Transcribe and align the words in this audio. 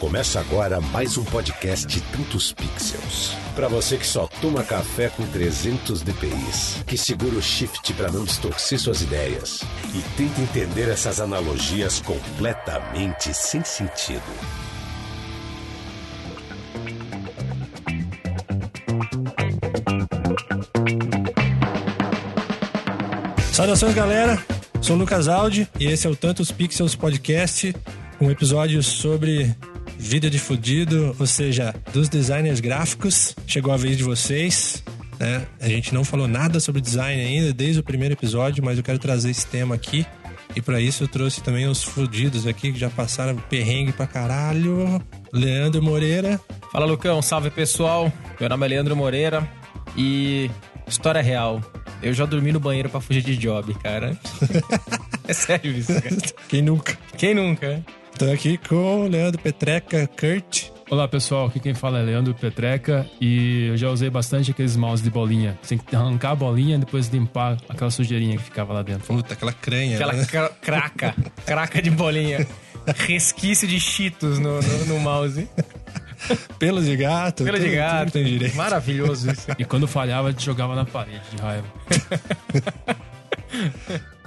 Começa 0.00 0.40
agora 0.40 0.80
mais 0.80 1.18
um 1.18 1.24
podcast 1.24 2.00
Tantos 2.00 2.54
Pixels. 2.54 3.34
Para 3.54 3.68
você 3.68 3.98
que 3.98 4.06
só 4.06 4.26
toma 4.40 4.64
café 4.64 5.10
com 5.10 5.26
300 5.26 6.00
dpi, 6.00 6.32
que 6.86 6.96
segura 6.96 7.36
o 7.36 7.42
shift 7.42 7.92
para 7.92 8.10
não 8.10 8.24
distorcer 8.24 8.80
suas 8.80 9.02
ideias 9.02 9.60
e 9.94 10.00
tenta 10.16 10.40
entender 10.40 10.88
essas 10.88 11.20
analogias 11.20 12.00
completamente 12.00 13.34
sem 13.34 13.62
sentido. 13.62 14.22
Saudações, 23.52 23.94
galera. 23.94 24.42
Sou 24.80 24.96
Lucas 24.96 25.28
Aldi 25.28 25.68
e 25.78 25.88
esse 25.88 26.06
é 26.06 26.10
o 26.10 26.16
Tantos 26.16 26.50
Pixels 26.50 26.94
Podcast, 26.94 27.76
um 28.18 28.30
episódio 28.30 28.82
sobre 28.82 29.54
vida 30.00 30.30
de 30.30 30.38
fudido, 30.38 31.14
ou 31.18 31.26
seja, 31.26 31.74
dos 31.92 32.08
designers 32.08 32.58
gráficos. 32.58 33.36
Chegou 33.46 33.72
a 33.72 33.76
vez 33.76 33.98
de 33.98 34.02
vocês. 34.02 34.82
Né? 35.18 35.46
A 35.60 35.68
gente 35.68 35.92
não 35.92 36.02
falou 36.02 36.26
nada 36.26 36.58
sobre 36.58 36.80
design 36.80 37.20
ainda 37.20 37.52
desde 37.52 37.80
o 37.80 37.82
primeiro 37.82 38.14
episódio, 38.14 38.64
mas 38.64 38.78
eu 38.78 38.82
quero 38.82 38.98
trazer 38.98 39.30
esse 39.30 39.46
tema 39.46 39.74
aqui. 39.74 40.06
E 40.56 40.60
para 40.60 40.80
isso 40.80 41.04
eu 41.04 41.08
trouxe 41.08 41.42
também 41.42 41.66
os 41.68 41.82
fudidos 41.82 42.46
aqui 42.46 42.72
que 42.72 42.78
já 42.78 42.88
passaram 42.90 43.36
perrengue 43.36 43.92
pra 43.92 44.06
caralho. 44.06 45.00
Leandro 45.32 45.82
Moreira. 45.82 46.40
Fala, 46.72 46.86
Lucão. 46.86 47.20
Salve, 47.20 47.50
pessoal. 47.50 48.10
Meu 48.40 48.48
nome 48.48 48.66
é 48.66 48.68
Leandro 48.70 48.96
Moreira 48.96 49.46
e 49.96 50.50
história 50.88 51.20
real. 51.20 51.60
Eu 52.02 52.14
já 52.14 52.24
dormi 52.24 52.50
no 52.50 52.58
banheiro 52.58 52.88
para 52.88 53.00
fugir 53.00 53.22
de 53.22 53.36
job, 53.36 53.74
cara. 53.74 54.18
é 55.28 55.32
sério 55.32 55.70
isso, 55.70 55.92
cara. 56.00 56.16
Quem 56.48 56.62
nunca? 56.62 56.98
Quem 57.16 57.34
nunca? 57.34 57.84
Tô 58.20 58.30
aqui 58.30 58.58
com 58.58 59.06
o 59.06 59.08
Leandro 59.08 59.40
Petreca, 59.40 60.06
Kurt. 60.06 60.64
Olá 60.90 61.08
pessoal, 61.08 61.46
aqui 61.46 61.58
quem 61.58 61.72
fala 61.72 62.00
é 62.00 62.02
Leandro 62.02 62.34
Petreca 62.34 63.06
e 63.18 63.68
eu 63.68 63.78
já 63.78 63.88
usei 63.88 64.10
bastante 64.10 64.50
aqueles 64.50 64.76
mouse 64.76 65.02
de 65.02 65.08
bolinha. 65.08 65.58
Você 65.62 65.74
tem 65.74 65.78
que 65.78 65.96
arrancar 65.96 66.32
a 66.32 66.34
bolinha 66.34 66.76
e 66.76 66.78
depois 66.80 67.08
limpar 67.08 67.56
aquela 67.66 67.90
sujeirinha 67.90 68.36
que 68.36 68.42
ficava 68.42 68.74
lá 68.74 68.82
dentro. 68.82 69.06
Puta, 69.06 69.32
aquela 69.32 69.54
cranha. 69.54 69.94
Aquela 69.96 70.12
né? 70.12 70.26
cra 70.26 70.50
craca, 70.50 71.14
craca 71.46 71.80
de 71.80 71.90
bolinha. 71.90 72.46
Resquício 72.94 73.66
de 73.66 73.80
cheetos 73.80 74.38
no, 74.38 74.60
no, 74.60 74.84
no 74.84 75.00
mouse. 75.00 75.48
Pelo 76.58 76.82
de 76.84 76.94
gato. 76.98 77.42
Pelo 77.42 77.58
de 77.58 77.64
tudo- 77.64 77.74
gato. 77.74 78.00
tudo 78.00 78.12
tem 78.12 78.24
direito. 78.24 78.54
Maravilhoso 78.54 79.30
isso. 79.30 79.46
E 79.58 79.64
quando 79.64 79.88
falhava, 79.88 80.28
a 80.28 80.30
gente 80.30 80.44
jogava 80.44 80.74
na 80.74 80.84
parede 80.84 81.22
de 81.34 81.40
raiva. 81.40 81.66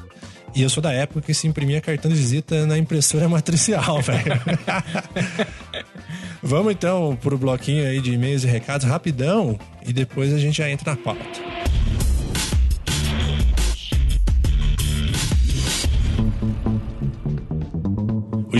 E 0.55 0.61
eu 0.61 0.69
sou 0.69 0.83
da 0.83 0.91
época 0.91 1.21
que 1.21 1.33
se 1.33 1.47
imprimia 1.47 1.81
cartão 1.81 2.09
de 2.11 2.17
visita 2.17 2.65
na 2.65 2.77
impressora 2.77 3.27
matricial, 3.29 4.01
velho. 4.01 4.39
Vamos 6.41 6.73
então 6.73 7.17
pro 7.21 7.37
bloquinho 7.37 7.87
aí 7.87 8.01
de 8.01 8.13
e-mails 8.13 8.43
e 8.43 8.47
recados 8.47 8.85
rapidão 8.85 9.57
e 9.85 9.93
depois 9.93 10.33
a 10.33 10.37
gente 10.37 10.57
já 10.57 10.69
entra 10.69 10.91
na 10.91 10.97
pauta. 10.97 11.21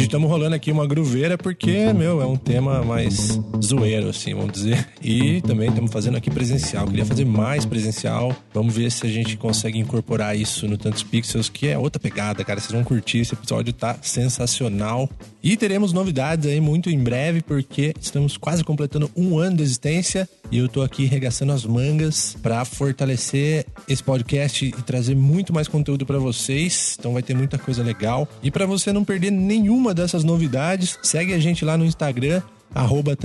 Hoje 0.04 0.10
estamos 0.10 0.30
rolando 0.30 0.54
aqui 0.54 0.70
uma 0.70 0.86
gruveira 0.86 1.38
porque, 1.38 1.94
meu, 1.94 2.22
é 2.22 2.26
um 2.26 2.36
tema 2.36 2.84
mais 2.84 3.40
zoeiro, 3.64 4.10
assim, 4.10 4.34
vamos 4.34 4.52
dizer. 4.52 4.86
E 5.02 5.40
também 5.44 5.70
estamos 5.70 5.94
fazendo 5.94 6.18
aqui 6.18 6.30
presencial. 6.30 6.86
Queria 6.88 7.06
fazer 7.06 7.24
mais 7.24 7.66
presencial. 7.66 8.36
Vamos 8.54 8.76
ver 8.76 8.92
se 8.92 9.08
a 9.08 9.10
gente 9.10 9.38
consegue 9.38 9.80
incorporar 9.80 10.38
isso 10.38 10.68
no 10.68 10.78
Tantos 10.78 11.04
Pixels, 11.04 11.48
que 11.48 11.70
é 11.70 11.78
outra 11.78 12.02
pegada, 12.02 12.44
cara. 12.44 12.60
Vocês 12.60 12.74
vão 12.74 12.84
curtir. 12.84 13.20
Esse 13.20 13.34
episódio 13.34 13.72
tá 13.72 13.98
sensacional. 14.02 15.10
E 15.42 15.56
teremos 15.56 15.94
novidades 15.94 16.50
aí 16.50 16.60
muito 16.60 16.90
em 16.90 17.00
breve, 17.00 17.42
porque 17.42 17.94
estamos 18.00 18.36
quase 18.36 18.62
completando 18.62 19.10
um 19.16 19.38
ano 19.38 19.58
de 19.58 19.64
existência. 19.64 20.28
E 20.52 20.58
eu 20.58 20.70
tô 20.70 20.82
aqui 20.82 21.06
regaçando 21.06 21.52
as 21.52 21.66
mangas 21.66 22.38
para 22.42 22.64
fortalecer 22.64 23.66
esse 23.88 24.04
podcast 24.04 24.66
e 24.66 24.72
trazer 24.84 25.16
muito 25.16 25.54
mais 25.54 25.68
conteúdo 25.68 26.06
para 26.06 26.20
vocês. 26.20 26.96
Então 27.00 27.14
vai 27.14 27.24
ter 27.24 27.36
muita 27.36 27.58
coisa 27.58 27.82
legal. 27.82 28.28
E 28.42 28.52
para 28.52 28.66
você 28.66 28.94
não 28.94 29.04
perder 29.04 29.32
nenhuma 29.32 29.93
dessas 29.94 30.24
novidades, 30.24 30.98
segue 31.04 31.34
a 31.34 31.40
gente 31.40 31.64
lá 31.64 31.78
no 31.78 31.86
Instagram, 31.86 32.42
arroba. 32.74 33.16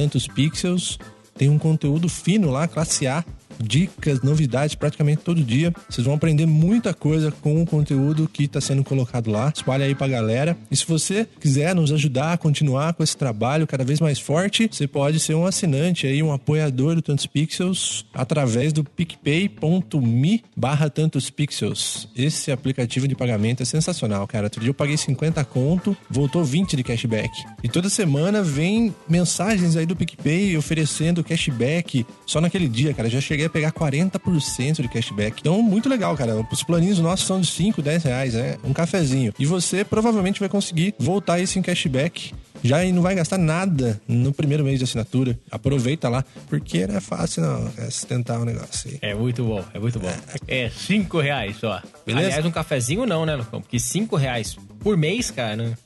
Tem 1.37 1.49
um 1.49 1.59
conteúdo 1.59 2.09
fino 2.09 2.51
lá, 2.51 2.67
classe 2.67 3.06
A. 3.06 3.25
Dicas, 3.61 4.23
novidades 4.23 4.75
praticamente 4.75 5.23
todo 5.23 5.43
dia. 5.43 5.73
Vocês 5.89 6.07
vão 6.07 6.15
aprender 6.15 6.47
muita 6.47 6.95
coisa 6.95 7.31
com 7.31 7.63
o 7.63 7.67
conteúdo 7.67 8.29
que 8.33 8.45
está 8.45 8.61
sendo 8.61 8.85
colocado 8.85 9.31
lá. 9.31 9.53
Espalha 9.55 9.85
aí 9.85 9.95
pra 9.95 10.09
galera. 10.09 10.57
E 10.71 10.77
se 10.77 10.87
você 10.87 11.27
quiser 11.41 11.75
nos 11.75 11.93
ajudar 11.93 12.33
a 12.33 12.39
continuar 12.39 12.95
com 12.95 13.03
esse 13.03 13.17
trabalho 13.17 13.67
cada 13.67 13.85
vez 13.85 14.01
mais 14.01 14.19
forte, 14.19 14.69
você 14.71 14.87
pode 14.87 15.21
ser 15.21 15.35
um 15.35 15.47
assinante 15.47 16.07
aí, 16.07 16.23
um 16.23 16.33
apoiador 16.33 16.95
do 16.95 17.03
Tantos 17.03 17.27
Pixels 17.27 18.07
através 18.15 18.73
do 18.73 18.85
picpay.me 18.85 20.45
barra 20.57 20.89
Tantos 20.89 21.31
Pixels. 21.31 22.09
Esse 22.17 22.53
aplicativo 22.53 23.09
de 23.09 23.15
pagamento 23.15 23.63
é 23.63 23.67
sensacional, 23.67 24.27
cara. 24.27 24.47
Outro 24.47 24.61
dia 24.61 24.71
eu 24.71 24.75
paguei 24.75 24.97
50 24.97 25.45
conto, 25.45 25.97
voltou 26.09 26.45
20 26.45 26.77
de 26.77 26.83
cashback. 26.83 27.31
E 27.63 27.69
toda 27.69 27.89
semana 27.89 28.43
vem 28.43 28.95
mensagens 29.09 29.77
aí 29.77 29.87
do 29.87 29.97
PicPay 29.97 30.57
oferecendo 30.57 31.25
cashback 31.25 32.07
só 32.27 32.41
naquele 32.41 32.69
dia, 32.69 32.95
cara. 32.95 33.09
Já 33.09 33.21
cheguei 33.21 33.47
a 33.48 33.50
pegar 33.50 33.72
40% 33.72 34.82
de 34.82 34.88
cashback. 34.88 35.41
Então, 35.41 35.60
muito 35.62 35.88
legal, 35.88 36.16
cara. 36.16 36.47
Os 36.50 36.62
planinhos 36.62 36.98
nossos 36.98 37.26
são 37.26 37.41
de 37.41 37.47
5, 37.47 37.82
10 37.82 38.04
reais, 38.04 38.34
né? 38.34 38.56
Um 38.62 38.72
cafezinho. 38.72 39.32
E 39.38 39.47
você 39.47 39.84
provavelmente 39.84 40.41
vai 40.41 40.48
conseguir 40.48 40.94
voltar 40.98 41.41
isso 41.41 41.59
em 41.59 41.62
cashback. 41.62 42.32
Já 42.62 42.84
e 42.84 42.92
não 42.92 43.03
vai 43.03 43.14
gastar 43.14 43.38
nada 43.38 44.00
no 44.06 44.32
primeiro 44.32 44.64
mês 44.64 44.78
de 44.78 44.84
assinatura. 44.84 45.38
Aproveita 45.50 46.09
lá, 46.09 46.25
porque 46.48 46.86
não 46.86 46.97
é 46.97 47.00
fácil 47.00 47.42
não 47.42 47.70
é 47.78 47.84
sustentar 47.84 48.41
o 48.41 48.44
negócio 48.44 48.91
aí. 48.91 48.98
É 49.00 49.14
muito 49.14 49.44
bom, 49.44 49.65
é 49.72 49.78
muito 49.78 49.98
bom. 50.00 50.10
É 50.47 50.69
cinco 50.70 51.20
reais 51.20 51.56
só. 51.56 51.80
Beleza? 52.04 52.26
Aliás, 52.26 52.44
um 52.44 52.50
cafezinho 52.50 53.06
não, 53.06 53.25
né, 53.25 53.36
Lucão? 53.36 53.60
Porque 53.60 53.78
cinco 53.78 54.16
reais 54.16 54.56
por 54.80 54.97
mês, 54.97 55.30
cara, 55.30 55.78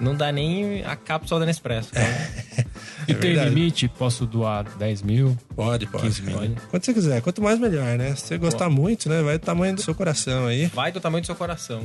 não, 0.00 0.14
dá 0.14 0.32
nem 0.32 0.82
a 0.84 0.96
cápsula 0.96 1.40
da 1.40 1.46
Nespresso. 1.46 1.90
cara. 1.92 2.30
E 3.08 3.14
tem 3.14 3.34
verdade. 3.34 3.54
limite? 3.54 3.88
Posso 3.88 4.26
doar 4.26 4.64
10 4.78 5.02
mil? 5.02 5.36
Pode, 5.54 5.86
pode. 5.86 6.04
15 6.04 6.22
mil. 6.22 6.36
pode. 6.38 6.54
Quanto 6.70 6.86
você 6.86 6.94
quiser. 6.94 7.22
Quanto 7.22 7.42
mais, 7.42 7.58
melhor, 7.58 7.98
né? 7.98 8.14
Se 8.14 8.26
você 8.26 8.38
gostar 8.38 8.68
muito, 8.70 9.08
né? 9.08 9.22
Vai 9.22 9.38
do 9.38 9.44
tamanho 9.44 9.74
do 9.74 9.82
seu 9.82 9.94
coração 9.94 10.46
aí. 10.46 10.66
Vai 10.66 10.92
do 10.92 11.00
tamanho 11.00 11.22
do 11.22 11.26
seu 11.26 11.34
coração. 11.34 11.84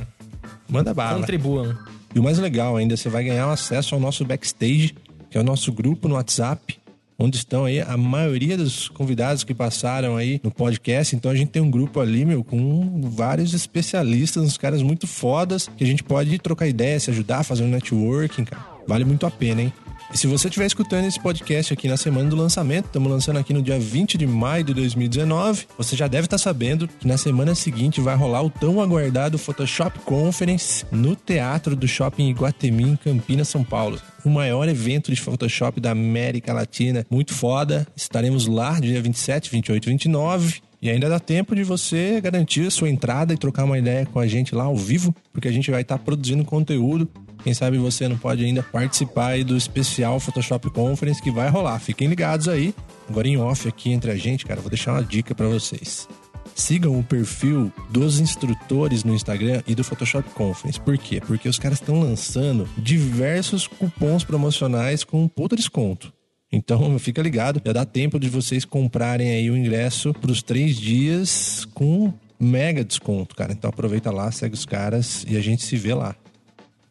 Manda 0.68 0.94
bala. 0.94 1.18
Contribuam. 1.18 1.76
E 2.14 2.18
o 2.18 2.22
mais 2.22 2.38
legal 2.38 2.76
ainda, 2.76 2.96
você 2.96 3.08
vai 3.08 3.24
ganhar 3.24 3.50
acesso 3.50 3.94
ao 3.94 4.00
nosso 4.00 4.24
backstage, 4.24 4.94
que 5.30 5.38
é 5.38 5.40
o 5.40 5.44
nosso 5.44 5.72
grupo 5.72 6.08
no 6.08 6.14
WhatsApp, 6.14 6.78
onde 7.18 7.36
estão 7.36 7.66
aí 7.66 7.80
a 7.80 7.96
maioria 7.96 8.56
dos 8.56 8.88
convidados 8.88 9.44
que 9.44 9.54
passaram 9.54 10.16
aí 10.16 10.40
no 10.42 10.50
podcast. 10.50 11.14
Então 11.14 11.30
a 11.30 11.34
gente 11.36 11.50
tem 11.50 11.60
um 11.60 11.70
grupo 11.70 12.00
ali, 12.00 12.24
meu, 12.24 12.42
com 12.42 13.00
vários 13.02 13.52
especialistas, 13.52 14.42
uns 14.42 14.56
caras 14.56 14.82
muito 14.82 15.06
fodas, 15.06 15.68
que 15.76 15.84
a 15.84 15.86
gente 15.86 16.02
pode 16.02 16.38
trocar 16.38 16.66
ideia, 16.66 16.98
se 16.98 17.10
ajudar, 17.10 17.44
fazer 17.44 17.62
um 17.62 17.68
networking, 17.68 18.44
cara. 18.44 18.64
Vale 18.88 19.04
muito 19.04 19.26
a 19.26 19.30
pena, 19.30 19.62
hein? 19.62 19.72
E 20.12 20.18
se 20.18 20.26
você 20.26 20.48
estiver 20.48 20.66
escutando 20.66 21.04
esse 21.04 21.20
podcast 21.20 21.72
aqui 21.72 21.86
na 21.86 21.96
semana 21.96 22.28
do 22.28 22.34
lançamento, 22.34 22.86
estamos 22.86 23.08
lançando 23.08 23.38
aqui 23.38 23.54
no 23.54 23.62
dia 23.62 23.78
20 23.78 24.18
de 24.18 24.26
maio 24.26 24.64
de 24.64 24.74
2019, 24.74 25.68
você 25.78 25.94
já 25.94 26.08
deve 26.08 26.26
estar 26.26 26.36
sabendo 26.36 26.88
que 26.88 27.06
na 27.06 27.16
semana 27.16 27.54
seguinte 27.54 28.00
vai 28.00 28.16
rolar 28.16 28.42
o 28.42 28.50
tão 28.50 28.80
aguardado 28.80 29.38
Photoshop 29.38 30.00
Conference 30.00 30.84
no 30.90 31.14
Teatro 31.14 31.76
do 31.76 31.86
Shopping 31.86 32.28
Iguatemi, 32.28 32.90
em 32.90 32.96
Campinas, 32.96 33.48
São 33.48 33.62
Paulo. 33.62 34.00
O 34.24 34.30
maior 34.30 34.68
evento 34.68 35.12
de 35.12 35.20
Photoshop 35.20 35.80
da 35.80 35.92
América 35.92 36.52
Latina. 36.52 37.06
Muito 37.08 37.32
foda. 37.32 37.86
Estaremos 37.94 38.48
lá 38.48 38.80
dia 38.80 39.00
27, 39.00 39.48
28 39.48 39.84
e 39.84 39.92
29. 39.92 40.60
E 40.82 40.90
ainda 40.90 41.08
dá 41.08 41.20
tempo 41.20 41.54
de 41.54 41.62
você 41.62 42.20
garantir 42.20 42.66
a 42.66 42.70
sua 42.70 42.88
entrada 42.88 43.34
e 43.34 43.36
trocar 43.36 43.64
uma 43.64 43.78
ideia 43.78 44.06
com 44.06 44.18
a 44.18 44.26
gente 44.26 44.54
lá 44.54 44.64
ao 44.64 44.76
vivo, 44.76 45.14
porque 45.30 45.46
a 45.46 45.52
gente 45.52 45.70
vai 45.70 45.82
estar 45.82 45.98
produzindo 45.98 46.42
conteúdo. 46.42 47.08
Quem 47.42 47.54
sabe 47.54 47.78
você 47.78 48.08
não 48.08 48.18
pode 48.18 48.44
ainda 48.44 48.62
participar 48.62 49.42
do 49.44 49.56
especial 49.56 50.20
Photoshop 50.20 50.70
Conference 50.70 51.22
que 51.22 51.30
vai 51.30 51.48
rolar. 51.48 51.78
Fiquem 51.78 52.08
ligados 52.08 52.48
aí. 52.48 52.74
Agora 53.08 53.26
em 53.26 53.36
off 53.36 53.66
aqui 53.66 53.90
entre 53.90 54.10
a 54.10 54.16
gente, 54.16 54.44
cara, 54.44 54.60
vou 54.60 54.70
deixar 54.70 54.92
uma 54.92 55.02
dica 55.02 55.34
para 55.34 55.48
vocês. 55.48 56.08
Sigam 56.54 56.98
o 56.98 57.02
perfil 57.02 57.72
dos 57.88 58.20
instrutores 58.20 59.02
no 59.02 59.14
Instagram 59.14 59.62
e 59.66 59.74
do 59.74 59.82
Photoshop 59.82 60.28
Conference. 60.30 60.78
Por 60.78 60.98
quê? 60.98 61.20
Porque 61.20 61.48
os 61.48 61.58
caras 61.58 61.80
estão 61.80 62.00
lançando 62.00 62.68
diversos 62.76 63.66
cupons 63.66 64.24
promocionais 64.24 65.02
com 65.02 65.26
puta 65.26 65.56
desconto. 65.56 66.12
Então 66.52 66.96
fica 67.00 67.22
ligado, 67.22 67.62
já 67.64 67.72
dá 67.72 67.84
tempo 67.84 68.18
de 68.18 68.28
vocês 68.28 68.64
comprarem 68.64 69.30
aí 69.30 69.50
o 69.50 69.56
ingresso 69.56 70.12
para 70.12 70.30
os 70.30 70.42
três 70.42 70.76
dias 70.76 71.66
com 71.72 72.12
mega 72.38 72.84
desconto, 72.84 73.34
cara. 73.34 73.52
Então 73.52 73.70
aproveita 73.70 74.10
lá, 74.10 74.30
segue 74.30 74.54
os 74.54 74.66
caras 74.66 75.24
e 75.28 75.36
a 75.36 75.40
gente 75.40 75.62
se 75.62 75.76
vê 75.76 75.94
lá. 75.94 76.14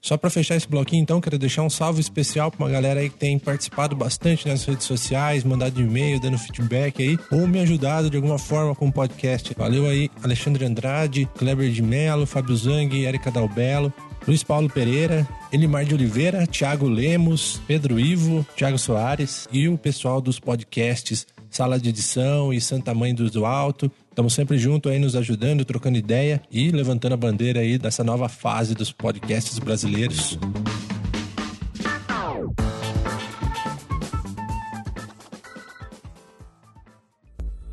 Só 0.02 0.18
para 0.18 0.30
fechar 0.30 0.56
esse 0.56 0.68
bloquinho, 0.68 1.02
então, 1.02 1.20
quero 1.20 1.38
deixar 1.38 1.64
um 1.64 1.70
salve 1.70 2.00
especial 2.00 2.50
para 2.50 2.66
uma 2.66 2.72
galera 2.72 3.00
aí 3.00 3.10
que 3.10 3.18
tem 3.18 3.38
participado 3.38 3.96
bastante 3.96 4.48
nas 4.48 4.64
redes 4.64 4.86
sociais, 4.86 5.44
mandado 5.44 5.82
e-mail, 5.82 6.20
dando 6.20 6.38
feedback 6.38 7.02
aí, 7.02 7.18
ou 7.32 7.48
me 7.48 7.60
ajudado 7.60 8.10
de 8.10 8.16
alguma 8.16 8.40
forma 8.40 8.74
com 8.74 8.88
o 8.88 8.92
podcast. 8.92 9.54
Valeu 9.58 9.86
aí, 9.86 10.10
Alexandre 10.24 10.66
Andrade, 10.66 11.28
Kleber 11.38 11.70
de 11.70 11.82
Mello, 11.82 12.26
Fábio 12.26 12.56
Zang, 12.56 12.98
Erika 12.98 13.30
Dalbello. 13.30 13.94
Luiz 14.28 14.44
Paulo 14.44 14.70
Pereira, 14.70 15.28
Elimar 15.52 15.86
de 15.86 15.96
Oliveira, 15.96 16.46
Thiago 16.46 16.88
Lemos, 16.88 17.60
Pedro 17.66 18.00
Ivo, 18.00 18.46
Thiago 18.56 18.78
Soares 18.78 19.48
e 19.52 19.68
o 19.68 19.78
pessoal 19.78 20.22
dos 20.22 20.40
podcasts 20.40 21.26
Sala 21.50 21.80
de 21.80 21.90
Edição 21.90 22.54
e 22.54 22.62
Santa 22.62 22.94
Mãe 22.94 23.14
do 23.14 23.46
Alto. 23.46 23.92
Estamos 24.10 24.34
sempre 24.34 24.58
juntos 24.58 24.92
aí 24.92 25.00
nos 25.00 25.16
ajudando, 25.16 25.64
trocando 25.64 25.98
ideia 25.98 26.42
e 26.52 26.72
levantando 26.72 27.14
a 27.14 27.18
bandeira 27.18 27.62
aí 27.62 27.78
dessa 27.78 28.04
nova 28.04 28.28
fase 28.28 28.76
dos 28.76 28.92
podcasts 28.92 29.58
brasileiros. 29.60 30.38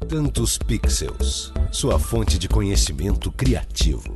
Tantos 0.09 0.57
Pixels, 0.59 1.53
sua 1.73 1.99
fonte 1.99 2.39
de 2.39 2.49
conhecimento 2.49 3.33
criativo. 3.33 4.15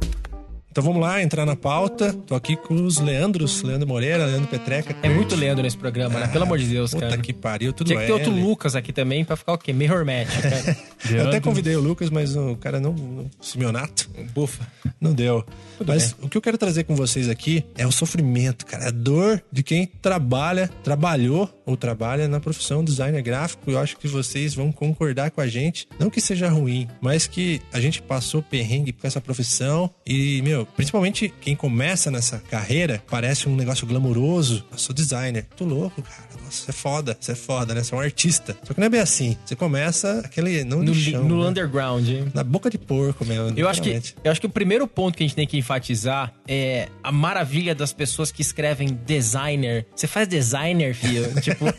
Então 0.71 0.85
vamos 0.85 1.01
lá, 1.01 1.21
entrar 1.21 1.45
na 1.45 1.57
pauta. 1.57 2.13
Tô 2.13 2.37
aqui 2.37 2.55
com 2.55 2.85
os 2.85 2.99
Leandros, 3.01 3.61
Leandro 3.63 3.89
Moreira, 3.89 4.25
Leandro 4.25 4.47
Petreca. 4.47 4.95
É 5.03 5.09
muito 5.09 5.35
Leandro 5.35 5.65
nesse 5.65 5.77
programa, 5.77 6.21
né? 6.21 6.29
Pelo 6.29 6.45
amor 6.45 6.59
de 6.59 6.67
Deus, 6.67 6.93
Puta 6.93 7.09
cara. 7.09 7.21
que 7.21 7.33
pariu, 7.33 7.73
tudo 7.73 7.89
Tinha 7.89 7.99
que 7.99 8.07
ter 8.07 8.13
outro 8.13 8.31
L. 8.31 8.41
Lucas 8.41 8.77
aqui 8.77 8.93
também 8.93 9.25
pra 9.25 9.35
ficar 9.35 9.55
o 9.55 9.59
quê? 9.59 9.73
Meio 9.73 9.93
hermético, 9.93 10.41
cara. 10.43 10.77
Eu 11.09 11.29
até 11.29 11.41
convidei 11.41 11.75
o 11.77 11.81
Lucas, 11.81 12.11
mas 12.11 12.37
o 12.37 12.57
cara 12.57 12.81
não. 12.81 12.93
não 12.93 13.31
Simeonato. 13.41 14.11
Bufa. 14.35 14.67
Não 15.01 15.13
deu. 15.13 15.45
Mas 15.87 16.15
o 16.21 16.29
que 16.29 16.37
eu 16.37 16.43
quero 16.43 16.59
trazer 16.59 16.85
com 16.85 16.95
vocês 16.95 17.29
aqui 17.29 17.65
é 17.77 17.87
o 17.87 17.93
sofrimento, 17.93 18.67
cara. 18.67 18.89
A 18.89 18.91
dor 18.91 19.43
de 19.51 19.63
quem 19.63 19.87
trabalha, 19.87 20.69
trabalhou 20.85 21.49
ou 21.65 21.77
trabalha 21.77 22.29
na 22.29 22.39
profissão 22.39 22.85
designer 22.85 23.23
gráfico. 23.23 23.71
Eu 23.71 23.79
acho 23.79 23.97
que 23.97 24.07
vocês 24.07 24.55
vão 24.55 24.71
concordar 24.71 25.31
com 25.31 25.41
a 25.41 25.47
gente. 25.47 25.89
Não 25.99 26.11
que 26.11 26.21
seja 26.21 26.49
ruim, 26.49 26.87
mas 27.01 27.27
que 27.27 27.63
a 27.73 27.81
gente 27.81 28.03
passou 28.03 28.43
perrengue 28.43 28.93
com 28.93 29.07
essa 29.07 29.21
profissão. 29.21 29.91
E, 30.07 30.43
meu, 30.43 30.67
principalmente 30.67 31.33
quem 31.41 31.57
começa 31.57 32.11
nessa 32.11 32.39
carreira, 32.51 33.03
parece 33.09 33.49
um 33.49 33.57
negócio 33.57 33.87
glamuroso. 33.87 34.65
Eu 34.71 34.79
sou 34.79 34.95
designer. 34.95 35.47
Tô 35.57 35.65
louco, 35.65 36.03
cara. 36.03 36.40
Nossa, 36.51 36.65
você 36.65 36.71
é 36.71 36.75
foda. 36.75 37.17
Você 37.21 37.33
é 37.33 37.35
foda, 37.35 37.75
né? 37.75 37.83
Você 37.83 37.95
é 37.95 37.97
um 37.97 38.01
artista. 38.01 38.57
Só 38.65 38.75
que 38.75 38.81
não 38.81 38.87
é 38.87 38.91
bem 38.91 39.01
assim. 39.01 39.37
Você 39.45 39.55
começa 39.55 40.21
aquele. 40.25 40.65
Não 40.65 40.79
No, 40.83 40.93
no 40.95 41.25
no 41.29 41.43
né? 41.45 41.49
underground, 41.51 42.09
hein? 42.09 42.27
Na 42.35 42.43
boca 42.43 42.69
de 42.69 42.77
porco 42.79 43.25
mesmo. 43.25 43.53
Eu 43.57 43.69
acho, 43.69 43.81
que, 43.83 44.01
eu 44.25 44.31
acho 44.33 44.41
que 44.41 44.47
o 44.47 44.51
primeiro 44.51 44.87
ponto 44.87 45.17
que 45.17 45.23
a 45.23 45.27
gente 45.27 45.37
tem 45.37 45.47
que 45.47 45.57
enfatizar 45.57 46.33
é 46.49 46.89
a 47.03 47.13
maravilha 47.13 47.75
das 47.75 47.93
pessoas 47.93 48.33
que 48.33 48.43
escrevem 48.43 48.99
designer. 49.07 49.87
Você 49.95 50.07
faz 50.07 50.27
designer, 50.27 50.95
filho? 50.95 51.33
tipo, 51.41 51.67
É 51.67 51.71
eu 51.71 51.75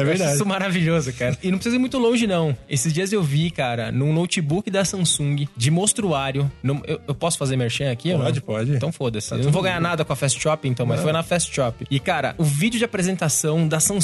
acho 0.00 0.04
verdade. 0.04 0.34
isso 0.34 0.46
maravilhoso, 0.46 1.12
cara. 1.12 1.36
E 1.42 1.50
não 1.50 1.58
precisa 1.58 1.76
ir 1.76 1.78
muito 1.78 1.98
longe, 1.98 2.26
não. 2.26 2.56
Esses 2.68 2.92
dias 2.92 3.12
eu 3.12 3.22
vi, 3.22 3.50
cara, 3.50 3.92
num 3.92 4.12
notebook 4.12 4.70
da 4.70 4.84
Samsung, 4.84 5.46
de 5.56 5.70
mostruário. 5.70 6.50
num- 6.62 6.82
eu, 6.86 7.00
eu 7.06 7.14
posso 7.14 7.38
fazer 7.38 7.56
merchan 7.56 7.90
aqui? 7.92 8.12
não? 8.12 8.20
Pode, 8.20 8.40
pode. 8.40 8.72
Então 8.72 8.90
foda-se. 8.90 9.32
Eu 9.32 9.44
não 9.44 9.52
vou 9.52 9.62
ganhar 9.62 9.80
nada 9.80 10.04
com 10.04 10.12
a 10.12 10.16
Fast 10.16 10.40
Shop, 10.40 10.66
então, 10.68 10.84
mas 10.86 11.00
foi 11.00 11.12
na 11.12 11.22
Fast 11.22 11.54
Shop. 11.54 11.86
E, 11.90 12.00
cara, 12.00 12.34
o 12.38 12.44
vídeo 12.44 12.78
de 12.78 12.84
apresentação 12.84 13.68
da 13.68 13.78
Samsung 13.78 13.99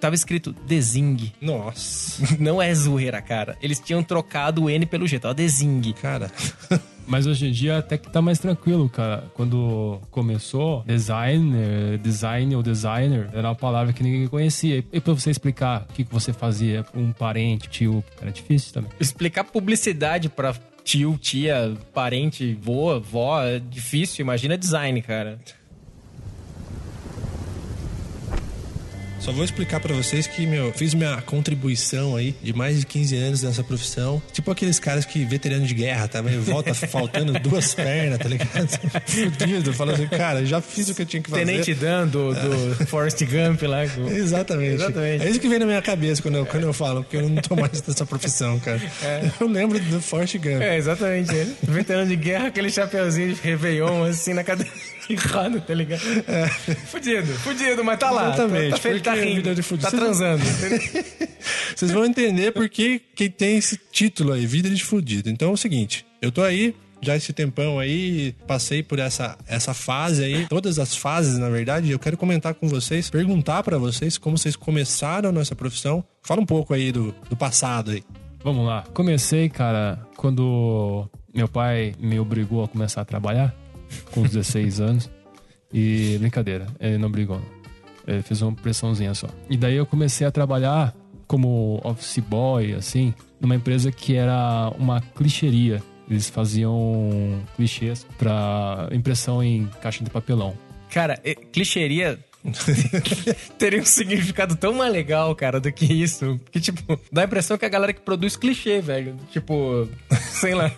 tava 0.00 0.14
escrito 0.14 0.54
Desing. 0.66 1.32
Nossa. 1.40 2.36
Não 2.40 2.60
é 2.60 2.74
zoeira, 2.74 3.20
cara. 3.20 3.56
Eles 3.62 3.78
tinham 3.78 4.02
trocado 4.02 4.64
o 4.64 4.70
N 4.70 4.86
pelo 4.86 5.06
G, 5.06 5.18
tava 5.18 5.34
Desing. 5.34 5.92
Cara. 6.00 6.30
Mas 7.06 7.26
hoje 7.26 7.48
em 7.48 7.52
dia 7.52 7.78
até 7.78 7.98
que 7.98 8.10
tá 8.10 8.22
mais 8.22 8.38
tranquilo, 8.38 8.88
cara. 8.88 9.24
Quando 9.34 10.00
começou, 10.10 10.82
designer, 10.86 11.98
design 11.98 12.54
ou 12.54 12.62
designer 12.62 13.28
era 13.32 13.48
uma 13.48 13.54
palavra 13.54 13.92
que 13.92 14.02
ninguém 14.02 14.26
conhecia. 14.28 14.84
E 14.92 15.00
pra 15.00 15.12
você 15.12 15.30
explicar 15.30 15.86
o 15.88 15.92
que 15.92 16.04
que 16.04 16.12
você 16.12 16.32
fazia 16.32 16.84
pra 16.84 17.00
um 17.00 17.12
parente, 17.12 17.68
tio, 17.68 18.04
era 18.20 18.30
difícil 18.30 18.72
também. 18.72 18.90
Explicar 19.00 19.44
publicidade 19.44 20.28
pra 20.28 20.54
tio, 20.84 21.18
tia, 21.20 21.76
parente, 21.92 22.56
vô, 22.60 22.98
vó, 23.00 23.42
é 23.42 23.58
difícil. 23.58 24.22
Imagina 24.22 24.56
design, 24.56 25.00
cara. 25.02 25.38
Só 29.22 29.30
vou 29.30 29.44
explicar 29.44 29.78
pra 29.78 29.94
vocês 29.94 30.26
que, 30.26 30.44
meu, 30.44 30.72
fiz 30.72 30.94
minha 30.94 31.22
contribuição 31.22 32.16
aí 32.16 32.34
de 32.42 32.52
mais 32.52 32.80
de 32.80 32.84
15 32.86 33.16
anos 33.16 33.42
nessa 33.44 33.62
profissão. 33.62 34.20
Tipo 34.32 34.50
aqueles 34.50 34.80
caras 34.80 35.04
que, 35.06 35.24
veterano 35.24 35.64
de 35.64 35.72
guerra, 35.74 36.08
tá? 36.08 36.20
Volta 36.40 36.74
faltando 36.74 37.32
duas 37.38 37.72
pernas, 37.72 38.18
tá 38.18 38.28
ligado? 38.28 38.68
Fudido, 39.06 39.72
falando 39.72 39.94
assim, 39.94 40.08
cara, 40.08 40.44
já 40.44 40.60
fiz 40.60 40.88
o 40.88 40.94
que 40.96 41.02
eu 41.02 41.06
tinha 41.06 41.22
que 41.22 41.30
fazer. 41.30 41.44
Tenente 41.46 41.72
Dan 41.72 42.08
do, 42.08 42.34
do 42.34 42.74
Forrest 42.86 43.22
Gump 43.24 43.62
lá. 43.62 43.86
com- 43.86 44.08
Exatamente. 44.08 44.74
Exatamente. 44.74 45.24
É 45.24 45.30
isso 45.30 45.38
que 45.38 45.48
vem 45.48 45.60
na 45.60 45.66
minha 45.66 45.82
cabeça 45.82 46.20
quando 46.20 46.38
eu, 46.38 46.46
quando 46.46 46.64
eu 46.64 46.72
falo, 46.72 47.04
porque 47.04 47.18
eu 47.18 47.28
não 47.28 47.40
tô 47.40 47.54
mais 47.54 47.80
nessa 47.80 48.04
profissão, 48.04 48.58
cara. 48.58 48.80
Eu 49.40 49.46
lembro 49.46 49.78
do 49.78 50.00
Forrest 50.02 50.34
Gump. 50.38 50.60
É, 50.62 50.76
exatamente. 50.76 51.32
Ele. 51.32 51.54
Veterano 51.62 52.08
de 52.08 52.16
guerra, 52.16 52.48
aquele 52.48 52.70
chapeuzinho 52.70 53.34
de 53.34 53.40
Réveillon, 53.40 54.02
assim, 54.02 54.34
na 54.34 54.42
cadeira 54.42 54.72
roda, 55.14 55.60
tá 55.60 55.74
ligado? 55.74 56.00
Fudido, 56.86 57.32
fudido, 57.38 57.84
mas 57.84 57.98
tá 57.98 58.10
lá. 58.10 58.28
Exatamente, 58.28 58.70
Tá, 58.70 58.76
tá, 58.76 58.82
feliz, 58.82 59.02
tá 59.02 59.12
porque 59.12 59.24
rindo, 59.26 59.54
de 59.54 59.62
fudido. 59.62 59.90
tá 59.90 59.96
transando. 59.96 60.42
Vocês 61.76 61.90
vão 61.90 62.04
entender 62.04 62.52
por 62.52 62.68
que 62.68 63.00
que 63.14 63.28
tem 63.28 63.56
esse 63.56 63.78
título 63.90 64.32
aí, 64.32 64.46
Vida 64.46 64.68
de 64.70 64.82
Fudido. 64.84 65.28
Então 65.30 65.50
é 65.50 65.52
o 65.52 65.56
seguinte, 65.56 66.04
eu 66.20 66.30
tô 66.30 66.42
aí, 66.42 66.74
já 67.00 67.16
esse 67.16 67.32
tempão 67.32 67.78
aí, 67.78 68.34
passei 68.46 68.82
por 68.82 68.98
essa, 68.98 69.36
essa 69.46 69.74
fase 69.74 70.22
aí, 70.22 70.46
todas 70.48 70.78
as 70.78 70.94
fases, 70.94 71.38
na 71.38 71.48
verdade, 71.48 71.90
eu 71.90 71.98
quero 71.98 72.16
comentar 72.16 72.54
com 72.54 72.68
vocês, 72.68 73.10
perguntar 73.10 73.62
pra 73.62 73.78
vocês 73.78 74.16
como 74.18 74.38
vocês 74.38 74.54
começaram 74.54 75.32
nessa 75.32 75.54
profissão. 75.56 76.04
Fala 76.22 76.40
um 76.40 76.46
pouco 76.46 76.72
aí 76.74 76.92
do, 76.92 77.14
do 77.28 77.36
passado 77.36 77.90
aí. 77.90 78.04
Vamos 78.44 78.66
lá. 78.66 78.84
Comecei, 78.92 79.48
cara, 79.48 79.98
quando 80.16 81.08
meu 81.34 81.48
pai 81.48 81.94
me 81.98 82.18
obrigou 82.20 82.62
a 82.64 82.68
começar 82.68 83.00
a 83.00 83.04
trabalhar, 83.04 83.54
com 84.10 84.22
os 84.22 84.30
16 84.30 84.80
anos. 84.80 85.10
E 85.72 86.18
brincadeira, 86.18 86.66
ele 86.78 86.98
não 86.98 87.10
brigou. 87.10 87.40
Ele 88.06 88.22
fez 88.22 88.42
uma 88.42 88.52
pressãozinha 88.52 89.14
só. 89.14 89.28
E 89.48 89.56
daí 89.56 89.76
eu 89.76 89.86
comecei 89.86 90.26
a 90.26 90.30
trabalhar 90.30 90.94
como 91.26 91.80
office 91.82 92.18
boy, 92.18 92.74
assim, 92.74 93.14
numa 93.40 93.54
empresa 93.54 93.90
que 93.90 94.14
era 94.14 94.70
uma 94.78 95.00
clichêria. 95.00 95.82
Eles 96.10 96.28
faziam 96.28 97.40
clichês 97.56 98.06
pra 98.18 98.88
impressão 98.92 99.42
em 99.42 99.66
caixa 99.80 100.04
de 100.04 100.10
papelão. 100.10 100.54
Cara, 100.90 101.16
clichêria 101.50 102.18
teria 103.58 103.80
um 103.80 103.84
significado 103.84 104.56
tão 104.56 104.72
mais 104.72 104.92
legal, 104.92 105.34
cara, 105.34 105.60
do 105.60 105.70
que 105.72 105.84
isso. 105.84 106.40
Que, 106.50 106.60
tipo, 106.60 106.98
dá 107.10 107.22
a 107.22 107.24
impressão 107.24 107.56
que 107.56 107.64
a 107.64 107.68
galera 107.68 107.92
que 107.92 108.00
produz 108.00 108.36
clichê, 108.36 108.80
velho. 108.80 109.16
Tipo, 109.30 109.88
sei 110.18 110.54
lá. 110.54 110.70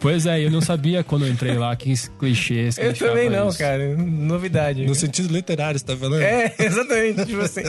Pois 0.00 0.26
é, 0.26 0.44
eu 0.44 0.50
não 0.50 0.60
sabia 0.60 1.04
quando 1.04 1.26
eu 1.26 1.32
entrei 1.32 1.54
lá 1.54 1.74
que 1.76 1.94
clichês. 2.18 2.78
Eu 2.78 2.94
também 2.94 3.28
não, 3.28 3.48
isso. 3.48 3.58
cara. 3.58 3.96
Novidade. 3.96 4.86
No 4.86 4.94
sentido 4.94 5.32
literário, 5.32 5.78
você 5.78 5.84
tá 5.84 5.96
falando? 5.96 6.22
É, 6.22 6.54
exatamente. 6.58 7.26
Tipo 7.26 7.40
assim. 7.40 7.62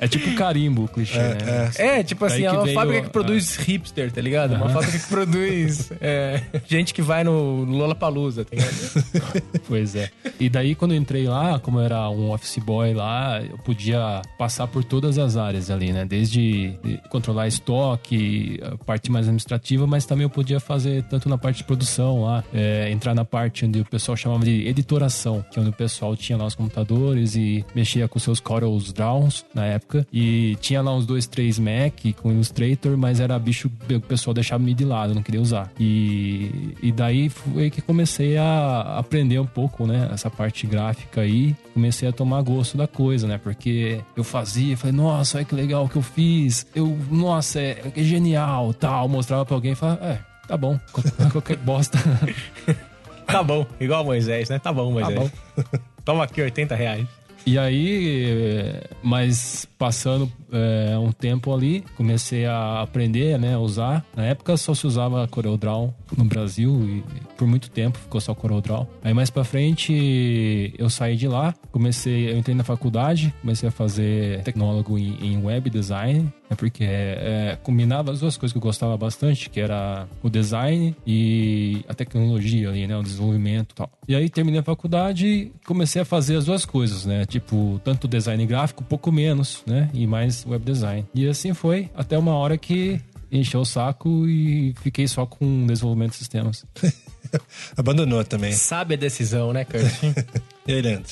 É 0.00 0.08
tipo 0.08 0.34
carimbo 0.34 0.84
o 0.84 0.88
clichê, 0.88 1.18
né? 1.18 1.70
É, 1.76 2.02
tipo 2.02 2.24
assim, 2.24 2.44
é 2.44 2.50
uma 2.50 2.64
veio 2.64 2.74
fábrica 2.74 3.02
que 3.02 3.10
produz 3.10 3.56
hipster, 3.56 4.10
tá 4.10 4.20
ligado? 4.22 4.54
Uma 4.54 4.70
fábrica 4.70 4.98
que 4.98 5.06
produz 5.08 5.92
é, 6.00 6.40
gente 6.66 6.94
que 6.94 7.02
vai 7.02 7.22
no 7.22 7.64
Lollapalooza, 7.64 8.44
tá 8.46 8.56
ligado? 8.56 9.50
Pois 9.68 9.94
é. 9.94 10.10
E 10.38 10.48
daí, 10.48 10.74
quando 10.74 10.92
eu 10.92 10.96
entrei 10.96 11.26
lá, 11.26 11.58
como 11.58 11.78
eu 11.78 11.84
era 11.84 12.08
um 12.10 12.32
office 12.32 12.58
boy 12.58 12.94
lá, 12.94 13.40
eu 13.42 13.58
podia 13.58 14.22
passar 14.38 14.66
por 14.66 14.82
todas 14.82 15.18
as 15.18 15.36
áreas 15.36 15.70
ali, 15.70 15.92
né? 15.92 16.04
Desde 16.04 16.74
controlar 17.08 17.46
estoque, 17.46 18.58
a 18.62 18.76
parte 18.84 19.10
mais 19.12 19.26
administrativa, 19.26 19.86
mas 19.86 20.06
também 20.06 20.24
eu 20.24 20.30
podia 20.30 20.58
fazer 20.58 21.02
tanto 21.04 21.28
na 21.28 21.36
parte 21.36 21.58
de 21.58 21.64
produção 21.64 22.22
lá, 22.22 22.42
é, 22.52 22.90
entrar 22.90 23.14
na 23.14 23.24
parte 23.24 23.66
onde 23.66 23.80
o 23.80 23.84
pessoal 23.84 24.16
chamava 24.16 24.44
de 24.44 24.66
editoração, 24.66 25.44
que 25.50 25.58
é 25.58 25.62
onde 25.62 25.70
o 25.70 25.74
pessoal 25.74 26.16
tinha 26.16 26.38
lá 26.38 26.46
os 26.46 26.54
computadores 26.54 27.36
e 27.36 27.64
mexia 27.74 28.08
com 28.08 28.18
seus 28.18 28.40
Corels 28.40 28.92
Drawns 28.92 29.44
na 29.54 29.66
época. 29.66 29.89
E 30.12 30.56
tinha 30.60 30.80
lá 30.82 30.94
uns 30.94 31.06
dois, 31.06 31.26
três 31.26 31.58
Mac 31.58 32.00
com 32.20 32.32
Illustrator, 32.32 32.96
mas 32.96 33.20
era 33.20 33.38
bicho 33.38 33.70
que 33.86 33.94
o 33.94 34.00
pessoal 34.00 34.34
deixava 34.34 34.62
me 34.62 34.74
de 34.74 34.84
lado, 34.84 35.14
não 35.14 35.22
queria 35.22 35.40
usar. 35.40 35.70
E, 35.78 36.74
e 36.82 36.92
daí 36.92 37.28
foi 37.28 37.70
que 37.70 37.80
comecei 37.80 38.36
a 38.36 38.98
aprender 38.98 39.38
um 39.38 39.46
pouco, 39.46 39.86
né? 39.86 40.08
Essa 40.12 40.30
parte 40.30 40.66
gráfica 40.66 41.22
aí. 41.22 41.54
Comecei 41.74 42.08
a 42.08 42.12
tomar 42.12 42.42
gosto 42.42 42.76
da 42.76 42.86
coisa, 42.86 43.26
né? 43.26 43.38
Porque 43.38 44.00
eu 44.16 44.24
fazia, 44.24 44.76
falei, 44.76 44.96
nossa, 44.96 45.38
olha 45.38 45.44
que 45.44 45.54
legal 45.54 45.88
que 45.88 45.96
eu 45.96 46.02
fiz. 46.02 46.66
Eu, 46.74 46.98
nossa, 47.10 47.60
é, 47.60 47.92
é 47.96 48.02
genial, 48.02 48.72
tal. 48.74 49.08
Mostrava 49.08 49.44
pra 49.44 49.54
alguém 49.54 49.72
e 49.72 49.74
falava, 49.74 50.04
é, 50.04 50.18
tá 50.46 50.56
bom, 50.56 50.78
qualquer 51.32 51.56
bosta. 51.56 51.98
Tá 53.30 53.44
bom, 53.44 53.64
igual 53.78 54.04
Moisés, 54.04 54.48
né? 54.48 54.58
Tá 54.58 54.72
bom, 54.72 54.90
Moisés. 54.90 55.14
bom. 55.14 55.30
Toma 56.04 56.24
aqui 56.24 56.42
80 56.42 56.74
reais. 56.74 57.06
E 57.46 57.58
aí, 57.58 58.24
eh, 58.26 58.90
mas 59.02 59.68
passando 59.80 60.30
é, 60.52 60.98
um 60.98 61.10
tempo 61.10 61.54
ali, 61.54 61.82
comecei 61.96 62.44
a 62.44 62.82
aprender, 62.82 63.38
né, 63.38 63.54
a 63.54 63.58
usar. 63.58 64.04
Na 64.14 64.26
época 64.26 64.54
só 64.58 64.74
se 64.74 64.86
usava 64.86 65.26
CorelDRAW 65.26 65.94
no 66.18 66.24
Brasil 66.24 66.84
e 66.84 67.02
por 67.34 67.48
muito 67.48 67.70
tempo 67.70 67.96
ficou 67.96 68.20
só 68.20 68.34
CorelDRAW. 68.34 68.86
Aí 69.02 69.14
mais 69.14 69.30
para 69.30 69.42
frente 69.42 70.74
eu 70.76 70.90
saí 70.90 71.16
de 71.16 71.26
lá, 71.26 71.54
comecei, 71.72 72.30
eu 72.30 72.36
entrei 72.36 72.54
na 72.54 72.62
faculdade, 72.62 73.34
comecei 73.40 73.70
a 73.70 73.72
fazer 73.72 74.42
tecnólogo 74.42 74.98
em, 74.98 75.16
em 75.24 75.42
web 75.42 75.70
design, 75.70 76.30
é 76.50 76.54
porque 76.54 76.84
é, 76.84 77.56
combinava 77.62 78.12
as 78.12 78.20
duas 78.20 78.36
coisas 78.36 78.52
que 78.52 78.58
eu 78.58 78.62
gostava 78.62 78.98
bastante, 78.98 79.48
que 79.48 79.60
era 79.60 80.06
o 80.22 80.28
design 80.28 80.94
e 81.06 81.82
a 81.88 81.94
tecnologia 81.94 82.68
ali, 82.68 82.86
né, 82.86 82.98
o 82.98 83.02
desenvolvimento 83.02 83.72
e 83.72 83.74
tal. 83.76 83.90
E 84.06 84.14
aí 84.14 84.28
terminei 84.28 84.60
a 84.60 84.64
faculdade 84.64 85.52
comecei 85.64 86.02
a 86.02 86.04
fazer 86.04 86.36
as 86.36 86.44
duas 86.44 86.66
coisas, 86.66 87.06
né, 87.06 87.24
tipo, 87.24 87.80
tanto 87.82 88.06
design 88.06 88.44
gráfico, 88.44 88.84
pouco 88.84 89.10
menos, 89.10 89.62
né, 89.70 89.88
e 89.94 90.06
mais 90.06 90.44
web 90.44 90.64
design. 90.64 91.06
E 91.14 91.26
assim 91.28 91.54
foi, 91.54 91.88
até 91.94 92.18
uma 92.18 92.34
hora 92.34 92.58
que 92.58 93.00
encheu 93.30 93.60
o 93.60 93.64
saco 93.64 94.26
e 94.26 94.74
fiquei 94.82 95.06
só 95.06 95.24
com 95.24 95.66
desenvolvimento 95.66 96.12
de 96.12 96.16
sistemas. 96.16 96.66
Abandonou 97.76 98.24
também. 98.24 98.52
Sabe 98.52 98.94
a 98.94 98.96
decisão, 98.96 99.52
né, 99.52 99.64
Kurt? 99.64 99.84
e 100.66 100.72
aí, 100.72 100.82
Leandro? 100.82 101.08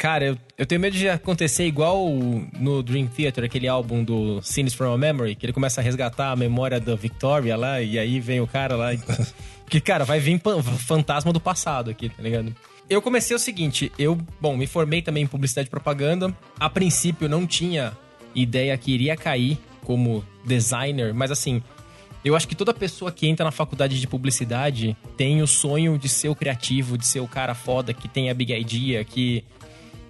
Cara, 0.00 0.24
eu, 0.24 0.38
eu 0.56 0.64
tenho 0.64 0.80
medo 0.80 0.96
de 0.96 1.10
acontecer 1.10 1.66
igual 1.66 2.08
no 2.58 2.82
Dream 2.82 3.06
Theater, 3.06 3.44
aquele 3.44 3.68
álbum 3.68 4.02
do 4.02 4.40
Scenes 4.40 4.72
from 4.72 4.94
a 4.94 4.96
Memory, 4.96 5.34
que 5.34 5.44
ele 5.44 5.52
começa 5.52 5.82
a 5.82 5.84
resgatar 5.84 6.30
a 6.30 6.36
memória 6.36 6.80
da 6.80 6.96
Victoria 6.96 7.54
lá, 7.54 7.82
e 7.82 7.98
aí 7.98 8.18
vem 8.18 8.40
o 8.40 8.46
cara 8.46 8.76
lá. 8.76 8.94
E... 8.94 9.00
que, 9.68 9.78
cara, 9.78 10.06
vai 10.06 10.18
vir 10.18 10.40
fantasma 10.78 11.34
do 11.34 11.40
passado 11.40 11.90
aqui, 11.90 12.08
tá 12.08 12.22
ligado? 12.22 12.56
Eu 12.90 13.00
comecei 13.00 13.36
o 13.36 13.38
seguinte, 13.38 13.92
eu, 13.96 14.18
bom, 14.40 14.56
me 14.56 14.66
formei 14.66 15.00
também 15.00 15.22
em 15.22 15.26
publicidade 15.26 15.68
e 15.68 15.70
propaganda. 15.70 16.36
A 16.58 16.68
princípio 16.68 17.28
não 17.28 17.46
tinha 17.46 17.96
ideia 18.34 18.76
que 18.76 18.90
iria 18.90 19.16
cair 19.16 19.60
como 19.84 20.24
designer, 20.44 21.14
mas 21.14 21.30
assim, 21.30 21.62
eu 22.24 22.34
acho 22.34 22.48
que 22.48 22.56
toda 22.56 22.74
pessoa 22.74 23.12
que 23.12 23.28
entra 23.28 23.44
na 23.44 23.52
faculdade 23.52 24.00
de 24.00 24.06
publicidade 24.08 24.96
tem 25.16 25.40
o 25.40 25.46
sonho 25.46 25.96
de 25.96 26.08
ser 26.08 26.30
o 26.30 26.34
criativo, 26.34 26.98
de 26.98 27.06
ser 27.06 27.20
o 27.20 27.28
cara 27.28 27.54
foda 27.54 27.94
que 27.94 28.08
tem 28.08 28.28
a 28.28 28.34
big 28.34 28.52
idea, 28.52 29.04
que 29.04 29.44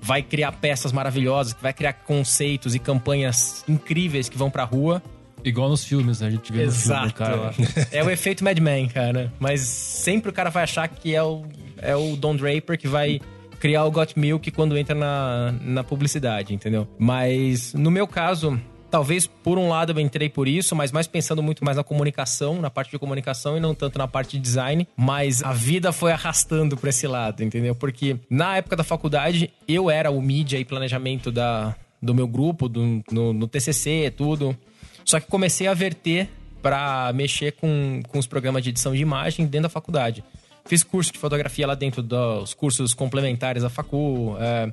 vai 0.00 0.22
criar 0.22 0.52
peças 0.52 0.90
maravilhosas, 0.90 1.52
que 1.52 1.62
vai 1.62 1.74
criar 1.74 1.92
conceitos 1.92 2.74
e 2.74 2.78
campanhas 2.78 3.62
incríveis 3.68 4.26
que 4.26 4.38
vão 4.38 4.50
pra 4.50 4.64
rua. 4.64 5.02
Igual 5.44 5.68
nos 5.68 5.84
filmes, 5.84 6.20
né? 6.20 6.28
A 6.28 6.30
gente 6.30 6.50
vê 6.50 6.62
Exato. 6.62 7.08
no 7.08 7.54
filme 7.54 7.72
cara. 7.72 7.88
É 7.92 8.02
o 8.02 8.10
efeito 8.10 8.42
Mad 8.42 8.58
Men, 8.58 8.88
cara. 8.88 9.30
Mas 9.38 9.60
sempre 9.60 10.30
o 10.30 10.32
cara 10.32 10.48
vai 10.48 10.64
achar 10.64 10.88
que 10.88 11.14
é 11.14 11.22
o, 11.22 11.44
é 11.82 11.96
o 11.96 12.16
Don 12.16 12.36
Draper 12.36 12.78
que 12.78 12.88
vai 12.88 13.20
criar 13.58 13.84
o 13.84 13.90
Got 13.90 14.18
Milk 14.18 14.50
quando 14.50 14.76
entra 14.76 14.94
na, 14.94 15.54
na 15.60 15.84
publicidade, 15.84 16.54
entendeu? 16.54 16.88
Mas 16.98 17.74
no 17.74 17.90
meu 17.90 18.06
caso, 18.06 18.58
talvez 18.90 19.26
por 19.26 19.58
um 19.58 19.68
lado 19.68 19.92
eu 19.92 20.00
entrei 20.00 20.28
por 20.28 20.48
isso, 20.48 20.74
mas 20.74 20.90
mais 20.90 21.06
pensando 21.06 21.42
muito 21.42 21.64
mais 21.64 21.76
na 21.76 21.84
comunicação, 21.84 22.60
na 22.60 22.70
parte 22.70 22.90
de 22.90 22.98
comunicação 22.98 23.56
e 23.56 23.60
não 23.60 23.74
tanto 23.74 23.98
na 23.98 24.08
parte 24.08 24.36
de 24.36 24.42
design. 24.42 24.88
Mas 24.96 25.42
a 25.42 25.52
vida 25.52 25.92
foi 25.92 26.10
arrastando 26.10 26.76
para 26.76 26.90
esse 26.90 27.06
lado, 27.06 27.44
entendeu? 27.44 27.74
Porque 27.74 28.16
na 28.28 28.56
época 28.56 28.76
da 28.76 28.82
faculdade 28.82 29.50
eu 29.68 29.90
era 29.90 30.10
o 30.10 30.20
mídia 30.20 30.58
e 30.58 30.64
planejamento 30.64 31.30
da, 31.30 31.76
do 32.02 32.14
meu 32.14 32.26
grupo, 32.26 32.68
do, 32.68 33.02
no, 33.10 33.32
no 33.32 33.46
TCC, 33.46 34.12
tudo. 34.16 34.56
Só 35.04 35.20
que 35.20 35.26
comecei 35.26 35.66
a 35.66 35.74
verter 35.74 36.28
para 36.62 37.12
mexer 37.14 37.52
com, 37.52 38.00
com 38.08 38.18
os 38.18 38.26
programas 38.26 38.62
de 38.62 38.70
edição 38.70 38.92
de 38.92 39.00
imagem 39.00 39.46
dentro 39.46 39.64
da 39.64 39.68
faculdade. 39.68 40.22
Fiz 40.64 40.82
curso 40.82 41.12
de 41.12 41.18
fotografia 41.18 41.66
lá 41.66 41.74
dentro 41.74 42.02
dos 42.02 42.54
cursos 42.54 42.94
complementares 42.94 43.62
da 43.62 43.70
facu. 43.70 44.36
É, 44.38 44.72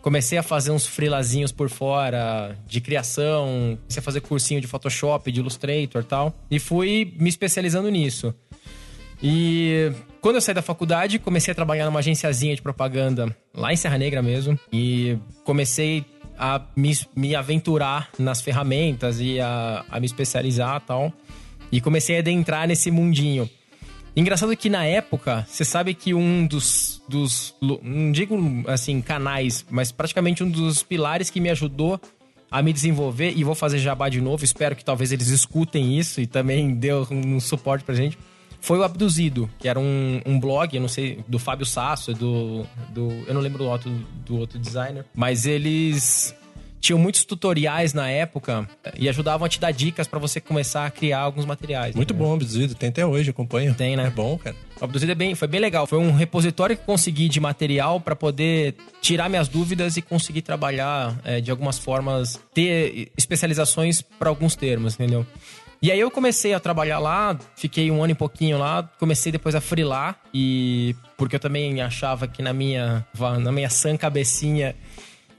comecei 0.00 0.38
a 0.38 0.42
fazer 0.42 0.70
uns 0.70 0.86
freelazinhos 0.86 1.52
por 1.52 1.68
fora 1.68 2.56
de 2.66 2.80
criação. 2.80 3.78
Comecei 3.82 4.00
a 4.00 4.02
fazer 4.02 4.20
cursinho 4.20 4.60
de 4.60 4.66
Photoshop, 4.66 5.30
de 5.30 5.40
Illustrator 5.40 6.02
e 6.02 6.04
tal. 6.04 6.34
E 6.50 6.58
fui 6.58 7.14
me 7.18 7.28
especializando 7.28 7.90
nisso. 7.90 8.34
E 9.22 9.92
quando 10.20 10.36
eu 10.36 10.40
saí 10.40 10.54
da 10.54 10.62
faculdade, 10.62 11.18
comecei 11.18 11.52
a 11.52 11.54
trabalhar 11.54 11.86
numa 11.86 12.00
agenciazinha 12.00 12.54
de 12.54 12.62
propaganda 12.62 13.34
lá 13.54 13.72
em 13.72 13.76
Serra 13.76 13.98
Negra 13.98 14.22
mesmo. 14.22 14.58
E 14.72 15.18
comecei 15.44 16.04
a 16.38 16.60
me, 16.76 16.92
me 17.14 17.34
aventurar 17.34 18.10
nas 18.18 18.40
ferramentas 18.40 19.20
e 19.20 19.40
a, 19.40 19.84
a 19.90 20.00
me 20.00 20.06
especializar 20.06 20.80
e 20.82 20.86
tal. 20.86 21.12
E 21.70 21.80
comecei 21.80 22.16
a 22.16 22.18
adentrar 22.20 22.68
nesse 22.68 22.90
mundinho. 22.90 23.48
Engraçado 24.16 24.56
que 24.56 24.70
na 24.70 24.84
época, 24.84 25.44
você 25.48 25.64
sabe 25.64 25.92
que 25.92 26.14
um 26.14 26.46
dos, 26.46 27.02
dos. 27.08 27.54
Não 27.60 28.12
digo 28.12 28.36
assim, 28.68 29.00
canais, 29.00 29.66
mas 29.68 29.90
praticamente 29.90 30.44
um 30.44 30.50
dos 30.50 30.82
pilares 30.82 31.30
que 31.30 31.40
me 31.40 31.50
ajudou 31.50 32.00
a 32.50 32.62
me 32.62 32.72
desenvolver, 32.72 33.32
e 33.34 33.42
vou 33.42 33.56
fazer 33.56 33.78
jabá 33.78 34.08
de 34.08 34.20
novo, 34.20 34.44
espero 34.44 34.76
que 34.76 34.84
talvez 34.84 35.10
eles 35.10 35.26
escutem 35.28 35.98
isso 35.98 36.20
e 36.20 36.26
também 36.26 36.72
dê 36.78 36.94
um 36.94 37.40
suporte 37.40 37.84
pra 37.84 37.96
gente. 37.96 38.16
Foi 38.60 38.78
o 38.78 38.84
Abduzido, 38.84 39.50
que 39.58 39.68
era 39.68 39.78
um, 39.78 40.22
um 40.24 40.38
blog, 40.38 40.74
eu 40.74 40.80
não 40.80 40.88
sei, 40.88 41.22
do 41.26 41.38
Fábio 41.38 41.66
Sasso, 41.66 42.14
do, 42.14 42.64
do. 42.90 43.10
Eu 43.26 43.34
não 43.34 43.40
lembro 43.40 43.58
do 43.58 43.64
outro, 43.64 43.90
do 44.24 44.38
outro 44.38 44.58
designer. 44.58 45.04
Mas 45.14 45.44
eles 45.44 46.34
tinham 46.84 46.98
muitos 46.98 47.24
tutoriais 47.24 47.94
na 47.94 48.10
época 48.10 48.68
e 48.94 49.08
ajudavam 49.08 49.46
a 49.46 49.48
te 49.48 49.58
dar 49.58 49.70
dicas 49.70 50.06
para 50.06 50.18
você 50.18 50.38
começar 50.38 50.84
a 50.84 50.90
criar 50.90 51.20
alguns 51.20 51.46
materiais. 51.46 51.96
Muito 51.96 52.12
né? 52.12 52.20
bom, 52.20 52.34
Abduzido. 52.34 52.74
Tem 52.74 52.90
até 52.90 53.06
hoje, 53.06 53.30
acompanho. 53.30 53.74
Tem, 53.74 53.96
né? 53.96 54.08
É 54.08 54.10
bom, 54.10 54.36
cara. 54.36 54.54
O 54.78 54.84
Abduzido 54.84 55.10
é 55.10 55.14
bem, 55.14 55.34
foi 55.34 55.48
bem 55.48 55.62
legal. 55.62 55.86
Foi 55.86 55.98
um 55.98 56.12
repositório 56.12 56.76
que 56.76 56.84
consegui 56.84 57.26
de 57.30 57.40
material 57.40 58.02
para 58.02 58.14
poder 58.14 58.74
tirar 59.00 59.30
minhas 59.30 59.48
dúvidas 59.48 59.96
e 59.96 60.02
conseguir 60.02 60.42
trabalhar 60.42 61.18
é, 61.24 61.40
de 61.40 61.50
algumas 61.50 61.78
formas, 61.78 62.38
ter 62.52 63.10
especializações 63.16 64.02
para 64.02 64.28
alguns 64.28 64.54
termos, 64.54 64.92
entendeu? 64.92 65.26
E 65.80 65.90
aí 65.90 66.00
eu 66.00 66.10
comecei 66.10 66.52
a 66.52 66.60
trabalhar 66.60 66.98
lá, 66.98 67.38
fiquei 67.56 67.90
um 67.90 68.02
ano 68.02 68.12
e 68.12 68.14
pouquinho 68.14 68.58
lá, 68.58 68.82
comecei 68.98 69.32
depois 69.32 69.54
a 69.54 69.60
frilar 69.60 70.20
e 70.34 70.94
porque 71.16 71.36
eu 71.36 71.40
também 71.40 71.80
achava 71.80 72.28
que 72.28 72.42
na 72.42 72.52
minha 72.52 73.06
na 73.40 73.52
minha 73.52 73.70
sã 73.70 73.96
cabecinha 73.96 74.74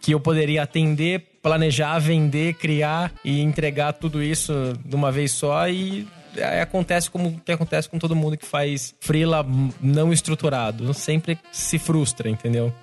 que 0.06 0.12
eu 0.12 0.20
poderia 0.20 0.62
atender, 0.62 1.26
planejar, 1.46 2.00
vender, 2.00 2.56
criar 2.56 3.14
e 3.24 3.40
entregar 3.40 3.94
tudo 3.94 4.24
isso 4.24 4.52
de 4.84 4.96
uma 4.96 5.12
vez 5.12 5.32
só 5.32 5.70
e 5.70 6.08
aí 6.38 6.60
acontece 6.60 7.08
como 7.08 7.40
que 7.40 7.52
acontece 7.52 7.88
com 7.88 8.00
todo 8.00 8.16
mundo 8.16 8.36
que 8.36 8.48
faz 8.48 8.96
freela 9.00 9.46
não 9.80 10.12
estruturado, 10.12 10.92
sempre 10.92 11.38
se 11.52 11.78
frustra, 11.78 12.28
entendeu? 12.28 12.74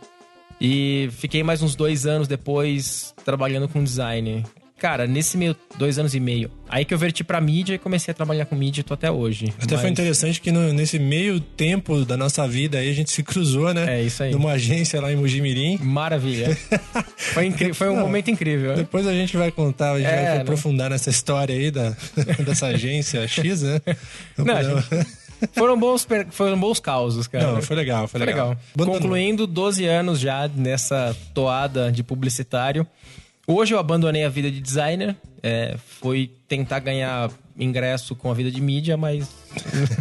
E 0.61 1.09
fiquei 1.11 1.43
mais 1.43 1.61
uns 1.61 1.75
dois 1.75 2.07
anos 2.07 2.29
depois 2.29 3.13
trabalhando 3.25 3.69
com 3.69 3.83
design. 3.83 4.45
Cara, 4.83 5.07
nesse 5.07 5.37
meio, 5.37 5.55
dois 5.79 5.97
anos 5.97 6.13
e 6.13 6.19
meio, 6.19 6.51
aí 6.69 6.85
que 6.85 6.93
eu 6.93 6.99
verti 6.99 7.23
pra 7.23 7.41
mídia 7.41 7.75
e 7.75 7.79
comecei 7.79 8.11
a 8.11 8.15
trabalhar 8.15 8.47
com 8.47 8.57
mídia 8.57 8.81
e 8.81 8.83
tô 8.83 8.95
até 8.95 9.09
hoje. 9.09 9.55
Até 9.63 9.75
Mas- 9.77 9.81
foi 9.81 9.89
interessante 9.91 10.41
que 10.41 10.51
no- 10.51 10.73
nesse 10.73 10.99
meio 10.99 11.39
tempo 11.39 12.05
da 12.05 12.17
nossa 12.17 12.49
vida 12.49 12.79
aí 12.79 12.91
a 12.91 12.93
gente 12.93 13.13
se 13.13 13.23
cruzou, 13.23 13.73
né? 13.73 14.01
É, 14.01 14.03
isso 14.03 14.25
aí. 14.25 14.33
Numa 14.33 14.51
agência 14.51 15.01
lá 15.01 15.13
em 15.13 15.15
Mojimirim. 15.15 15.79
Maravilha. 15.81 16.49
foi, 17.17 17.73
foi 17.73 17.89
um 17.91 17.95
Não. 17.95 18.03
momento 18.03 18.29
incrível. 18.29 18.75
Depois 18.75 19.07
a 19.07 19.13
gente 19.13 19.37
vai 19.37 19.53
contar, 19.53 19.93
a 19.93 19.99
gente 20.01 20.09
É, 20.09 20.17
vai 20.25 20.35
né? 20.35 20.41
aprofundar 20.41 20.91
nessa 20.91 21.11
história 21.11 21.55
aí 21.55 21.71
da, 21.71 21.95
dessa 22.45 22.67
agência 22.67 23.25
X, 23.29 23.63
né? 23.63 23.81
Não, 24.37 24.81
gente- 24.83 25.07
foram 25.53 25.79
bons, 25.79 26.05
foram 26.33 26.59
bons 26.59 26.81
causos, 26.81 27.29
cara. 27.29 27.53
Não, 27.53 27.63
foi 27.63 27.77
legal, 27.77 28.09
foi 28.09 28.19
Foi 28.19 28.27
legal. 28.27 28.59
legal. 28.77 28.95
Concluindo 28.95 29.47
12 29.47 29.85
anos 29.87 30.19
já 30.19 30.49
nessa 30.49 31.17
toada 31.33 31.93
de 31.93 32.03
publicitário. 32.03 32.85
Hoje 33.47 33.75
eu 33.75 33.79
abandonei 33.79 34.25
a 34.25 34.29
vida 34.29 34.51
de 34.51 34.61
designer. 34.61 35.17
é, 35.43 35.77
foi 36.01 36.31
tentar 36.47 36.79
ganhar 36.79 37.31
ingresso 37.59 38.15
com 38.15 38.31
a 38.31 38.35
vida 38.35 38.51
de 38.51 38.61
mídia, 38.61 38.97
mas. 38.97 39.29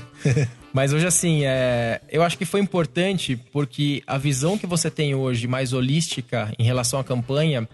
mas 0.71 0.93
hoje, 0.93 1.07
assim, 1.07 1.43
é, 1.43 1.99
eu 2.09 2.21
acho 2.21 2.37
que 2.37 2.45
foi 2.45 2.59
importante 2.61 3.35
porque 3.51 4.03
a 4.05 4.17
visão 4.17 4.57
que 4.57 4.67
você 4.67 4.91
tem 4.91 5.15
hoje, 5.15 5.47
mais 5.47 5.73
holística 5.73 6.53
em 6.59 6.63
relação 6.63 6.99
à 6.99 7.03
campanha, 7.03 7.67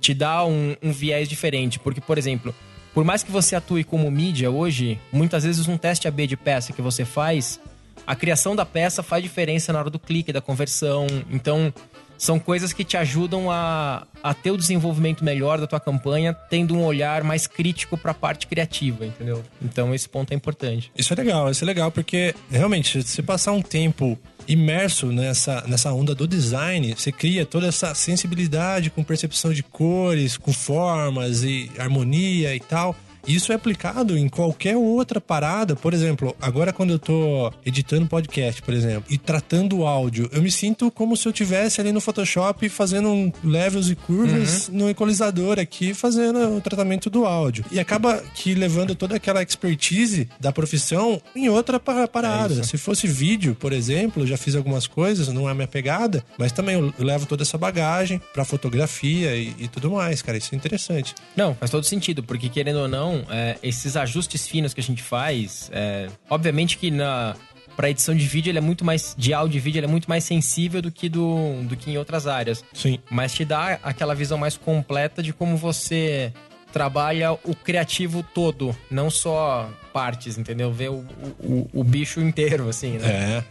te 0.00 0.12
dá 0.12 0.44
um, 0.44 0.76
um 0.82 0.92
viés 0.92 1.28
diferente. 1.28 1.78
Porque, 1.78 2.00
por 2.00 2.18
exemplo, 2.18 2.54
por 2.92 3.02
mais 3.02 3.22
que 3.22 3.32
você 3.32 3.56
atue 3.56 3.84
como 3.84 4.10
mídia 4.10 4.50
hoje, 4.50 5.00
muitas 5.10 5.44
vezes 5.44 5.66
um 5.66 5.78
teste 5.78 6.06
AB 6.06 6.26
de 6.26 6.36
peça 6.36 6.74
que 6.74 6.82
você 6.82 7.06
faz, 7.06 7.58
a 8.06 8.14
criação 8.14 8.54
da 8.54 8.66
peça 8.66 9.02
faz 9.02 9.22
diferença 9.22 9.72
na 9.72 9.78
hora 9.78 9.90
do 9.90 9.98
clique, 9.98 10.32
da 10.32 10.40
conversão. 10.40 11.06
Então, 11.30 11.72
são 12.18 12.38
coisas 12.38 12.72
que 12.72 12.84
te 12.84 12.96
ajudam 12.96 13.50
a, 13.50 14.06
a 14.22 14.34
ter 14.34 14.50
o 14.50 14.56
desenvolvimento 14.56 15.24
melhor 15.24 15.58
da 15.58 15.66
tua 15.66 15.80
campanha, 15.80 16.32
tendo 16.32 16.74
um 16.74 16.84
olhar 16.84 17.22
mais 17.22 17.46
crítico 17.46 17.96
para 17.96 18.10
a 18.12 18.14
parte 18.14 18.46
criativa, 18.46 19.04
entendeu? 19.04 19.42
Então, 19.62 19.94
esse 19.94 20.08
ponto 20.08 20.32
é 20.32 20.34
importante. 20.34 20.90
Isso 20.96 21.12
é 21.12 21.16
legal, 21.16 21.50
isso 21.50 21.64
é 21.64 21.66
legal, 21.66 21.90
porque 21.90 22.34
realmente, 22.50 23.02
se 23.02 23.22
passar 23.22 23.52
um 23.52 23.62
tempo 23.62 24.18
imerso 24.48 25.06
nessa, 25.06 25.64
nessa 25.66 25.92
onda 25.92 26.14
do 26.14 26.26
design, 26.26 26.94
você 26.96 27.10
cria 27.10 27.44
toda 27.44 27.66
essa 27.66 27.94
sensibilidade 27.94 28.90
com 28.90 29.02
percepção 29.02 29.52
de 29.52 29.62
cores, 29.62 30.36
com 30.36 30.52
formas 30.52 31.42
e 31.42 31.70
harmonia 31.78 32.54
e 32.54 32.60
tal. 32.60 32.94
Isso 33.26 33.52
é 33.52 33.54
aplicado 33.54 34.16
em 34.16 34.28
qualquer 34.28 34.76
outra 34.76 35.20
parada. 35.20 35.74
Por 35.76 35.92
exemplo, 35.94 36.34
agora 36.40 36.72
quando 36.72 36.90
eu 36.90 36.98
tô 36.98 37.52
editando 37.64 38.06
podcast, 38.06 38.62
por 38.62 38.74
exemplo, 38.74 39.04
e 39.10 39.18
tratando 39.18 39.78
o 39.78 39.86
áudio, 39.86 40.28
eu 40.32 40.42
me 40.42 40.50
sinto 40.50 40.90
como 40.90 41.16
se 41.16 41.26
eu 41.26 41.32
tivesse 41.32 41.80
ali 41.80 41.92
no 41.92 42.00
Photoshop 42.00 42.68
fazendo 42.68 43.08
um 43.08 43.32
levels 43.44 43.88
e 43.90 43.94
curvas 43.94 44.68
no 44.68 44.88
equalizador 44.88 45.58
aqui, 45.58 45.94
fazendo 45.94 46.56
o 46.56 46.60
tratamento 46.60 47.08
do 47.10 47.24
áudio. 47.26 47.64
E 47.70 47.78
acaba 47.80 48.22
que 48.34 48.54
levando 48.54 48.94
toda 48.94 49.16
aquela 49.16 49.42
expertise 49.42 50.28
da 50.40 50.52
profissão 50.52 51.20
em 51.34 51.48
outra 51.48 51.78
pa- 51.80 52.06
parada. 52.08 52.62
Se 52.64 52.76
fosse 52.78 53.06
vídeo, 53.06 53.54
por 53.58 53.72
exemplo, 53.72 54.22
eu 54.22 54.26
já 54.26 54.36
fiz 54.36 54.54
algumas 54.54 54.86
coisas, 54.86 55.28
não 55.28 55.48
é 55.48 55.54
minha 55.54 55.66
pegada, 55.68 56.24
mas 56.38 56.52
também 56.52 56.74
eu 56.76 56.92
levo 56.98 57.26
toda 57.26 57.42
essa 57.42 57.58
bagagem 57.58 58.20
pra 58.32 58.44
fotografia 58.44 59.34
e, 59.36 59.54
e 59.58 59.68
tudo 59.68 59.90
mais, 59.90 60.22
cara. 60.22 60.36
Isso 60.38 60.54
é 60.54 60.56
interessante. 60.56 61.14
Não, 61.36 61.54
faz 61.54 61.70
todo 61.70 61.84
sentido, 61.84 62.22
porque 62.22 62.48
querendo 62.48 62.80
ou 62.80 62.88
não, 62.88 63.15
é, 63.30 63.56
esses 63.62 63.96
ajustes 63.96 64.46
finos 64.46 64.74
que 64.74 64.80
a 64.80 64.82
gente 64.82 65.02
faz, 65.02 65.70
é, 65.72 66.08
obviamente 66.28 66.76
que 66.78 66.90
na 66.90 67.34
para 67.76 67.90
edição 67.90 68.14
de 68.16 68.26
vídeo 68.26 68.50
ele 68.50 68.58
é 68.58 68.62
muito 68.62 68.84
mais 68.84 69.14
de 69.18 69.34
áudio 69.34 69.58
e 69.58 69.60
vídeo 69.60 69.78
ele 69.80 69.86
é 69.86 69.90
muito 69.90 70.08
mais 70.08 70.24
sensível 70.24 70.80
do 70.80 70.90
que 70.90 71.08
do, 71.08 71.62
do 71.64 71.76
que 71.76 71.90
em 71.90 71.98
outras 71.98 72.26
áreas. 72.26 72.64
Sim. 72.72 72.98
Mas 73.10 73.34
te 73.34 73.44
dá 73.44 73.78
aquela 73.82 74.14
visão 74.14 74.38
mais 74.38 74.56
completa 74.56 75.22
de 75.22 75.32
como 75.32 75.58
você 75.58 76.32
trabalha 76.72 77.32
o 77.32 77.54
criativo 77.54 78.24
todo, 78.34 78.74
não 78.90 79.10
só 79.10 79.70
partes, 79.92 80.38
entendeu? 80.38 80.72
Ver 80.72 80.90
o, 80.90 81.04
o, 81.38 81.70
o 81.72 81.84
bicho 81.84 82.20
inteiro, 82.20 82.68
assim, 82.68 82.98
né? 82.98 83.08
É. 83.08 83.44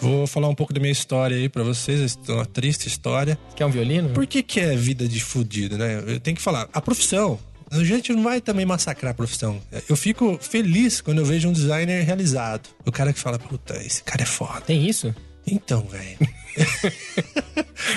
Vou 0.00 0.26
falar 0.26 0.48
um 0.48 0.54
pouco 0.54 0.72
da 0.72 0.80
minha 0.80 0.92
história 0.92 1.36
aí 1.36 1.48
pra 1.48 1.62
vocês, 1.62 2.18
uma 2.28 2.46
triste 2.46 2.88
história. 2.88 3.38
Quer 3.54 3.66
um 3.66 3.70
violino? 3.70 4.08
Por 4.10 4.26
que, 4.26 4.42
que 4.42 4.58
é 4.58 4.74
vida 4.74 5.06
de 5.06 5.22
fudido, 5.22 5.78
né? 5.78 6.02
Eu 6.06 6.18
tenho 6.18 6.36
que 6.36 6.42
falar. 6.42 6.68
A 6.72 6.80
profissão. 6.80 7.38
A 7.72 7.82
gente 7.84 8.12
não 8.12 8.22
vai 8.22 8.40
também 8.40 8.66
massacrar 8.66 9.12
a 9.12 9.14
profissão. 9.14 9.60
Eu 9.88 9.96
fico 9.96 10.38
feliz 10.40 11.00
quando 11.00 11.18
eu 11.18 11.24
vejo 11.24 11.48
um 11.48 11.52
designer 11.52 12.04
realizado. 12.04 12.68
O 12.84 12.92
cara 12.92 13.12
que 13.12 13.18
fala, 13.18 13.38
puta, 13.38 13.74
esse 13.82 14.02
cara 14.02 14.22
é 14.22 14.26
foda. 14.26 14.60
Tem 14.60 14.86
isso? 14.86 15.14
Então, 15.46 15.86
velho. 15.90 16.18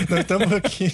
Nós 0.09 0.21
estamos 0.21 0.51
aqui. 0.53 0.91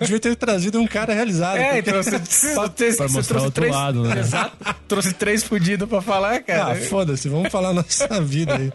Devia 0.00 0.20
ter 0.20 0.36
trazido 0.36 0.80
um 0.80 0.86
cara 0.86 1.14
realizado. 1.14 1.56
É, 1.58 1.78
então 1.78 1.94
você, 2.02 2.18
você, 2.18 2.54
Pra 2.96 3.08
mostrar 3.08 3.22
trouxe 3.22 3.44
outro 3.46 3.52
três, 3.52 3.72
lado, 3.72 4.02
né? 4.02 4.20
Exato. 4.20 4.56
Trouxe 4.88 5.12
três 5.12 5.42
fudidos 5.42 5.88
pra 5.88 6.02
falar, 6.02 6.42
cara. 6.42 6.72
Ah, 6.72 6.74
foda-se, 6.74 7.28
vamos 7.28 7.50
falar 7.50 7.70
a 7.70 7.74
nossa 7.74 8.08
vida 8.20 8.56
aí. 8.56 8.72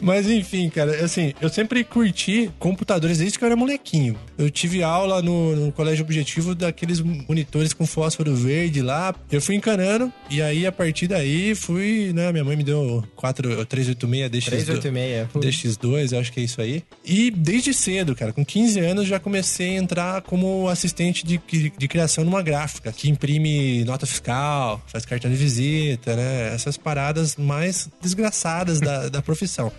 Mas 0.00 0.28
enfim, 0.28 0.68
cara, 0.70 1.04
assim, 1.04 1.32
eu 1.40 1.48
sempre 1.48 1.84
curti 1.84 2.50
computadores 2.58 3.18
desde 3.18 3.38
que 3.38 3.44
eu 3.44 3.46
era 3.46 3.56
molequinho. 3.56 4.16
Eu 4.38 4.50
tive 4.50 4.82
aula 4.82 5.20
no, 5.22 5.56
no 5.56 5.72
colégio 5.72 6.04
objetivo 6.04 6.54
daqueles 6.54 7.00
monitores 7.00 7.72
com 7.72 7.86
fósforo 7.86 8.34
verde 8.34 8.80
lá. 8.80 9.14
Eu 9.30 9.40
fui 9.40 9.54
encanando 9.54 10.12
e 10.30 10.40
aí 10.40 10.66
a 10.66 10.72
partir 10.72 11.06
daí 11.06 11.54
fui, 11.54 12.12
né, 12.14 12.30
minha 12.32 12.44
mãe 12.44 12.56
me 12.56 12.64
deu 12.64 13.04
4, 13.16 13.66
386 13.66 14.30
DX2. 14.30 14.46
386. 14.46 15.76
DX2, 15.76 16.12
eu 16.12 16.20
acho 16.20 16.32
que 16.32 16.40
é 16.40 16.42
isso 16.42 16.60
aí. 16.60 16.82
E 17.04 17.30
desde 17.30 17.74
cedo, 17.74 18.14
cara, 18.14 18.32
com 18.32 18.44
15 18.44 18.80
anos 18.80 19.06
já 19.06 19.18
comecei 19.18 19.76
a 19.76 19.80
entrar 19.80 20.22
como 20.22 20.68
assistente 20.68 21.24
de, 21.24 21.40
de 21.76 21.88
criação 21.88 22.24
numa 22.24 22.42
gráfica, 22.42 22.92
que 22.92 23.08
imprime 23.10 23.84
nota 23.84 24.06
fiscal, 24.06 24.82
faz 24.86 25.04
cartão 25.04 25.30
de 25.30 25.36
visita, 25.36 26.16
né? 26.16 26.54
Essas 26.54 26.76
paradas 26.76 27.36
mais 27.36 27.88
desgraçadas 28.00 28.80
da, 28.80 29.08
da 29.08 29.22
profissão. 29.22 29.72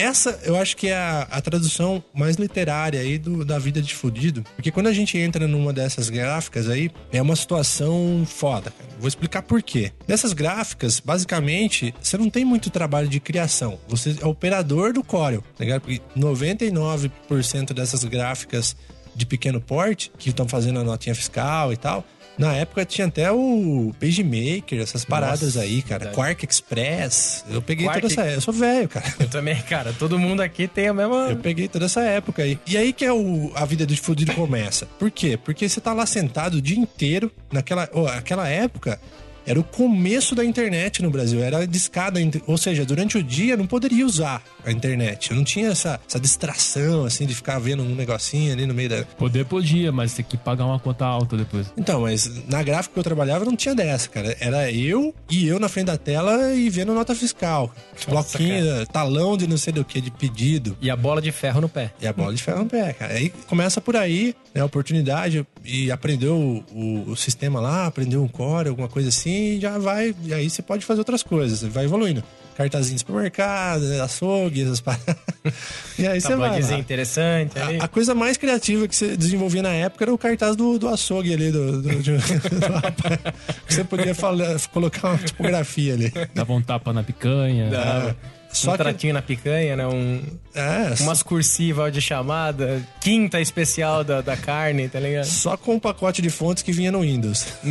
Essa 0.00 0.38
eu 0.44 0.56
acho 0.56 0.76
que 0.76 0.88
é 0.88 0.94
a, 0.96 1.22
a 1.30 1.40
tradução 1.40 2.02
mais 2.14 2.36
literária 2.36 3.00
aí 3.00 3.18
do- 3.18 3.44
da 3.44 3.58
vida 3.58 3.80
de 3.82 3.94
fudido. 3.94 4.44
Porque 4.56 4.70
quando 4.70 4.86
a 4.88 4.92
gente 4.92 5.16
entra 5.18 5.46
numa 5.46 5.72
dessas 5.72 6.08
gráficas 6.10 6.68
aí, 6.68 6.90
é 7.12 7.20
uma 7.20 7.36
situação 7.36 8.24
foda. 8.26 8.72
Vou 8.98 9.08
explicar 9.08 9.42
por 9.42 9.62
quê. 9.62 9.92
Nessas 10.06 10.32
gráficas, 10.32 11.00
basicamente, 11.00 11.94
você 12.00 12.16
não 12.18 12.28
tem 12.30 12.44
muito 12.44 12.70
trabalho 12.70 13.08
de 13.08 13.20
criação. 13.20 13.78
Você 13.88 14.16
é 14.20 14.26
operador 14.26 14.92
do 14.92 15.02
Corel, 15.02 15.42
tá? 15.56 15.64
Porque 15.80 16.00
99% 16.16 17.72
dessas 17.72 18.04
gráficas 18.04 18.76
de 19.14 19.26
pequeno 19.26 19.60
porte, 19.60 20.10
que 20.18 20.30
estão 20.30 20.48
fazendo 20.48 20.78
a 20.80 20.84
notinha 20.84 21.14
fiscal 21.14 21.72
e 21.72 21.76
tal, 21.76 22.04
na 22.40 22.54
época 22.54 22.84
tinha 22.86 23.06
até 23.06 23.30
o 23.30 23.92
PageMaker, 24.00 24.80
essas 24.80 25.04
paradas 25.04 25.54
Nossa, 25.54 25.60
aí, 25.60 25.82
cara. 25.82 26.04
verdade. 26.06 26.14
Quark 26.16 26.46
Express. 26.46 27.44
Eu 27.50 27.60
peguei 27.60 27.86
Quark- 27.86 28.00
toda 28.00 28.12
essa. 28.12 28.26
Eu 28.34 28.40
sou 28.40 28.54
velho, 28.54 28.88
cara. 28.88 29.06
Eu 29.20 29.28
também, 29.28 29.56
cara. 29.62 29.92
Todo 29.98 30.18
mundo 30.18 30.40
aqui 30.40 30.66
tem 30.66 30.88
a 30.88 30.94
mesma. 30.94 31.28
Eu 31.28 31.36
peguei 31.36 31.68
toda 31.68 31.84
essa 31.84 32.00
época 32.00 32.42
aí. 32.42 32.58
E 32.66 32.76
aí 32.76 32.92
que 32.92 33.04
é 33.04 33.12
o, 33.12 33.52
a 33.54 33.64
vida 33.66 33.84
do 33.84 33.94
fudido 33.96 34.32
começa. 34.32 34.86
Por 34.98 35.10
quê? 35.10 35.36
Porque 35.36 35.68
você 35.68 35.80
tá 35.80 35.92
lá 35.92 36.06
sentado 36.06 36.54
o 36.54 36.62
dia 36.62 36.78
inteiro, 36.78 37.30
naquela 37.52 37.88
oh, 37.92 38.06
aquela 38.06 38.48
época. 38.48 38.98
Era 39.46 39.58
o 39.58 39.64
começo 39.64 40.34
da 40.34 40.44
internet 40.44 41.02
no 41.02 41.10
Brasil, 41.10 41.42
era 41.42 41.66
discada, 41.66 42.20
ou 42.46 42.58
seja, 42.58 42.84
durante 42.84 43.18
o 43.18 43.22
dia 43.22 43.54
eu 43.54 43.58
não 43.58 43.66
poderia 43.66 44.04
usar 44.06 44.42
a 44.64 44.70
internet. 44.70 45.30
Eu 45.30 45.36
não 45.36 45.44
tinha 45.44 45.68
essa, 45.68 46.00
essa 46.06 46.20
distração, 46.20 47.04
assim, 47.04 47.26
de 47.26 47.34
ficar 47.34 47.58
vendo 47.58 47.82
um 47.82 47.94
negocinho 47.94 48.52
ali 48.52 48.66
no 48.66 48.74
meio 48.74 48.88
da. 48.88 49.04
Poder 49.18 49.44
podia, 49.44 49.90
mas 49.90 50.14
tem 50.14 50.24
que 50.24 50.36
pagar 50.36 50.66
uma 50.66 50.78
conta 50.78 51.04
alta 51.04 51.36
depois. 51.36 51.72
Então, 51.76 52.02
mas 52.02 52.46
na 52.46 52.62
gráfica 52.62 52.94
que 52.94 52.98
eu 52.98 53.04
trabalhava 53.04 53.44
não 53.44 53.56
tinha 53.56 53.74
dessa, 53.74 54.08
cara. 54.08 54.36
Era 54.40 54.70
eu 54.70 55.14
e 55.30 55.46
eu 55.46 55.58
na 55.58 55.68
frente 55.68 55.86
da 55.86 55.96
tela 55.96 56.54
e 56.54 56.68
vendo 56.70 56.94
nota 56.94 57.14
fiscal. 57.14 57.74
Bloquinho, 58.08 58.86
talão 58.86 59.36
de 59.36 59.46
não 59.46 59.56
sei 59.56 59.72
do 59.72 59.84
que, 59.84 60.00
de 60.00 60.10
pedido. 60.10 60.76
E 60.80 60.90
a 60.90 60.96
bola 60.96 61.20
de 61.20 61.32
ferro 61.32 61.60
no 61.60 61.68
pé. 61.68 61.92
E 62.00 62.06
a 62.06 62.12
bola 62.12 62.34
de 62.34 62.42
ferro 62.42 62.60
no 62.60 62.66
pé, 62.66 62.92
cara. 62.92 63.14
Aí 63.14 63.30
começa 63.46 63.80
por 63.80 63.96
aí, 63.96 64.34
né? 64.54 64.60
A 64.60 64.64
oportunidade 64.64 65.46
e 65.64 65.90
aprendeu 65.90 66.36
o, 66.72 67.04
o- 67.10 67.16
sistema 67.16 67.60
lá, 67.60 67.86
aprendeu 67.86 68.22
um 68.22 68.28
core, 68.28 68.68
alguma 68.68 68.88
coisa 68.88 69.08
assim, 69.08 69.56
e 69.56 69.60
já 69.60 69.78
vai. 69.78 70.14
E 70.24 70.32
aí 70.34 70.48
você 70.50 70.62
pode 70.62 70.84
fazer 70.84 71.00
outras 71.00 71.22
coisas, 71.22 71.62
vai 71.62 71.84
evoluindo. 71.84 72.22
Cartazinho 72.56 72.94
de 72.94 73.00
supermercado, 73.00 73.82
açougue, 74.02 74.62
essas 74.62 74.80
paradas. 74.80 75.16
E 75.98 76.06
aí 76.06 76.20
você 76.20 76.34
vai. 76.36 76.60
Lá. 76.60 76.78
interessante 76.78 77.58
ali. 77.58 77.78
A, 77.80 77.84
a 77.84 77.88
coisa 77.88 78.14
mais 78.14 78.36
criativa 78.36 78.86
que 78.88 78.94
você 78.96 79.16
desenvolvia 79.16 79.62
na 79.62 79.70
época 79.72 80.04
era 80.04 80.12
o 80.14 80.18
cartaz 80.18 80.56
do, 80.56 80.78
do 80.78 80.88
açougue 80.88 81.32
ali, 81.32 81.50
do, 81.50 81.80
do- 81.82 82.02
de- 82.02 82.12
do 82.58 82.72
rapaz. 82.72 83.18
que 83.66 83.74
você 83.74 83.84
podia 83.84 84.14
falar- 84.14 84.58
colocar 84.72 85.08
uma 85.10 85.18
tipografia 85.18 85.94
ali. 85.94 86.12
Dava 86.34 86.52
um 86.52 86.60
tapa 86.62 86.92
na 86.92 87.02
picanha. 87.02 87.70
Dava. 87.70 88.16
Só 88.52 88.70
um 88.70 88.72
que- 88.72 88.78
tratinho 88.82 89.14
na 89.14 89.22
picanha, 89.22 89.76
né? 89.76 89.86
Um, 89.86 90.22
É, 90.54 90.94
umas 91.02 91.22
cursivas 91.22 91.92
de 91.92 92.00
chamada, 92.00 92.82
quinta 93.00 93.40
especial 93.40 94.02
da, 94.02 94.20
da 94.20 94.36
carne, 94.36 94.88
tá 94.88 94.98
ligado? 95.00 95.24
Só 95.26 95.56
com 95.56 95.74
um 95.74 95.78
pacote 95.80 96.20
de 96.20 96.30
fontes 96.30 96.62
que 96.62 96.72
vinha 96.72 96.90
no 96.90 97.00
Windows. 97.00 97.46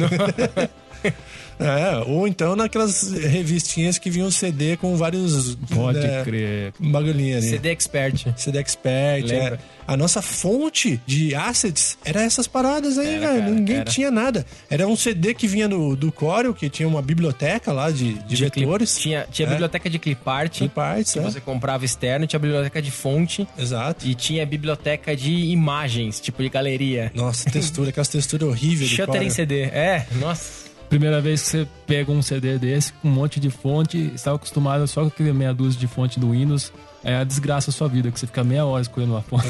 é, 1.60 2.04
ou 2.08 2.28
então 2.28 2.56
naquelas 2.56 3.12
revistinhas 3.12 3.98
que 3.98 4.10
vinham 4.10 4.32
CD 4.32 4.78
com 4.78 4.96
vários. 4.96 5.56
Pode 5.74 6.00
né, 6.00 6.24
crer. 6.24 6.74
Bagulhinho 6.80 7.38
ali. 7.38 7.50
CD 7.50 7.70
Expert. 7.70 8.26
CD 8.38 8.60
Expert. 8.60 9.26
Lembra? 9.28 9.60
é. 9.76 9.80
A 9.90 9.98
nossa 9.98 10.22
fonte 10.22 11.02
de 11.08 11.34
assets 11.34 11.98
era 12.06 12.22
essas 12.22 12.46
paradas 12.48 13.00
aí, 13.00 13.16
Era, 13.16 13.20
velho. 13.32 13.40
cara, 13.42 13.52
Ninguém 13.52 13.76
era. 13.78 13.86
tinha 13.86 14.12
nada. 14.12 14.46
Era 14.70 14.88
um 14.88 14.96
CD 14.96 15.34
que 15.34 15.48
vinha 15.48 15.68
do, 15.68 15.96
do 15.96 16.12
Corel, 16.12 16.54
que 16.54 16.70
tinha 16.70 16.88
uma 16.88 17.02
biblioteca 17.02 17.72
lá 17.74 17.90
de, 17.90 18.14
de, 18.14 18.36
Tinha 18.38 18.50
clip- 18.52 18.66
vetores. 18.68 19.00
Tinha, 19.00 19.26
tinha 19.32 19.48
É. 19.48 19.50
biblioteca 19.52 19.90
de 19.90 19.98
clipart, 19.98 20.60
Clip 20.60 20.80
arts, 20.80 21.14
que 21.14 21.18
é. 21.20 21.22
você 21.24 21.42
comprava 21.42 21.84
externo, 21.86 22.28
tinha 22.28 22.40
biblioteca 22.40 22.80
de 22.84 22.92
fonte 22.92 23.48
Exato. 23.58 24.08
e 24.08 24.14
tinha 24.14 24.46
biblioteca 24.46 25.16
de 25.16 25.32
imagens, 25.32 26.20
tipo 26.20 26.44
de 26.44 26.50
galeria. 26.50 27.12
Nossa, 27.16 27.50
textura, 27.50 27.90
aquelas 27.90 28.10
texturas 28.10 28.48
horríveis 28.48 28.92
do 28.92 28.96
Shutter 28.96 29.08
Corel. 29.08 29.24
em 29.24 29.30
CD. 29.32 29.62
É, 29.64 30.06
nossa. 30.20 30.69
Primeira 30.90 31.22
vez 31.22 31.44
que 31.44 31.48
você 31.50 31.68
pega 31.86 32.12
um 32.12 32.22
CD 32.22 32.58
desse 32.58 32.92
com 32.94 33.08
um 33.08 33.12
monte 33.12 33.40
de 33.40 33.50
fonte, 33.52 34.12
estava 34.16 34.38
acostumado 34.38 34.88
só 34.88 35.02
com 35.02 35.08
aquele 35.08 35.32
meia 35.32 35.54
dúzia 35.54 35.80
de 35.80 35.88
fonte 35.88 36.20
do 36.20 36.32
Windows, 36.32 36.74
é 37.04 37.16
a 37.16 37.24
desgraça 37.24 37.70
a 37.70 37.74
sua 37.74 37.88
vida, 37.88 38.12
que 38.12 38.20
você 38.20 38.26
fica 38.26 38.44
meia 38.44 38.66
hora 38.66 38.82
escolhendo 38.82 39.14
uma 39.14 39.22
fonte. 39.22 39.48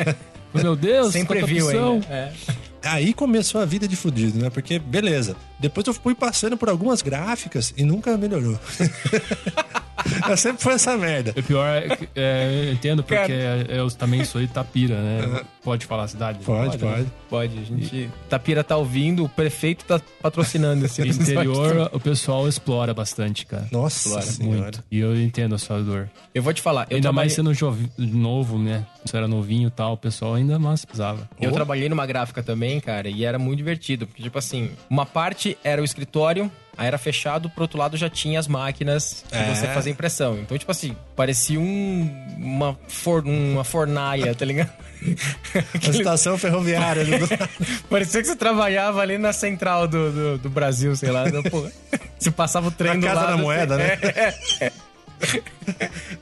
Meu 0.54 0.74
Deus, 0.74 1.12
opção. 1.44 1.92
ainda. 1.94 2.06
É. 2.06 2.32
Aí 2.82 3.12
começou 3.12 3.60
a 3.60 3.66
vida 3.66 3.86
de 3.86 3.96
fudido, 3.96 4.38
né? 4.38 4.48
Porque, 4.48 4.78
beleza. 4.78 5.36
Depois 5.58 5.86
eu 5.86 5.92
fui 5.92 6.14
passando 6.14 6.56
por 6.56 6.70
algumas 6.70 7.02
gráficas 7.02 7.74
e 7.76 7.84
nunca 7.84 8.16
melhorou. 8.16 8.58
eu 10.28 10.36
sempre 10.36 10.62
foi 10.62 10.74
essa 10.74 10.96
merda. 10.96 11.32
O 11.36 11.42
pior 11.42 11.66
é, 11.66 11.96
que- 11.96 12.08
é, 12.14 12.64
eu 12.68 12.72
entendo, 12.72 13.02
porque 13.02 13.32
eu 13.68 13.90
também 13.90 14.24
sou 14.24 14.40
de 14.40 14.48
Tapira, 14.48 14.96
né? 14.96 15.40
Pode 15.62 15.86
falar 15.86 16.04
a 16.04 16.08
cidade? 16.08 16.38
Pode, 16.44 16.78
né? 16.82 16.92
pode. 16.92 17.06
Pode, 17.28 17.58
a 17.58 17.62
gente. 17.64 18.10
Tapira 18.28 18.64
tá 18.64 18.76
ouvindo, 18.76 19.24
o 19.24 19.28
prefeito 19.28 19.84
tá 19.84 20.00
patrocinando 20.22 20.84
esse 20.86 21.02
No 21.04 21.08
interior, 21.12 21.90
o 21.92 22.00
pessoal 22.00 22.48
explora 22.48 22.94
bastante, 22.94 23.44
cara. 23.46 23.66
Nossa 23.70 24.08
Explora 24.08 24.22
senhora. 24.26 24.60
Muito. 24.62 24.84
E 24.90 24.98
eu 24.98 25.20
entendo 25.20 25.54
a 25.54 25.58
sua 25.58 25.80
dor. 25.82 26.08
Eu 26.34 26.42
vou 26.42 26.52
te 26.52 26.62
falar, 26.62 26.86
eu 26.90 26.96
ainda 26.96 27.08
trabalhei, 27.08 27.26
mais 27.26 27.32
sendo 27.34 27.52
jovi- 27.52 27.90
novo, 27.98 28.58
né? 28.58 28.84
Você 29.04 29.16
era 29.16 29.28
novinho 29.28 29.68
e 29.68 29.70
tal, 29.70 29.94
o 29.94 29.96
pessoal 29.96 30.34
ainda 30.34 30.58
mais 30.58 30.84
precisava. 30.84 31.28
eu 31.40 31.52
trabalhei 31.52 31.88
numa 31.88 32.06
gráfica 32.06 32.42
também, 32.42 32.80
cara, 32.80 33.08
e 33.08 33.24
era 33.24 33.38
muito 33.38 33.58
divertido. 33.58 34.06
Porque, 34.06 34.22
tipo 34.22 34.38
assim, 34.38 34.70
uma 34.88 35.04
parte 35.06 35.56
era 35.62 35.80
o 35.80 35.84
escritório, 35.84 36.50
aí 36.78 36.86
era 36.86 36.96
fechado, 36.96 37.50
pro 37.50 37.62
outro 37.64 37.76
lado 37.78 37.96
já 37.96 38.08
tinha 38.08 38.38
as 38.38 38.46
máquinas 38.48 39.24
que 39.28 39.36
É. 39.36 39.54
você 39.54 39.66
fazia 39.66 39.92
impressão. 39.92 40.38
Então, 40.38 40.56
tipo 40.56 40.70
assim, 40.70 40.96
parecia 41.16 41.58
um, 41.60 42.08
uma, 42.38 42.78
for, 42.88 43.22
uma 43.26 43.64
fornaia, 43.64 44.34
tá 44.34 44.44
ligado? 44.44 44.70
A 45.86 45.90
estação 45.90 46.38
ferroviária. 46.38 47.04
do- 47.04 47.28
Parecia 47.90 48.20
que 48.22 48.28
você 48.28 48.36
trabalhava 48.36 49.00
ali 49.00 49.18
na 49.18 49.32
central 49.32 49.86
do, 49.86 50.10
do, 50.12 50.38
do 50.38 50.48
Brasil, 50.50 50.94
sei 50.96 51.10
lá. 51.10 51.24
né? 51.24 51.42
Pô, 51.50 51.68
você 52.18 52.30
passava 52.30 52.68
o 52.68 52.70
trem 52.70 52.94
Na 52.94 53.00
do 53.00 53.06
Casa 53.06 53.20
lado. 53.20 53.36
da 53.36 53.42
Moeda, 53.42 53.74
assim, 53.76 53.84
né? 53.84 53.98
é, 54.60 54.64
é. 54.66 54.72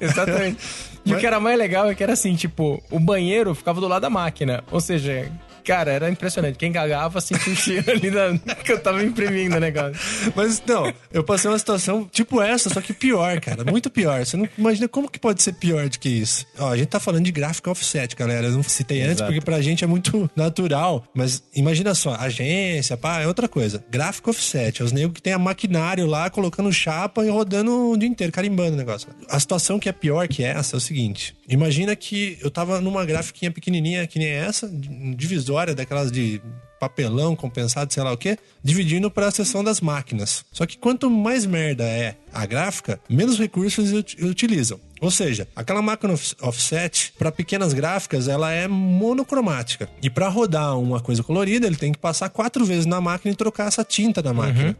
Exatamente. 0.00 0.58
E 1.04 1.14
o 1.14 1.18
que 1.18 1.26
era 1.26 1.38
mais 1.38 1.56
legal 1.58 1.88
é 1.90 1.94
que 1.94 2.02
era 2.02 2.14
assim, 2.14 2.34
tipo, 2.34 2.82
o 2.90 2.98
banheiro 2.98 3.54
ficava 3.54 3.80
do 3.80 3.86
lado 3.88 4.02
da 4.02 4.10
máquina. 4.10 4.64
Ou 4.70 4.80
seja, 4.80 5.30
cara, 5.66 5.90
era 5.90 6.08
impressionante. 6.08 6.56
Quem 6.56 6.72
cagava 6.72 7.20
sentia 7.20 7.52
o 7.52 7.56
cheiro 7.56 7.90
ali 7.90 8.10
da, 8.10 8.38
que 8.64 8.72
eu 8.72 8.78
tava 8.78 9.02
imprimindo 9.02 9.56
o 9.56 9.60
negócio. 9.60 9.96
Mas 10.34 10.62
não, 10.64 10.92
eu 11.12 11.24
passei 11.24 11.50
uma 11.50 11.58
situação 11.58 12.08
tipo 12.10 12.40
essa, 12.40 12.70
só 12.70 12.80
que 12.80 12.92
pior, 12.92 13.40
cara. 13.40 13.64
Muito 13.64 13.90
pior. 13.90 14.24
Você 14.24 14.36
não 14.36 14.48
imagina 14.56 14.86
como 14.86 15.10
que 15.10 15.18
pode 15.18 15.42
ser 15.42 15.54
pior 15.54 15.88
do 15.88 15.98
que 15.98 16.08
isso. 16.08 16.46
Ó, 16.58 16.70
a 16.70 16.76
gente 16.76 16.88
tá 16.88 17.00
falando 17.00 17.24
de 17.24 17.32
gráfico 17.32 17.68
offset, 17.68 18.14
galera. 18.14 18.46
Eu 18.46 18.52
não 18.52 18.62
citei 18.62 19.02
antes 19.02 19.16
Exato. 19.16 19.32
porque 19.32 19.44
pra 19.44 19.60
gente 19.60 19.82
é 19.82 19.86
muito 19.86 20.30
natural. 20.36 21.04
Mas 21.12 21.42
imagina 21.54 21.94
só, 21.94 22.14
agência, 22.14 22.96
pá, 22.96 23.20
é 23.20 23.26
outra 23.26 23.48
coisa. 23.48 23.84
Gráfico 23.90 24.30
offset, 24.30 24.80
é 24.80 24.84
os 24.84 24.92
negros 24.92 25.14
que 25.14 25.22
tem 25.22 25.32
a 25.32 25.38
maquinário 25.38 26.06
lá 26.06 26.30
colocando 26.30 26.72
chapa 26.72 27.26
e 27.26 27.28
rodando 27.28 27.90
o 27.90 27.96
dia 27.96 28.08
inteiro, 28.08 28.32
carimbando 28.32 28.74
o 28.74 28.76
negócio. 28.76 29.08
A 29.28 29.40
situação 29.40 29.80
que 29.80 29.88
é 29.88 29.92
pior 29.92 30.28
que 30.28 30.44
essa 30.44 30.76
é 30.76 30.78
o 30.78 30.80
seguinte: 30.80 31.36
imagina 31.48 31.96
que 31.96 32.38
eu 32.40 32.50
tava 32.50 32.80
numa 32.80 33.04
grafiquinha 33.04 33.50
pequenininha 33.50 34.06
que 34.06 34.18
nem 34.18 34.28
essa, 34.28 34.70
divisória 35.16 35.55
daquelas 35.74 36.10
de 36.12 36.40
papelão 36.78 37.34
compensado, 37.34 37.90
sei 37.92 38.02
lá 38.02 38.12
o 38.12 38.18
quê, 38.18 38.38
dividindo 38.62 39.10
para 39.10 39.28
a 39.28 39.30
seção 39.30 39.64
das 39.64 39.80
máquinas. 39.80 40.44
Só 40.52 40.66
que 40.66 40.76
quanto 40.76 41.10
mais 41.10 41.46
merda 41.46 41.84
é 41.84 42.16
a 42.32 42.44
gráfica, 42.44 43.00
menos 43.08 43.38
recursos 43.38 43.92
ut- 43.92 44.22
utilizam. 44.22 44.78
Ou 45.00 45.10
seja, 45.10 45.48
aquela 45.56 45.80
máquina 45.80 46.12
off- 46.14 46.34
offset, 46.42 47.12
para 47.18 47.32
pequenas 47.32 47.72
gráficas, 47.72 48.28
ela 48.28 48.52
é 48.52 48.68
monocromática. 48.68 49.88
E 50.02 50.10
para 50.10 50.28
rodar 50.28 50.78
uma 50.78 51.00
coisa 51.00 51.22
colorida, 51.22 51.66
ele 51.66 51.76
tem 51.76 51.92
que 51.92 51.98
passar 51.98 52.28
quatro 52.28 52.64
vezes 52.64 52.86
na 52.86 53.00
máquina 53.00 53.32
e 53.32 53.36
trocar 53.36 53.68
essa 53.68 53.84
tinta 53.84 54.22
da 54.22 54.32
máquina. 54.34 54.76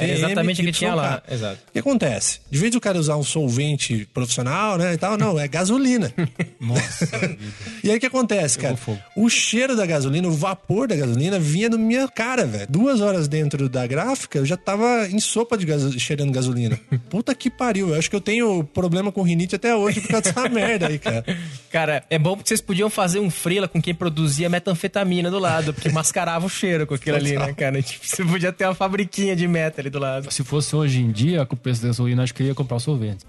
É 0.00 0.10
exatamente 0.10 0.62
o 0.62 0.64
que 0.64 0.72
tinha 0.72 0.94
lá. 0.94 1.22
Exato. 1.30 1.58
O 1.68 1.72
que 1.72 1.78
acontece? 1.78 2.40
De 2.50 2.58
vez 2.58 2.72
do 2.72 2.80
cara 2.80 2.98
usar 2.98 3.16
um 3.16 3.22
solvente 3.22 4.08
profissional, 4.12 4.78
né, 4.78 4.94
e 4.94 4.96
tal, 4.96 5.18
não, 5.18 5.38
é 5.38 5.46
gasolina. 5.46 6.12
Nossa. 6.58 7.36
E 7.84 7.90
aí 7.90 7.96
o 7.96 8.00
que 8.00 8.06
acontece, 8.06 8.58
cara? 8.58 8.76
O 9.14 9.28
cheiro 9.28 9.76
da 9.76 9.84
gasolina, 9.84 10.26
o 10.28 10.32
vapor 10.32 10.88
da 10.88 10.96
gasolina 10.96 11.38
vinha 11.38 11.68
na 11.68 11.76
minha 11.76 12.08
cara, 12.08 12.46
velho. 12.46 12.66
Duas 12.68 13.00
horas 13.00 13.28
dentro 13.28 13.68
da 13.68 13.86
gráfica, 13.86 14.38
eu 14.38 14.46
já 14.46 14.56
tava 14.56 15.08
em 15.10 15.20
sopa 15.20 15.56
de 15.58 15.66
gaso... 15.66 15.98
cheirando 15.98 16.32
gasolina. 16.32 16.78
Puta 17.10 17.34
que 17.34 17.50
pariu. 17.50 17.90
Eu 17.90 17.98
acho 17.98 18.08
que 18.08 18.16
eu 18.16 18.20
tenho 18.20 18.64
problema 18.64 19.12
com 19.12 19.22
rinite 19.22 19.56
até 19.56 19.74
hoje 19.74 20.00
por 20.00 20.08
causa 20.08 20.32
dessa 20.32 20.48
merda 20.48 20.88
aí, 20.88 20.98
cara. 20.98 21.24
Cara, 21.70 22.04
é 22.08 22.18
bom 22.18 22.36
porque 22.36 22.48
vocês 22.48 22.60
podiam 22.60 22.88
fazer 22.88 23.20
um 23.20 23.30
freela 23.30 23.68
com 23.68 23.80
quem 23.80 23.94
produzia 23.94 24.48
metanfetamina 24.48 25.30
do 25.30 25.38
lado, 25.38 25.74
porque 25.74 25.90
mascarava 25.90 26.46
o 26.46 26.48
cheiro 26.48 26.86
com 26.86 26.94
aquilo 26.94 27.16
ali, 27.16 27.36
né, 27.36 27.52
cara? 27.52 27.82
Tipo, 27.82 28.06
você 28.06 28.24
podia 28.24 28.52
ter 28.52 28.64
uma 28.64 28.74
fabriquinha 28.74 29.36
de 29.36 29.46
ali 29.78 29.90
do 29.90 29.98
lado. 29.98 30.30
Se 30.32 30.42
fosse 30.44 30.74
hoje 30.74 31.00
em 31.00 31.10
dia, 31.10 31.44
com 31.46 31.54
o 31.54 31.58
preço 31.58 31.80
da 31.82 31.88
gasolina, 31.88 32.22
acho 32.22 32.34
que 32.34 32.42
eu 32.42 32.46
ia 32.46 32.54
comprar 32.54 32.76
o 32.76 32.80
sorvete. 32.80 33.24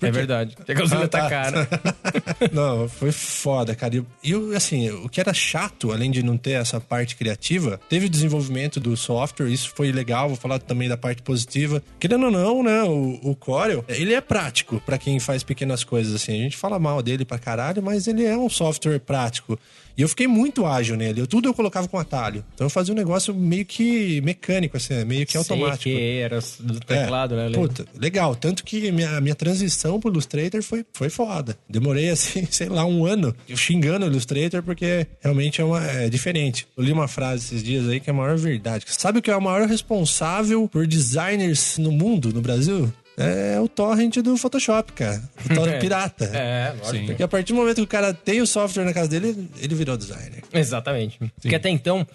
É 0.00 0.10
verdade. 0.10 0.54
Porque 0.56 0.72
a 0.72 0.74
gasolina 0.74 1.04
Ah, 1.04 1.08
tá 1.08 1.20
tá. 1.22 1.28
cara. 1.30 1.68
Não, 2.52 2.88
foi 2.88 3.12
foda, 3.12 3.74
cara. 3.74 3.96
E 3.96 4.02
e 4.24 4.56
assim, 4.56 4.90
o 4.90 5.08
que 5.08 5.20
era 5.20 5.32
chato, 5.34 5.92
além 5.92 6.10
de 6.10 6.22
não 6.22 6.36
ter 6.36 6.52
essa 6.52 6.80
parte 6.80 7.16
criativa, 7.16 7.80
teve 7.88 8.06
o 8.06 8.10
desenvolvimento 8.10 8.80
do 8.80 8.96
software, 8.96 9.48
isso 9.50 9.70
foi 9.74 9.92
legal. 9.92 10.28
Vou 10.28 10.36
falar 10.36 10.58
também 10.58 10.88
da 10.88 10.96
parte 10.96 11.22
positiva. 11.22 11.82
Querendo 12.00 12.26
ou 12.26 12.30
não, 12.30 12.62
né, 12.62 12.82
o, 12.84 13.18
o 13.22 13.36
Corel, 13.36 13.84
ele 13.88 14.14
é 14.14 14.20
prático 14.20 14.80
pra 14.84 14.98
quem 14.98 15.18
faz 15.20 15.42
pequenas 15.42 15.84
coisas, 15.84 16.14
assim. 16.14 16.32
A 16.32 16.42
gente 16.44 16.56
fala 16.56 16.78
mal 16.78 17.02
dele 17.02 17.24
pra 17.24 17.38
caralho, 17.38 17.82
mas 17.82 18.06
ele 18.06 18.24
é 18.24 18.36
um 18.36 18.48
software 18.48 18.98
prático. 19.00 19.58
E 19.96 20.02
eu 20.02 20.08
fiquei 20.08 20.26
muito 20.26 20.66
ágil 20.66 20.96
nele. 20.96 21.20
Eu, 21.20 21.26
tudo 21.26 21.48
eu 21.48 21.54
colocava 21.54 21.88
com 21.88 21.98
atalho. 21.98 22.44
Então 22.54 22.66
eu 22.66 22.70
fazia 22.70 22.92
um 22.92 22.96
negócio 22.96 23.34
meio 23.34 23.64
que 23.64 24.20
mecânico, 24.22 24.76
assim, 24.76 25.04
meio 25.04 25.26
que 25.26 25.36
automático. 25.36 25.82
Sei 25.84 25.94
que 25.94 26.18
era 26.18 26.40
do 26.60 26.80
teclado, 26.80 27.36
né? 27.36 27.46
É, 27.46 27.48
lembro. 27.48 27.68
Puta, 27.68 27.86
legal. 27.94 28.34
Tanto 28.34 28.64
que 28.64 28.90
minha, 28.90 29.20
minha 29.20 29.34
transição 29.34 30.00
pro 30.00 30.10
Illustrator 30.10 30.62
foi, 30.62 30.84
foi 30.92 31.10
foda. 31.10 31.56
Demorei, 31.68 32.08
assim, 32.10 32.46
sei 32.50 32.68
lá, 32.68 32.84
um 32.84 33.04
ano 33.04 33.34
xingando 33.54 34.06
o 34.06 34.08
Illustrator 34.08 34.62
porque 34.62 35.06
realmente 35.20 35.60
é, 35.60 35.64
uma, 35.64 35.84
é 35.84 36.08
diferente. 36.08 36.66
Eu 36.76 36.84
li 36.84 36.92
uma 36.92 37.08
frase 37.08 37.46
esses 37.46 37.62
dias 37.62 37.88
aí 37.88 38.00
que 38.00 38.10
é 38.10 38.12
a 38.12 38.16
maior 38.16 38.36
verdade. 38.36 38.84
Sabe 38.88 39.18
o 39.18 39.22
que 39.22 39.30
é 39.30 39.36
o 39.36 39.40
maior 39.40 39.66
responsável 39.66 40.68
por 40.68 40.86
designers 40.86 41.78
no 41.78 41.92
mundo, 41.92 42.32
no 42.32 42.40
Brasil? 42.40 42.92
É 43.22 43.60
o 43.60 43.68
torrent 43.68 44.16
do 44.18 44.36
Photoshop, 44.36 44.92
cara. 44.92 45.22
O 45.44 45.54
torrent 45.54 45.80
pirata. 45.80 46.24
É, 46.24 46.74
lógico. 46.78 46.90
Sim. 46.90 47.06
Porque 47.06 47.22
a 47.22 47.28
partir 47.28 47.52
do 47.52 47.56
momento 47.56 47.76
que 47.76 47.82
o 47.82 47.86
cara 47.86 48.12
tem 48.12 48.40
o 48.40 48.46
software 48.46 48.84
na 48.84 48.92
casa 48.92 49.08
dele, 49.08 49.48
ele 49.60 49.74
virou 49.74 49.96
designer. 49.96 50.42
Exatamente. 50.52 51.18
Porque 51.40 51.54
até 51.54 51.68
então, 51.68 52.06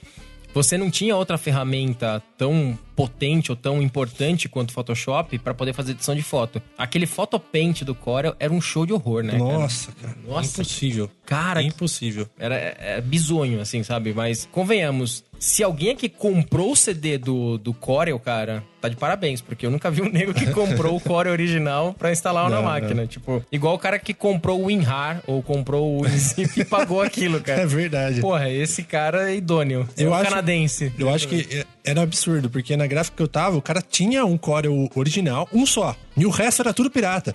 você 0.53 0.77
não 0.77 0.89
tinha 0.89 1.15
outra 1.15 1.37
ferramenta 1.37 2.21
tão 2.37 2.77
potente 2.95 3.51
ou 3.51 3.55
tão 3.55 3.79
importante 3.79 4.49
quanto 4.49 4.71
o 4.71 4.73
Photoshop 4.73 5.37
para 5.37 5.53
poder 5.53 5.71
fazer 5.71 5.91
edição 5.91 6.15
de 6.15 6.23
foto. 6.23 6.59
Aquele 6.75 7.05
Photopaint 7.05 7.83
do 7.83 7.93
Corel 7.93 8.35
era 8.39 8.51
um 8.51 8.59
show 8.59 8.83
de 8.83 8.91
horror, 8.91 9.21
né? 9.21 9.33
cara? 9.33 9.43
Nossa, 9.43 9.91
cara. 9.91 10.17
Nossa. 10.27 10.61
Impossível. 10.61 11.11
Cara, 11.25 11.61
Impossível. 11.61 12.27
Era 12.39 12.55
é, 12.55 12.99
bizonho, 13.01 13.61
assim, 13.61 13.83
sabe? 13.83 14.13
Mas 14.13 14.47
convenhamos, 14.51 15.23
se 15.39 15.63
alguém 15.63 15.91
aqui 15.91 16.09
comprou 16.09 16.71
o 16.71 16.75
CD 16.75 17.17
do, 17.17 17.57
do 17.57 17.73
Corel, 17.73 18.19
cara, 18.19 18.63
tá 18.81 18.89
de 18.89 18.95
parabéns, 18.95 19.39
porque 19.41 19.65
eu 19.65 19.71
nunca 19.71 19.89
vi 19.91 20.01
um 20.01 20.09
nego 20.11 20.33
que 20.33 20.47
comprou 20.51 20.95
o 20.95 20.99
Corel 20.99 21.31
original 21.31 21.93
pra 21.93 22.11
instalar 22.11 22.49
na 22.49 22.57
Não, 22.57 22.63
máquina. 22.63 23.05
Tipo, 23.05 23.43
igual 23.51 23.75
o 23.75 23.79
cara 23.79 23.99
que 23.99 24.13
comprou 24.13 24.61
o 24.61 24.65
WinRAR 24.65 25.21
ou 25.27 25.41
comprou 25.43 25.97
o 25.97 26.01
WinZip 26.03 26.61
e 26.61 26.65
pagou 26.65 27.01
aquilo, 27.01 27.39
cara. 27.41 27.61
É 27.63 27.65
verdade. 27.65 28.21
Porra, 28.21 28.49
esse 28.49 28.83
cara 28.83 29.31
é 29.31 29.35
idôneo. 29.35 29.87
Eu 29.97 30.07
é 30.07 30.11
um 30.11 30.13
acho- 30.15 30.29
canadense. 30.29 30.91
Eu 30.97 31.09
acho 31.09 31.27
que 31.27 31.47
é- 31.51 31.65
era 31.83 32.01
absurdo, 32.01 32.49
porque 32.49 32.75
na 32.77 32.87
gráfica 32.87 33.15
que 33.17 33.23
eu 33.23 33.27
tava, 33.27 33.57
o 33.57 33.61
cara 33.61 33.81
tinha 33.81 34.25
um 34.25 34.37
Corel 34.37 34.89
original, 34.95 35.47
um 35.53 35.65
só. 35.65 35.95
E 36.15 36.25
o 36.25 36.29
resto 36.29 36.61
era 36.61 36.73
tudo 36.73 36.89
pirata. 36.91 37.33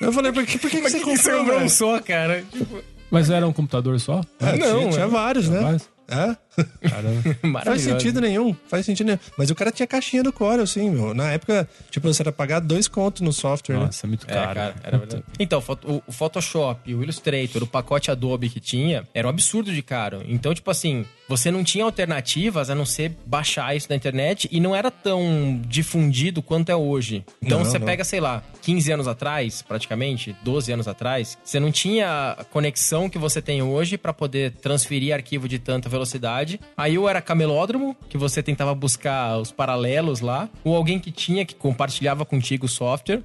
eu 0.00 0.12
falei, 0.12 0.32
por 0.32 0.44
que, 0.46 0.58
por 0.58 0.70
que, 0.70 0.76
que 0.76 0.82
Mas 0.82 0.92
você 0.92 0.98
que 0.98 1.04
que 1.04 1.16
você 1.16 1.22
comprou, 1.30 1.40
comprou 1.44 1.60
um 1.62 1.68
só, 1.68 2.00
cara? 2.00 2.42
Tipo, 2.52 2.82
Mas 3.10 3.28
era 3.30 3.46
um 3.46 3.52
computador 3.52 3.98
só? 4.00 4.20
É, 4.40 4.56
Não, 4.56 4.78
tinha, 4.80 4.90
tinha 4.92 5.04
é. 5.04 5.08
vários, 5.08 5.48
né? 5.48 5.60
vários? 5.60 5.88
É? 6.08 6.36
Caramba. 6.80 7.60
Faz 7.64 7.80
sentido 7.82 8.20
nenhum, 8.20 8.54
faz 8.68 8.84
sentido 8.86 9.06
nenhum. 9.06 9.18
Mas 9.36 9.50
o 9.50 9.54
cara 9.54 9.70
tinha 9.70 9.86
caixinha 9.86 10.22
do 10.22 10.32
Corel, 10.32 10.62
assim, 10.62 10.90
meu. 10.90 11.14
Na 11.14 11.30
época, 11.32 11.68
tipo, 11.90 12.06
você 12.12 12.22
era 12.22 12.32
pagar 12.32 12.60
dois 12.60 12.86
contos 12.88 13.22
no 13.22 13.32
software, 13.32 13.76
né? 13.78 13.84
Nossa, 13.86 14.06
é 14.06 14.08
muito 14.08 14.26
É, 14.28 14.34
caro. 14.34 14.54
cara, 14.54 14.74
era 14.82 14.98
verdade. 14.98 15.24
Então, 15.38 15.58
o 15.58 15.62
Photo- 15.62 15.90
o- 15.90 16.02
o 16.06 16.12
Photoshop, 16.12 16.94
o 16.94 17.02
Illustrator, 17.02 17.62
o 17.62 17.66
pacote 17.66 18.10
Adobe 18.10 18.48
que 18.48 18.60
tinha, 18.60 19.04
era 19.14 19.26
um 19.26 19.30
absurdo 19.30 19.72
de 19.72 19.82
caro. 19.82 20.22
Então, 20.28 20.52
tipo 20.54 20.70
assim, 20.70 21.04
você 21.28 21.50
não 21.50 21.64
tinha 21.64 21.84
alternativas 21.84 22.68
a 22.70 22.74
não 22.74 22.84
ser 22.84 23.12
baixar 23.26 23.74
isso 23.76 23.86
na 23.88 23.96
internet 23.96 24.48
e 24.50 24.60
não 24.60 24.74
era 24.76 24.90
tão 24.90 25.60
difundido 25.66 26.42
quanto 26.42 26.70
é 26.70 26.76
hoje. 26.76 27.24
Então, 27.42 27.58
Não, 27.58 27.64
você 27.64 27.78
não. 27.78 27.86
pega, 27.86 28.04
sei 28.04 28.20
lá, 28.20 28.42
15 28.60 28.92
anos 28.92 29.08
atrás, 29.08 29.62
praticamente, 29.62 30.36
12 30.44 30.72
anos 30.72 30.86
atrás, 30.86 31.38
você 31.44 31.58
não 31.58 31.72
tinha 31.72 32.36
a 32.38 32.44
conexão 32.44 33.08
que 33.08 33.18
você 33.18 33.40
tem 33.40 33.62
hoje 33.62 33.96
pra 33.96 34.12
poder 34.12 34.52
transferir 34.60 35.14
arquivo 35.14 35.48
de 35.48 35.58
tanta 35.58 35.88
velocidade. 35.88 36.41
Aí 36.76 36.98
ou 36.98 37.08
era 37.08 37.20
camelódromo, 37.20 37.96
que 38.08 38.18
você 38.18 38.42
tentava 38.42 38.74
buscar 38.74 39.38
os 39.38 39.52
paralelos 39.52 40.20
lá, 40.20 40.48
ou 40.64 40.76
alguém 40.76 40.98
que 40.98 41.10
tinha 41.10 41.44
que 41.44 41.54
compartilhava 41.54 42.24
contigo 42.24 42.66
o 42.66 42.68
software. 42.68 43.22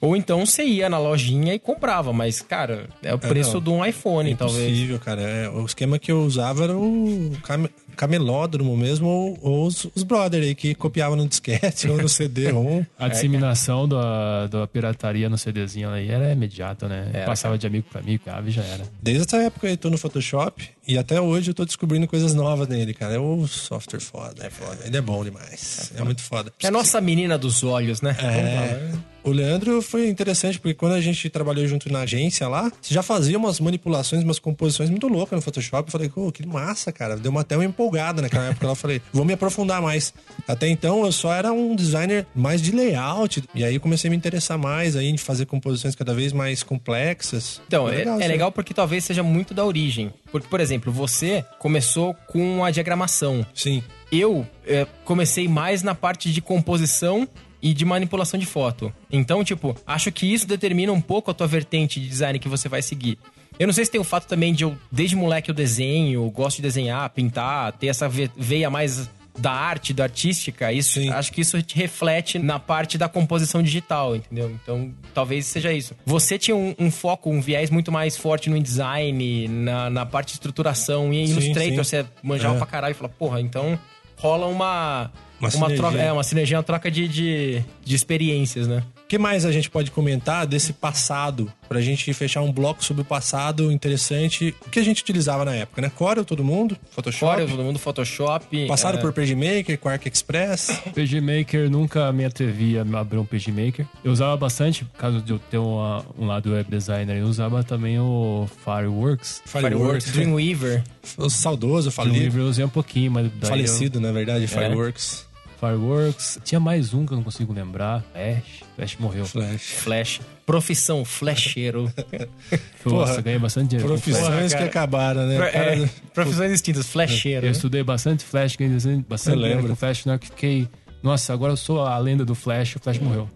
Ou 0.00 0.16
então 0.16 0.46
você 0.46 0.64
ia 0.64 0.88
na 0.88 0.98
lojinha 0.98 1.52
e 1.54 1.58
comprava, 1.58 2.10
mas, 2.12 2.40
cara, 2.40 2.88
é 3.02 3.12
o 3.12 3.18
preço 3.18 3.54
não. 3.54 3.60
de 3.60 3.70
um 3.70 3.84
iPhone, 3.84 4.34
talvez. 4.34 4.66
Impossível, 4.68 4.98
cara. 4.98 5.20
É, 5.20 5.48
o 5.50 5.64
esquema 5.66 5.98
que 5.98 6.10
eu 6.10 6.22
usava 6.22 6.64
era 6.64 6.74
o 6.76 7.32
cam- 7.42 7.68
camelódromo 7.96 8.74
mesmo, 8.78 9.06
ou, 9.06 9.38
ou 9.42 9.66
os, 9.66 9.86
os 9.94 10.02
brother 10.02 10.42
aí 10.42 10.54
que 10.54 10.74
copiavam 10.74 11.16
no 11.16 11.28
disquete 11.28 11.86
ou 11.88 11.98
no 11.98 12.08
CD-ROM. 12.10 12.82
A 12.98 13.08
disseminação 13.08 13.86
da, 13.86 14.46
da 14.46 14.66
pirataria 14.66 15.28
no 15.28 15.36
CDzinho 15.36 15.90
aí 15.90 16.08
era 16.10 16.32
imediata, 16.32 16.88
né? 16.88 17.10
Era, 17.12 17.26
Passava 17.26 17.58
de 17.58 17.66
amigo 17.66 17.86
pra 17.92 18.00
amigo, 18.00 18.24
ah, 18.26 18.42
já 18.46 18.62
era. 18.62 18.84
Desde 19.02 19.24
essa 19.26 19.36
época 19.36 19.68
eu 19.68 19.76
tô 19.76 19.90
no 19.90 19.98
Photoshop 19.98 20.66
e 20.88 20.96
até 20.96 21.20
hoje 21.20 21.50
eu 21.50 21.54
tô 21.54 21.64
descobrindo 21.66 22.06
coisas 22.08 22.32
novas 22.34 22.66
nele, 22.68 22.94
cara. 22.94 23.14
É 23.16 23.20
um 23.20 23.46
software 23.46 24.00
foda. 24.00 24.46
É 24.46 24.48
foda. 24.50 24.78
Ele 24.86 24.96
é 24.96 25.00
bom 25.02 25.22
demais. 25.22 25.92
É, 25.94 26.02
muito 26.02 26.22
foda. 26.22 26.50
É 26.62 26.68
a 26.68 26.70
nossa 26.70 27.02
menina 27.02 27.36
dos 27.36 27.62
olhos, 27.62 28.00
né? 28.00 28.16
Vamos 28.18 28.34
lá, 28.34 28.40
né? 28.42 28.98
O 29.22 29.30
Leandro 29.30 29.82
foi 29.82 30.08
interessante, 30.08 30.58
porque 30.58 30.74
quando 30.74 30.92
a 30.92 31.00
gente 31.00 31.28
trabalhou 31.28 31.66
junto 31.66 31.92
na 31.92 32.00
agência 32.00 32.48
lá, 32.48 32.70
você 32.80 32.94
já 32.94 33.02
fazia 33.02 33.36
umas 33.36 33.60
manipulações, 33.60 34.24
umas 34.24 34.38
composições 34.38 34.88
muito 34.88 35.08
loucas 35.08 35.36
no 35.36 35.42
Photoshop. 35.42 35.88
Eu 35.88 35.92
falei, 35.92 36.08
pô, 36.08 36.32
que 36.32 36.46
massa, 36.46 36.90
cara. 36.90 37.16
Deu 37.16 37.30
uma, 37.30 37.42
até 37.42 37.56
uma 37.56 37.64
empolgada 37.64 38.22
naquela 38.22 38.46
época. 38.46 38.66
Eu 38.66 38.74
falei, 38.74 39.02
vou 39.12 39.24
me 39.24 39.34
aprofundar 39.34 39.82
mais. 39.82 40.14
Até 40.48 40.68
então, 40.68 41.04
eu 41.04 41.12
só 41.12 41.32
era 41.32 41.52
um 41.52 41.76
designer 41.76 42.26
mais 42.34 42.62
de 42.62 42.72
layout. 42.72 43.42
E 43.54 43.64
aí 43.64 43.74
eu 43.74 43.80
comecei 43.80 44.08
a 44.08 44.10
me 44.10 44.16
interessar 44.16 44.58
mais 44.58 44.96
aí 44.96 45.08
em 45.08 45.16
fazer 45.16 45.46
composições 45.46 45.94
cada 45.94 46.14
vez 46.14 46.32
mais 46.32 46.62
complexas. 46.62 47.60
Então, 47.66 47.88
é, 47.88 47.96
é 47.96 48.02
isso 48.02 48.10
aí. 48.10 48.28
legal 48.28 48.50
porque 48.50 48.72
talvez 48.72 49.04
seja 49.04 49.22
muito 49.22 49.52
da 49.52 49.64
origem. 49.64 50.12
Porque, 50.32 50.48
por 50.48 50.60
exemplo, 50.60 50.92
você 50.92 51.44
começou 51.58 52.14
com 52.26 52.64
a 52.64 52.70
diagramação. 52.70 53.44
Sim. 53.54 53.82
Eu 54.10 54.46
é, 54.66 54.86
comecei 55.04 55.46
mais 55.46 55.82
na 55.82 55.94
parte 55.94 56.32
de 56.32 56.40
composição 56.40 57.28
e 57.62 57.72
de 57.74 57.84
manipulação 57.84 58.38
de 58.40 58.46
foto. 58.46 58.92
Então, 59.10 59.42
tipo, 59.44 59.76
acho 59.86 60.10
que 60.10 60.26
isso 60.32 60.46
determina 60.46 60.92
um 60.92 61.00
pouco 61.00 61.30
a 61.30 61.34
tua 61.34 61.46
vertente 61.46 62.00
de 62.00 62.08
design 62.08 62.38
que 62.38 62.48
você 62.48 62.68
vai 62.68 62.82
seguir. 62.82 63.18
Eu 63.58 63.66
não 63.66 63.74
sei 63.74 63.84
se 63.84 63.90
tem 63.90 64.00
o 64.00 64.04
fato 64.04 64.26
também 64.26 64.54
de 64.54 64.64
eu, 64.64 64.76
desde 64.90 65.14
moleque, 65.14 65.50
eu 65.50 65.54
desenho, 65.54 66.28
gosto 66.30 66.56
de 66.56 66.62
desenhar, 66.62 67.08
pintar, 67.10 67.72
ter 67.72 67.88
essa 67.88 68.08
ve- 68.08 68.30
veia 68.36 68.70
mais 68.70 69.10
da 69.38 69.52
arte, 69.52 69.92
da 69.92 70.04
artística. 70.04 70.72
Isso, 70.72 71.00
Sim. 71.00 71.10
acho 71.10 71.32
que 71.32 71.40
isso 71.42 71.60
te 71.62 71.76
reflete 71.76 72.38
na 72.38 72.58
parte 72.58 72.96
da 72.98 73.08
composição 73.08 73.62
digital, 73.62 74.16
entendeu? 74.16 74.50
Então, 74.62 74.92
talvez 75.14 75.46
seja 75.46 75.72
isso. 75.72 75.94
Você 76.06 76.38
tinha 76.38 76.56
um, 76.56 76.74
um 76.78 76.90
foco, 76.90 77.30
um 77.30 77.40
viés 77.40 77.70
muito 77.70 77.92
mais 77.92 78.16
forte 78.16 78.48
no 78.50 78.58
design, 78.60 79.46
na, 79.48 79.88
na 79.90 80.04
parte 80.06 80.28
de 80.28 80.32
estruturação. 80.34 81.12
E 81.12 81.18
em 81.22 81.26
Sim, 81.26 81.32
Illustrator 81.34 81.70
sim. 81.84 82.00
você 82.02 82.06
manjava 82.22 82.54
É. 82.54 82.58
pra 82.58 82.66
caralho 82.66 82.92
e 82.92 82.94
fala, 82.94 83.08
porra, 83.10 83.40
então 83.40 83.78
rola 84.20 84.46
uma. 84.46 85.10
Uma 85.40 85.48
Uma, 85.48 85.50
sinergia. 85.50 85.76
troca, 85.78 85.98
é, 85.98 86.12
uma 86.12 86.22
sinergia, 86.22 86.56
uma 86.58 86.62
troca 86.62 86.90
de, 86.90 87.08
de, 87.08 87.62
de 87.82 87.94
experiências, 87.94 88.68
né? 88.68 88.82
O 89.10 89.16
que 89.18 89.18
mais 89.18 89.44
a 89.44 89.50
gente 89.50 89.68
pode 89.68 89.90
comentar 89.90 90.46
desse 90.46 90.72
passado? 90.72 91.52
Pra 91.68 91.80
gente 91.80 92.14
fechar 92.14 92.42
um 92.42 92.52
bloco 92.52 92.84
sobre 92.84 93.02
o 93.02 93.04
passado 93.04 93.72
interessante. 93.72 94.54
O 94.64 94.70
que 94.70 94.78
a 94.78 94.84
gente 94.84 95.02
utilizava 95.02 95.44
na 95.44 95.52
época, 95.52 95.82
né? 95.82 95.90
Corel, 95.92 96.24
todo 96.24 96.44
mundo, 96.44 96.76
Photoshop. 96.92 97.18
Fora 97.34 97.44
todo 97.44 97.60
mundo 97.64 97.76
Photoshop. 97.76 98.68
Passaram 98.68 99.00
é, 99.00 99.02
por 99.02 99.12
PageMaker, 99.12 99.76
Quark 99.80 100.08
Express. 100.08 100.80
PG 100.94 101.20
Maker, 101.20 101.68
nunca 101.68 102.12
me 102.12 102.24
atrevi 102.24 102.78
a 102.78 102.82
abrir 102.82 103.18
um 103.18 103.24
PG 103.24 103.50
Maker. 103.50 103.84
Eu 104.04 104.12
usava 104.12 104.36
bastante, 104.36 104.84
por 104.84 104.96
causa 104.98 105.20
de 105.20 105.32
eu 105.32 105.40
ter 105.40 105.58
uma- 105.58 106.04
um 106.16 106.26
lado 106.26 106.52
web 106.52 106.70
designer, 106.70 107.16
eu 107.16 107.26
usava 107.26 107.64
também 107.64 107.98
o 107.98 108.48
Fireworks. 108.64 109.42
Fireworks, 109.44 110.12
Dreamweaver. 110.12 110.84
O 111.18 111.28
saudoso, 111.28 111.90
falido. 111.90 112.16
livro 112.16 112.42
eu 112.42 112.46
usei 112.46 112.64
um 112.64 112.68
pouquinho, 112.68 113.10
mas 113.10 113.28
daí 113.40 113.50
Falecido, 113.50 113.98
na 113.98 114.12
verdade, 114.12 114.46
Fireworks. 114.46 115.22
eu- 115.24 115.29
Fireworks. 115.60 116.38
Tinha 116.42 116.58
mais 116.58 116.94
um 116.94 117.04
que 117.04 117.12
eu 117.12 117.16
não 117.16 117.22
consigo 117.22 117.52
lembrar. 117.52 118.02
Flash. 118.12 118.62
Flash 118.74 118.96
morreu. 118.98 119.26
Flash. 119.26 119.62
Flash. 119.62 120.20
Profissão, 120.46 121.04
flasheiro. 121.04 121.92
Nossa, 122.84 123.20
ganhei 123.20 123.38
bastante 123.38 123.68
dinheiro. 123.68 123.86
Profissões 123.88 124.54
que 124.54 124.62
acabaram, 124.62 125.26
né? 125.26 125.36
É, 125.36 125.50
Cara, 125.50 125.90
profissões 126.14 126.50
distintas, 126.52 126.88
flasheiro. 126.88 127.44
Eu 127.44 127.50
né? 127.50 127.52
estudei 127.52 127.82
bastante 127.84 128.24
Flash, 128.24 128.56
ganhei 128.56 128.74
bastante- 129.06 129.34
Eu 129.36 129.42
dinheiro 129.42 129.56
lembro. 129.60 129.68
com 129.68 129.76
Flash, 129.76 130.06
na 130.06 130.12
hora 130.12 130.18
que 130.18 130.26
fiquei... 130.26 130.66
Nossa, 131.02 131.32
agora 131.32 131.52
eu 131.52 131.56
sou 131.56 131.80
a 131.80 131.96
lenda 131.98 132.24
do 132.24 132.34
Flash, 132.34 132.76
o 132.76 132.78
Flash 132.80 132.98
morreu. 132.98 133.28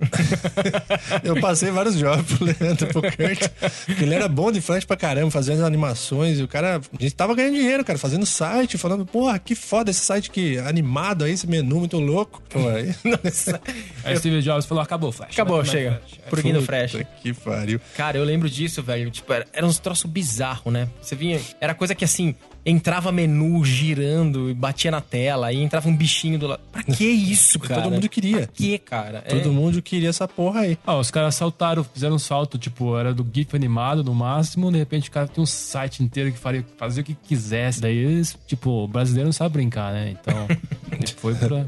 Eu 1.24 1.40
passei 1.40 1.70
vários 1.70 1.96
jobs 1.96 2.24
pro 2.32 2.44
Leandro, 2.44 2.86
pro 2.88 3.02
Kurt. 3.02 3.48
porque 3.86 4.02
ele 4.02 4.14
era 4.14 4.28
bom 4.28 4.52
de 4.52 4.60
Flash 4.60 4.84
pra 4.84 4.96
caramba, 4.96 5.30
fazendo 5.30 5.64
animações. 5.64 6.38
E 6.38 6.42
o 6.42 6.48
cara, 6.48 6.76
a 6.76 7.02
gente 7.02 7.14
tava 7.14 7.34
ganhando 7.34 7.54
dinheiro, 7.54 7.84
cara, 7.84 7.98
fazendo 7.98 8.26
site, 8.26 8.76
falando, 8.76 9.06
porra, 9.06 9.38
que 9.38 9.54
foda 9.54 9.90
esse 9.90 10.00
site 10.00 10.30
que 10.30 10.58
animado 10.58 11.24
aí, 11.24 11.32
esse 11.32 11.46
menu 11.46 11.78
muito 11.78 11.98
louco. 11.98 12.42
Pô, 12.50 12.68
aí. 12.68 12.94
Aí 14.04 14.16
Steve 14.18 14.42
Jobs 14.42 14.66
falou, 14.66 14.82
acabou 14.82 15.08
o 15.08 15.12
Flash. 15.12 15.32
Acabou, 15.32 15.56
Vai 15.62 15.66
chega. 15.66 16.02
Purguinho 16.28 16.56
do 16.56 16.62
Flash. 16.62 16.96
Que 17.22 17.32
pariu. 17.32 17.80
Cara, 17.96 18.18
eu 18.18 18.24
lembro 18.24 18.50
disso, 18.50 18.82
velho. 18.82 19.10
Tipo, 19.10 19.32
era, 19.32 19.46
era 19.52 19.64
uns 19.64 19.78
troços 19.78 20.10
bizarros, 20.10 20.72
né? 20.72 20.88
Você 21.00 21.16
vinha. 21.16 21.40
Era 21.60 21.74
coisa 21.74 21.94
que 21.94 22.04
assim, 22.04 22.34
entrava 22.64 23.12
menu 23.12 23.64
girando 23.64 24.50
e 24.50 24.54
batia 24.54 24.90
na 24.90 25.00
tela, 25.00 25.48
aí 25.48 25.60
entrava 25.60 25.88
um 25.88 25.96
bichinho 25.96 26.38
do 26.38 26.46
lado. 26.46 26.60
Pra 26.72 26.82
que 26.82 27.04
isso, 27.06 27.58
cara? 27.58 27.82
Todo 27.82 27.92
mundo 27.92 28.08
queria. 28.08 28.38
Pra 28.38 28.46
que, 28.46 28.78
cara? 28.78 29.22
É. 29.26 29.28
Todo 29.28 29.52
mundo 29.52 29.82
queria 29.82 30.08
essa 30.08 30.26
porra 30.26 30.60
aí. 30.60 30.78
Ah, 30.86 30.96
os 30.96 31.10
caras 31.10 31.34
saltaram, 31.34 31.84
fizeram 31.84 32.16
um 32.16 32.18
salto, 32.18 32.58
tipo, 32.58 32.96
era 32.96 33.12
do 33.12 33.26
GIF 33.30 33.54
animado 33.54 34.02
no 34.02 34.14
máximo, 34.14 34.72
de 34.72 34.78
repente 34.78 35.08
o 35.08 35.12
cara 35.12 35.28
tem 35.28 35.42
um 35.42 35.46
site 35.46 36.02
inteiro 36.02 36.32
que 36.32 36.38
faria, 36.38 36.64
fazia 36.76 37.02
o 37.02 37.04
que 37.04 37.14
quisesse. 37.14 37.80
Daí 37.80 37.96
eles, 37.96 38.36
tipo, 38.46 38.70
o 38.70 38.88
brasileiro 38.88 39.26
não 39.28 39.32
sabe 39.32 39.54
brincar, 39.54 39.92
né? 39.92 40.16
Então, 40.18 40.46
foi 41.18 41.34
pra. 41.34 41.66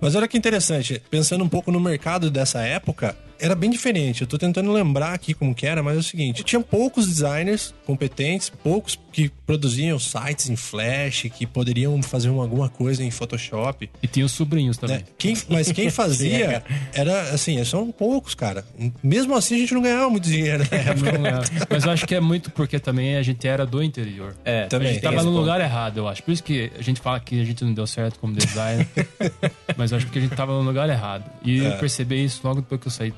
Mas 0.00 0.14
olha 0.14 0.26
que 0.26 0.36
interessante, 0.36 1.00
pensando 1.10 1.44
um 1.44 1.48
pouco 1.48 1.70
no 1.70 1.78
mercado 1.78 2.30
dessa 2.30 2.60
época, 2.60 3.16
era 3.40 3.54
bem 3.54 3.70
diferente. 3.70 4.22
Eu 4.22 4.26
tô 4.26 4.38
tentando 4.38 4.72
lembrar 4.72 5.12
aqui 5.12 5.34
como 5.34 5.54
que 5.54 5.66
era, 5.66 5.82
mas 5.82 5.96
é 5.96 6.00
o 6.00 6.02
seguinte: 6.02 6.42
tinha 6.44 6.60
poucos 6.60 7.06
designers 7.06 7.74
competentes, 7.86 8.50
poucos 8.50 8.98
que 9.12 9.30
produziam 9.46 9.98
sites 9.98 10.50
em 10.50 10.56
Flash, 10.56 11.26
que 11.34 11.46
poderiam 11.46 12.02
fazer 12.02 12.28
uma- 12.28 12.42
alguma 12.42 12.68
coisa 12.68 13.02
em 13.02 13.10
Photoshop. 13.10 13.88
E 14.02 14.06
tinha 14.06 14.26
os 14.26 14.32
sobrinhos 14.32 14.76
também. 14.76 14.98
né? 14.98 15.04
Quem, 15.18 15.36
mas 15.48 15.72
quem 15.72 15.88
fazia 15.90 16.62
era 16.92 17.22
assim, 17.30 17.62
são 17.64 17.90
poucos, 17.90 18.34
cara. 18.34 18.64
Mesmo 19.02 19.34
assim 19.34 19.54
a 19.54 19.58
gente 19.58 19.72
não 19.74 19.80
ganhava 19.82 20.10
muito 20.10 20.28
dinheiro. 20.28 20.62
né? 20.64 20.84
Não 21.18 21.26
é. 21.26 21.40
Mas 21.70 21.84
eu 21.84 21.90
acho 21.90 22.06
que 22.06 22.14
é 22.14 22.20
muito 22.20 22.50
porque 22.50 22.78
também 22.78 23.16
a 23.16 23.22
gente 23.22 23.46
era 23.46 23.64
do 23.64 23.82
interior. 23.82 24.34
É, 24.44 24.66
Também. 24.66 24.88
A 24.88 24.92
gente 24.92 25.02
tava 25.02 25.16
no 25.18 25.24
ponto. 25.30 25.38
lugar 25.40 25.60
errado, 25.60 25.98
eu 25.98 26.08
acho. 26.08 26.22
Por 26.22 26.32
isso 26.32 26.42
que 26.42 26.70
a 26.78 26.82
gente 26.82 27.00
fala 27.00 27.18
que 27.20 27.40
a 27.40 27.44
gente 27.44 27.64
não 27.64 27.72
deu 27.72 27.86
certo 27.86 28.18
como 28.18 28.34
designer. 28.34 28.86
mas 29.76 29.90
eu 29.92 29.98
acho 29.98 30.06
que 30.08 30.18
a 30.18 30.22
gente 30.22 30.34
tava 30.34 30.52
no 30.52 30.62
lugar 30.62 30.88
errado. 30.88 31.24
E 31.44 31.60
É. 31.60 31.68
eu 31.68 31.72
percebi 31.78 32.24
isso 32.24 32.40
logo 32.44 32.60
depois 32.60 32.80
que 32.80 32.86
eu 32.88 32.90
saí 32.92 33.10
de 33.10 33.16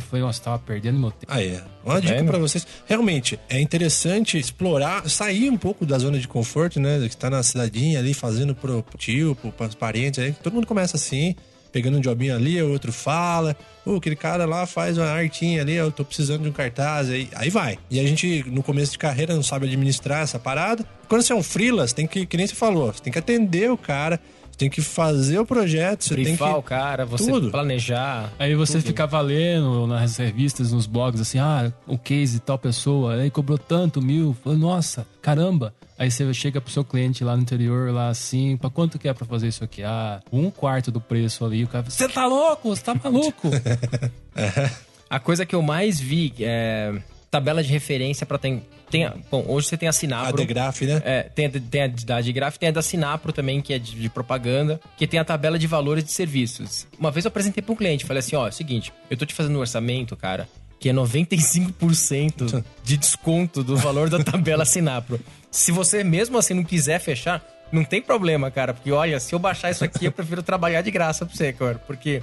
Foi, 0.00 0.20
nossa, 0.20 0.42
tava 0.42 0.58
perdendo 0.58 0.98
meu 0.98 1.10
tempo. 1.10 1.32
Ah, 1.32 1.42
é. 1.42 1.62
Uma 1.84 2.00
dica 2.00 2.14
vendo? 2.14 2.26
pra 2.28 2.38
vocês. 2.38 2.66
Realmente, 2.86 3.38
é 3.48 3.60
interessante 3.60 4.38
explorar, 4.38 5.08
sair 5.08 5.50
um 5.50 5.56
pouco 5.56 5.86
da 5.86 5.98
zona 5.98 6.18
de 6.18 6.28
conforto, 6.28 6.78
né? 6.80 7.06
Que 7.08 7.16
tá 7.16 7.30
na 7.30 7.42
cidadinha 7.42 7.98
ali, 7.98 8.14
fazendo 8.14 8.54
pro 8.54 8.84
tio, 8.96 9.34
pro, 9.34 9.52
pros 9.52 9.74
parentes 9.74 10.18
aí. 10.18 10.32
Todo 10.32 10.52
mundo 10.52 10.66
começa 10.66 10.96
assim, 10.96 11.34
pegando 11.72 11.98
um 11.98 12.02
jobinho 12.02 12.34
ali, 12.34 12.60
o 12.62 12.70
outro 12.70 12.92
fala. 12.92 13.56
Pô, 13.84 13.96
aquele 13.96 14.16
cara 14.16 14.44
lá 14.44 14.66
faz 14.66 14.98
uma 14.98 15.06
artinha 15.06 15.62
ali, 15.62 15.74
eu 15.74 15.90
tô 15.90 16.04
precisando 16.04 16.42
de 16.42 16.48
um 16.48 16.52
cartaz. 16.52 17.08
Aí, 17.08 17.28
aí 17.34 17.50
vai. 17.50 17.78
E 17.90 18.00
a 18.00 18.06
gente, 18.06 18.44
no 18.48 18.62
começo 18.62 18.92
de 18.92 18.98
carreira, 18.98 19.34
não 19.34 19.42
sabe 19.42 19.66
administrar 19.66 20.22
essa 20.22 20.38
parada. 20.38 20.84
Quando 21.08 21.22
você 21.22 21.32
é 21.32 21.36
um 21.36 21.42
freelas, 21.42 21.92
tem 21.92 22.06
que, 22.06 22.26
que 22.26 22.36
nem 22.36 22.46
você 22.46 22.54
falou, 22.54 22.92
você 22.92 23.02
tem 23.02 23.12
que 23.12 23.18
atender 23.18 23.70
o 23.70 23.78
cara, 23.78 24.20
tem 24.58 24.68
que 24.68 24.82
fazer 24.82 25.38
o 25.38 25.46
projeto, 25.46 26.02
você 26.02 26.16
tem 26.16 26.24
Brifar 26.24 26.52
que... 26.52 26.58
o 26.58 26.62
cara, 26.62 27.06
você 27.06 27.30
Tudo. 27.30 27.50
planejar. 27.50 28.32
Aí 28.40 28.56
você 28.56 28.80
ficava 28.80 29.20
lendo 29.20 29.86
nas 29.86 30.16
revistas, 30.16 30.72
nos 30.72 30.84
blogs, 30.84 31.20
assim, 31.20 31.38
ah, 31.38 31.72
o 31.86 31.96
case 31.96 32.34
de 32.34 32.40
tal 32.40 32.58
pessoa, 32.58 33.14
aí 33.14 33.30
cobrou 33.30 33.56
tanto 33.56 34.02
mil. 34.02 34.36
Falei, 34.42 34.58
nossa, 34.58 35.06
caramba. 35.22 35.72
Aí 35.96 36.10
você 36.10 36.32
chega 36.34 36.60
pro 36.60 36.72
seu 36.72 36.84
cliente 36.84 37.22
lá 37.22 37.36
no 37.36 37.42
interior, 37.42 37.92
lá 37.92 38.08
assim, 38.08 38.56
pra 38.56 38.68
quanto 38.68 38.98
que 38.98 39.08
é 39.08 39.14
pra 39.14 39.24
fazer 39.24 39.46
isso 39.46 39.62
aqui? 39.62 39.84
Ah, 39.84 40.20
um 40.32 40.50
quarto 40.50 40.90
do 40.90 41.00
preço 41.00 41.44
ali. 41.44 41.62
O 41.62 41.68
cara, 41.68 41.88
você 41.88 42.08
tá 42.08 42.26
louco? 42.26 42.68
Você 42.68 42.82
tá 42.82 42.94
maluco? 42.94 43.48
A 45.08 45.18
coisa 45.18 45.46
que 45.46 45.54
eu 45.54 45.62
mais 45.62 45.98
vi 45.98 46.34
é 46.40 46.94
tabela 47.30 47.62
de 47.62 47.70
referência 47.70 48.26
pra 48.26 48.38
ter. 48.38 48.62
Tem, 48.90 49.04
a- 49.04 49.14
bom, 49.30 49.44
hoje 49.48 49.68
você 49.68 49.76
tem 49.76 49.86
a 49.86 49.90
A 49.90 49.92
Sinapro. 49.92 50.36
Degraf, 50.36 50.80
né? 50.82 51.02
É, 51.04 51.22
tem, 51.24 51.46
a- 51.46 51.50
tem 51.70 51.82
a 51.82 51.86
da 51.88 52.20
Digraf, 52.20 52.56
tem 52.58 52.68
a 52.70 52.72
da 52.72 52.82
Sinapro 52.82 53.32
também, 53.32 53.60
que 53.60 53.72
é 53.74 53.78
de, 53.78 53.94
de 53.94 54.08
propaganda, 54.08 54.80
que 54.96 55.06
tem 55.06 55.20
a 55.20 55.24
tabela 55.24 55.58
de 55.58 55.66
valores 55.66 56.02
de 56.04 56.10
serviços. 56.12 56.86
Uma 56.98 57.10
vez 57.10 57.24
eu 57.24 57.28
apresentei 57.28 57.62
para 57.62 57.72
um 57.72 57.76
cliente, 57.76 58.04
falei 58.04 58.20
assim, 58.20 58.34
ó, 58.36 58.46
é 58.46 58.50
o 58.50 58.52
seguinte, 58.52 58.92
eu 59.10 59.16
tô 59.16 59.26
te 59.26 59.34
fazendo 59.34 59.56
um 59.56 59.60
orçamento, 59.60 60.16
cara, 60.16 60.48
que 60.80 60.88
é 60.88 60.92
95% 60.92 62.64
de 62.82 62.96
desconto 62.96 63.62
do 63.62 63.76
valor 63.76 64.08
da 64.08 64.22
tabela 64.22 64.64
Sinapro. 64.64 65.20
Se 65.50 65.72
você 65.72 66.02
mesmo 66.04 66.38
assim 66.38 66.54
não 66.54 66.64
quiser 66.64 66.98
fechar, 67.00 67.44
não 67.72 67.84
tem 67.84 68.00
problema, 68.00 68.50
cara, 68.50 68.72
porque 68.72 68.90
olha, 68.90 69.18
se 69.20 69.34
eu 69.34 69.38
baixar 69.38 69.70
isso 69.70 69.84
aqui, 69.84 70.04
eu 70.06 70.12
prefiro 70.12 70.42
trabalhar 70.42 70.82
de 70.82 70.90
graça 70.90 71.26
pra 71.26 71.34
você, 71.34 71.52
cara, 71.52 71.80
porque... 71.86 72.22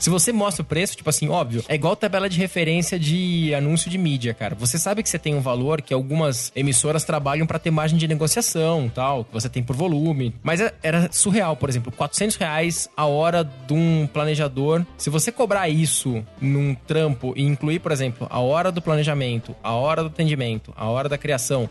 Se 0.00 0.08
você 0.08 0.32
mostra 0.32 0.62
o 0.62 0.64
preço, 0.64 0.96
tipo 0.96 1.10
assim, 1.10 1.28
óbvio, 1.28 1.62
é 1.68 1.74
igual 1.74 1.94
tabela 1.94 2.28
de 2.28 2.38
referência 2.38 2.98
de 2.98 3.54
anúncio 3.54 3.90
de 3.90 3.98
mídia, 3.98 4.32
cara. 4.32 4.54
Você 4.54 4.78
sabe 4.78 5.02
que 5.02 5.08
você 5.10 5.18
tem 5.18 5.34
um 5.34 5.40
valor 5.40 5.82
que 5.82 5.92
algumas 5.92 6.50
emissoras 6.56 7.04
trabalham 7.04 7.46
pra 7.46 7.58
ter 7.58 7.70
margem 7.70 7.98
de 7.98 8.08
negociação, 8.08 8.90
tal, 8.92 9.24
que 9.24 9.32
você 9.32 9.48
tem 9.48 9.62
por 9.62 9.76
volume. 9.76 10.34
Mas 10.42 10.60
é- 10.60 10.72
era 10.82 11.12
surreal, 11.12 11.54
por 11.54 11.68
exemplo, 11.68 11.92
400 11.92 12.36
reais 12.36 12.88
a 12.96 13.04
hora 13.04 13.44
de 13.44 13.74
um 13.74 14.08
planejador. 14.10 14.86
Se 14.96 15.10
você 15.10 15.30
cobrar 15.30 15.68
isso 15.68 16.24
num 16.40 16.74
trampo 16.74 17.34
e 17.36 17.42
incluir, 17.42 17.80
por 17.80 17.92
exemplo, 17.92 18.26
a 18.30 18.40
hora 18.40 18.72
do 18.72 18.80
planejamento, 18.80 19.54
a 19.62 19.74
hora 19.74 20.02
do 20.02 20.08
atendimento, 20.08 20.72
a 20.76 20.88
hora 20.88 21.10
da 21.10 21.18
criação, 21.18 21.68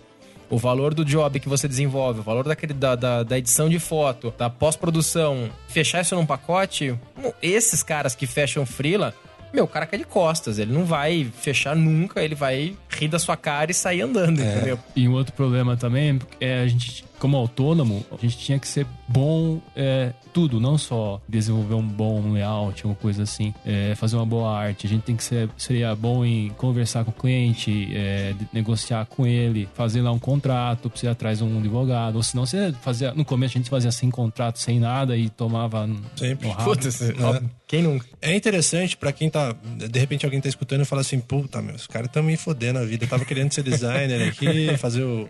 o 0.50 0.58
valor 0.58 0.94
do 0.94 1.06
job 1.06 1.40
que 1.40 1.48
você 1.48 1.68
desenvolve, 1.68 2.20
o 2.20 2.24
valor 2.24 2.44
daquele, 2.44 2.74
da, 2.74 2.96
da, 2.96 3.24
da 3.24 3.38
edição 3.38 3.70
de 3.70 3.80
foto, 3.80 4.34
da 4.38 4.50
pós-produção, 4.50 5.50
fechar 5.68 6.02
isso 6.02 6.16
num 6.16 6.26
pacote, 6.26 6.98
esses 7.42 7.84
caras 7.84 8.16
que 8.16 8.26
fecham 8.26 8.66
freela, 8.66 9.14
meu, 9.54 9.64
o 9.64 9.68
cara 9.68 9.86
cai 9.86 9.98
de 9.98 10.06
costas, 10.06 10.60
ele 10.60 10.72
não 10.72 10.86
vai 10.86 11.28
fechar 11.42 11.76
nunca, 11.76 12.24
ele 12.24 12.36
vai 12.36 12.76
rir 12.90 13.08
da 13.08 13.18
sua 13.18 13.36
cara 13.36 13.72
e 13.72 13.74
sair 13.74 14.02
andando, 14.02 14.42
entendeu? 14.42 14.80
E 14.96 15.08
um 15.08 15.14
outro 15.14 15.34
problema 15.34 15.76
também 15.76 16.20
é 16.40 16.62
a 16.62 16.68
gente 16.68 17.04
como 17.20 17.38
autônomo, 17.38 18.06
a 18.12 18.18
gente 18.18 18.38
tinha 18.38 18.58
que 18.58 18.68
ser 18.68 18.88
bom 19.08 19.60
é, 19.76 20.14
tudo, 20.34 20.60
não 20.60 20.78
só 20.78 21.22
desenvolver 21.28 21.76
um 21.76 21.88
bom 21.88 22.32
layout, 22.32 22.86
uma 22.86 22.96
coisa 22.96 23.24
assim, 23.24 23.54
é, 23.66 23.94
fazer 23.96 24.16
uma 24.16 24.26
boa 24.26 24.58
arte. 24.58 24.88
A 24.88 24.90
gente 24.90 25.04
tem 25.04 25.16
que 25.16 25.24
ser 25.24 25.50
seria 25.58 25.96
bom 25.96 26.24
em 26.24 26.50
conversar 26.52 27.04
com 27.04 27.12
o 27.12 27.14
cliente, 27.14 27.90
é, 27.94 28.34
negociar 28.54 29.06
com 29.06 29.26
ele, 29.28 29.68
fazer 29.74 30.02
lá 30.02 30.12
um 30.12 30.20
contrato, 30.20 30.90
precisa 30.90 31.12
atrás 31.12 31.42
um 31.42 31.58
advogado. 31.60 32.16
Ou 32.16 32.24
senão 32.24 32.46
você 32.46 32.74
fazia. 32.82 33.14
No 33.14 33.26
começo 33.26 33.58
a 33.58 33.60
gente 33.60 33.70
fazia 33.70 33.92
sem 33.92 34.10
contrato, 34.10 34.60
sem 34.60 34.80
nada 34.80 35.18
e 35.18 35.30
tomava. 35.30 35.90
Sempre. 36.16 36.50
Putz, 36.64 37.02
ó, 37.22 37.42
quem 37.68 37.84
nunca? 37.84 38.06
É 38.22 38.36
interessante 38.36 38.96
pra 38.96 39.12
quem 39.12 39.30
tá. 39.30 39.54
De 39.54 40.00
repente 40.00 40.26
alguém 40.26 40.42
tá 40.42 40.50
escutando 40.50 40.82
e 40.82 40.86
fala 40.86 41.02
assim: 41.02 41.20
puta, 41.20 41.62
meu, 41.62 41.76
os 41.76 41.88
caras 41.88 42.10
tão 42.12 42.24
me 42.24 42.38
fodendo 42.38 42.80
a 42.80 42.86
vida. 42.86 43.06
Eu 43.06 43.10
tava 43.10 43.26
querendo 43.26 43.54
ser 43.54 43.64
designer 43.64 44.30
aqui, 44.30 44.76
fazer 44.78 45.04
o. 45.04 45.30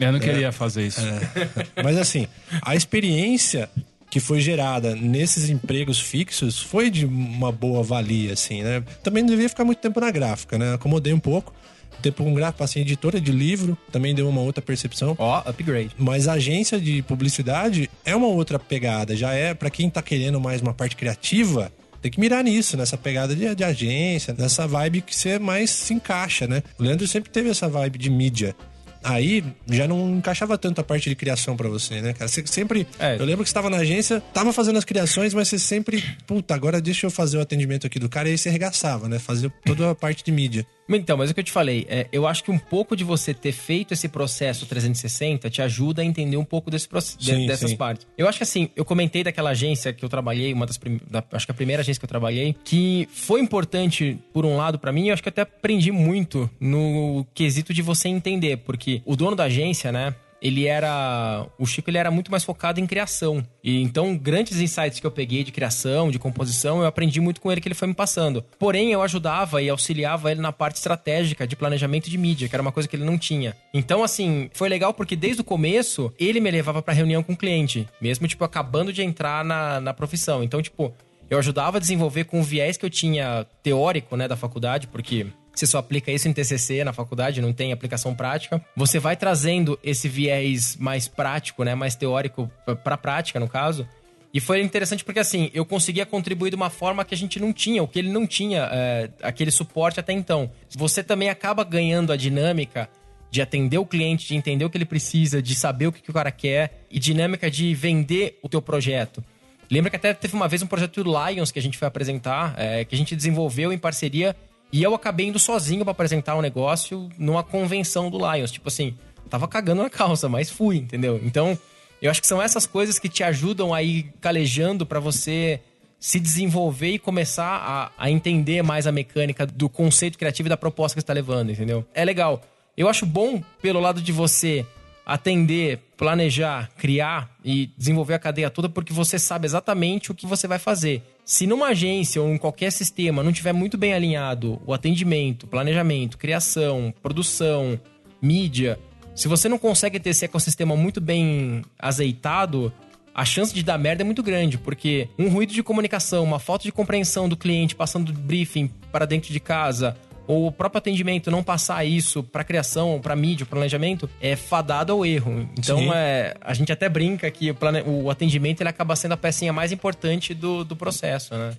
Eu 0.00 0.12
não 0.12 0.18
queria 0.18 0.50
fazer 0.50 0.86
isso. 0.86 1.00
Mas 1.82 1.96
assim, 1.96 2.26
a 2.62 2.74
experiência 2.74 3.68
que 4.10 4.18
foi 4.18 4.40
gerada 4.40 4.96
nesses 4.96 5.48
empregos 5.48 6.00
fixos 6.00 6.58
foi 6.58 6.90
de 6.90 7.06
uma 7.06 7.52
boa 7.52 7.82
valia, 7.82 8.32
assim, 8.32 8.62
né? 8.62 8.82
Também 9.04 9.22
não 9.22 9.30
devia 9.30 9.48
ficar 9.48 9.64
muito 9.64 9.78
tempo 9.78 10.00
na 10.00 10.10
gráfica, 10.10 10.58
né? 10.58 10.74
Acomodei 10.74 11.12
um 11.12 11.20
pouco. 11.20 11.54
Tempo 12.02 12.24
com 12.24 12.32
gráfica, 12.32 12.58
passei 12.58 12.82
em 12.82 12.84
editora 12.84 13.20
de 13.20 13.30
livro, 13.30 13.76
também 13.92 14.14
deu 14.14 14.26
uma 14.26 14.40
outra 14.40 14.62
percepção. 14.62 15.14
Ó, 15.18 15.42
upgrade. 15.44 15.90
Mas 15.98 16.26
a 16.26 16.32
agência 16.32 16.80
de 16.80 17.02
publicidade 17.02 17.90
é 18.04 18.16
uma 18.16 18.26
outra 18.26 18.58
pegada. 18.58 19.14
Já 19.14 19.34
é, 19.34 19.52
pra 19.52 19.68
quem 19.68 19.90
tá 19.90 20.00
querendo 20.00 20.40
mais 20.40 20.62
uma 20.62 20.72
parte 20.72 20.96
criativa, 20.96 21.70
tem 22.00 22.10
que 22.10 22.18
mirar 22.18 22.42
nisso, 22.42 22.76
nessa 22.76 22.96
pegada 22.96 23.36
de, 23.36 23.54
de 23.54 23.62
agência, 23.62 24.34
nessa 24.36 24.66
vibe 24.66 25.02
que 25.02 25.14
você 25.14 25.38
mais 25.38 25.70
se 25.70 25.92
encaixa, 25.92 26.46
né? 26.46 26.62
O 26.78 26.82
Leandro 26.82 27.06
sempre 27.06 27.30
teve 27.30 27.50
essa 27.50 27.68
vibe 27.68 27.98
de 27.98 28.08
mídia. 28.08 28.56
Aí 29.02 29.44
já 29.68 29.88
não 29.88 30.16
encaixava 30.16 30.58
tanto 30.58 30.80
a 30.80 30.84
parte 30.84 31.08
de 31.08 31.16
criação 31.16 31.56
pra 31.56 31.68
você, 31.68 32.00
né, 32.02 32.12
cara? 32.12 32.28
Você 32.28 32.46
sempre. 32.46 32.86
É. 32.98 33.16
Eu 33.16 33.24
lembro 33.24 33.44
que 33.44 33.50
você 33.50 33.54
tava 33.54 33.70
na 33.70 33.78
agência, 33.78 34.20
tava 34.32 34.52
fazendo 34.52 34.78
as 34.78 34.84
criações, 34.84 35.32
mas 35.32 35.48
você 35.48 35.58
sempre. 35.58 36.04
Puta, 36.26 36.54
agora 36.54 36.80
deixa 36.80 37.06
eu 37.06 37.10
fazer 37.10 37.38
o 37.38 37.40
atendimento 37.40 37.86
aqui 37.86 37.98
do 37.98 38.08
cara. 38.08 38.28
E 38.28 38.32
aí 38.32 38.38
você 38.38 38.48
arregaçava, 38.48 39.08
né? 39.08 39.18
Fazia 39.18 39.50
toda 39.64 39.90
a 39.90 39.94
parte 39.94 40.22
de 40.22 40.30
mídia. 40.30 40.66
Então, 40.96 41.16
mas 41.16 41.28
é 41.28 41.32
o 41.32 41.34
que 41.34 41.40
eu 41.40 41.44
te 41.44 41.52
falei, 41.52 41.86
é, 41.88 42.06
eu 42.12 42.26
acho 42.26 42.42
que 42.42 42.50
um 42.50 42.58
pouco 42.58 42.96
de 42.96 43.04
você 43.04 43.32
ter 43.32 43.52
feito 43.52 43.94
esse 43.94 44.08
processo 44.08 44.66
360 44.66 45.48
te 45.48 45.62
ajuda 45.62 46.02
a 46.02 46.04
entender 46.04 46.36
um 46.36 46.44
pouco 46.44 46.70
desse 46.70 46.88
proce- 46.88 47.16
de- 47.18 47.32
Sim, 47.32 47.46
dessas 47.46 47.70
sim. 47.70 47.76
partes. 47.76 48.06
Eu 48.18 48.28
acho 48.28 48.38
que 48.38 48.42
assim, 48.44 48.68
eu 48.74 48.84
comentei 48.84 49.22
daquela 49.22 49.50
agência 49.50 49.92
que 49.92 50.04
eu 50.04 50.08
trabalhei, 50.08 50.52
uma 50.52 50.66
das 50.66 50.76
prim- 50.78 51.00
da- 51.08 51.22
acho 51.32 51.46
que 51.46 51.52
a 51.52 51.54
primeira 51.54 51.82
agência 51.82 51.98
que 52.00 52.04
eu 52.04 52.08
trabalhei, 52.08 52.54
que 52.64 53.08
foi 53.12 53.40
importante 53.40 54.18
por 54.32 54.44
um 54.44 54.56
lado 54.56 54.78
pra 54.78 54.90
mim, 54.92 55.08
eu 55.08 55.14
acho 55.14 55.22
que 55.22 55.28
até 55.28 55.42
aprendi 55.42 55.92
muito 55.92 56.50
no 56.58 57.26
quesito 57.34 57.72
de 57.72 57.82
você 57.82 58.08
entender, 58.08 58.58
porque 58.58 59.00
o 59.04 59.14
dono 59.16 59.36
da 59.36 59.44
agência, 59.44 59.92
né, 59.92 60.14
ele 60.40 60.66
era. 60.66 61.46
O 61.58 61.66
Chico 61.66 61.90
ele 61.90 61.98
era 61.98 62.10
muito 62.10 62.30
mais 62.30 62.44
focado 62.44 62.80
em 62.80 62.86
criação. 62.86 63.44
E 63.62 63.82
então, 63.82 64.16
grandes 64.16 64.60
insights 64.60 65.00
que 65.00 65.06
eu 65.06 65.10
peguei 65.10 65.44
de 65.44 65.52
criação, 65.52 66.10
de 66.10 66.18
composição, 66.18 66.80
eu 66.80 66.86
aprendi 66.86 67.20
muito 67.20 67.40
com 67.40 67.50
ele 67.50 67.60
que 67.60 67.68
ele 67.68 67.74
foi 67.74 67.88
me 67.88 67.94
passando. 67.94 68.44
Porém, 68.58 68.92
eu 68.92 69.02
ajudava 69.02 69.62
e 69.62 69.68
auxiliava 69.68 70.30
ele 70.30 70.40
na 70.40 70.52
parte 70.52 70.76
estratégica 70.76 71.46
de 71.46 71.56
planejamento 71.56 72.08
de 72.08 72.16
mídia, 72.16 72.48
que 72.48 72.54
era 72.54 72.62
uma 72.62 72.72
coisa 72.72 72.88
que 72.88 72.96
ele 72.96 73.04
não 73.04 73.18
tinha. 73.18 73.56
Então, 73.72 74.02
assim, 74.02 74.50
foi 74.52 74.68
legal 74.68 74.94
porque 74.94 75.16
desde 75.16 75.42
o 75.42 75.44
começo 75.44 76.12
ele 76.18 76.40
me 76.40 76.50
levava 76.50 76.82
pra 76.82 76.94
reunião 76.94 77.22
com 77.22 77.32
o 77.32 77.36
cliente, 77.36 77.86
mesmo, 78.00 78.26
tipo, 78.26 78.44
acabando 78.44 78.92
de 78.92 79.02
entrar 79.02 79.44
na, 79.44 79.80
na 79.80 79.94
profissão. 79.94 80.42
Então, 80.42 80.62
tipo. 80.62 80.94
Eu 81.28 81.38
ajudava 81.38 81.76
a 81.76 81.80
desenvolver 81.80 82.24
com 82.24 82.40
o 82.40 82.42
viés 82.42 82.76
que 82.76 82.84
eu 82.84 82.90
tinha 82.90 83.46
teórico, 83.62 84.16
né, 84.16 84.26
da 84.26 84.34
faculdade, 84.34 84.88
porque 84.88 85.28
você 85.54 85.66
só 85.66 85.78
aplica 85.78 86.10
isso 86.10 86.28
em 86.28 86.32
TCC 86.32 86.84
na 86.84 86.92
faculdade, 86.92 87.40
não 87.40 87.52
tem 87.52 87.72
aplicação 87.72 88.14
prática. 88.14 88.64
Você 88.76 88.98
vai 88.98 89.16
trazendo 89.16 89.78
esse 89.82 90.08
viés 90.08 90.76
mais 90.76 91.08
prático, 91.08 91.64
né, 91.64 91.74
mais 91.74 91.94
teórico 91.94 92.50
para 92.82 92.96
prática, 92.96 93.40
no 93.40 93.48
caso. 93.48 93.86
E 94.32 94.38
foi 94.38 94.62
interessante 94.62 95.04
porque, 95.04 95.18
assim, 95.18 95.50
eu 95.52 95.64
conseguia 95.64 96.06
contribuir 96.06 96.50
de 96.50 96.56
uma 96.56 96.70
forma 96.70 97.04
que 97.04 97.14
a 97.14 97.18
gente 97.18 97.40
não 97.40 97.52
tinha, 97.52 97.82
o 97.82 97.88
que 97.88 97.98
ele 97.98 98.10
não 98.10 98.26
tinha, 98.26 98.68
é, 98.70 99.10
aquele 99.22 99.50
suporte 99.50 99.98
até 99.98 100.12
então. 100.12 100.50
Você 100.70 101.02
também 101.02 101.28
acaba 101.28 101.64
ganhando 101.64 102.12
a 102.12 102.16
dinâmica 102.16 102.88
de 103.28 103.42
atender 103.42 103.78
o 103.78 103.86
cliente, 103.86 104.28
de 104.28 104.36
entender 104.36 104.64
o 104.64 104.70
que 104.70 104.76
ele 104.76 104.84
precisa, 104.84 105.42
de 105.42 105.54
saber 105.54 105.88
o 105.88 105.92
que, 105.92 106.00
que 106.00 106.10
o 106.10 106.14
cara 106.14 106.30
quer 106.30 106.84
e 106.90 106.98
dinâmica 106.98 107.50
de 107.50 107.74
vender 107.74 108.38
o 108.42 108.48
teu 108.48 108.62
projeto. 108.62 109.22
Lembra 109.70 109.90
que 109.90 109.96
até 109.96 110.12
teve 110.12 110.34
uma 110.34 110.48
vez 110.48 110.62
um 110.62 110.66
projeto 110.66 111.02
do 111.02 111.10
Lions 111.10 111.52
que 111.52 111.58
a 111.58 111.62
gente 111.62 111.78
foi 111.78 111.86
apresentar, 111.86 112.54
é, 112.56 112.84
que 112.84 112.94
a 112.94 112.98
gente 112.98 113.14
desenvolveu 113.14 113.72
em 113.72 113.78
parceria 113.78 114.34
e 114.72 114.82
eu 114.82 114.94
acabei 114.94 115.26
indo 115.26 115.38
sozinho 115.38 115.84
pra 115.84 115.92
apresentar 115.92 116.36
um 116.36 116.40
negócio 116.40 117.08
numa 117.18 117.42
convenção 117.42 118.10
do 118.10 118.18
Lions. 118.18 118.52
Tipo 118.52 118.68
assim, 118.68 118.96
tava 119.28 119.48
cagando 119.48 119.82
na 119.82 119.90
calça, 119.90 120.28
mas 120.28 120.50
fui, 120.50 120.76
entendeu? 120.76 121.20
Então, 121.22 121.58
eu 122.00 122.10
acho 122.10 122.20
que 122.20 122.26
são 122.26 122.40
essas 122.40 122.66
coisas 122.66 122.98
que 122.98 123.08
te 123.08 123.22
ajudam 123.22 123.74
a 123.74 123.82
ir 123.82 124.12
calejando 124.20 124.86
pra 124.86 125.00
você 125.00 125.60
se 125.98 126.18
desenvolver 126.18 126.92
e 126.92 126.98
começar 126.98 127.44
a, 127.44 127.92
a 127.98 128.10
entender 128.10 128.62
mais 128.62 128.86
a 128.86 128.92
mecânica 128.92 129.46
do 129.46 129.68
conceito 129.68 130.16
criativo 130.16 130.48
e 130.48 130.50
da 130.50 130.56
proposta 130.56 130.94
que 130.94 131.00
você 131.00 131.06
tá 131.06 131.12
levando, 131.12 131.50
entendeu? 131.50 131.84
É 131.92 132.04
legal. 132.04 132.40
Eu 132.76 132.88
acho 132.88 133.04
bom 133.04 133.42
pelo 133.60 133.80
lado 133.80 134.00
de 134.00 134.10
você 134.10 134.64
atender, 135.04 135.78
planejar, 135.96 136.70
criar 136.78 137.30
e 137.44 137.66
desenvolver 137.76 138.14
a 138.14 138.18
cadeia 138.18 138.48
toda 138.48 138.68
porque 138.68 138.92
você 138.92 139.18
sabe 139.18 139.46
exatamente 139.46 140.10
o 140.10 140.14
que 140.14 140.26
você 140.26 140.46
vai 140.48 140.58
fazer. 140.58 141.02
Se 141.30 141.46
numa 141.46 141.68
agência 141.68 142.20
ou 142.20 142.28
em 142.28 142.36
qualquer 142.36 142.72
sistema 142.72 143.22
não 143.22 143.32
tiver 143.32 143.52
muito 143.52 143.78
bem 143.78 143.94
alinhado 143.94 144.60
o 144.66 144.74
atendimento, 144.74 145.46
planejamento, 145.46 146.18
criação, 146.18 146.92
produção, 147.00 147.78
mídia, 148.20 148.80
se 149.14 149.28
você 149.28 149.48
não 149.48 149.56
consegue 149.56 150.00
ter 150.00 150.10
esse 150.10 150.24
ecossistema 150.24 150.74
muito 150.74 151.00
bem 151.00 151.62
azeitado, 151.78 152.72
a 153.14 153.24
chance 153.24 153.54
de 153.54 153.62
dar 153.62 153.78
merda 153.78 154.02
é 154.02 154.04
muito 154.04 154.24
grande, 154.24 154.58
porque 154.58 155.08
um 155.16 155.28
ruído 155.28 155.52
de 155.52 155.62
comunicação, 155.62 156.24
uma 156.24 156.40
falta 156.40 156.64
de 156.64 156.72
compreensão 156.72 157.28
do 157.28 157.36
cliente 157.36 157.76
passando 157.76 158.10
do 158.10 158.18
briefing 158.18 158.68
para 158.90 159.06
dentro 159.06 159.32
de 159.32 159.38
casa, 159.38 159.96
ou 160.30 160.46
o 160.46 160.52
próprio 160.52 160.78
atendimento 160.78 161.28
não 161.28 161.42
passar 161.42 161.84
isso 161.84 162.22
para 162.22 162.44
criação, 162.44 163.00
para 163.02 163.16
mídia, 163.16 163.44
pro 163.44 163.56
planejamento, 163.56 164.08
é 164.20 164.36
fadado 164.36 164.92
ao 164.92 165.04
erro. 165.04 165.48
Então, 165.58 165.78
Sim. 165.78 165.90
é, 165.92 166.36
a 166.40 166.54
gente 166.54 166.70
até 166.70 166.88
brinca 166.88 167.28
que 167.32 167.50
o, 167.50 167.54
plane... 167.54 167.82
o 167.84 168.08
atendimento 168.08 168.60
ele 168.60 168.68
acaba 168.68 168.94
sendo 168.94 169.12
a 169.12 169.16
pecinha 169.16 169.52
mais 169.52 169.72
importante 169.72 170.32
do, 170.32 170.62
do 170.64 170.76
processo, 170.76 171.34
né? 171.34 171.52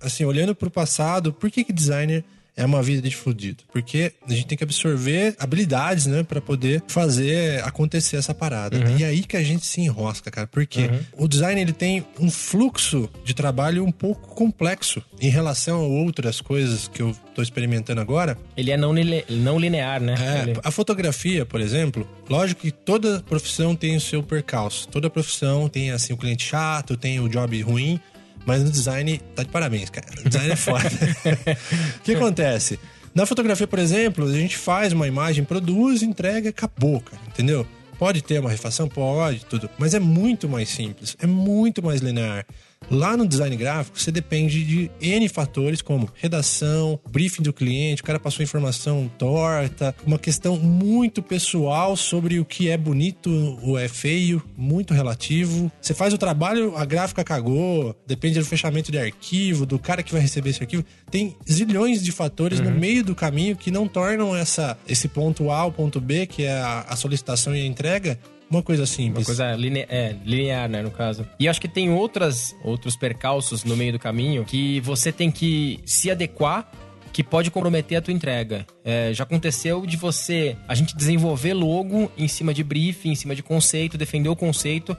assim, 0.00 0.24
olhando 0.24 0.54
pro 0.54 0.70
passado, 0.70 1.32
por 1.32 1.50
que 1.50 1.64
que 1.64 1.72
designer 1.72 2.24
é 2.56 2.64
uma 2.64 2.82
vida 2.82 3.08
de 3.08 3.14
fudido? 3.16 3.64
Porque 3.72 4.12
a 4.28 4.32
gente 4.32 4.46
tem 4.46 4.56
que 4.58 4.64
absorver 4.64 5.34
habilidades, 5.38 6.06
né, 6.06 6.22
Pra 6.22 6.40
poder 6.40 6.82
fazer 6.88 7.62
acontecer 7.64 8.16
essa 8.16 8.34
parada. 8.34 8.76
E 8.98 9.02
é 9.02 9.06
aí 9.06 9.22
que 9.24 9.36
a 9.36 9.42
gente 9.42 9.66
se 9.66 9.80
enrosca, 9.80 10.30
cara. 10.30 10.46
Porque 10.46 10.90
o 11.16 11.26
design 11.28 11.60
ele 11.60 11.72
tem 11.72 12.04
um 12.18 12.30
fluxo 12.30 13.08
de 13.24 13.34
trabalho 13.34 13.84
um 13.84 13.92
pouco 13.92 14.34
complexo 14.34 15.02
em 15.20 15.28
relação 15.28 15.80
a 15.80 15.86
outras 15.86 16.40
coisas 16.40 16.88
que 16.88 17.02
eu 17.02 17.14
tô 17.34 17.42
experimentando 17.42 18.00
agora. 18.00 18.38
Ele 18.56 18.70
é 18.70 18.76
não, 18.76 18.92
line- 18.94 19.24
não 19.28 19.58
linear, 19.58 20.00
né? 20.00 20.14
É, 20.18 20.52
a 20.62 20.70
fotografia, 20.70 21.44
por 21.44 21.60
exemplo, 21.60 22.08
lógico 22.28 22.60
que 22.62 22.70
toda 22.70 23.20
profissão 23.22 23.74
tem 23.74 23.96
o 23.96 24.00
seu 24.00 24.22
percalço. 24.22 24.86
Toda 24.88 25.10
profissão 25.10 25.68
tem 25.68 25.90
assim 25.90 26.12
o 26.12 26.16
cliente 26.16 26.44
chato, 26.44 26.96
tem 26.96 27.18
o 27.20 27.28
job 27.28 27.60
ruim, 27.62 27.98
mas 28.46 28.62
no 28.62 28.70
design 28.70 29.20
tá 29.34 29.42
de 29.42 29.48
parabéns, 29.48 29.90
cara. 29.90 30.06
O 30.24 30.28
design 30.28 30.52
é 30.52 30.56
foda. 30.56 30.88
o 31.98 32.00
que 32.02 32.14
acontece? 32.14 32.78
Na 33.14 33.26
fotografia, 33.26 33.66
por 33.66 33.78
exemplo, 33.78 34.26
a 34.26 34.32
gente 34.32 34.56
faz 34.56 34.92
uma 34.92 35.06
imagem, 35.06 35.44
produz, 35.44 36.02
entrega, 36.02 36.50
acabou, 36.50 37.00
cara, 37.00 37.22
entendeu? 37.28 37.66
Pode 37.98 38.22
ter 38.22 38.40
uma 38.40 38.50
refação? 38.50 38.88
Pode, 38.88 39.44
tudo. 39.46 39.70
Mas 39.78 39.94
é 39.94 40.00
muito 40.00 40.48
mais 40.48 40.68
simples, 40.68 41.16
é 41.20 41.26
muito 41.26 41.82
mais 41.82 42.00
linear. 42.00 42.44
Lá 42.90 43.16
no 43.16 43.26
design 43.26 43.56
gráfico, 43.56 43.98
você 43.98 44.10
depende 44.10 44.64
de 44.64 44.90
N 45.00 45.28
fatores, 45.28 45.82
como 45.82 46.08
redação, 46.14 46.98
briefing 47.10 47.42
do 47.42 47.52
cliente, 47.52 48.02
o 48.02 48.04
cara 48.04 48.18
passou 48.18 48.42
informação 48.42 49.10
torta, 49.18 49.94
uma 50.06 50.18
questão 50.18 50.56
muito 50.56 51.22
pessoal 51.22 51.96
sobre 51.96 52.38
o 52.38 52.44
que 52.44 52.68
é 52.68 52.76
bonito 52.76 53.30
ou 53.62 53.78
é 53.78 53.88
feio, 53.88 54.42
muito 54.56 54.94
relativo. 54.94 55.70
Você 55.80 55.94
faz 55.94 56.12
o 56.12 56.18
trabalho, 56.18 56.76
a 56.76 56.84
gráfica 56.84 57.24
cagou, 57.24 57.96
depende 58.06 58.38
do 58.38 58.44
fechamento 58.44 58.92
de 58.92 58.98
arquivo, 58.98 59.66
do 59.66 59.78
cara 59.78 60.02
que 60.02 60.12
vai 60.12 60.20
receber 60.20 60.50
esse 60.50 60.62
arquivo. 60.62 60.84
Tem 61.10 61.36
zilhões 61.50 62.02
de 62.02 62.12
fatores 62.12 62.60
no 62.60 62.70
meio 62.70 63.04
do 63.04 63.14
caminho 63.14 63.56
que 63.56 63.70
não 63.70 63.86
tornam 63.88 64.34
essa, 64.36 64.76
esse 64.88 65.08
ponto 65.08 65.50
A 65.50 65.58
ao 65.58 65.72
ponto 65.72 66.00
B, 66.00 66.26
que 66.26 66.44
é 66.44 66.52
a, 66.52 66.80
a 66.88 66.96
solicitação 66.96 67.54
e 67.54 67.62
a 67.62 67.66
entrega, 67.66 68.18
uma 68.50 68.62
coisa 68.62 68.86
simples. 68.86 69.26
Uma 69.28 69.36
coisa 69.36 69.52
line- 69.56 69.86
é, 69.88 70.14
linear, 70.24 70.68
né, 70.68 70.82
no 70.82 70.90
caso. 70.90 71.26
E 71.38 71.48
acho 71.48 71.60
que 71.60 71.68
tem 71.68 71.90
outras, 71.90 72.54
outros 72.62 72.96
percalços 72.96 73.64
no 73.64 73.76
meio 73.76 73.92
do 73.92 73.98
caminho 73.98 74.44
que 74.44 74.80
você 74.80 75.10
tem 75.10 75.30
que 75.30 75.80
se 75.84 76.10
adequar 76.10 76.70
que 77.12 77.22
pode 77.22 77.48
comprometer 77.50 77.96
a 77.98 78.02
tua 78.02 78.12
entrega. 78.12 78.66
É, 78.84 79.12
já 79.14 79.22
aconteceu 79.22 79.86
de 79.86 79.96
você, 79.96 80.56
a 80.66 80.74
gente 80.74 80.96
desenvolver 80.96 81.54
logo 81.54 82.10
em 82.18 82.26
cima 82.26 82.52
de 82.52 82.64
briefing, 82.64 83.10
em 83.10 83.14
cima 83.14 83.36
de 83.36 83.42
conceito, 83.42 83.96
defender 83.96 84.28
o 84.28 84.34
conceito, 84.34 84.96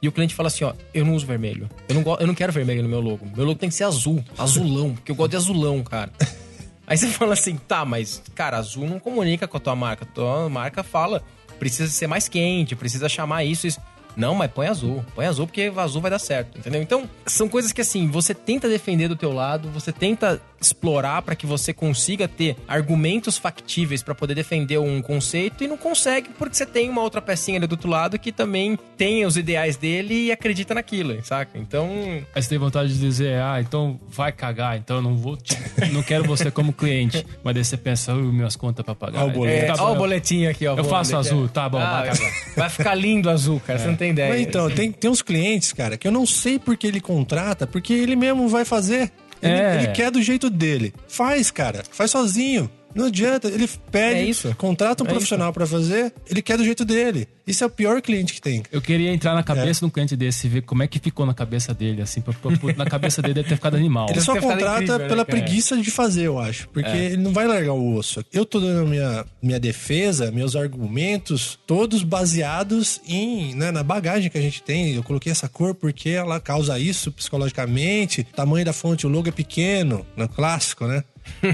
e 0.00 0.08
o 0.08 0.12
cliente 0.12 0.34
fala 0.34 0.46
assim, 0.46 0.64
ó, 0.64 0.72
eu 0.94 1.04
não 1.04 1.14
uso 1.14 1.26
vermelho. 1.26 1.68
Eu 1.88 1.94
não, 1.96 2.16
eu 2.20 2.26
não 2.26 2.34
quero 2.34 2.52
vermelho 2.52 2.82
no 2.82 2.88
meu 2.88 3.00
logo. 3.00 3.26
Meu 3.36 3.44
logo 3.44 3.58
tem 3.58 3.68
que 3.68 3.74
ser 3.74 3.84
azul, 3.84 4.24
azulão, 4.38 4.94
porque 4.94 5.10
eu 5.12 5.16
gosto 5.16 5.32
de 5.32 5.36
azulão, 5.36 5.82
cara. 5.82 6.10
Aí 6.86 6.96
você 6.96 7.08
fala 7.08 7.34
assim, 7.34 7.56
tá, 7.56 7.84
mas, 7.84 8.22
cara, 8.34 8.56
azul 8.56 8.86
não 8.88 8.98
comunica 8.98 9.46
com 9.46 9.58
a 9.58 9.60
tua 9.60 9.76
marca. 9.76 10.06
Tua 10.06 10.48
marca 10.48 10.82
fala, 10.82 11.22
precisa 11.58 11.90
ser 11.90 12.06
mais 12.06 12.28
quente, 12.28 12.76
precisa 12.76 13.08
chamar 13.08 13.44
isso, 13.44 13.66
isso. 13.66 13.80
Não, 14.16 14.34
mas 14.34 14.50
põe 14.50 14.66
azul. 14.66 15.04
Põe 15.14 15.26
azul 15.26 15.46
porque 15.46 15.72
azul 15.76 16.02
vai 16.02 16.10
dar 16.10 16.18
certo, 16.18 16.58
entendeu? 16.58 16.82
Então, 16.82 17.08
são 17.24 17.48
coisas 17.48 17.72
que 17.72 17.80
assim, 17.80 18.08
você 18.08 18.34
tenta 18.34 18.68
defender 18.68 19.06
do 19.08 19.14
teu 19.14 19.32
lado, 19.32 19.70
você 19.70 19.92
tenta 19.92 20.42
explorar 20.60 21.22
para 21.22 21.34
que 21.36 21.46
você 21.46 21.72
consiga 21.72 22.26
ter 22.26 22.56
argumentos 22.66 23.36
factíveis 23.38 24.02
para 24.02 24.14
poder 24.14 24.34
defender 24.34 24.78
um 24.78 25.00
conceito 25.00 25.62
e 25.62 25.68
não 25.68 25.76
consegue 25.76 26.30
porque 26.38 26.54
você 26.56 26.66
tem 26.66 26.88
uma 26.88 27.02
outra 27.02 27.20
pecinha 27.22 27.58
ali 27.58 27.66
do 27.66 27.72
outro 27.72 27.88
lado 27.90 28.18
que 28.18 28.32
também 28.32 28.78
tem 28.96 29.24
os 29.24 29.36
ideais 29.36 29.76
dele 29.76 30.26
e 30.26 30.32
acredita 30.32 30.74
naquilo, 30.74 31.16
saca? 31.24 31.58
Então, 31.58 31.88
Aí 32.34 32.42
você 32.42 32.48
tem 32.48 32.58
vontade 32.58 32.92
de 32.94 32.98
dizer, 33.00 33.40
ah, 33.40 33.60
então 33.60 33.98
vai 34.08 34.32
cagar, 34.32 34.76
então 34.76 34.96
eu 34.96 35.02
não 35.02 35.16
vou, 35.16 35.36
te- 35.36 35.56
não 35.92 36.02
quero 36.02 36.24
você 36.24 36.50
como 36.50 36.72
cliente. 36.72 37.24
Mas 37.42 37.54
daí 37.54 37.64
você 37.64 37.76
pensa, 37.76 38.14
ui, 38.14 38.32
minhas 38.32 38.56
contas 38.56 38.84
pra 38.84 38.94
pagar. 38.94 39.22
Ó 39.24 39.26
o 39.28 39.30
boleto. 39.30 39.64
é, 39.64 39.66
Tá 39.68 39.76
bom, 39.76 39.92
o 39.92 39.96
boletinho 39.96 40.50
aqui, 40.50 40.66
ó. 40.66 40.76
Eu 40.76 40.84
faço 40.84 41.14
é 41.14 41.18
azul, 41.18 41.44
é. 41.44 41.48
tá 41.48 41.68
bom, 41.68 41.78
Ah, 41.78 42.02
vai 42.02 42.08
cagar. 42.16 42.32
vai 42.56 42.68
ficar 42.70 42.94
lindo 42.94 43.30
azul, 43.30 43.60
cara, 43.60 43.78
você 43.78 43.86
não 43.86 43.96
tem 43.96 44.10
ideia. 44.10 44.30
Mas 44.30 44.40
então, 44.42 44.68
tem, 44.70 44.90
tem 44.92 45.10
uns 45.10 45.22
clientes, 45.22 45.72
cara, 45.72 45.96
que 45.96 46.06
eu 46.06 46.12
não 46.12 46.26
sei 46.26 46.58
porque 46.58 46.86
ele 46.86 47.00
contrata, 47.00 47.66
porque 47.66 47.92
ele 47.92 48.16
mesmo 48.16 48.48
vai 48.48 48.64
fazer. 48.64 49.10
Ele, 49.42 49.52
É. 49.52 49.82
ele 49.82 49.92
quer 49.92 50.10
do 50.10 50.22
jeito 50.22 50.48
dele. 50.50 50.92
Faz, 51.08 51.50
cara. 51.50 51.82
Faz 51.90 52.10
sozinho. 52.10 52.70
Não 52.98 53.06
adianta. 53.06 53.48
Ele 53.48 53.68
pede, 53.90 54.20
É 54.20 54.24
isso. 54.24 54.54
contrata 54.58 55.02
um 55.04 55.06
É 55.06 55.10
profissional 55.10 55.52
pra 55.52 55.66
fazer, 55.66 56.12
ele 56.28 56.42
quer 56.42 56.58
do 56.58 56.64
jeito 56.64 56.84
dele. 56.84 57.28
Isso 57.46 57.64
é 57.64 57.66
o 57.66 57.70
pior 57.70 58.02
cliente 58.02 58.34
que 58.34 58.40
tem. 58.42 58.62
Eu 58.70 58.82
queria 58.82 59.10
entrar 59.10 59.32
na 59.34 59.42
cabeça 59.42 59.80
de 59.80 59.86
um 59.86 59.90
cliente 59.90 60.14
desse 60.14 60.46
e 60.46 60.50
ver 60.50 60.62
como 60.62 60.82
é 60.82 60.86
que 60.86 60.98
ficou 60.98 61.24
na 61.24 61.32
cabeça 61.32 61.72
dele, 61.72 62.02
assim, 62.02 62.20
pra, 62.20 62.34
pra- 62.34 62.50
na 62.76 62.84
cabeça 62.84 63.22
dele 63.22 63.34
deve 63.34 63.48
ter 63.48 63.54
ficado 63.54 63.74
animal. 63.76 64.06
Ele 64.10 64.20
só 64.20 64.34
contrata 64.38 64.74
incrível, 64.82 64.98
né, 64.98 65.08
pela 65.08 65.24
cara? 65.24 65.38
preguiça 65.42 65.76
de 65.78 65.90
fazer, 65.90 66.24
eu 66.24 66.38
acho. 66.38 66.68
Porque 66.68 66.90
ele 66.90 67.16
não 67.16 67.32
vai 67.32 67.46
largar 67.46 67.72
o 67.72 67.94
osso. 67.94 68.22
Eu 68.32 68.44
tô 68.44 68.60
dando 68.60 68.82
a 68.82 68.84
minha, 68.84 69.24
minha 69.40 69.58
defesa, 69.60 70.30
meus 70.30 70.54
argumentos, 70.56 71.58
todos 71.66 72.02
baseados 72.02 73.00
em, 73.08 73.54
né, 73.54 73.70
na 73.70 73.82
bagagem 73.82 74.30
que 74.30 74.36
a 74.36 74.42
gente 74.42 74.62
tem. 74.62 74.94
Eu 74.94 75.02
coloquei 75.02 75.32
essa 75.32 75.48
cor 75.48 75.74
porque 75.74 76.10
ela 76.10 76.38
causa 76.40 76.78
isso 76.78 77.10
psicologicamente. 77.12 78.24
Tamanho 78.24 78.64
da 78.64 78.72
fonte, 78.72 79.06
o 79.06 79.10
logo 79.10 79.28
é 79.28 79.32
pequeno, 79.32 80.06
no 80.16 80.28
clássico, 80.28 80.86
né? 80.86 81.02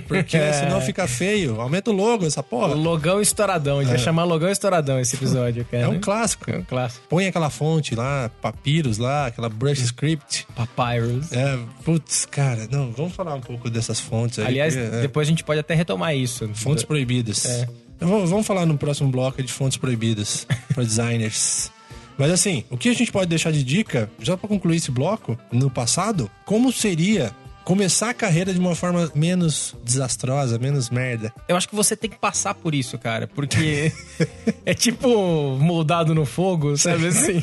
Porque 0.07 0.39
senão 0.53 0.81
fica 0.81 1.07
feio. 1.07 1.61
Aumenta 1.61 1.91
o 1.91 1.95
logo, 1.95 2.27
essa 2.27 2.43
porra. 2.43 2.75
Logão 2.75 3.21
estouradão. 3.21 3.79
A 3.79 3.83
gente 3.83 3.91
vai 3.91 3.99
chamar 3.99 4.25
Logão 4.25 4.49
estouradão 4.51 4.99
esse 4.99 5.17
episódio, 5.17 5.65
cara. 5.71 5.85
É 5.85 5.89
um 5.89 6.01
clássico. 6.01 6.51
É 6.51 6.59
um 6.59 6.63
clássico. 6.65 7.07
Põe 7.09 7.27
aquela 7.27 7.51
fonte 7.51 7.95
lá, 7.95 8.31
Papyrus 8.41 8.99
lá, 8.99 9.27
aquela 9.27 9.49
brush 9.49 9.81
script. 9.81 10.47
Papyrus. 10.55 11.33
É, 11.33 11.59
putz, 11.85 12.25
cara, 12.27 12.67
não, 12.71 12.91
vamos 12.93 13.15
falar 13.15 13.35
um 13.35 13.41
pouco 13.41 13.69
dessas 13.71 14.01
fontes 14.01 14.39
aí. 14.39 14.47
Aliás, 14.47 14.75
porque, 14.75 14.97
é. 14.97 15.01
depois 15.03 15.29
a 15.29 15.31
gente 15.31 15.45
pode 15.45 15.61
até 15.61 15.75
retomar 15.75 16.15
isso. 16.17 16.49
Fontes 16.55 16.85
proibidas. 16.85 17.45
É. 17.45 17.69
Vou- 18.01 18.27
Vamos 18.27 18.47
falar 18.47 18.67
no 18.67 18.77
próximo 18.77 19.09
bloco 19.11 19.43
de 19.43 19.53
fontes 19.53 19.77
proibidas 19.79 20.47
para 20.75 20.83
designers. 20.85 21.71
Mas 22.17 22.31
assim, 22.31 22.65
o 22.71 22.77
que 22.77 22.89
a 22.89 22.95
gente 22.95 23.11
pode 23.11 23.27
deixar 23.29 23.51
de 23.51 23.65
dica, 23.65 24.09
já 24.21 24.37
para 24.37 24.49
concluir 24.49 24.77
esse 24.77 24.91
bloco, 24.91 25.37
no 25.51 25.69
passado, 25.69 26.31
como 26.45 26.73
seria 26.73 27.33
começar 27.65 28.11
a 28.11 28.15
carreira 28.15 28.53
de 28.53 28.61
uma 28.61 28.75
forma 28.75 29.11
menos 29.15 29.75
desastrosa, 29.83 30.59
menos 30.59 30.91
merda? 30.91 31.33
Eu 31.49 31.57
acho 31.57 31.69
que 31.69 31.75
você 31.75 31.97
tem 31.97 32.11
que 32.11 32.19
passar 32.19 32.55
por 32.55 32.75
isso, 32.75 32.99
cara. 32.99 33.27
Porque 33.27 33.93
é 34.65 34.75
tipo 34.75 35.57
moldado 35.59 36.15
no 36.15 36.27
fogo, 36.27 36.77
sabe 36.77 37.07
assim? 37.09 37.43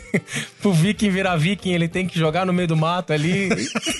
Pro 0.60 0.72
viking 0.72 1.10
virar 1.10 1.36
viking, 1.36 1.72
ele 1.72 1.88
tem 1.88 2.06
que 2.06 2.18
jogar 2.18 2.44
no 2.44 2.52
meio 2.52 2.68
do 2.68 2.76
mato 2.76 3.12
ali, 3.12 3.48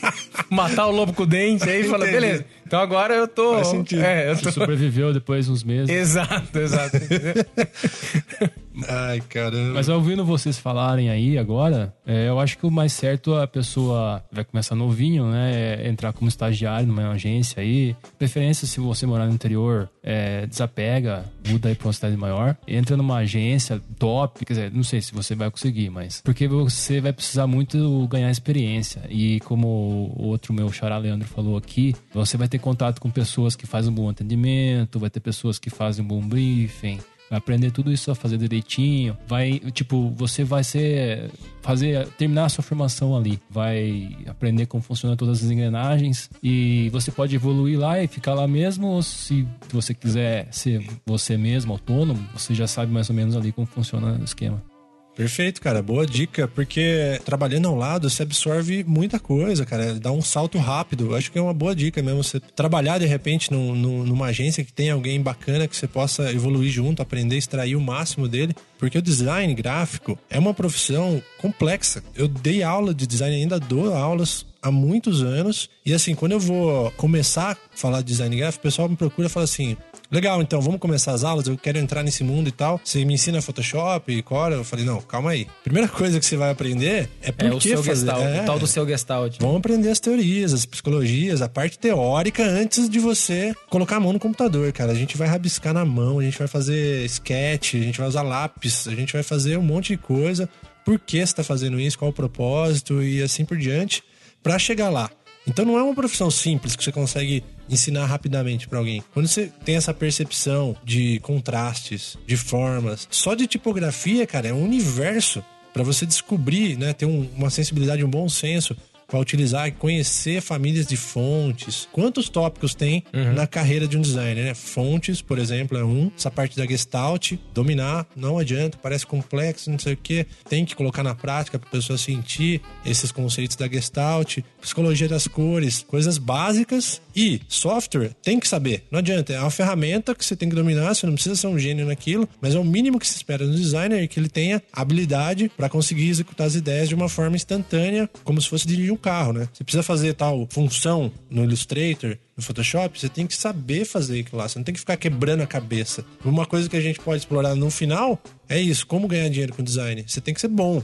matar 0.50 0.86
o 0.86 0.92
lobo 0.92 1.12
com 1.12 1.22
o 1.22 1.26
dente, 1.26 1.68
aí 1.68 1.84
fala, 1.84 2.04
beleza. 2.04 2.44
Então 2.72 2.80
agora 2.80 3.12
eu 3.12 3.28
tô. 3.28 3.56
Faz 3.56 3.66
sentido. 3.66 4.00
É, 4.00 4.30
eu 4.30 4.34
Você 4.34 4.44
tô. 4.44 4.52
sobreviveu 4.52 5.12
depois 5.12 5.44
de 5.44 5.52
uns 5.52 5.62
meses. 5.62 5.90
Exato, 5.90 6.58
exato. 6.58 6.96
Ai, 8.88 9.20
caramba. 9.20 9.74
Mas 9.74 9.90
ouvindo 9.90 10.24
vocês 10.24 10.58
falarem 10.58 11.10
aí 11.10 11.36
agora, 11.36 11.94
é, 12.06 12.28
eu 12.28 12.40
acho 12.40 12.56
que 12.56 12.66
o 12.66 12.70
mais 12.70 12.94
certo 12.94 13.34
a 13.34 13.46
pessoa 13.46 14.24
vai 14.32 14.42
começar 14.44 14.74
novinho, 14.74 15.26
né? 15.30 15.82
É 15.82 15.88
entrar 15.88 16.14
como 16.14 16.28
estagiário 16.30 16.86
numa 16.86 17.10
agência 17.10 17.62
aí. 17.62 17.94
Preferência 18.18 18.66
se 18.66 18.80
você 18.80 19.04
morar 19.04 19.26
no 19.26 19.34
interior, 19.34 19.90
é, 20.02 20.46
desapega, 20.46 21.26
muda 21.46 21.68
aí 21.68 21.74
pra 21.74 21.88
uma 21.88 21.92
cidade 21.92 22.16
maior. 22.16 22.56
Entra 22.66 22.96
numa 22.96 23.16
agência 23.16 23.80
top, 23.98 24.46
quer 24.46 24.54
dizer, 24.54 24.72
não 24.72 24.82
sei 24.82 25.02
se 25.02 25.12
você 25.12 25.34
vai 25.34 25.50
conseguir, 25.50 25.90
mas. 25.90 26.22
Porque 26.24 26.48
você 26.48 27.00
vai 27.02 27.12
precisar 27.12 27.46
muito 27.46 28.06
ganhar 28.08 28.30
experiência. 28.30 29.02
E 29.10 29.38
como 29.40 30.12
o 30.16 30.28
outro 30.28 30.54
meu 30.54 30.72
xará 30.72 30.96
Leandro 30.96 31.28
falou 31.28 31.58
aqui, 31.58 31.94
você 32.14 32.38
vai 32.38 32.48
ter 32.48 32.58
contato 32.62 33.00
com 33.00 33.10
pessoas 33.10 33.54
que 33.54 33.66
fazem 33.66 33.90
um 33.90 33.94
bom 33.94 34.08
atendimento, 34.08 34.98
vai 34.98 35.10
ter 35.10 35.20
pessoas 35.20 35.58
que 35.58 35.68
fazem 35.68 36.04
um 36.04 36.08
bom 36.08 36.20
briefing. 36.20 36.98
Vai 37.32 37.38
aprender 37.38 37.70
tudo 37.70 37.90
isso 37.90 38.10
a 38.10 38.14
fazer 38.14 38.36
direitinho. 38.36 39.16
Vai, 39.26 39.58
tipo, 39.72 40.10
você 40.10 40.44
vai 40.44 40.62
ser. 40.62 41.30
fazer. 41.62 42.06
terminar 42.18 42.44
a 42.44 42.48
sua 42.50 42.62
formação 42.62 43.16
ali. 43.16 43.40
Vai 43.48 44.14
aprender 44.26 44.66
como 44.66 44.82
funcionam 44.82 45.16
todas 45.16 45.42
as 45.42 45.50
engrenagens. 45.50 46.28
E 46.42 46.90
você 46.90 47.10
pode 47.10 47.34
evoluir 47.34 47.78
lá 47.78 48.02
e 48.02 48.06
ficar 48.06 48.34
lá 48.34 48.46
mesmo. 48.46 48.88
Ou 48.88 49.02
se 49.02 49.48
você 49.70 49.94
quiser 49.94 50.46
ser 50.52 50.86
você 51.06 51.38
mesmo, 51.38 51.72
autônomo, 51.72 52.22
você 52.34 52.54
já 52.54 52.66
sabe 52.66 52.92
mais 52.92 53.08
ou 53.08 53.16
menos 53.16 53.34
ali 53.34 53.50
como 53.50 53.66
funciona 53.66 54.18
o 54.20 54.24
esquema. 54.24 54.71
Perfeito, 55.14 55.60
cara. 55.60 55.82
Boa 55.82 56.06
dica, 56.06 56.48
porque 56.48 57.20
trabalhando 57.22 57.68
ao 57.68 57.76
lado 57.76 58.08
você 58.08 58.22
absorve 58.22 58.82
muita 58.82 59.20
coisa, 59.20 59.66
cara. 59.66 59.94
Dá 60.00 60.10
um 60.10 60.22
salto 60.22 60.56
rápido. 60.56 61.14
Acho 61.14 61.30
que 61.30 61.38
é 61.38 61.42
uma 61.42 61.52
boa 61.52 61.76
dica 61.76 62.02
mesmo. 62.02 62.24
Você 62.24 62.40
trabalhar 62.40 62.98
de 62.98 63.04
repente 63.04 63.52
num- 63.52 63.74
numa 64.04 64.26
agência 64.26 64.64
que 64.64 64.72
tem 64.72 64.90
alguém 64.90 65.20
bacana 65.20 65.68
que 65.68 65.76
você 65.76 65.86
possa 65.86 66.32
evoluir 66.32 66.72
junto, 66.72 67.02
aprender, 67.02 67.36
extrair 67.36 67.76
o 67.76 67.80
máximo 67.80 68.26
dele. 68.26 68.54
Porque 68.78 68.96
o 68.96 69.02
design 69.02 69.52
gráfico 69.54 70.18
é 70.30 70.38
uma 70.38 70.54
profissão 70.54 71.22
complexa. 71.38 72.02
Eu 72.16 72.26
dei 72.26 72.62
aula 72.62 72.94
de 72.94 73.06
design, 73.06 73.36
ainda 73.36 73.60
dou 73.60 73.94
aulas 73.94 74.46
há 74.62 74.70
muitos 74.70 75.22
anos. 75.22 75.68
E 75.84 75.92
assim, 75.92 76.14
quando 76.14 76.32
eu 76.32 76.40
vou 76.40 76.90
começar 76.92 77.52
a 77.52 77.56
falar 77.76 78.00
de 78.00 78.06
design 78.06 78.34
gráfico, 78.34 78.60
o 78.62 78.68
pessoal 78.70 78.88
me 78.88 78.96
procura 78.96 79.26
e 79.26 79.30
fala 79.30 79.44
assim: 79.44 79.76
Legal, 80.12 80.42
então 80.42 80.60
vamos 80.60 80.78
começar 80.78 81.12
as 81.12 81.24
aulas. 81.24 81.46
Eu 81.48 81.56
quero 81.56 81.78
entrar 81.78 82.02
nesse 82.02 82.22
mundo 82.22 82.46
e 82.46 82.52
tal. 82.52 82.78
Você 82.84 83.02
me 83.02 83.14
ensina 83.14 83.40
Photoshop 83.40 84.12
e 84.12 84.22
Cora? 84.22 84.56
Eu 84.56 84.62
falei, 84.64 84.84
não, 84.84 85.00
calma 85.00 85.30
aí. 85.30 85.46
Primeira 85.64 85.88
coisa 85.88 86.20
que 86.20 86.26
você 86.26 86.36
vai 86.36 86.50
aprender 86.50 87.08
é 87.22 87.32
por 87.32 87.46
É 87.46 87.50
o 87.54 87.58
que 87.58 87.68
seu 87.70 87.82
fazer. 87.82 88.04
gestalt, 88.06 88.22
É. 88.22 88.42
o 88.42 88.44
tal 88.44 88.58
do 88.58 88.66
seu 88.66 88.86
gestalt. 88.86 89.36
Vamos 89.40 89.56
aprender 89.56 89.88
as 89.88 89.98
teorias, 89.98 90.52
as 90.52 90.66
psicologias, 90.66 91.40
a 91.40 91.48
parte 91.48 91.78
teórica 91.78 92.44
antes 92.44 92.90
de 92.90 92.98
você 92.98 93.54
colocar 93.70 93.96
a 93.96 94.00
mão 94.00 94.12
no 94.12 94.20
computador, 94.20 94.70
cara. 94.72 94.92
A 94.92 94.94
gente 94.94 95.16
vai 95.16 95.26
rabiscar 95.26 95.72
na 95.72 95.84
mão, 95.86 96.18
a 96.18 96.22
gente 96.22 96.38
vai 96.38 96.46
fazer 96.46 97.06
sketch, 97.06 97.76
a 97.76 97.78
gente 97.78 97.98
vai 97.98 98.06
usar 98.06 98.20
lápis, 98.20 98.86
a 98.86 98.94
gente 98.94 99.14
vai 99.14 99.22
fazer 99.22 99.56
um 99.56 99.62
monte 99.62 99.94
de 99.94 99.96
coisa. 99.96 100.46
Por 100.84 100.98
que 100.98 101.24
você 101.24 101.34
tá 101.34 101.42
fazendo 101.42 101.80
isso? 101.80 101.98
Qual 101.98 102.10
o 102.10 102.14
propósito? 102.14 103.02
E 103.02 103.22
assim 103.22 103.46
por 103.46 103.56
diante, 103.56 104.02
pra 104.42 104.58
chegar 104.58 104.90
lá. 104.90 105.08
Então 105.46 105.64
não 105.64 105.78
é 105.78 105.82
uma 105.82 105.94
profissão 105.94 106.30
simples 106.30 106.76
que 106.76 106.84
você 106.84 106.92
consegue 106.92 107.42
ensinar 107.68 108.06
rapidamente 108.06 108.68
pra 108.68 108.78
alguém. 108.78 109.02
Quando 109.12 109.26
você 109.26 109.50
tem 109.64 109.76
essa 109.76 109.92
percepção 109.92 110.76
de 110.84 111.18
contrastes, 111.20 112.16
de 112.26 112.36
formas, 112.36 113.08
só 113.10 113.34
de 113.34 113.46
tipografia, 113.46 114.26
cara, 114.26 114.48
é 114.48 114.52
um 114.52 114.62
universo 114.64 115.44
Pra 115.72 115.82
você 115.82 116.04
descobrir, 116.04 116.76
né, 116.76 116.92
ter 116.92 117.06
um- 117.06 117.26
uma 117.34 117.48
sensibilidade, 117.48 118.04
um 118.04 118.10
bom 118.10 118.28
senso 118.28 118.76
para 119.12 119.20
utilizar 119.20 119.68
e 119.68 119.72
conhecer 119.72 120.40
famílias 120.40 120.86
de 120.86 120.96
fontes. 120.96 121.86
Quantos 121.92 122.30
tópicos 122.30 122.74
tem 122.74 123.04
na 123.34 123.46
carreira 123.46 123.86
de 123.86 123.98
um 123.98 124.00
designer, 124.00 124.42
né? 124.42 124.54
Fontes, 124.54 125.20
por 125.20 125.38
exemplo, 125.38 125.76
é 125.76 125.84
um. 125.84 126.10
Essa 126.16 126.30
parte 126.30 126.56
da 126.56 126.64
Gestalt, 126.64 127.34
dominar, 127.52 128.06
não 128.16 128.38
adianta, 128.38 128.78
parece 128.82 129.06
complexo, 129.06 129.70
não 129.70 129.78
sei 129.78 129.92
o 129.92 129.96
quê. 129.98 130.26
Tem 130.48 130.64
que 130.64 130.74
colocar 130.74 131.02
na 131.02 131.14
prática 131.14 131.58
para 131.58 131.68
a 131.68 131.72
pessoa 131.72 131.98
sentir 131.98 132.62
esses 132.86 133.12
conceitos 133.12 133.54
da 133.54 133.68
Gestalt, 133.68 134.38
psicologia 134.62 135.06
das 135.06 135.28
cores, 135.28 135.84
coisas 135.86 136.16
básicas 136.16 137.02
e 137.14 137.38
software 137.48 138.12
tem 138.22 138.40
que 138.40 138.48
saber. 138.48 138.84
Não 138.90 139.00
adianta, 139.00 139.34
é 139.34 139.40
uma 139.40 139.50
ferramenta 139.50 140.14
que 140.14 140.24
você 140.24 140.34
tem 140.34 140.48
que 140.48 140.54
dominar, 140.54 140.94
você 140.94 141.04
não 141.06 141.12
precisa 141.12 141.36
ser 141.36 141.48
um 141.48 141.58
gênio 141.58 141.84
naquilo, 141.84 142.26
mas 142.40 142.54
é 142.54 142.58
o 142.58 142.64
mínimo 142.64 142.98
que 142.98 143.06
se 143.06 143.16
espera 143.16 143.46
do 143.46 143.54
designer 143.54 144.08
que 144.08 144.18
ele 144.18 144.30
tenha 144.30 144.62
habilidade 144.72 145.50
para 145.54 145.68
conseguir 145.68 146.08
executar 146.08 146.46
as 146.46 146.54
ideias 146.54 146.88
de 146.88 146.94
uma 146.94 147.10
forma 147.10 147.36
instantânea, 147.36 148.08
como 148.24 148.40
se 148.40 148.48
fosse 148.48 148.66
dirigir 148.66 148.90
um 148.90 149.01
carro, 149.02 149.32
né? 149.34 149.48
Você 149.52 149.62
precisa 149.64 149.82
fazer 149.82 150.14
tal 150.14 150.46
função 150.50 151.12
no 151.28 151.44
Illustrator, 151.44 152.16
no 152.36 152.42
Photoshop, 152.42 152.98
você 152.98 153.08
tem 153.08 153.26
que 153.26 153.36
saber 153.36 153.84
fazer 153.84 154.20
aquilo 154.20 154.38
lá, 154.38 154.48
você 154.48 154.58
não 154.58 154.64
tem 154.64 154.72
que 154.72 154.80
ficar 154.80 154.96
quebrando 154.96 155.42
a 155.42 155.46
cabeça. 155.46 156.02
Uma 156.24 156.46
coisa 156.46 156.68
que 156.68 156.76
a 156.76 156.80
gente 156.80 156.98
pode 157.00 157.18
explorar 157.18 157.54
no 157.54 157.70
final 157.70 158.18
é 158.48 158.58
isso, 158.60 158.86
como 158.86 159.06
ganhar 159.06 159.28
dinheiro 159.28 159.52
com 159.54 159.62
design. 159.62 160.04
Você 160.06 160.20
tem 160.20 160.32
que 160.32 160.40
ser 160.40 160.48
bom. 160.48 160.82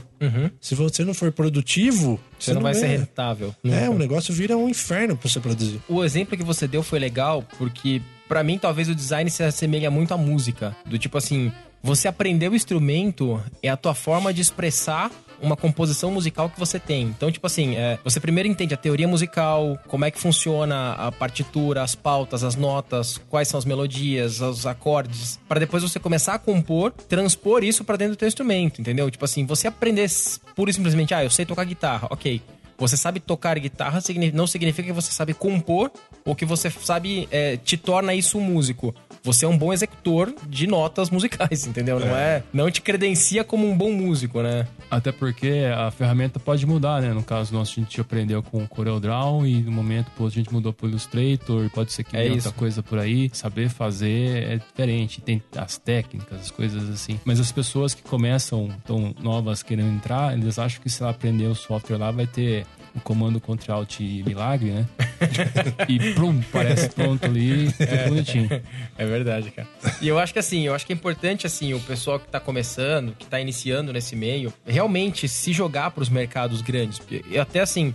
Se 0.61 0.75
você 0.75 1.03
não 1.03 1.13
for 1.13 1.31
produtivo, 1.31 2.19
Você 2.37 2.53
não 2.53 2.61
vai 2.61 2.73
ser 2.73 2.87
ganha. 2.87 2.99
rentável. 2.99 3.55
É, 3.63 3.67
nunca. 3.85 3.91
o 3.91 3.97
negócio 3.97 4.33
vira 4.33 4.55
um 4.57 4.69
inferno 4.69 5.15
pra 5.17 5.27
você 5.29 5.39
produzir. 5.39 5.79
O 5.87 6.03
exemplo 6.03 6.37
que 6.37 6.43
você 6.43 6.67
deu 6.67 6.83
foi 6.83 6.99
legal 6.99 7.43
porque, 7.57 8.01
pra 8.27 8.43
mim, 8.43 8.57
talvez 8.59 8.87
o 8.89 8.95
design 8.95 9.29
se 9.29 9.41
assemelha 9.43 9.89
muito 9.89 10.13
à 10.13 10.17
música. 10.17 10.75
Do 10.85 10.97
tipo 10.99 11.17
assim, 11.17 11.51
você 11.81 12.07
aprender 12.07 12.49
o 12.49 12.55
instrumento 12.55 13.41
é 13.63 13.69
a 13.69 13.77
tua 13.77 13.93
forma 13.95 14.33
de 14.33 14.41
expressar 14.41 15.11
uma 15.41 15.55
composição 15.55 16.11
musical 16.11 16.49
que 16.49 16.59
você 16.59 16.79
tem. 16.79 17.03
Então, 17.03 17.31
tipo 17.31 17.45
assim, 17.45 17.75
é, 17.75 17.99
você 18.03 18.19
primeiro 18.19 18.47
entende 18.47 18.73
a 18.73 18.77
teoria 18.77 19.07
musical, 19.07 19.77
como 19.87 20.05
é 20.05 20.11
que 20.11 20.19
funciona 20.19 20.93
a 20.93 21.11
partitura, 21.11 21.83
as 21.83 21.95
pautas, 21.95 22.43
as 22.43 22.55
notas, 22.55 23.19
quais 23.29 23.47
são 23.47 23.57
as 23.57 23.65
melodias, 23.65 24.41
os 24.41 24.65
acordes, 24.65 25.39
para 25.47 25.59
depois 25.59 25.83
você 25.83 25.99
começar 25.99 26.35
a 26.35 26.39
compor, 26.39 26.91
transpor 26.91 27.63
isso 27.63 27.83
para 27.83 27.97
dentro 27.97 28.15
do 28.15 28.17
teu 28.17 28.27
instrumento, 28.27 28.81
entendeu? 28.81 29.09
Tipo 29.09 29.25
assim, 29.25 29.45
você 29.45 29.67
aprender 29.67 30.07
pura 30.55 30.71
e 30.71 30.73
simplesmente, 30.73 31.13
ah, 31.13 31.23
eu 31.23 31.29
sei 31.29 31.45
tocar 31.45 31.63
guitarra, 31.63 32.07
ok. 32.09 32.41
Você 32.79 32.95
sabe 32.95 33.19
tocar 33.19 33.59
guitarra 33.59 33.99
não 34.33 34.47
significa 34.47 34.87
que 34.87 34.93
você 34.93 35.11
sabe 35.11 35.33
compor 35.33 35.91
ou 36.23 36.33
que 36.33 36.45
você 36.45 36.69
sabe 36.69 37.27
é, 37.29 37.57
te 37.57 37.75
torna 37.75 38.13
isso 38.13 38.37
um 38.37 38.41
músico 38.41 38.95
você 39.23 39.45
é 39.45 39.47
um 39.47 39.57
bom 39.57 39.73
executor 39.73 40.33
de 40.47 40.67
notas 40.67 41.09
musicais, 41.09 41.65
entendeu? 41.67 41.99
Não 41.99 42.15
é. 42.15 42.37
é, 42.37 42.43
não 42.53 42.69
te 42.69 42.81
credencia 42.81 43.43
como 43.43 43.67
um 43.67 43.77
bom 43.77 43.91
músico, 43.91 44.41
né? 44.41 44.67
Até 44.89 45.11
porque 45.11 45.63
a 45.75 45.91
ferramenta 45.91 46.39
pode 46.39 46.65
mudar, 46.65 47.01
né? 47.01 47.13
No 47.13 47.23
caso 47.23 47.53
nosso, 47.53 47.79
a 47.79 47.83
gente 47.83 47.99
aprendeu 47.99 48.41
com 48.41 48.63
o 48.63 48.67
CorelDRAW 48.67 49.45
e 49.45 49.61
no 49.61 49.71
momento 49.71 50.11
pô, 50.17 50.27
a 50.27 50.29
gente 50.29 50.51
mudou 50.51 50.73
pro 50.73 50.87
Illustrator, 50.87 51.69
pode 51.69 51.91
ser 51.91 52.03
que 52.03 52.17
é 52.17 52.31
outra 52.31 52.51
coisa 52.51 52.81
por 52.81 52.99
aí. 52.99 53.29
Saber 53.33 53.69
fazer 53.69 54.43
é 54.43 54.57
diferente, 54.57 55.21
tem 55.21 55.41
as 55.55 55.77
técnicas, 55.77 56.41
as 56.41 56.51
coisas 56.51 56.89
assim. 56.89 57.19
Mas 57.23 57.39
as 57.39 57.51
pessoas 57.51 57.93
que 57.93 58.01
começam, 58.01 58.69
tão 58.85 59.13
novas 59.21 59.63
querendo 59.63 59.89
entrar, 59.89 60.33
eles 60.37 60.57
acham 60.57 60.81
que 60.81 60.89
se 60.89 61.01
ela 61.01 61.11
aprender 61.11 61.45
o 61.45 61.55
software 61.55 61.97
lá 61.97 62.11
vai 62.11 62.27
ter 62.27 62.65
o 62.95 62.99
comando 63.01 63.39
Ctrl 63.39 63.71
Alt 63.71 63.99
milagre, 63.99 64.71
né? 64.71 64.87
e 65.87 66.13
prum, 66.13 66.41
parece 66.51 66.89
pronto 66.89 67.25
ali, 67.25 67.73
é 67.79 68.07
bonitinho. 68.07 68.49
É 68.97 69.05
verdade, 69.05 69.51
cara. 69.51 69.67
E 70.01 70.07
eu 70.07 70.17
acho 70.19 70.33
que 70.33 70.39
assim, 70.39 70.65
eu 70.65 70.73
acho 70.73 70.85
que 70.85 70.93
é 70.93 70.95
importante 70.95 71.45
assim, 71.45 71.73
o 71.73 71.79
pessoal 71.79 72.19
que 72.19 72.27
tá 72.27 72.39
começando, 72.39 73.15
que 73.17 73.25
tá 73.25 73.39
iniciando 73.39 73.93
nesse 73.93 74.15
meio, 74.15 74.53
realmente 74.65 75.27
se 75.27 75.53
jogar 75.53 75.91
para 75.91 76.01
os 76.01 76.09
mercados 76.09 76.61
grandes. 76.61 77.01
Eu 77.31 77.41
até 77.41 77.59
assim, 77.59 77.93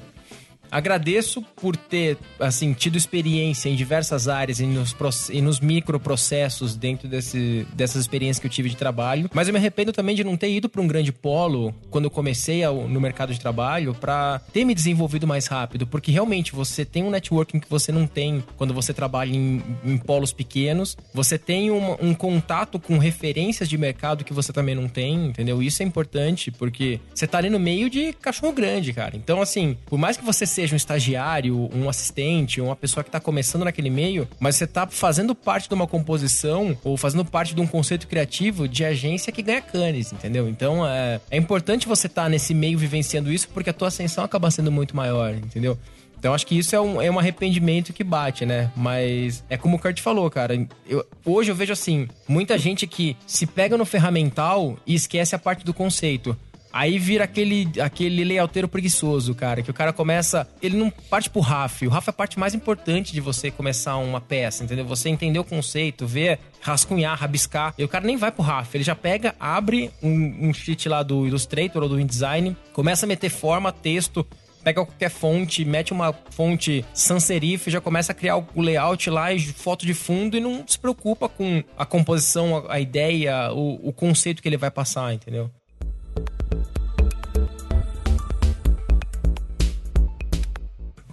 Agradeço 0.75 1.41
por 1.41 1.77
ter, 1.77 2.19
assim, 2.41 2.73
tido 2.73 2.99
experiência 2.99 3.69
em 3.69 3.77
diversas 3.77 4.27
áreas 4.27 4.59
e 4.59 4.67
nos, 4.67 4.93
e 5.31 5.41
nos 5.41 5.61
microprocessos 5.61 6.75
dentro 6.75 7.07
desse, 7.07 7.65
dessas 7.73 8.03
experiências 8.03 8.41
que 8.41 8.49
eu 8.49 8.51
tive 8.51 8.71
de 8.71 8.77
trabalho. 8.77 9.31
Mas 9.33 9.47
eu 9.47 9.55
me 9.55 9.61
arrependo 9.61 9.93
também 9.93 10.17
de 10.17 10.25
não 10.25 10.37
ter 10.37 10.51
ido 10.51 10.69
para 10.69 10.83
um 10.83 10.89
grande 10.89 11.13
polo 11.13 11.73
quando 11.91 12.07
eu 12.07 12.11
comecei 12.11 12.65
ao, 12.65 12.89
no 12.89 13.01
mercado 13.01 13.33
de 13.33 13.39
trabalho 13.39 13.95
para 13.95 14.41
ter 14.53 14.65
me 14.65 14.75
desenvolvido 14.75 15.29
mais 15.29 15.47
rápido. 15.47 15.87
Porque 15.87 16.11
realmente 16.11 16.51
você 16.53 16.85
tem 16.85 17.05
um 17.05 17.11
networking 17.11 17.61
que 17.61 17.71
você 17.71 17.93
não 17.93 18.05
tem 18.05 18.43
quando 18.57 18.75
você 18.75 18.93
trabalha 18.93 19.33
em, 19.33 19.63
em 19.85 19.97
polos 19.97 20.33
pequenos. 20.33 20.97
Você 21.15 21.39
tem 21.39 21.71
um, 21.71 21.93
um 22.01 22.15
contato 22.15 22.81
com 22.81 22.99
referências 22.99 23.69
de 23.69 23.79
mercado 23.79 24.25
que 24.25 24.33
você 24.33 24.53
também 24.53 24.75
não 24.75 24.89
tem, 24.89 25.27
entendeu? 25.27 25.63
Isso 25.63 25.85
é 25.85 25.87
importante 25.87 26.51
porque 26.51 26.99
você 27.15 27.29
tá 27.29 27.39
ali 27.39 27.49
no 27.49 27.61
meio 27.61 27.89
de 27.89 28.13
cachorro 28.15 28.53
grande, 28.53 28.93
cara. 28.93 29.17
Então, 29.17 29.41
assim, 29.41 29.77
por 29.87 30.01
mais 30.01 30.17
que 30.17 30.25
você 30.25 30.45
seja 30.45 30.64
seja 30.65 30.75
um 30.75 30.77
estagiário, 30.77 31.69
um 31.75 31.89
assistente, 31.89 32.61
uma 32.61 32.75
pessoa 32.75 33.05
que 33.05 33.09
está 33.09 33.21
começando 33.21 33.65
naquele 33.65 33.91
meio, 33.91 34.27
mas 34.41 34.57
você 34.57 34.65
está 34.65 34.87
fazendo 34.87 35.35
parte 35.35 35.69
de 35.69 35.75
uma 35.75 35.87
composição 35.87 36.77
ou 36.83 36.97
fazendo 36.97 37.25
parte 37.25 37.55
de 37.55 37.61
um 37.61 37.67
conceito 37.67 38.09
criativo 38.09 38.67
de 38.67 38.85
agência 38.85 39.33
que 39.33 39.43
ganha 39.43 39.61
canes, 39.61 40.13
entendeu? 40.13 40.49
Então 40.49 40.87
é, 40.87 41.21
é 41.31 41.37
importante 41.37 41.87
você 41.87 42.07
estar 42.07 42.25
tá 42.25 42.29
nesse 42.29 42.55
meio 42.55 42.79
vivenciando 42.79 43.31
isso 43.31 43.49
porque 43.49 43.71
a 43.71 43.73
tua 43.73 43.89
ascensão 43.89 44.25
acaba 44.25 44.51
sendo 44.51 44.73
muito 44.73 44.97
maior, 44.97 45.35
entendeu? 45.35 45.79
Então 46.19 46.33
acho 46.33 46.47
que 46.47 46.57
isso 46.59 46.75
é 46.75 46.81
um, 46.81 47.03
é 47.03 47.11
um 47.11 47.19
arrependimento 47.19 47.93
que 47.93 48.03
bate, 48.03 48.47
né? 48.47 48.71
Mas 48.75 49.45
é 49.51 49.59
como 49.59 49.77
o 49.77 49.79
Kurt 49.79 50.01
falou, 50.01 50.31
cara. 50.31 50.55
Eu, 50.89 51.07
hoje 51.23 51.53
eu 51.53 51.55
vejo 51.55 51.75
assim, 51.75 52.09
muita 52.27 52.57
gente 52.57 52.87
que 52.87 53.15
se 53.27 53.47
pega 53.47 53.77
no 53.77 53.85
ferramental 53.85 54.79
e 54.87 54.95
esquece 54.95 55.35
a 55.35 55.39
parte 55.39 55.67
do 55.67 55.75
conceito. 55.75 56.35
Aí 56.75 56.99
vira 56.99 57.23
aquele, 57.23 57.71
aquele 57.81 58.25
layouteiro 58.25 58.67
preguiçoso, 58.67 59.33
cara, 59.33 59.63
que 59.63 59.71
o 59.71 59.75
cara 59.75 59.93
começa. 59.93 60.45
Ele 60.61 60.77
não 60.77 60.91
parte 60.91 61.31
pro 61.31 61.41
RAF. 61.41 61.87
O 61.87 61.89
RAF 61.89 62.09
é 62.09 62.11
a 62.11 62.13
parte 62.13 62.37
mais 62.37 62.53
importante 62.53 63.13
de 63.13 63.21
você 63.21 63.49
começar 63.49 63.97
uma 63.99 64.21
peça, 64.21 64.65
entendeu? 64.65 64.85
Você 64.85 65.09
entender 65.09 65.39
o 65.39 65.45
conceito, 65.45 66.05
ver, 66.05 66.41
rascunhar, 66.61 67.17
rabiscar. 67.17 67.73
E 67.79 67.85
o 67.85 67.89
cara 67.89 68.05
nem 68.05 68.17
vai 68.17 68.33
pro 68.33 68.43
RAF. 68.43 68.77
Ele 68.77 68.83
já 68.83 68.97
pega, 68.97 69.37
abre 69.39 69.93
um, 70.03 70.49
um 70.49 70.53
sheet 70.53 70.89
lá 70.89 71.05
do 71.05 71.29
Illustrator 71.29 71.81
ou 71.81 71.89
do 71.89 72.01
InDesign, 72.01 72.57
começa 72.73 73.07
a 73.07 73.09
meter 73.09 73.31
forma, 73.31 73.71
texto, 73.71 74.27
pega 74.65 74.85
qualquer 74.85 75.11
fonte, 75.11 75.65
mete 75.65 75.93
uma 75.93 76.13
fonte 76.31 76.85
sans 76.93 77.23
serif, 77.23 77.71
já 77.71 77.81
começa 77.81 78.11
a 78.11 78.15
criar 78.17 78.39
o 78.39 78.61
layout 78.61 79.09
lá 79.11 79.33
e 79.33 79.39
foto 79.39 79.87
de 79.87 79.95
fundo 79.95 80.37
e 80.37 80.41
não 80.41 80.65
se 80.67 80.77
preocupa 80.77 81.29
com 81.29 81.63
a 81.79 81.87
composição, 81.87 82.65
a, 82.69 82.81
ideia, 82.81 83.53
o, 83.53 83.91
o 83.91 83.93
conceito 83.93 84.43
que 84.43 84.49
ele 84.49 84.57
vai 84.57 84.73
passar, 84.73 85.15
entendeu? 85.15 85.49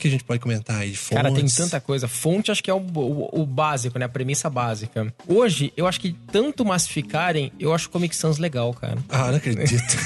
Que 0.02 0.08
a 0.08 0.12
gente 0.12 0.24
pode 0.24 0.40
comentar 0.40 0.78
aí? 0.78 0.96
Fontes? 0.96 1.16
Cara, 1.16 1.32
tem 1.32 1.46
tanta 1.46 1.80
coisa. 1.80 2.08
Fonte 2.08 2.52
acho 2.52 2.64
que 2.64 2.72
é 2.72 2.74
o, 2.74 2.80
o, 2.80 3.42
o, 3.42 3.46
básico, 3.46 3.98
né? 4.00 4.06
A 4.06 4.10
premissa 4.10 4.50
básica. 4.50 5.14
Hoje, 5.28 5.72
eu 5.78 5.88
acho 5.88 6.00
que 6.00 6.14
tanto 6.32 6.66
massificarem, 6.66 7.52
eu 7.60 7.74
acho 7.74 7.90
Comic 7.90 8.16
Sans 8.16 8.40
legal, 8.40 8.74
cara. 8.74 8.98
Ah, 9.08 9.30
não 9.30 9.38
acredito. 9.38 9.98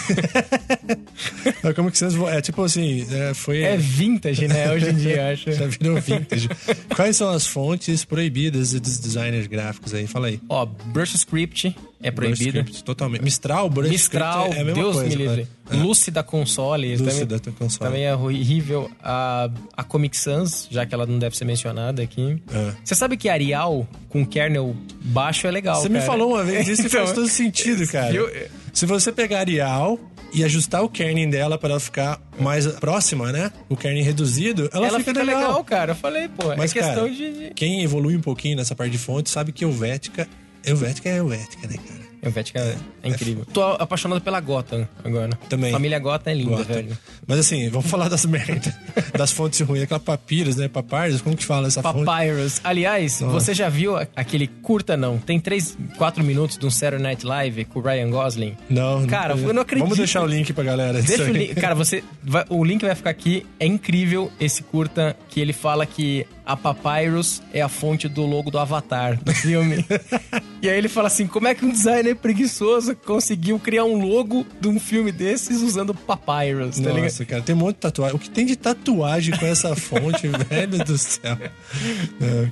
a 1.64 1.74
Comic 1.74 1.98
Sans 1.98 2.16
é 2.28 2.42
tipo 2.42 2.62
assim, 2.64 3.08
é, 3.10 3.34
foi... 3.34 3.62
É 3.62 3.78
vintage, 3.78 4.48
né? 4.48 4.72
Hoje 4.72 4.90
em 4.90 4.96
dia, 4.96 5.32
acho. 5.32 5.52
Já 5.52 5.66
virou 5.66 6.00
vintage. 6.00 6.50
Quais 6.94 7.16
são 7.16 7.30
as 7.30 7.48
fontes 7.48 8.04
proibidas 8.04 8.74
dos 8.74 9.00
designers 9.00 9.48
gráficos 9.48 9.94
aí? 9.94 10.06
Fala 10.06 10.28
aí. 10.28 10.42
Ó, 10.50 10.66
Brush 10.66 11.16
Script 11.16 11.74
é 12.06 12.12
proibido. 12.12 12.60
Script, 12.60 12.84
totalmente. 12.84 13.24
Mistral, 13.24 13.68
Brush 13.68 13.90
Mistral, 13.90 14.54
é 14.54 14.60
a 14.60 14.64
mesma 14.64 14.74
Deus 14.74 14.96
coisa. 14.98 15.10
Me 15.10 15.16
livre. 15.16 15.48
É. 15.72 15.76
Lúcida 15.76 16.22
Console. 16.22 16.96
Lúcida 16.98 17.40
também, 17.40 17.58
Console. 17.58 17.90
Também 17.90 18.06
é 18.06 18.16
horrível. 18.16 18.92
A, 19.04 19.50
a 19.76 19.84
Comic 19.84 20.16
Sans, 20.16 20.68
já 20.70 20.86
que 20.86 20.94
ela 20.94 21.08
não 21.08 21.18
deve 21.18 21.36
ser 21.36 21.46
mencionada 21.46 22.04
aqui. 22.04 22.40
É. 22.54 22.74
Você 22.84 22.94
sabe 22.94 23.18
que 23.18 23.28
Arial 23.28 23.88
com 24.08 24.24
kernel 24.24 24.76
baixo 25.02 25.48
é 25.48 25.52
legal, 25.52 25.78
Você 25.82 25.90
cara. 25.90 26.00
me 26.00 26.06
falou 26.06 26.34
uma 26.34 26.44
vez, 26.44 26.68
isso 26.68 26.84
então, 26.86 27.02
faz 27.02 27.14
todo 27.14 27.28
sentido, 27.28 27.88
cara. 27.92 28.14
Eu... 28.14 28.32
Se 28.72 28.86
você 28.86 29.12
pegar 29.12 29.40
Arial 29.40 30.00
e 30.32 30.44
ajustar 30.44 30.84
o 30.84 30.90
kerning 30.90 31.30
dela 31.30 31.58
para 31.58 31.72
ela 31.72 31.80
ficar 31.80 32.22
mais 32.40 32.68
próxima, 32.68 33.32
né? 33.32 33.52
O 33.68 33.76
kerning 33.76 34.04
reduzido, 34.04 34.70
ela, 34.72 34.88
ela 34.88 35.00
fica, 35.00 35.12
fica 35.12 35.24
legal. 35.24 35.42
legal. 35.42 35.64
cara. 35.64 35.92
Eu 35.94 35.96
falei, 35.96 36.28
pô, 36.28 36.52
é 36.52 36.56
Mas, 36.56 36.70
é 36.70 36.74
questão 36.76 37.10
cara, 37.10 37.10
de... 37.10 37.52
Quem 37.56 37.82
evolui 37.82 38.16
um 38.16 38.22
pouquinho 38.22 38.58
nessa 38.58 38.76
parte 38.76 38.92
de 38.92 39.00
fonte 39.00 39.28
sabe 39.28 39.52
que 39.52 39.64
Helvética... 39.64 40.28
Helvética 40.66 41.10
é 41.10 41.18
Helvética, 41.18 41.68
né, 41.68 41.76
cara? 41.78 42.06
Helvética 42.26 42.60
é, 42.60 42.76
é 43.04 43.10
incrível. 43.10 43.46
Tô 43.54 43.62
apaixonado 43.62 44.20
pela 44.20 44.40
Gotham 44.40 44.88
agora. 45.04 45.30
Também. 45.48 45.72
Família 45.72 46.00
Gotham 46.00 46.32
é 46.32 46.34
linda, 46.34 46.56
Gotham. 46.56 46.74
velho. 46.74 46.98
Mas 47.28 47.38
assim, 47.40 47.70
vamos 47.70 47.88
falar 47.88 48.10
das 48.10 48.26
merdas. 48.26 48.74
das 49.16 49.32
fontes 49.32 49.60
ruins. 49.62 49.84
Aquela 49.84 50.00
Papyrus, 50.00 50.56
né? 50.56 50.68
Papyrus, 50.68 51.22
como 51.22 51.38
que 51.38 51.46
fala 51.46 51.68
essa 51.68 51.84
Papyrus. 51.84 52.08
fonte? 52.08 52.18
Papyrus. 52.18 52.62
Aliás, 52.64 53.22
Nossa. 53.22 53.32
você 53.34 53.54
já 53.54 53.70
viu 53.70 53.96
aquele 54.16 54.48
curta, 54.48 54.98
não? 54.98 55.20
Tem 55.20 55.40
3, 55.40 55.78
4 56.00 56.24
minutos 56.24 56.58
de 56.58 56.66
um 56.66 56.72
Saturday 56.72 57.04
Night 57.04 57.24
Live 57.24 57.66
com 57.66 57.78
o 57.80 57.84
Ryan 57.84 58.10
Gosling? 58.10 58.58
Não. 58.72 59.06
Cara, 59.06 59.36
não, 59.36 59.44
eu 59.50 59.54
não 59.54 59.62
acredito. 59.62 59.84
Vamos 59.84 59.98
deixar 60.00 60.24
o 60.24 60.26
link 60.28 60.52
pra 60.52 60.64
galera. 60.64 61.04
Deixa 61.04 61.26
o 61.26 61.32
link. 61.32 61.54
Cara, 61.54 61.76
você... 61.76 62.04
Vai, 62.24 62.44
o 62.50 62.64
link 62.64 62.84
vai 62.84 62.96
ficar 62.96 63.12
aqui. 63.12 63.46
É 63.60 63.68
incrível 63.68 64.32
esse 64.40 64.64
curta 64.64 65.16
que 65.30 65.40
ele 65.40 65.54
fala 65.54 65.86
que 65.86 66.26
a 66.46 66.56
Papyrus 66.56 67.42
é 67.54 67.62
a 67.62 67.68
fonte 67.68 68.08
do 68.08 68.26
logo 68.26 68.52
do 68.52 68.60
Avatar 68.60 69.18
do 69.22 69.34
filme. 69.34 69.86
e 70.62 70.70
aí 70.70 70.78
ele 70.78 70.88
fala 70.88 71.08
assim: 71.08 71.26
como 71.26 71.48
é 71.48 71.56
que 71.56 71.66
um 71.66 71.72
designer 71.72 72.16
preguiçoso 72.16 72.96
conseguiu 72.96 73.60
criar 73.60 73.86
um 73.86 74.06
logo 74.06 74.46
de 74.60 74.68
um 74.68 74.80
filme 74.80 75.12
desses 75.12 75.62
usando 75.62 75.94
Papyrus? 75.94 76.78
Tá 76.78 76.90
Nossa, 76.90 76.96
ligado? 76.96 77.26
cara, 77.26 77.42
tem 77.42 77.56
um 77.56 77.60
monte 77.60 77.76
de 77.76 77.82
tatuagem. 77.82 78.16
O 78.16 78.20
que 78.20 78.30
tem 78.30 78.46
de 78.46 78.56
tatuagem 78.56 79.38
com 79.38 79.46
essa 79.46 79.76
fonte, 79.76 80.28
velho 80.50 80.84
do 80.84 80.98
céu? 80.98 81.38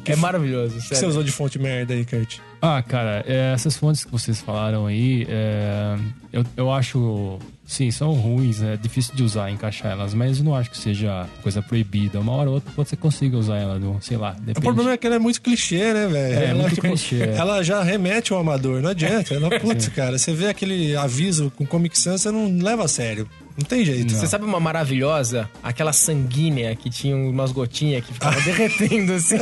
É, 0.05 0.11
é 0.11 0.15
maravilhoso. 0.15 0.77
O 0.77 0.81
que 0.81 0.95
você 0.95 1.05
usou 1.05 1.23
de 1.23 1.31
fonte 1.31 1.59
merda 1.59 1.93
aí, 1.93 2.05
Kurt? 2.05 2.39
Ah, 2.65 2.81
cara, 2.81 3.25
é, 3.27 3.51
essas 3.53 3.75
fontes 3.75 4.05
que 4.05 4.11
vocês 4.11 4.39
falaram 4.39 4.85
aí, 4.85 5.27
é, 5.29 5.97
eu, 6.31 6.45
eu 6.55 6.71
acho 6.71 7.37
Sim, 7.65 7.89
são 7.91 8.11
ruins, 8.13 8.61
é 8.61 8.75
difícil 8.75 9.15
de 9.15 9.23
usar, 9.23 9.49
encaixar 9.49 9.93
elas, 9.93 10.13
mas 10.13 10.37
eu 10.37 10.43
não 10.43 10.53
acho 10.53 10.69
que 10.69 10.77
seja 10.77 11.27
coisa 11.41 11.61
proibida. 11.61 12.19
Uma 12.19 12.33
hora 12.33 12.49
ou 12.49 12.55
outra 12.55 12.71
você 12.75 12.95
consiga 12.95 13.37
usar 13.37 13.57
ela, 13.57 13.79
no, 13.79 14.01
sei 14.01 14.17
lá. 14.17 14.31
Depende. 14.31 14.59
O 14.59 14.61
problema 14.61 14.91
é 14.91 14.97
que 14.97 15.07
ela 15.07 15.15
é 15.15 15.19
muito 15.19 15.41
clichê, 15.41 15.93
né, 15.93 16.07
velho? 16.07 16.39
É, 16.39 16.45
ela, 16.49 16.61
muito 16.61 16.75
tipo, 16.75 16.87
clichê. 16.87 17.21
Ela 17.21 17.63
já 17.63 17.81
remete 17.81 18.33
ao 18.33 18.39
amador, 18.39 18.81
não 18.81 18.89
adianta. 18.89 19.33
Ela, 19.33 19.49
putz, 19.59 19.87
cara, 19.87 20.17
você 20.17 20.33
vê 20.33 20.47
aquele 20.47 20.95
aviso 20.95 21.51
com 21.55 21.65
Comic 21.65 21.97
Sans, 21.97 22.21
você 22.21 22.31
não 22.31 22.59
leva 22.61 22.83
a 22.83 22.87
sério. 22.87 23.29
Não 23.55 23.65
tem 23.65 23.85
jeito. 23.85 24.11
Você 24.13 24.25
sabe 24.25 24.45
uma 24.45 24.59
maravilhosa? 24.59 25.47
Aquela 25.61 25.93
sanguínea 25.93 26.75
que 26.75 26.89
tinha 26.89 27.15
umas 27.15 27.51
gotinhas 27.51 28.03
que 28.03 28.11
ficava 28.13 28.39
derretendo 28.41 29.13
assim. 29.13 29.39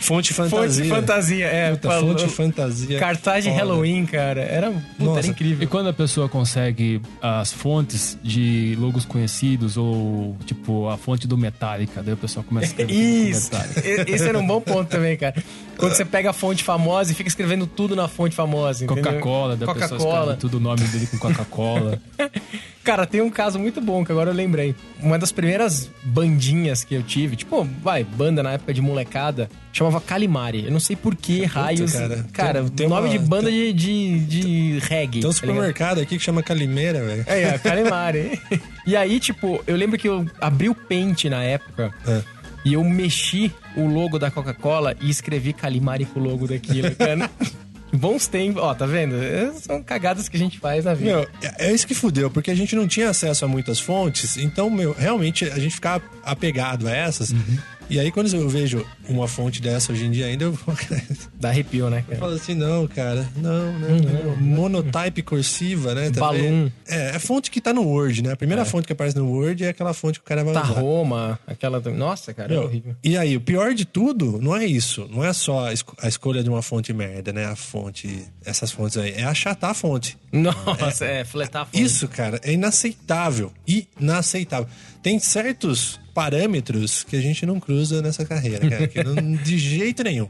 Fonte 0.00 0.34
fantasia. 0.34 0.84
Fonte 0.84 0.88
fantasia, 1.00 1.46
é. 1.46 1.70
Puta, 1.70 1.88
falou- 1.88 2.18
fonte 2.18 2.28
fantasia. 2.32 2.98
Cartaz 2.98 3.44
de 3.44 3.50
Foda. 3.50 3.62
Halloween, 3.62 4.06
cara. 4.06 4.40
Era, 4.40 4.70
puta, 4.98 5.18
era 5.18 5.26
E 5.26 5.30
incrível. 5.30 5.68
quando 5.68 5.88
a 5.88 5.92
pessoa 5.92 6.28
consegue 6.28 7.00
as 7.22 7.52
fontes 7.52 8.18
de 8.22 8.76
logos 8.78 9.04
conhecidos 9.04 9.76
ou, 9.76 10.36
tipo, 10.44 10.88
a 10.88 10.96
fonte 10.98 11.26
do 11.28 11.38
Metallica, 11.38 12.02
daí 12.02 12.14
o 12.14 12.16
pessoal 12.16 12.44
começa 12.44 12.66
a 12.66 12.70
escrever 12.70 12.92
Isso. 13.30 13.50
E- 13.84 14.10
Esse 14.14 14.28
era 14.28 14.38
um 14.38 14.46
bom 14.46 14.60
ponto 14.60 14.88
também, 14.88 15.16
cara. 15.16 15.34
Quando 15.78 15.92
você 15.94 16.04
pega 16.04 16.30
a 16.30 16.32
fonte 16.32 16.62
famosa 16.64 17.12
e 17.12 17.14
fica 17.14 17.28
escrevendo 17.28 17.66
tudo 17.68 17.94
na 17.94 18.08
fonte 18.08 18.34
famosa, 18.34 18.84
entendeu? 18.84 19.04
Coca-Cola, 19.04 19.56
da 19.56 19.66
pessoa 19.72 19.88
Coca-Cola. 19.90 20.18
escreve 20.20 20.40
tudo 20.40 20.56
o 20.56 20.60
nome 20.60 20.82
dele 20.88 21.06
com 21.06 21.18
Coca-Cola. 21.18 22.00
Cara, 22.84 23.06
tem 23.06 23.22
um 23.22 23.30
caso 23.30 23.58
muito 23.58 23.80
bom 23.80 24.04
que 24.04 24.12
agora 24.12 24.30
eu 24.30 24.34
lembrei. 24.34 24.74
Uma 25.00 25.18
das 25.18 25.32
primeiras 25.32 25.90
bandinhas 26.02 26.84
que 26.84 26.94
eu 26.94 27.02
tive, 27.02 27.34
tipo, 27.34 27.64
vai, 27.82 28.04
banda 28.04 28.42
na 28.42 28.52
época 28.52 28.74
de 28.74 28.82
molecada, 28.82 29.48
chamava 29.72 30.00
Calimari. 30.02 30.66
Eu 30.66 30.70
não 30.70 30.78
sei 30.78 30.94
por 30.94 31.16
que 31.16 31.44
raios. 31.46 31.92
cara. 31.92 32.26
Cara, 32.32 32.60
Tem- 32.64 32.70
tem 32.70 32.88
nome 32.88 33.08
uma- 33.08 33.18
de 33.18 33.18
banda 33.18 33.50
de, 33.50 33.72
de, 33.72 34.18
de 34.20 34.78
reggae. 34.80 35.20
Tem 35.20 35.30
um 35.30 35.32
tá 35.32 35.38
supermercado 35.38 35.98
aqui 36.00 36.18
que 36.18 36.22
chama 36.22 36.42
Calimeira, 36.42 37.02
velho. 37.02 37.24
É, 37.26 37.42
é, 37.44 37.56
Calimari. 37.58 38.38
e 38.86 38.94
aí, 38.94 39.18
tipo, 39.18 39.62
eu 39.66 39.76
lembro 39.76 39.98
que 39.98 40.06
eu 40.08 40.26
abri 40.40 40.68
o 40.68 40.74
Paint 40.74 41.24
na 41.24 41.42
época. 41.42 41.90
É. 42.06 42.22
E 42.66 42.74
eu 42.74 42.84
mexi 42.84 43.50
o 43.76 43.86
logo 43.86 44.18
da 44.18 44.30
Coca-Cola 44.30 44.94
e 45.00 45.08
escrevi 45.10 45.52
Calimari 45.54 46.04
com 46.06 46.20
o 46.20 46.22
logo 46.22 46.46
daquilo, 46.46 46.94
cara. 46.94 47.30
Bons 47.96 48.26
tempos. 48.26 48.62
Ó, 48.62 48.74
tá 48.74 48.86
vendo? 48.86 49.14
São 49.60 49.82
cagadas 49.82 50.28
que 50.28 50.36
a 50.36 50.40
gente 50.40 50.58
faz 50.58 50.84
na 50.84 50.94
vida. 50.94 51.10
Meu, 51.10 51.28
é 51.42 51.64
é 51.64 51.72
isso 51.72 51.86
que 51.86 51.94
fudeu, 51.94 52.30
porque 52.30 52.50
a 52.50 52.54
gente 52.54 52.76
não 52.76 52.86
tinha 52.86 53.10
acesso 53.10 53.44
a 53.44 53.48
muitas 53.48 53.80
fontes, 53.80 54.36
então, 54.36 54.68
meu, 54.68 54.92
realmente 54.92 55.44
a 55.44 55.58
gente 55.58 55.74
ficava 55.74 56.02
apegado 56.22 56.86
a 56.86 56.90
essas. 56.94 57.30
Uhum. 57.30 57.58
E 57.90 58.00
aí, 58.00 58.10
quando 58.10 58.32
eu 58.34 58.48
vejo 58.48 58.84
uma 59.08 59.28
fonte 59.28 59.60
dessa 59.60 59.92
hoje 59.92 60.06
em 60.06 60.10
dia 60.10 60.26
ainda, 60.26 60.44
eu 60.44 60.58
Dá 61.38 61.50
arrepio, 61.50 61.90
né, 61.90 62.02
cara? 62.06 62.18
falo 62.18 62.32
assim, 62.34 62.54
não, 62.54 62.86
cara, 62.88 63.28
não, 63.36 63.72
não, 63.78 63.88
não. 63.98 64.36
Monotype 64.36 65.22
cursiva, 65.22 65.94
né? 65.94 66.10
Balloon. 66.10 66.70
É, 66.88 67.10
é 67.16 67.18
fonte 67.18 67.50
que 67.50 67.60
tá 67.60 67.72
no 67.72 67.82
Word, 67.82 68.22
né? 68.22 68.32
A 68.32 68.36
primeira 68.36 68.64
fonte 68.64 68.86
que 68.86 68.92
aparece 68.92 69.16
no 69.16 69.28
Word 69.30 69.62
é 69.64 69.68
aquela 69.68 69.92
fonte 69.92 70.18
que 70.18 70.24
o 70.24 70.28
cara 70.28 70.42
vai 70.42 70.54
Tá 70.54 70.62
usar. 70.64 70.80
Roma, 70.80 71.38
aquela. 71.46 71.78
Nossa, 71.80 72.32
cara, 72.32 72.52
é 72.52 72.56
Meu, 72.56 72.64
horrível. 72.64 72.96
e 73.04 73.16
aí, 73.18 73.36
o 73.36 73.40
pior 73.40 73.74
de 73.74 73.84
tudo 73.84 74.38
não 74.40 74.56
é 74.56 74.64
isso. 74.64 75.06
Não 75.12 75.22
é 75.22 75.32
só 75.32 75.66
a, 75.66 75.72
esco- 75.72 75.94
a 76.00 76.08
escolha 76.08 76.42
de 76.42 76.48
uma 76.48 76.62
fonte 76.62 76.92
merda, 76.92 77.32
né? 77.32 77.44
A 77.44 77.54
fonte, 77.56 78.24
essas 78.44 78.72
fontes 78.72 78.96
aí. 78.96 79.12
É 79.12 79.24
achatar 79.24 79.70
a 79.70 79.74
fonte. 79.74 80.16
Nossa, 80.32 81.04
é, 81.04 81.24
fletar 81.24 81.62
a 81.62 81.64
fonte. 81.66 81.82
Isso, 81.82 82.08
cara, 82.08 82.40
é 82.42 82.52
inaceitável. 82.52 83.52
Inaceitável. 84.00 84.68
Tem 85.02 85.18
certos 85.18 86.00
parâmetros 86.14 87.02
que 87.04 87.16
a 87.16 87.20
gente 87.20 87.44
não 87.44 87.58
cruza 87.60 88.00
nessa 88.00 88.24
carreira, 88.24 88.68
cara. 88.70 88.86
que 88.88 89.02
não- 89.02 89.34
de 89.42 89.58
jeito 89.58 90.02
nenhum. 90.04 90.28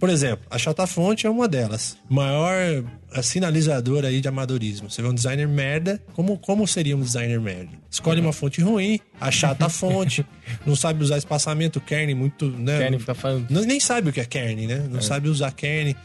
Por 0.00 0.08
exemplo, 0.08 0.46
a 0.48 0.56
Chata 0.56 0.86
Fonte 0.86 1.26
é 1.26 1.30
uma 1.30 1.48
delas. 1.48 1.96
Maior 2.08 2.84
a 3.12 3.20
sinalizadora 3.20 4.06
aí 4.08 4.20
de 4.20 4.28
amadorismo. 4.28 4.88
Você 4.88 5.02
vê 5.02 5.08
um 5.08 5.14
designer 5.14 5.48
merda, 5.48 6.00
como, 6.12 6.38
como 6.38 6.66
seria 6.68 6.96
um 6.96 7.00
designer 7.00 7.40
merda? 7.40 7.70
Escolhe 7.90 8.20
uma 8.20 8.32
fonte 8.32 8.60
ruim, 8.60 9.00
achata 9.20 9.66
a 9.66 9.68
fonte, 9.70 10.24
não 10.64 10.76
sabe 10.76 11.02
usar 11.02 11.18
espaçamento, 11.18 11.80
kern 11.80 12.14
muito, 12.14 12.46
né? 12.48 12.78
Kern 12.78 12.98
tá 13.04 13.14
falando. 13.14 13.46
Nem 13.50 13.80
sabe 13.80 14.10
o 14.10 14.12
que 14.12 14.20
é 14.20 14.24
kern, 14.24 14.66
né? 14.68 14.86
Não 14.88 15.02
sabe 15.02 15.28
usar 15.28 15.50
kern, 15.50 15.96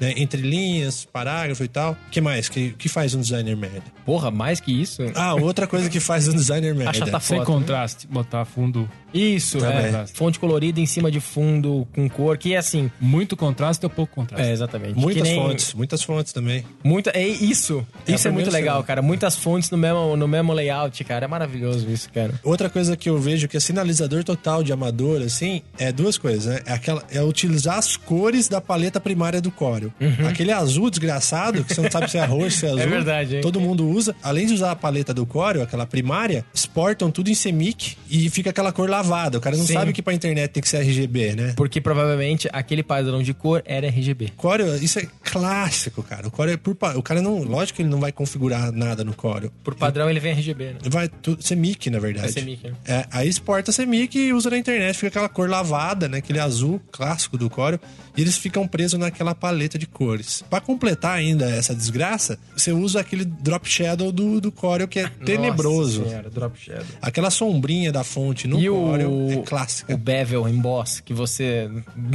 né? 0.00 0.14
Entre 0.16 0.40
linhas, 0.40 1.04
parágrafo 1.04 1.62
e 1.62 1.68
tal. 1.68 1.92
O 1.92 2.10
que 2.10 2.20
mais? 2.20 2.48
que, 2.48 2.70
que 2.70 2.88
faz 2.88 3.14
um 3.14 3.20
designer 3.20 3.56
merda? 3.56 3.84
Porra, 4.04 4.30
mais 4.30 4.58
que 4.58 4.72
isso? 4.72 5.02
Ah, 5.14 5.34
outra 5.34 5.66
coisa 5.66 5.88
que 5.90 6.00
faz 6.00 6.26
um 6.26 6.32
designer 6.32 6.74
merda. 6.74 6.90
Achata 6.90 7.20
Sem 7.20 7.38
Foto, 7.38 7.50
né? 7.50 7.54
contraste, 7.58 8.06
botar 8.06 8.44
fundo. 8.44 8.88
Isso, 9.12 9.58
Também. 9.58 9.86
é. 9.94 10.06
Fonte 10.06 10.38
colorida 10.38 10.80
em 10.80 10.86
cima 10.86 11.10
de 11.10 11.20
fundo, 11.20 11.86
com 11.94 12.08
cor, 12.08 12.36
que 12.38 12.54
é 12.54 12.58
assim. 12.58 12.90
Muito 13.00 13.36
contraste 13.36 13.84
ou 13.84 13.90
pouco 13.90 14.14
contraste? 14.14 14.46
É, 14.46 14.52
exatamente. 14.52 14.94
Muitas 14.98 15.22
nem- 15.22 15.36
fontes, 15.36 15.74
muitas 15.74 16.02
fontes 16.02 16.32
também. 16.32 16.64
Muita, 16.84 17.10
é 17.10 17.26
isso. 17.26 17.86
É 18.06 18.12
isso 18.14 18.28
é 18.28 18.30
muito 18.30 18.50
legal, 18.50 18.82
cara. 18.84 19.02
Muitas 19.02 19.36
fontes 19.36 19.70
no 19.70 19.78
mesmo, 19.78 20.16
no 20.16 20.28
mesmo 20.28 20.52
layout, 20.52 21.02
cara. 21.04 21.24
É 21.24 21.28
maravilhoso 21.28 21.88
isso, 21.90 22.10
cara. 22.12 22.32
Outra 22.42 22.68
coisa 22.70 22.96
que 22.96 23.08
eu 23.08 23.18
vejo 23.18 23.48
que 23.48 23.56
é 23.56 23.60
sinalizador 23.60 24.22
total 24.24 24.62
de 24.62 24.72
amador, 24.72 25.22
assim, 25.22 25.62
é 25.78 25.90
duas 25.92 26.16
coisas, 26.18 26.46
né? 26.46 26.60
É, 26.66 26.72
aquela, 26.72 27.02
é 27.10 27.22
utilizar 27.22 27.78
as 27.78 27.96
cores 27.96 28.48
da 28.48 28.60
paleta 28.60 29.00
primária 29.00 29.40
do 29.40 29.50
Corel. 29.50 29.92
Aquele 30.28 30.52
azul 30.52 30.90
desgraçado, 30.90 31.64
que 31.64 31.74
você 31.74 31.80
não 31.80 31.90
sabe 31.90 32.10
se 32.10 32.18
é 32.18 32.24
roxo, 32.24 32.58
se 32.60 32.66
é 32.66 32.70
azul. 32.70 32.88
verdade, 32.88 33.36
hein? 33.36 33.40
Todo 33.42 33.60
mundo 33.60 33.88
usa. 33.88 34.14
Além 34.22 34.46
de 34.46 34.54
usar 34.54 34.70
a 34.72 34.76
paleta 34.76 35.12
do 35.14 35.24
Corel, 35.26 35.62
aquela 35.62 35.86
primária, 35.86 36.44
exportam 36.54 37.10
tudo 37.10 37.30
em 37.30 37.34
CMYK 37.34 37.96
e 38.08 38.28
fica 38.30 38.50
aquela 38.50 38.72
cor 38.72 38.88
lavada. 39.00 39.38
O 39.38 39.40
cara 39.40 39.56
não 39.56 39.66
Sim. 39.66 39.74
sabe 39.74 39.92
que 39.92 40.02
pra 40.02 40.12
internet 40.12 40.50
tem 40.50 40.62
que 40.62 40.68
ser 40.68 40.78
RGB, 40.78 41.34
né? 41.34 41.54
Porque 41.56 41.80
provavelmente 41.80 42.48
aquele 42.52 42.82
padrão 42.82 43.22
de 43.22 43.32
cor 43.34 43.62
era 43.64 43.86
RGB. 43.88 44.32
Corel, 44.36 44.76
isso 44.76 44.98
é 44.98 45.06
clássico, 45.24 46.02
cara. 46.02 46.28
O 46.28 46.30
Corel 46.30 46.54
é 46.54 46.56
por 46.56 46.76
o 46.96 47.02
cara 47.02 47.20
não, 47.20 47.42
lógico 47.42 47.76
que 47.76 47.82
ele 47.82 47.88
não 47.88 48.00
vai 48.00 48.12
configurar 48.12 48.72
nada 48.72 49.04
no 49.04 49.14
Corel. 49.14 49.50
Por 49.62 49.74
padrão 49.74 50.08
ele 50.08 50.20
vem 50.20 50.32
RGB, 50.32 50.64
né? 50.64 50.78
Vai 50.84 51.08
tudo 51.08 51.42
CMYK, 51.42 51.90
na 51.90 51.98
verdade. 51.98 52.38
É 52.38 52.42
CMYK, 52.42 52.68
né? 52.68 52.76
É, 52.86 53.06
aí 53.10 53.28
exporta 53.28 53.72
CMYK 53.72 54.18
e 54.18 54.32
usa 54.32 54.50
na 54.50 54.58
internet, 54.58 54.94
fica 54.96 55.08
aquela 55.08 55.28
cor 55.28 55.48
lavada, 55.48 56.08
né? 56.08 56.18
Aquele 56.18 56.38
azul 56.38 56.80
clássico 56.90 57.36
do 57.36 57.48
Corel, 57.48 57.80
e 58.16 58.20
eles 58.20 58.36
ficam 58.36 58.66
presos 58.66 58.98
naquela 58.98 59.34
paleta 59.34 59.78
de 59.78 59.86
cores. 59.86 60.44
Pra 60.48 60.60
completar 60.60 61.16
ainda 61.16 61.48
essa 61.50 61.74
desgraça, 61.74 62.38
você 62.56 62.72
usa 62.72 63.00
aquele 63.00 63.24
drop 63.24 63.68
shadow 63.68 64.10
do, 64.10 64.40
do 64.40 64.52
Corel 64.52 64.88
que 64.88 64.98
é 64.98 65.08
tenebroso. 65.24 66.00
Nossa 66.00 66.10
senhora, 66.10 66.30
drop 66.30 66.58
shadow. 66.58 66.84
Aquela 67.00 67.30
sombrinha 67.30 67.92
da 67.92 68.04
fonte 68.04 68.46
no 68.46 68.60
E 68.60 68.68
Corel 68.68 68.89
o, 68.90 69.32
é 69.32 69.36
clássica. 69.42 69.94
o 69.94 69.98
bevel 69.98 70.48
emboss 70.48 71.00
que 71.00 71.12
você 71.12 71.70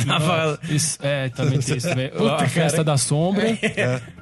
dava... 0.06 0.60
Isso, 0.70 0.98
é, 1.02 1.30
também 1.30 1.60
tem 1.60 1.78
isso 1.78 1.88
também. 1.88 2.10
Puta, 2.16 2.36
a 2.36 2.48
festa 2.48 2.78
cara. 2.78 2.84
da 2.84 2.98
sombra, 2.98 3.58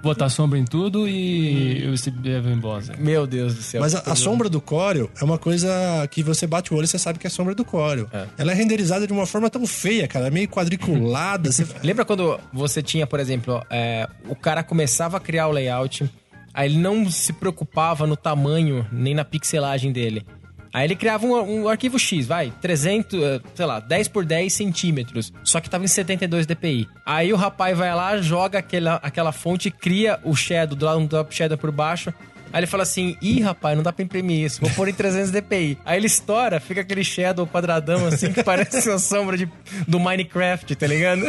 botar 0.01 0.29
sombra 0.29 0.57
em 0.59 0.65
tudo 0.65 1.07
e 1.07 1.91
esse 1.93 2.13
Evan 2.23 2.59
Boss. 2.59 2.89
Meu 2.97 3.25
Deus 3.25 3.55
do 3.55 3.61
céu. 3.61 3.81
Mas 3.81 3.95
a, 3.95 3.99
a 3.99 4.15
sombra 4.15 4.49
do 4.49 4.61
Corel 4.61 5.09
é 5.19 5.23
uma 5.23 5.37
coisa 5.37 5.69
que 6.11 6.23
você 6.23 6.47
bate 6.47 6.73
o 6.73 6.77
olho 6.77 6.85
e 6.85 6.87
você 6.87 6.99
sabe 6.99 7.19
que 7.19 7.27
é 7.27 7.29
sombra 7.29 7.55
do 7.55 7.65
Corel. 7.65 8.07
É. 8.11 8.25
Ela 8.37 8.51
é 8.51 8.55
renderizada 8.55 9.05
de 9.07 9.13
uma 9.13 9.25
forma 9.25 9.49
tão 9.49 9.65
feia, 9.65 10.07
cara, 10.07 10.29
meio 10.29 10.47
quadriculada. 10.47 11.51
você... 11.51 11.65
Lembra 11.83 12.05
quando 12.05 12.39
você 12.51 12.81
tinha, 12.81 13.05
por 13.07 13.19
exemplo, 13.19 13.63
é, 13.69 14.07
o 14.27 14.35
cara 14.35 14.63
começava 14.63 15.17
a 15.17 15.19
criar 15.19 15.47
o 15.47 15.51
layout, 15.51 16.09
aí 16.53 16.69
ele 16.69 16.77
não 16.77 17.09
se 17.09 17.33
preocupava 17.33 18.05
no 18.05 18.15
tamanho 18.15 18.85
nem 18.91 19.13
na 19.13 19.25
pixelagem 19.25 19.91
dele. 19.91 20.25
Aí 20.73 20.87
ele 20.87 20.95
criava 20.95 21.27
um, 21.27 21.61
um 21.61 21.69
arquivo 21.69 21.99
X, 21.99 22.25
vai, 22.25 22.51
300, 22.59 23.21
eh, 23.21 23.41
sei 23.53 23.65
lá, 23.65 23.79
10 23.79 24.07
por 24.07 24.25
10 24.25 24.51
centímetros. 24.51 25.31
Só 25.43 25.61
que 25.61 25.69
tava 25.69 25.85
em 25.85 25.87
72 25.87 26.47
dpi. 26.47 26.89
Aí 27.05 27.31
o 27.31 27.35
rapaz 27.35 27.77
vai 27.77 27.93
lá, 27.93 28.17
joga 28.17 28.57
aquela, 28.57 28.95
aquela 28.95 29.31
fonte, 29.31 29.69
cria 29.69 30.19
o 30.23 30.35
shadow, 30.35 30.75
dá 30.75 30.97
um 30.97 31.05
drop 31.05 31.33
shadow 31.33 31.59
por 31.59 31.71
baixo. 31.71 32.11
Aí 32.51 32.59
ele 32.59 32.67
fala 32.67 32.83
assim, 32.83 33.15
ih, 33.21 33.39
rapaz, 33.41 33.75
não 33.75 33.83
dá 33.83 33.93
pra 33.93 34.03
imprimir 34.03 34.45
isso, 34.45 34.61
vou 34.61 34.69
pôr 34.71 34.87
em 34.87 34.93
300 34.93 35.29
dpi. 35.29 35.77
Aí 35.85 35.97
ele 35.97 36.07
estoura, 36.07 36.59
fica 36.59 36.81
aquele 36.81 37.03
shadow 37.03 37.45
quadradão 37.45 38.07
assim, 38.07 38.33
que 38.33 38.43
parece 38.43 38.89
uma 38.89 38.97
sombra 38.97 39.37
de, 39.37 39.47
do 39.87 39.99
Minecraft, 39.99 40.75
tá 40.75 40.87
ligado? 40.87 41.21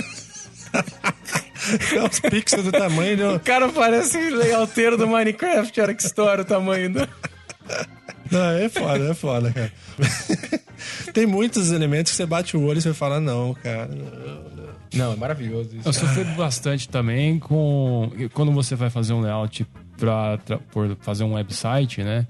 Os 2.10 2.20
pixels 2.20 2.64
do 2.64 2.72
tamanho 2.72 3.16
do... 3.16 3.34
O 3.36 3.40
cara 3.40 3.68
parece 3.68 4.18
o 4.18 4.96
do 4.96 5.06
Minecraft, 5.06 5.80
a 5.80 5.82
hora 5.84 5.94
que 5.94 6.02
estoura 6.02 6.42
o 6.42 6.44
tamanho 6.44 6.92
do... 6.92 7.08
Não, 8.30 8.50
é 8.50 8.68
foda, 8.68 9.10
é 9.10 9.14
foda, 9.14 9.52
cara. 9.52 9.72
Tem 11.12 11.26
muitos 11.26 11.70
elementos 11.70 12.12
que 12.12 12.16
você 12.16 12.26
bate 12.26 12.56
o 12.56 12.62
olho 12.64 12.78
e 12.78 12.82
você 12.82 12.92
fala, 12.94 13.20
não, 13.20 13.54
cara. 13.54 13.88
Não, 14.94 15.12
é 15.12 15.16
maravilhoso 15.16 15.76
isso. 15.76 15.88
Eu 15.88 15.92
sofri 15.92 16.24
bastante 16.36 16.88
também 16.88 17.38
com. 17.38 18.10
Quando 18.32 18.52
você 18.52 18.74
vai 18.74 18.90
fazer 18.90 19.12
um 19.12 19.20
layout 19.20 19.66
pra, 19.96 20.38
tra- 20.38 20.58
por 20.70 20.96
fazer 21.00 21.24
um 21.24 21.34
website, 21.34 22.02
né? 22.02 22.26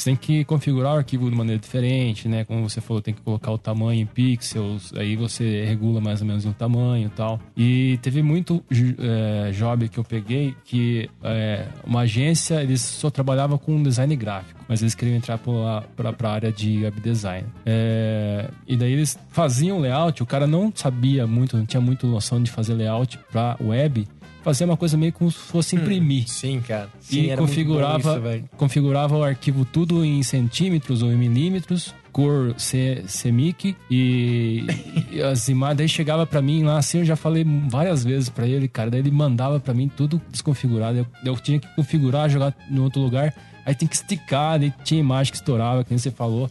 Você 0.00 0.04
tem 0.04 0.16
que 0.16 0.44
configurar 0.46 0.94
o 0.94 0.96
arquivo 0.96 1.28
de 1.28 1.36
maneira 1.36 1.60
diferente, 1.60 2.26
né? 2.26 2.42
Como 2.42 2.66
você 2.66 2.80
falou, 2.80 3.02
tem 3.02 3.12
que 3.12 3.20
colocar 3.20 3.52
o 3.52 3.58
tamanho 3.58 4.00
em 4.00 4.06
pixels, 4.06 4.94
aí 4.96 5.14
você 5.14 5.62
regula 5.66 6.00
mais 6.00 6.22
ou 6.22 6.26
menos 6.26 6.46
o 6.46 6.54
tamanho 6.54 7.08
e 7.08 7.10
tal. 7.10 7.38
E 7.54 7.98
teve 8.00 8.22
muito 8.22 8.64
é, 8.98 9.50
job 9.50 9.90
que 9.90 9.98
eu 9.98 10.04
peguei 10.04 10.54
que 10.64 11.10
é, 11.22 11.66
uma 11.84 12.00
agência, 12.00 12.62
eles 12.62 12.80
só 12.80 13.10
trabalhavam 13.10 13.58
com 13.58 13.82
design 13.82 14.16
gráfico, 14.16 14.64
mas 14.66 14.80
eles 14.80 14.94
queriam 14.94 15.18
entrar 15.18 15.36
para 15.36 15.84
a 16.18 16.32
área 16.32 16.50
de 16.50 16.82
web 16.82 16.98
design. 16.98 17.46
É, 17.66 18.48
e 18.66 18.78
daí 18.78 18.94
eles 18.94 19.18
faziam 19.28 19.80
layout, 19.80 20.22
o 20.22 20.26
cara 20.26 20.46
não 20.46 20.72
sabia 20.74 21.26
muito, 21.26 21.58
não 21.58 21.66
tinha 21.66 21.80
muito 21.80 22.06
noção 22.06 22.42
de 22.42 22.50
fazer 22.50 22.72
layout 22.72 23.18
para 23.30 23.54
web, 23.60 24.08
fazia 24.42 24.66
uma 24.66 24.76
coisa 24.76 24.96
meio 24.96 25.12
como 25.12 25.30
se 25.30 25.38
fosse 25.38 25.76
imprimir. 25.76 26.28
Sim, 26.28 26.60
cara. 26.60 26.88
Sim, 27.00 27.32
e 27.32 27.36
configurava, 27.36 28.18
isso, 28.36 28.44
configurava 28.56 29.16
o 29.16 29.22
arquivo 29.22 29.64
tudo 29.64 30.04
em 30.04 30.22
centímetros 30.22 31.02
ou 31.02 31.12
em 31.12 31.16
milímetros 31.16 31.94
cor 32.12 32.54
semic 32.58 33.76
e, 33.90 34.66
e 35.12 35.22
as 35.22 35.48
imagens 35.48 35.78
daí 35.78 35.88
chegava 35.88 36.26
pra 36.26 36.42
mim 36.42 36.64
lá 36.64 36.78
assim 36.78 36.98
eu 36.98 37.04
já 37.04 37.14
falei 37.14 37.46
várias 37.68 38.04
vezes 38.04 38.28
pra 38.28 38.46
ele 38.46 38.66
cara 38.66 38.90
daí 38.90 39.00
ele 39.00 39.12
mandava 39.12 39.60
pra 39.60 39.72
mim 39.72 39.88
tudo 39.88 40.20
desconfigurado. 40.28 40.98
Eu, 40.98 41.06
eu 41.24 41.36
tinha 41.36 41.60
que 41.60 41.68
configurar 41.76 42.28
jogar 42.28 42.54
no 42.68 42.84
outro 42.84 43.00
lugar 43.00 43.32
aí 43.64 43.74
tem 43.74 43.86
que 43.86 43.94
esticar 43.94 44.58
daí 44.58 44.72
tinha 44.82 45.00
imagem 45.00 45.30
que 45.30 45.36
estourava 45.36 45.84
que 45.84 45.90
nem 45.90 45.98
você 45.98 46.10
falou 46.10 46.50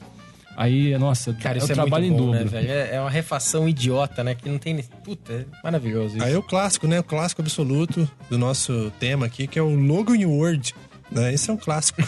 aí 0.60 0.98
nossa 0.98 1.34
Cara, 1.34 1.58
é 1.58 1.60
isso 1.60 1.68
um 1.68 1.72
é 1.72 1.74
trabalho 1.76 2.06
muito 2.08 2.18
bom, 2.24 2.30
em 2.30 2.32
né, 2.32 2.38
dobro 2.44 2.52
velho? 2.52 2.72
É 2.72 2.96
é 2.96 3.02
uma 3.02 3.10
refação 3.10 3.68
idiota, 3.68 4.24
né? 4.24 4.36
Que 4.36 4.48
não 4.50 4.58
tem... 4.60 4.78
Puta, 5.04 5.34
é 5.34 5.46
maravilhoso 5.64 6.18
isso. 6.18 6.26
Aí 6.26 6.36
o 6.36 6.44
clássico, 6.44 6.88
né? 6.88 7.00
O 7.00 7.04
clássico 7.04 7.42
absoluto 7.42 8.10
do 8.30 8.38
nosso 8.38 8.92
tema 9.00 9.26
aqui, 9.26 9.48
que 9.48 9.58
é 9.58 9.62
o 9.62 9.74
Logo 9.74 10.14
in 10.14 10.26
Word. 10.26 10.76
Né? 11.12 11.34
Esse 11.34 11.50
é 11.50 11.54
um 11.54 11.58
clássico. 11.58 12.04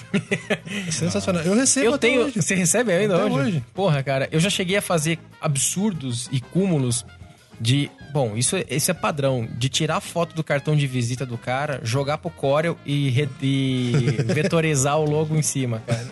Sensacional. 0.92 1.42
Eu 1.44 1.56
recebo 1.56 1.86
Eu 1.88 1.94
até 1.96 2.08
tenho. 2.08 2.22
hoje. 2.26 2.42
Você 2.42 2.54
recebe 2.54 2.92
ainda 2.94 3.16
Até 3.16 3.26
hoje? 3.26 3.36
hoje. 3.36 3.64
Porra, 3.74 4.04
cara, 4.04 4.30
eu 4.32 4.40
já 4.40 4.50
cheguei 4.50 4.78
a 4.78 4.82
fazer 4.82 5.18
absurdos 5.42 6.30
e 6.32 6.40
cúmulos 6.40 7.04
de. 7.60 7.90
Bom, 8.14 8.36
isso, 8.38 8.56
é- 8.58 8.66
esse 8.70 8.92
é 8.92 8.94
padrão. 8.94 9.48
De 9.58 9.70
tirar 9.70 10.02
foto 10.02 10.36
do 10.36 10.44
cartão 10.44 10.76
de 10.76 10.86
visita 10.86 11.26
do 11.26 11.38
cara, 11.38 11.80
jogar 11.84 12.18
pro 12.20 12.30
Corel 12.30 12.78
e, 12.86 13.10
re- 13.10 13.30
e 13.42 13.92
vetorizar 14.34 15.00
o 15.00 15.06
logo 15.10 15.36
em 15.36 15.42
cima, 15.42 15.82
cara. 15.88 16.08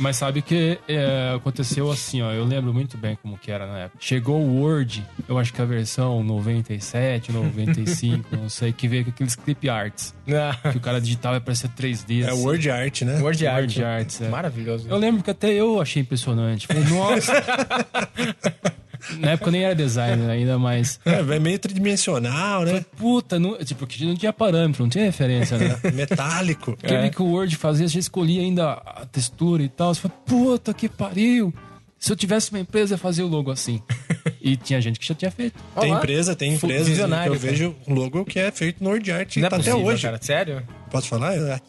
Mas 0.00 0.16
sabe 0.16 0.40
que 0.40 0.78
é, 0.88 1.34
aconteceu 1.36 1.90
assim, 1.90 2.22
ó. 2.22 2.32
Eu 2.32 2.44
lembro 2.44 2.72
muito 2.72 2.96
bem 2.96 3.18
como 3.22 3.36
que 3.36 3.50
era 3.52 3.66
na 3.66 3.78
época. 3.80 3.98
Chegou 4.00 4.40
o 4.40 4.62
Word, 4.62 5.04
eu 5.28 5.38
acho 5.38 5.52
que 5.52 5.60
a 5.60 5.64
versão 5.64 6.24
97, 6.24 7.30
95, 7.30 8.34
não 8.34 8.48
sei, 8.48 8.72
que 8.72 8.88
veio 8.88 9.04
com 9.04 9.10
aqueles 9.10 9.36
clip 9.36 9.68
arts. 9.68 10.14
Ah, 10.26 10.70
Que 10.70 10.78
o 10.78 10.80
cara 10.80 11.00
digitava 11.00 11.36
e 11.36 11.40
parecia 11.40 11.68
3D. 11.68 12.22
É 12.24 12.30
assim. 12.30 12.42
Word 12.42 12.70
Art, 12.70 13.02
né? 13.02 13.20
Word 13.20 13.46
Art. 13.46 13.60
Word 13.60 13.84
Arts, 13.84 14.20
é. 14.22 14.28
Maravilhoso. 14.28 14.88
Eu 14.88 14.96
lembro 14.96 15.22
que 15.22 15.30
até 15.30 15.52
eu 15.52 15.80
achei 15.80 16.00
impressionante. 16.00 16.66
Falei, 16.66 16.84
nossa. 16.84 17.32
Na 19.18 19.32
época 19.32 19.48
eu 19.48 19.52
nem 19.52 19.64
era 19.64 19.74
designer 19.74 20.28
ainda, 20.30 20.58
mas. 20.58 21.00
É, 21.04 21.20
é 21.20 21.38
meio 21.38 21.58
tridimensional, 21.58 22.62
né? 22.64 22.84
Puta, 22.96 23.38
não, 23.38 23.56
tipo, 23.58 23.86
que 23.86 24.04
não 24.04 24.14
tinha 24.14 24.32
parâmetro, 24.32 24.82
não 24.82 24.90
tinha 24.90 25.04
referência, 25.04 25.56
né? 25.58 25.76
Metálico. 25.94 26.76
Eu 26.82 27.02
vi 27.02 27.10
que 27.10 27.22
o 27.22 27.26
Word 27.26 27.54
fazia, 27.56 27.88
você 27.88 27.98
escolhia 27.98 28.40
ainda 28.42 28.72
a 28.72 29.06
textura 29.06 29.62
e 29.62 29.68
tal. 29.68 29.94
Você 29.94 30.00
fala, 30.02 30.14
puta 30.26 30.72
que 30.74 30.88
pariu. 30.88 31.52
Se 31.98 32.10
eu 32.10 32.16
tivesse 32.16 32.50
uma 32.50 32.60
empresa, 32.60 32.94
eu 32.94 32.96
ia 32.96 32.98
fazer 32.98 33.22
o 33.22 33.28
logo 33.28 33.50
assim. 33.50 33.82
E 34.42 34.56
tinha 34.56 34.80
gente 34.80 34.98
que 34.98 35.06
já 35.06 35.14
tinha 35.14 35.30
feito. 35.30 35.54
Tem 35.78 35.90
Olá. 35.90 35.98
empresa, 35.98 36.34
tem 36.34 36.54
empresa 36.54 36.84
que 36.84 36.90
visionário, 36.90 37.34
eu 37.34 37.38
cara. 37.38 37.50
vejo 37.52 37.76
um 37.86 37.92
logo 37.92 38.24
que 38.24 38.38
é 38.38 38.50
feito 38.50 38.82
no 38.82 38.88
Word 38.88 39.12
Art 39.12 39.36
Não 39.36 39.46
é 39.46 39.50
tá 39.50 39.56
até 39.56 39.70
possível, 39.70 39.86
hoje. 39.86 40.02
cara. 40.02 40.18
Sério? 40.22 40.62
Posso 40.90 41.08
falar? 41.08 41.34
É. 41.34 41.60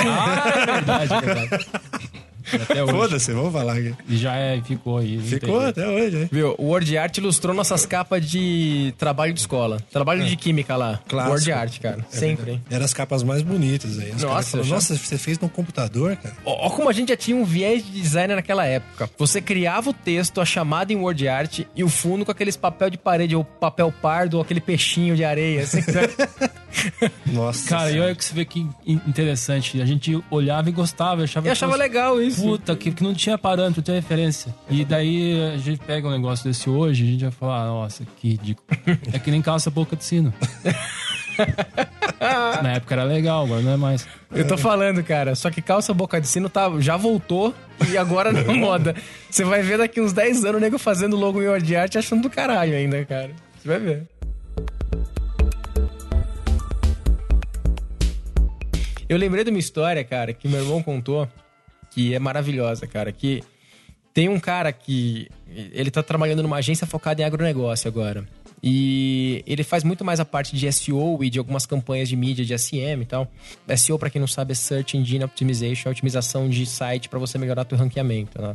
Ah, 0.00 0.52
é 0.54 0.66
verdade, 0.66 1.14
é 1.14 1.20
verdade. 1.20 1.66
Até 2.62 2.82
hoje. 2.82 2.92
Foda-se, 2.92 3.32
vamos 3.32 3.52
falar 3.52 3.72
aqui. 3.74 3.94
E 4.08 4.16
já 4.16 4.34
é, 4.36 4.60
ficou 4.60 4.98
aí. 4.98 5.18
Ficou 5.20 5.60
até 5.60 5.86
hoje, 5.88 6.16
hein? 6.22 6.28
Viu? 6.30 6.54
O 6.58 6.66
Word 6.66 6.96
Art 6.96 7.16
ilustrou 7.18 7.54
nossas 7.54 7.84
capas 7.86 8.24
de 8.28 8.94
trabalho 8.98 9.32
de 9.32 9.40
escola. 9.40 9.78
Trabalho 9.92 10.24
de 10.24 10.36
química 10.36 10.76
lá. 10.76 11.00
Clássico. 11.08 11.32
Word 11.34 11.52
Art, 11.52 11.80
cara. 11.80 12.04
Sempre. 12.10 12.52
hein? 12.52 12.62
Eram 12.70 12.84
as 12.84 12.94
capas 12.94 13.22
mais 13.22 13.42
bonitas 13.42 13.98
aí. 13.98 14.10
Os 14.12 14.22
Nossa, 14.22 14.50
falam, 14.50 14.66
já- 14.66 14.74
Nossa, 14.74 14.96
você 14.96 15.18
fez 15.18 15.38
no 15.38 15.48
computador, 15.48 16.16
cara? 16.16 16.34
Ó, 16.44 16.68
como 16.70 16.88
a 16.88 16.92
gente 16.92 17.08
já 17.10 17.16
tinha 17.16 17.36
um 17.36 17.44
viés 17.44 17.84
de 17.84 17.90
designer 17.90 18.34
naquela 18.36 18.64
época. 18.66 19.08
Você 19.18 19.40
criava 19.40 19.90
o 19.90 19.92
texto, 19.92 20.40
a 20.40 20.44
chamada 20.44 20.92
em 20.92 20.96
Word 20.96 21.26
Art 21.28 21.60
e 21.74 21.84
o 21.84 21.88
fundo 21.88 22.24
com 22.24 22.30
aqueles 22.30 22.56
papel 22.56 22.90
de 22.90 22.98
parede, 22.98 23.34
ou 23.36 23.44
papel 23.44 23.92
pardo, 24.02 24.34
ou 24.34 24.42
aquele 24.42 24.60
peixinho 24.60 25.14
de 25.16 25.24
areia, 25.24 25.62
assim. 25.62 25.78
Nossa. 27.26 27.68
Cara, 27.68 27.90
e 27.90 28.00
olha 28.00 28.14
que 28.14 28.24
você 28.24 28.34
vê 28.34 28.44
que 28.44 28.60
in- 28.86 29.00
interessante. 29.06 29.80
A 29.80 29.86
gente 29.86 30.22
olhava 30.30 30.68
e 30.68 30.72
gostava, 30.72 31.22
achava 31.24 31.46
Eu 31.48 31.52
achava 31.52 31.76
legal 31.76 32.20
isso. 32.20 32.37
Puta, 32.42 32.76
que, 32.76 32.90
que 32.90 33.02
não 33.02 33.14
tinha 33.14 33.36
parâmetro, 33.38 33.78
não 33.78 33.84
tinha 33.84 33.96
referência. 33.96 34.54
E 34.68 34.84
daí 34.84 35.52
a 35.54 35.56
gente 35.56 35.80
pega 35.80 36.08
um 36.08 36.10
negócio 36.10 36.44
desse 36.44 36.68
hoje, 36.68 37.04
a 37.04 37.06
gente 37.06 37.22
vai 37.22 37.30
falar, 37.30 37.66
nossa, 37.66 38.04
que 38.16 38.30
ridículo. 38.30 38.66
É 39.12 39.18
que 39.18 39.30
nem 39.30 39.40
calça 39.40 39.70
boca 39.70 39.96
de 39.96 40.04
sino. 40.04 40.32
Na 42.62 42.72
época 42.72 42.94
era 42.94 43.04
legal, 43.04 43.44
agora 43.44 43.62
não 43.62 43.72
é 43.72 43.76
mais. 43.76 44.08
Eu 44.32 44.46
tô 44.46 44.58
falando, 44.58 45.02
cara. 45.04 45.34
Só 45.34 45.50
que 45.50 45.62
calça 45.62 45.94
boca 45.94 46.20
de 46.20 46.26
sino 46.26 46.48
tá, 46.48 46.70
já 46.80 46.96
voltou 46.96 47.54
e 47.90 47.96
agora 47.96 48.32
na 48.32 48.42
moda. 48.52 48.94
Você 49.30 49.44
vai 49.44 49.62
ver 49.62 49.78
daqui 49.78 50.00
uns 50.00 50.12
10 50.12 50.44
anos 50.44 50.56
o 50.56 50.60
nego 50.60 50.78
fazendo 50.78 51.16
logo 51.16 51.40
em 51.42 51.46
Word 51.46 51.76
Art 51.76 51.96
achando 51.96 52.22
do 52.22 52.30
caralho 52.30 52.74
ainda, 52.74 53.04
cara. 53.04 53.30
Você 53.56 53.68
vai 53.68 53.78
ver. 53.78 54.08
Eu 59.08 59.16
lembrei 59.16 59.42
de 59.42 59.50
uma 59.50 59.58
história, 59.58 60.04
cara, 60.04 60.34
que 60.34 60.46
meu 60.46 60.60
irmão 60.60 60.82
contou, 60.82 61.26
que 61.98 62.14
é 62.14 62.18
maravilhosa, 62.20 62.86
cara. 62.86 63.10
Que 63.10 63.42
tem 64.14 64.28
um 64.28 64.38
cara 64.38 64.72
que. 64.72 65.28
Ele 65.72 65.90
tá 65.90 66.00
trabalhando 66.00 66.44
numa 66.44 66.58
agência 66.58 66.86
focada 66.86 67.20
em 67.20 67.24
agronegócio 67.24 67.88
agora. 67.88 68.24
E 68.62 69.42
ele 69.44 69.64
faz 69.64 69.82
muito 69.82 70.04
mais 70.04 70.20
a 70.20 70.24
parte 70.24 70.54
de 70.54 70.70
SEO 70.72 71.18
e 71.24 71.28
de 71.28 71.40
algumas 71.40 71.66
campanhas 71.66 72.08
de 72.08 72.14
mídia 72.14 72.44
de 72.44 72.56
SEM 72.56 73.02
e 73.02 73.04
tal. 73.04 73.28
SEO, 73.76 73.98
pra 73.98 74.10
quem 74.10 74.20
não 74.20 74.28
sabe, 74.28 74.52
é 74.52 74.54
Search 74.54 74.96
Engine 74.96 75.24
Optimization, 75.24 75.88
é 75.88 75.90
a 75.90 75.92
otimização 75.92 76.48
de 76.48 76.64
site 76.66 77.08
pra 77.08 77.18
você 77.18 77.36
melhorar 77.36 77.64
teu 77.64 77.76
ranqueamento, 77.76 78.40
né? 78.40 78.54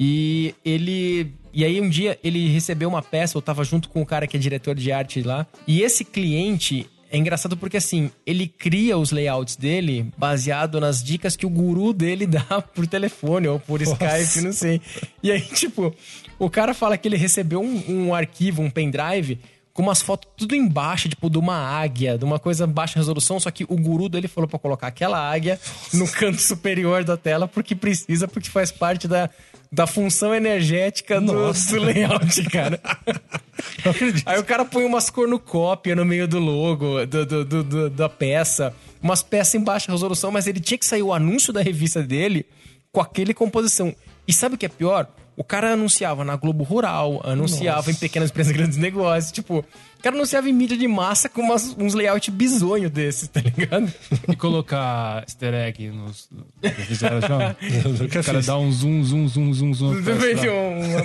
E 0.00 0.54
ele. 0.64 1.34
E 1.52 1.66
aí 1.66 1.80
um 1.82 1.88
dia 1.88 2.18
ele 2.24 2.48
recebeu 2.48 2.88
uma 2.88 3.02
peça, 3.02 3.36
eu 3.36 3.42
tava 3.42 3.62
junto 3.62 3.90
com 3.90 4.00
o 4.00 4.06
cara 4.06 4.26
que 4.26 4.38
é 4.38 4.40
diretor 4.40 4.74
de 4.74 4.90
arte 4.90 5.20
lá. 5.22 5.46
E 5.66 5.82
esse 5.82 6.02
cliente. 6.02 6.86
É 7.14 7.16
engraçado 7.16 7.56
porque 7.56 7.76
assim, 7.76 8.10
ele 8.26 8.48
cria 8.48 8.98
os 8.98 9.12
layouts 9.12 9.54
dele 9.54 10.12
baseado 10.18 10.80
nas 10.80 11.00
dicas 11.00 11.36
que 11.36 11.46
o 11.46 11.48
guru 11.48 11.92
dele 11.92 12.26
dá 12.26 12.60
por 12.60 12.88
telefone 12.88 13.46
ou 13.46 13.60
por 13.60 13.80
Skype, 13.80 14.40
não 14.42 14.52
sei. 14.52 14.80
E 15.22 15.30
aí, 15.30 15.40
tipo, 15.40 15.94
o 16.40 16.50
cara 16.50 16.74
fala 16.74 16.98
que 16.98 17.06
ele 17.06 17.16
recebeu 17.16 17.60
um, 17.62 18.06
um 18.08 18.14
arquivo, 18.14 18.62
um 18.62 18.68
pendrive, 18.68 19.38
com 19.72 19.82
umas 19.82 20.02
fotos 20.02 20.28
tudo 20.36 20.56
embaixo, 20.56 21.08
tipo, 21.08 21.30
de 21.30 21.38
uma 21.38 21.56
águia, 21.56 22.18
de 22.18 22.24
uma 22.24 22.40
coisa 22.40 22.66
baixa 22.66 22.98
resolução, 22.98 23.38
só 23.38 23.48
que 23.48 23.62
o 23.62 23.76
guru 23.76 24.08
dele 24.08 24.26
falou 24.26 24.48
pra 24.48 24.58
colocar 24.58 24.88
aquela 24.88 25.16
águia 25.16 25.60
no 25.92 26.08
canto 26.08 26.40
superior 26.42 27.04
da 27.04 27.16
tela 27.16 27.46
porque 27.46 27.76
precisa, 27.76 28.26
porque 28.26 28.50
faz 28.50 28.72
parte 28.72 29.06
da, 29.06 29.30
da 29.74 29.86
função 29.88 30.32
energética 30.32 31.20
do, 31.20 31.32
do 31.52 31.80
layout, 31.80 32.44
cara. 32.44 32.80
Aí 34.24 34.38
o 34.38 34.44
cara 34.44 34.64
põe 34.64 34.84
umas 34.84 35.10
cornucópia 35.10 35.96
no 35.96 36.04
meio 36.04 36.28
do 36.28 36.38
logo, 36.38 37.04
do, 37.06 37.26
do- 37.26 37.44
do- 37.44 37.64
do- 37.64 37.90
da 37.90 38.08
peça, 38.08 38.72
umas 39.02 39.22
peças 39.22 39.54
em 39.56 39.60
baixa 39.60 39.90
resolução, 39.90 40.30
mas 40.30 40.46
ele 40.46 40.60
tinha 40.60 40.78
que 40.78 40.86
sair 40.86 41.02
o 41.02 41.12
anúncio 41.12 41.52
da 41.52 41.60
revista 41.60 42.02
dele 42.02 42.46
com 42.92 43.00
aquele 43.00 43.34
composição. 43.34 43.94
E 44.28 44.32
sabe 44.32 44.54
o 44.54 44.58
que 44.58 44.66
é 44.66 44.68
pior? 44.68 45.08
O 45.36 45.42
cara 45.42 45.72
anunciava 45.72 46.24
na 46.24 46.36
Globo 46.36 46.62
Rural, 46.62 47.20
anunciava 47.24 47.90
em 47.90 47.94
pequenas 47.94 48.30
empresas 48.30 48.52
grandes 48.52 48.76
negócios, 48.78 49.32
tipo, 49.32 49.58
o 49.58 50.02
cara 50.02 50.14
anunciava 50.14 50.48
em 50.48 50.52
mídia 50.52 50.76
de 50.76 50.86
massa 50.86 51.28
com 51.28 51.42
umas- 51.42 51.74
uns 51.76 51.92
layout 51.92 52.30
bizonho 52.30 52.88
desses, 52.88 53.26
tá 53.26 53.40
ligado? 53.40 53.92
E 54.28 54.36
colocar 54.36 55.22
easter 55.22 55.52
egg 55.54 55.90
nos. 55.90 56.28
Já 56.62 56.70
fizeram 56.70 57.20
já? 57.20 57.56
nunca 58.00 58.20
O 58.20 58.24
cara 58.24 58.38
fiz. 58.38 58.46
dá 58.46 58.56
um 58.58 58.70
zoom, 58.70 59.02
zoom, 59.02 59.26
zoom, 59.28 59.52
zoom, 59.54 59.74
zoom. 59.74 59.92
Vejo 60.02 60.50
uma, 60.52 61.02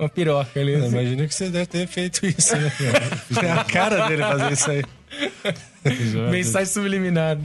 uma 0.00 0.08
piroca 0.10 0.60
ali. 0.60 0.74
Assim. 0.74 0.88
imagino 0.88 1.26
que 1.26 1.34
você 1.34 1.48
deve 1.48 1.66
ter 1.66 1.86
feito 1.86 2.26
isso, 2.26 2.54
né? 2.56 2.70
É 3.42 3.52
a 3.52 3.64
cara 3.64 4.06
dele 4.06 4.22
fazer 4.22 4.52
isso 4.52 4.70
aí. 4.70 4.82
Mensagem 6.30 6.66
subliminar. 6.72 7.38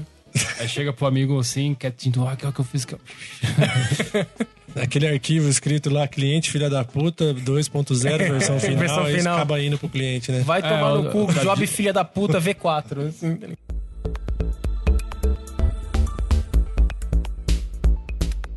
Aí 0.60 0.68
chega 0.68 0.92
pro 0.92 1.06
amigo 1.06 1.40
assim, 1.40 1.74
quietinho, 1.74 2.28
ah, 2.28 2.36
que 2.36 2.46
é 2.46 2.50
o 2.50 2.52
que 2.52 2.60
eu 2.60 2.66
fiz. 2.66 2.84
Que 2.84 2.96
eu... 2.96 3.00
Aquele 4.76 5.08
arquivo 5.08 5.48
escrito 5.48 5.90
lá, 5.90 6.06
cliente 6.08 6.52
filha 6.52 6.70
da 6.70 6.84
puta, 6.84 7.34
2.0, 7.34 8.18
versão 8.32 8.60
final, 8.60 8.78
Versão 8.80 9.06
final. 9.06 9.36
acaba 9.36 9.62
indo 9.62 9.78
pro 9.78 9.88
cliente, 9.88 10.32
né? 10.32 10.40
Vai 10.42 10.62
tomar 10.62 10.94
o- 10.94 11.04
no 11.04 11.12
cu, 11.12 11.24
o- 11.24 11.34
job 11.34 11.66
filha 11.66 11.94
da 11.94 12.04
puta 12.04 12.40
V4. 12.42 13.08
assim, 13.08 13.36
tá? 13.38 13.48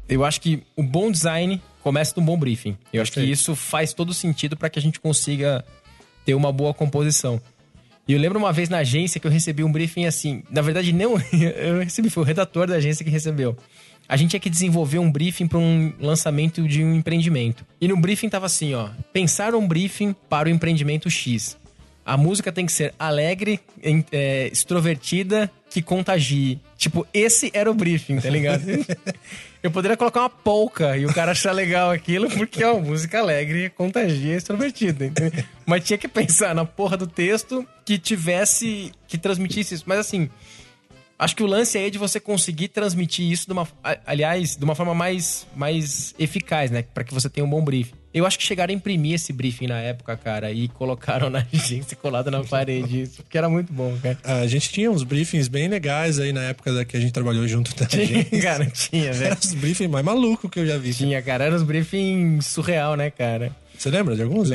Eu 0.09 0.25
acho 0.25 0.41
que 0.41 0.63
o 0.75 0.83
bom 0.83 1.11
design 1.11 1.61
começa 1.83 2.15
de 2.15 2.21
um 2.21 2.25
bom 2.25 2.39
briefing. 2.39 2.77
Eu 2.93 3.03
acho 3.03 3.13
que 3.13 3.21
isso 3.21 3.55
faz 3.55 3.93
todo 3.93 4.15
sentido 4.15 4.57
para 4.57 4.71
que 4.71 4.79
a 4.79 4.83
gente 4.83 4.99
consiga 4.99 5.65
ter 6.25 6.35
uma 6.35 6.51
boa 6.51 6.73
composição. 6.73 7.41
E 8.07 8.15
eu 8.15 8.19
lembro 8.19 8.39
uma 8.39 8.53
vez 8.53 8.71
na 8.71 8.79
agência 8.79 9.21
que 9.21 9.27
eu 9.27 9.31
recebi 9.31 9.63
um 9.63 9.71
briefing 9.71 10.07
assim. 10.07 10.43
Na 10.51 10.63
verdade, 10.63 10.93
não 10.95 11.13
eu 11.33 11.81
recebi, 11.81 12.09
foi 12.09 12.23
o 12.23 12.27
redator 12.27 12.67
da 12.67 12.77
agência 12.77 13.05
que 13.05 13.11
recebeu. 13.11 13.55
A 14.09 14.17
gente 14.17 14.31
tinha 14.31 14.41
que 14.41 14.49
desenvolver 14.49 14.99
um 14.99 15.13
briefing 15.13 15.47
para 15.47 15.59
um 15.59 15.93
lançamento 16.01 16.67
de 16.67 16.83
um 16.83 16.95
empreendimento. 16.95 17.67
E 17.81 17.87
no 17.87 17.97
briefing 17.97 18.29
tava 18.29 18.47
assim, 18.47 18.75
ó: 18.75 18.89
pensar 19.13 19.55
um 19.55 19.69
briefing 19.69 20.15
para 20.29 20.49
o 20.49 20.51
empreendimento 20.51 21.11
X. 21.11 21.59
A 22.07 22.17
música 22.17 22.51
tem 22.51 22.65
que 22.65 22.73
ser 22.73 22.95
alegre, 22.99 23.61
é, 24.11 24.49
extrovertida, 24.51 25.51
que 25.69 25.83
contagie. 25.83 26.59
Tipo, 26.79 27.07
esse 27.13 27.51
era 27.53 27.71
o 27.71 27.75
briefing, 27.75 28.19
tá 28.19 28.31
ligado? 28.31 28.63
Eu 29.63 29.71
poderia 29.71 29.95
colocar 29.95 30.21
uma 30.21 30.31
polca 30.31 30.97
e 30.97 31.05
o 31.05 31.13
cara 31.13 31.33
achar 31.33 31.53
legal 31.53 31.91
aquilo, 31.91 32.31
porque 32.31 32.63
é 32.63 32.71
uma 32.71 32.81
música 32.81 33.19
alegre, 33.19 33.69
contagia, 33.71 34.37
extrovertida. 34.37 35.05
entendeu? 35.05 35.45
Mas 35.67 35.85
tinha 35.85 35.99
que 35.99 36.09
pensar 36.09 36.55
na 36.55 36.65
porra 36.65 36.97
do 36.97 37.07
texto 37.07 37.67
que 37.85 37.99
tivesse, 37.99 38.91
que 39.07 39.19
transmitisse 39.19 39.75
isso. 39.75 39.85
Mas 39.87 39.99
assim, 39.99 40.31
Acho 41.19 41.35
que 41.35 41.43
o 41.43 41.47
lance 41.47 41.77
aí 41.77 41.87
é 41.87 41.91
de 41.91 41.99
você 41.99 42.21
conseguir 42.21 42.69
transmitir 42.69 43.29
isso 43.29 43.47
de 43.47 43.53
uma, 43.53 43.67
aliás, 44.07 44.57
de 44.57 44.65
uma 44.65 44.77
forma 44.77 44.95
mais, 44.95 45.47
mais 45.57 46.15
eficaz, 46.17 46.71
né? 46.71 46.85
Pra 46.95 47.03
que 47.03 47.13
você 47.13 47.29
tenha 47.29 47.45
um 47.45 47.51
bom 47.51 47.65
briefing. 47.65 47.95
Eu 48.15 48.25
acho 48.25 48.39
que 48.39 48.45
chegaram 48.45 48.73
a 48.73 48.77
imprimir 48.77 49.15
esse 49.15 49.33
briefing 49.33 49.67
na 49.67 49.81
época, 49.81 50.17
cara, 50.17 50.51
e 50.53 50.69
colocaram 50.69 51.29
na 51.31 51.45
agência 51.53 51.97
colado 51.97 52.31
na 52.31 52.45
parede, 52.45 53.03
isso, 53.03 53.23
porque 53.23 53.37
era 53.37 53.49
muito 53.49 53.73
bom, 53.73 53.97
cara. 54.01 54.17
A 54.23 54.47
gente 54.47 54.71
tinha 54.71 54.91
uns 54.91 55.03
briefings 55.03 55.49
bem 55.49 55.69
legais 55.69 56.21
aí 56.21 56.33
na 56.33 56.43
época 56.45 56.73
da 56.73 56.85
que 56.85 56.97
a 56.97 57.01
gente 57.01 57.13
trabalhou 57.13 57.47
junto 57.49 57.75
da 57.75 57.87
Tinha, 57.87 58.05
agência. 58.05 58.39
cara, 58.41 58.67
tinha, 58.67 59.13
velho. 59.13 59.27
Era 59.33 59.39
os 59.39 59.55
briefings 59.55 59.91
mais 59.91 60.05
malucos 60.05 60.49
que 60.51 60.61
eu 60.61 60.67
já 60.67 60.79
vi. 60.79 60.95
Tinha, 60.95 61.21
cara, 61.21 61.45
era 61.45 61.55
uns 61.55 61.65
briefings 61.65 62.47
surreal, 62.47 62.95
né, 62.95 63.11
cara? 63.11 63.55
Você 63.79 63.91
lembra 63.91 64.17
de 64.17 64.23
alguns? 64.23 64.51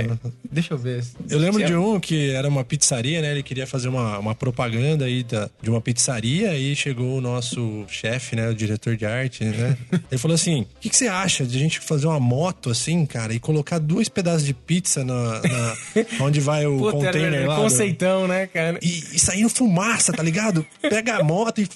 Deixa 0.51 0.73
eu 0.73 0.77
ver. 0.77 1.03
Eu 1.29 1.39
lembro 1.39 1.63
de 1.63 1.73
um 1.75 1.99
que 1.99 2.31
era 2.31 2.47
uma 2.49 2.63
pizzaria, 2.63 3.21
né? 3.21 3.31
Ele 3.31 3.41
queria 3.41 3.65
fazer 3.65 3.87
uma, 3.87 4.19
uma 4.19 4.35
propaganda 4.35 5.05
aí 5.05 5.23
da, 5.23 5.49
de 5.61 5.69
uma 5.69 5.79
pizzaria 5.79 6.57
e 6.57 6.75
chegou 6.75 7.17
o 7.17 7.21
nosso 7.21 7.85
chefe, 7.87 8.35
né? 8.35 8.49
O 8.49 8.53
diretor 8.55 8.97
de 8.97 9.05
arte, 9.05 9.45
né? 9.45 9.77
Ele 10.11 10.17
falou 10.19 10.35
assim: 10.35 10.61
o 10.63 10.67
que, 10.81 10.89
que 10.89 10.97
você 10.97 11.07
acha 11.07 11.45
de 11.45 11.55
a 11.55 11.59
gente 11.59 11.79
fazer 11.79 12.05
uma 12.07 12.19
moto 12.19 12.69
assim, 12.69 13.05
cara, 13.05 13.33
e 13.33 13.39
colocar 13.39 13.79
dois 13.79 14.09
pedaços 14.09 14.45
de 14.45 14.53
pizza 14.53 15.03
na, 15.05 15.41
na- 15.41 15.77
onde 16.19 16.39
vai 16.41 16.65
o 16.65 16.77
Puta, 16.77 16.97
era 16.97 17.05
container 17.13 17.47
lá? 17.47 17.55
do- 17.55 17.61
conceitão, 17.61 18.27
né, 18.27 18.47
cara? 18.47 18.77
e, 18.81 18.87
e 19.13 19.19
saindo 19.19 19.49
fumaça, 19.49 20.11
tá 20.11 20.21
ligado? 20.21 20.65
Pega 20.81 21.15
a 21.17 21.23
moto 21.23 21.61
e. 21.61 21.67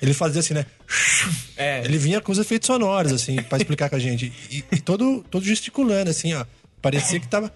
Ele 0.00 0.12
fazia 0.12 0.40
assim, 0.40 0.54
né? 0.54 0.66
É. 1.56 1.82
Ele 1.84 1.96
vinha 1.96 2.20
com 2.20 2.30
os 2.30 2.38
efeitos 2.38 2.66
sonoros, 2.66 3.12
assim, 3.12 3.36
pra 3.42 3.58
explicar 3.58 3.88
com 3.88 3.96
a 3.96 3.98
gente. 3.98 4.32
E, 4.50 4.64
e 4.70 4.80
todo, 4.80 5.24
todo 5.30 5.44
gesticulando, 5.44 6.10
assim, 6.10 6.34
ó. 6.34 6.44
Parecia 6.82 7.18
que 7.18 7.26
tava. 7.26 7.52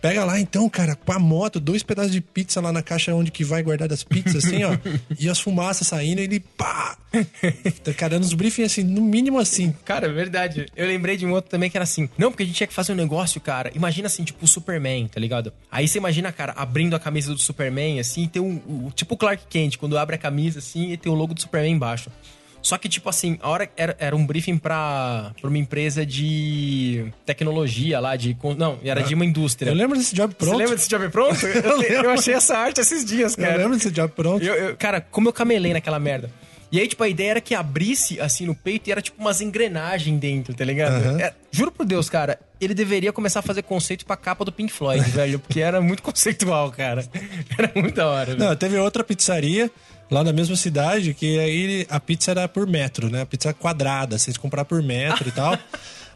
Pega 0.00 0.24
lá 0.24 0.38
então, 0.38 0.68
cara, 0.68 0.94
com 0.94 1.12
a 1.12 1.18
moto, 1.18 1.58
dois 1.58 1.82
pedaços 1.82 2.12
de 2.12 2.20
pizza 2.20 2.60
lá 2.60 2.72
na 2.72 2.82
caixa 2.82 3.14
onde 3.14 3.30
que 3.30 3.42
vai 3.44 3.62
guardar 3.62 3.88
das 3.88 4.04
pizzas, 4.04 4.44
assim, 4.44 4.62
ó. 4.64 4.76
e 5.18 5.28
as 5.28 5.40
fumaças 5.40 5.86
saindo, 5.88 6.20
ele 6.20 6.38
pá! 6.40 6.96
Tá, 7.82 7.92
Cara, 7.94 8.18
nos 8.18 8.32
briefings, 8.34 8.72
assim, 8.72 8.82
no 8.84 9.00
mínimo 9.00 9.38
assim. 9.38 9.74
Cara, 9.84 10.06
é 10.06 10.12
verdade. 10.12 10.66
Eu 10.76 10.86
lembrei 10.86 11.16
de 11.16 11.26
um 11.26 11.32
outro 11.32 11.50
também 11.50 11.68
que 11.70 11.76
era 11.76 11.84
assim. 11.84 12.08
Não, 12.18 12.30
porque 12.30 12.42
a 12.42 12.46
gente 12.46 12.54
tinha 12.56 12.66
que 12.66 12.74
fazer 12.74 12.92
um 12.92 12.96
negócio, 12.96 13.40
cara. 13.40 13.72
Imagina 13.74 14.06
assim, 14.06 14.24
tipo 14.24 14.44
o 14.44 14.48
Superman, 14.48 15.08
tá 15.08 15.18
ligado? 15.18 15.52
Aí 15.70 15.88
você 15.88 15.98
imagina, 15.98 16.30
cara, 16.30 16.52
abrindo 16.52 16.94
a 16.94 17.00
camisa 17.00 17.32
do 17.34 17.40
Superman, 17.40 17.98
assim, 17.98 18.24
e 18.24 18.28
tem 18.28 18.40
um. 18.42 18.56
o- 18.86 18.92
tipo 18.94 19.14
o 19.14 19.16
Clark 19.16 19.44
Kent, 19.48 19.76
quando 19.78 19.96
abre 19.98 20.14
a 20.16 20.18
camisa, 20.18 20.58
assim, 20.58 20.92
e 20.92 20.96
tem 20.96 21.10
o 21.10 21.14
logo 21.14 21.34
do 21.34 21.40
Superman 21.40 21.72
embaixo. 21.72 22.10
Só 22.60 22.76
que, 22.76 22.88
tipo 22.88 23.08
assim, 23.08 23.38
a 23.40 23.48
hora 23.48 23.68
era, 23.76 23.96
era 23.98 24.16
um 24.16 24.26
briefing 24.26 24.58
pra, 24.58 25.32
pra 25.40 25.48
uma 25.48 25.58
empresa 25.58 26.04
de 26.04 27.06
tecnologia 27.24 28.00
lá, 28.00 28.16
de. 28.16 28.36
Não, 28.56 28.78
era 28.84 29.02
de 29.02 29.14
uma 29.14 29.24
indústria. 29.24 29.70
Eu 29.70 29.74
lembro 29.74 29.96
desse 29.96 30.14
job 30.14 30.34
pronto. 30.34 30.50
Você 30.52 30.56
lembra 30.58 30.76
desse 30.76 30.88
job 30.88 31.08
pronto? 31.08 31.46
Eu, 31.46 31.82
Eu 31.82 32.02
eu 32.04 32.10
achei 32.10 32.34
essa 32.34 32.56
arte 32.58 32.80
esses 32.80 33.04
dias, 33.04 33.36
Eu 33.38 33.44
cara. 33.44 33.56
lembro 33.56 33.76
desse 33.76 33.90
job 33.90 34.12
pronto. 34.14 34.44
Eu- 34.44 34.54
eu- 34.54 34.76
cara, 34.76 35.00
como 35.00 35.28
eu 35.28 35.32
camelei 35.32 35.72
naquela 35.72 35.98
merda. 35.98 36.30
E 36.70 36.78
aí, 36.78 36.86
tipo, 36.86 37.02
a 37.02 37.08
ideia 37.08 37.30
era 37.32 37.40
que 37.40 37.54
abrisse, 37.54 38.20
assim, 38.20 38.44
no 38.46 38.54
peito 38.54 38.88
e 38.88 38.92
era, 38.92 39.00
tipo, 39.00 39.20
umas 39.20 39.40
engrenagens 39.40 40.20
dentro, 40.20 40.54
tá 40.54 40.64
ligado? 40.64 40.94
Aham. 40.94 41.20
É, 41.20 41.32
juro 41.50 41.72
por 41.72 41.86
Deus, 41.86 42.10
cara, 42.10 42.38
ele 42.60 42.74
deveria 42.74 43.12
começar 43.12 43.40
a 43.40 43.42
fazer 43.42 43.62
conceito 43.62 44.04
pra 44.04 44.16
capa 44.16 44.44
do 44.44 44.52
Pink 44.52 44.72
Floyd, 44.72 45.02
velho, 45.10 45.38
porque 45.38 45.60
era 45.60 45.80
muito 45.80 46.02
conceitual, 46.02 46.70
cara. 46.70 47.06
Era 47.58 47.72
muito 47.74 47.94
da 47.94 48.06
hora, 48.06 48.26
velho. 48.26 48.38
Não, 48.38 48.54
teve 48.54 48.76
outra 48.78 49.02
pizzaria 49.02 49.70
lá 50.10 50.22
na 50.22 50.32
mesma 50.32 50.56
cidade 50.56 51.12
que 51.14 51.38
aí 51.38 51.86
a 51.88 52.00
pizza 52.00 52.30
era 52.30 52.48
por 52.48 52.66
metro, 52.66 53.10
né? 53.10 53.22
A 53.22 53.26
pizza 53.26 53.52
quadrada, 53.52 54.18
vocês 54.18 54.36
comprar 54.36 54.64
por 54.64 54.82
metro 54.82 55.28
e 55.28 55.32
tal. 55.32 55.58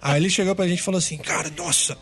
Aí 0.04 0.20
ele 0.20 0.28
chegou 0.28 0.52
pra 0.52 0.66
gente 0.66 0.80
e 0.80 0.82
falou 0.82 0.98
assim: 0.98 1.16
Cara, 1.16 1.48
nossa, 1.56 1.96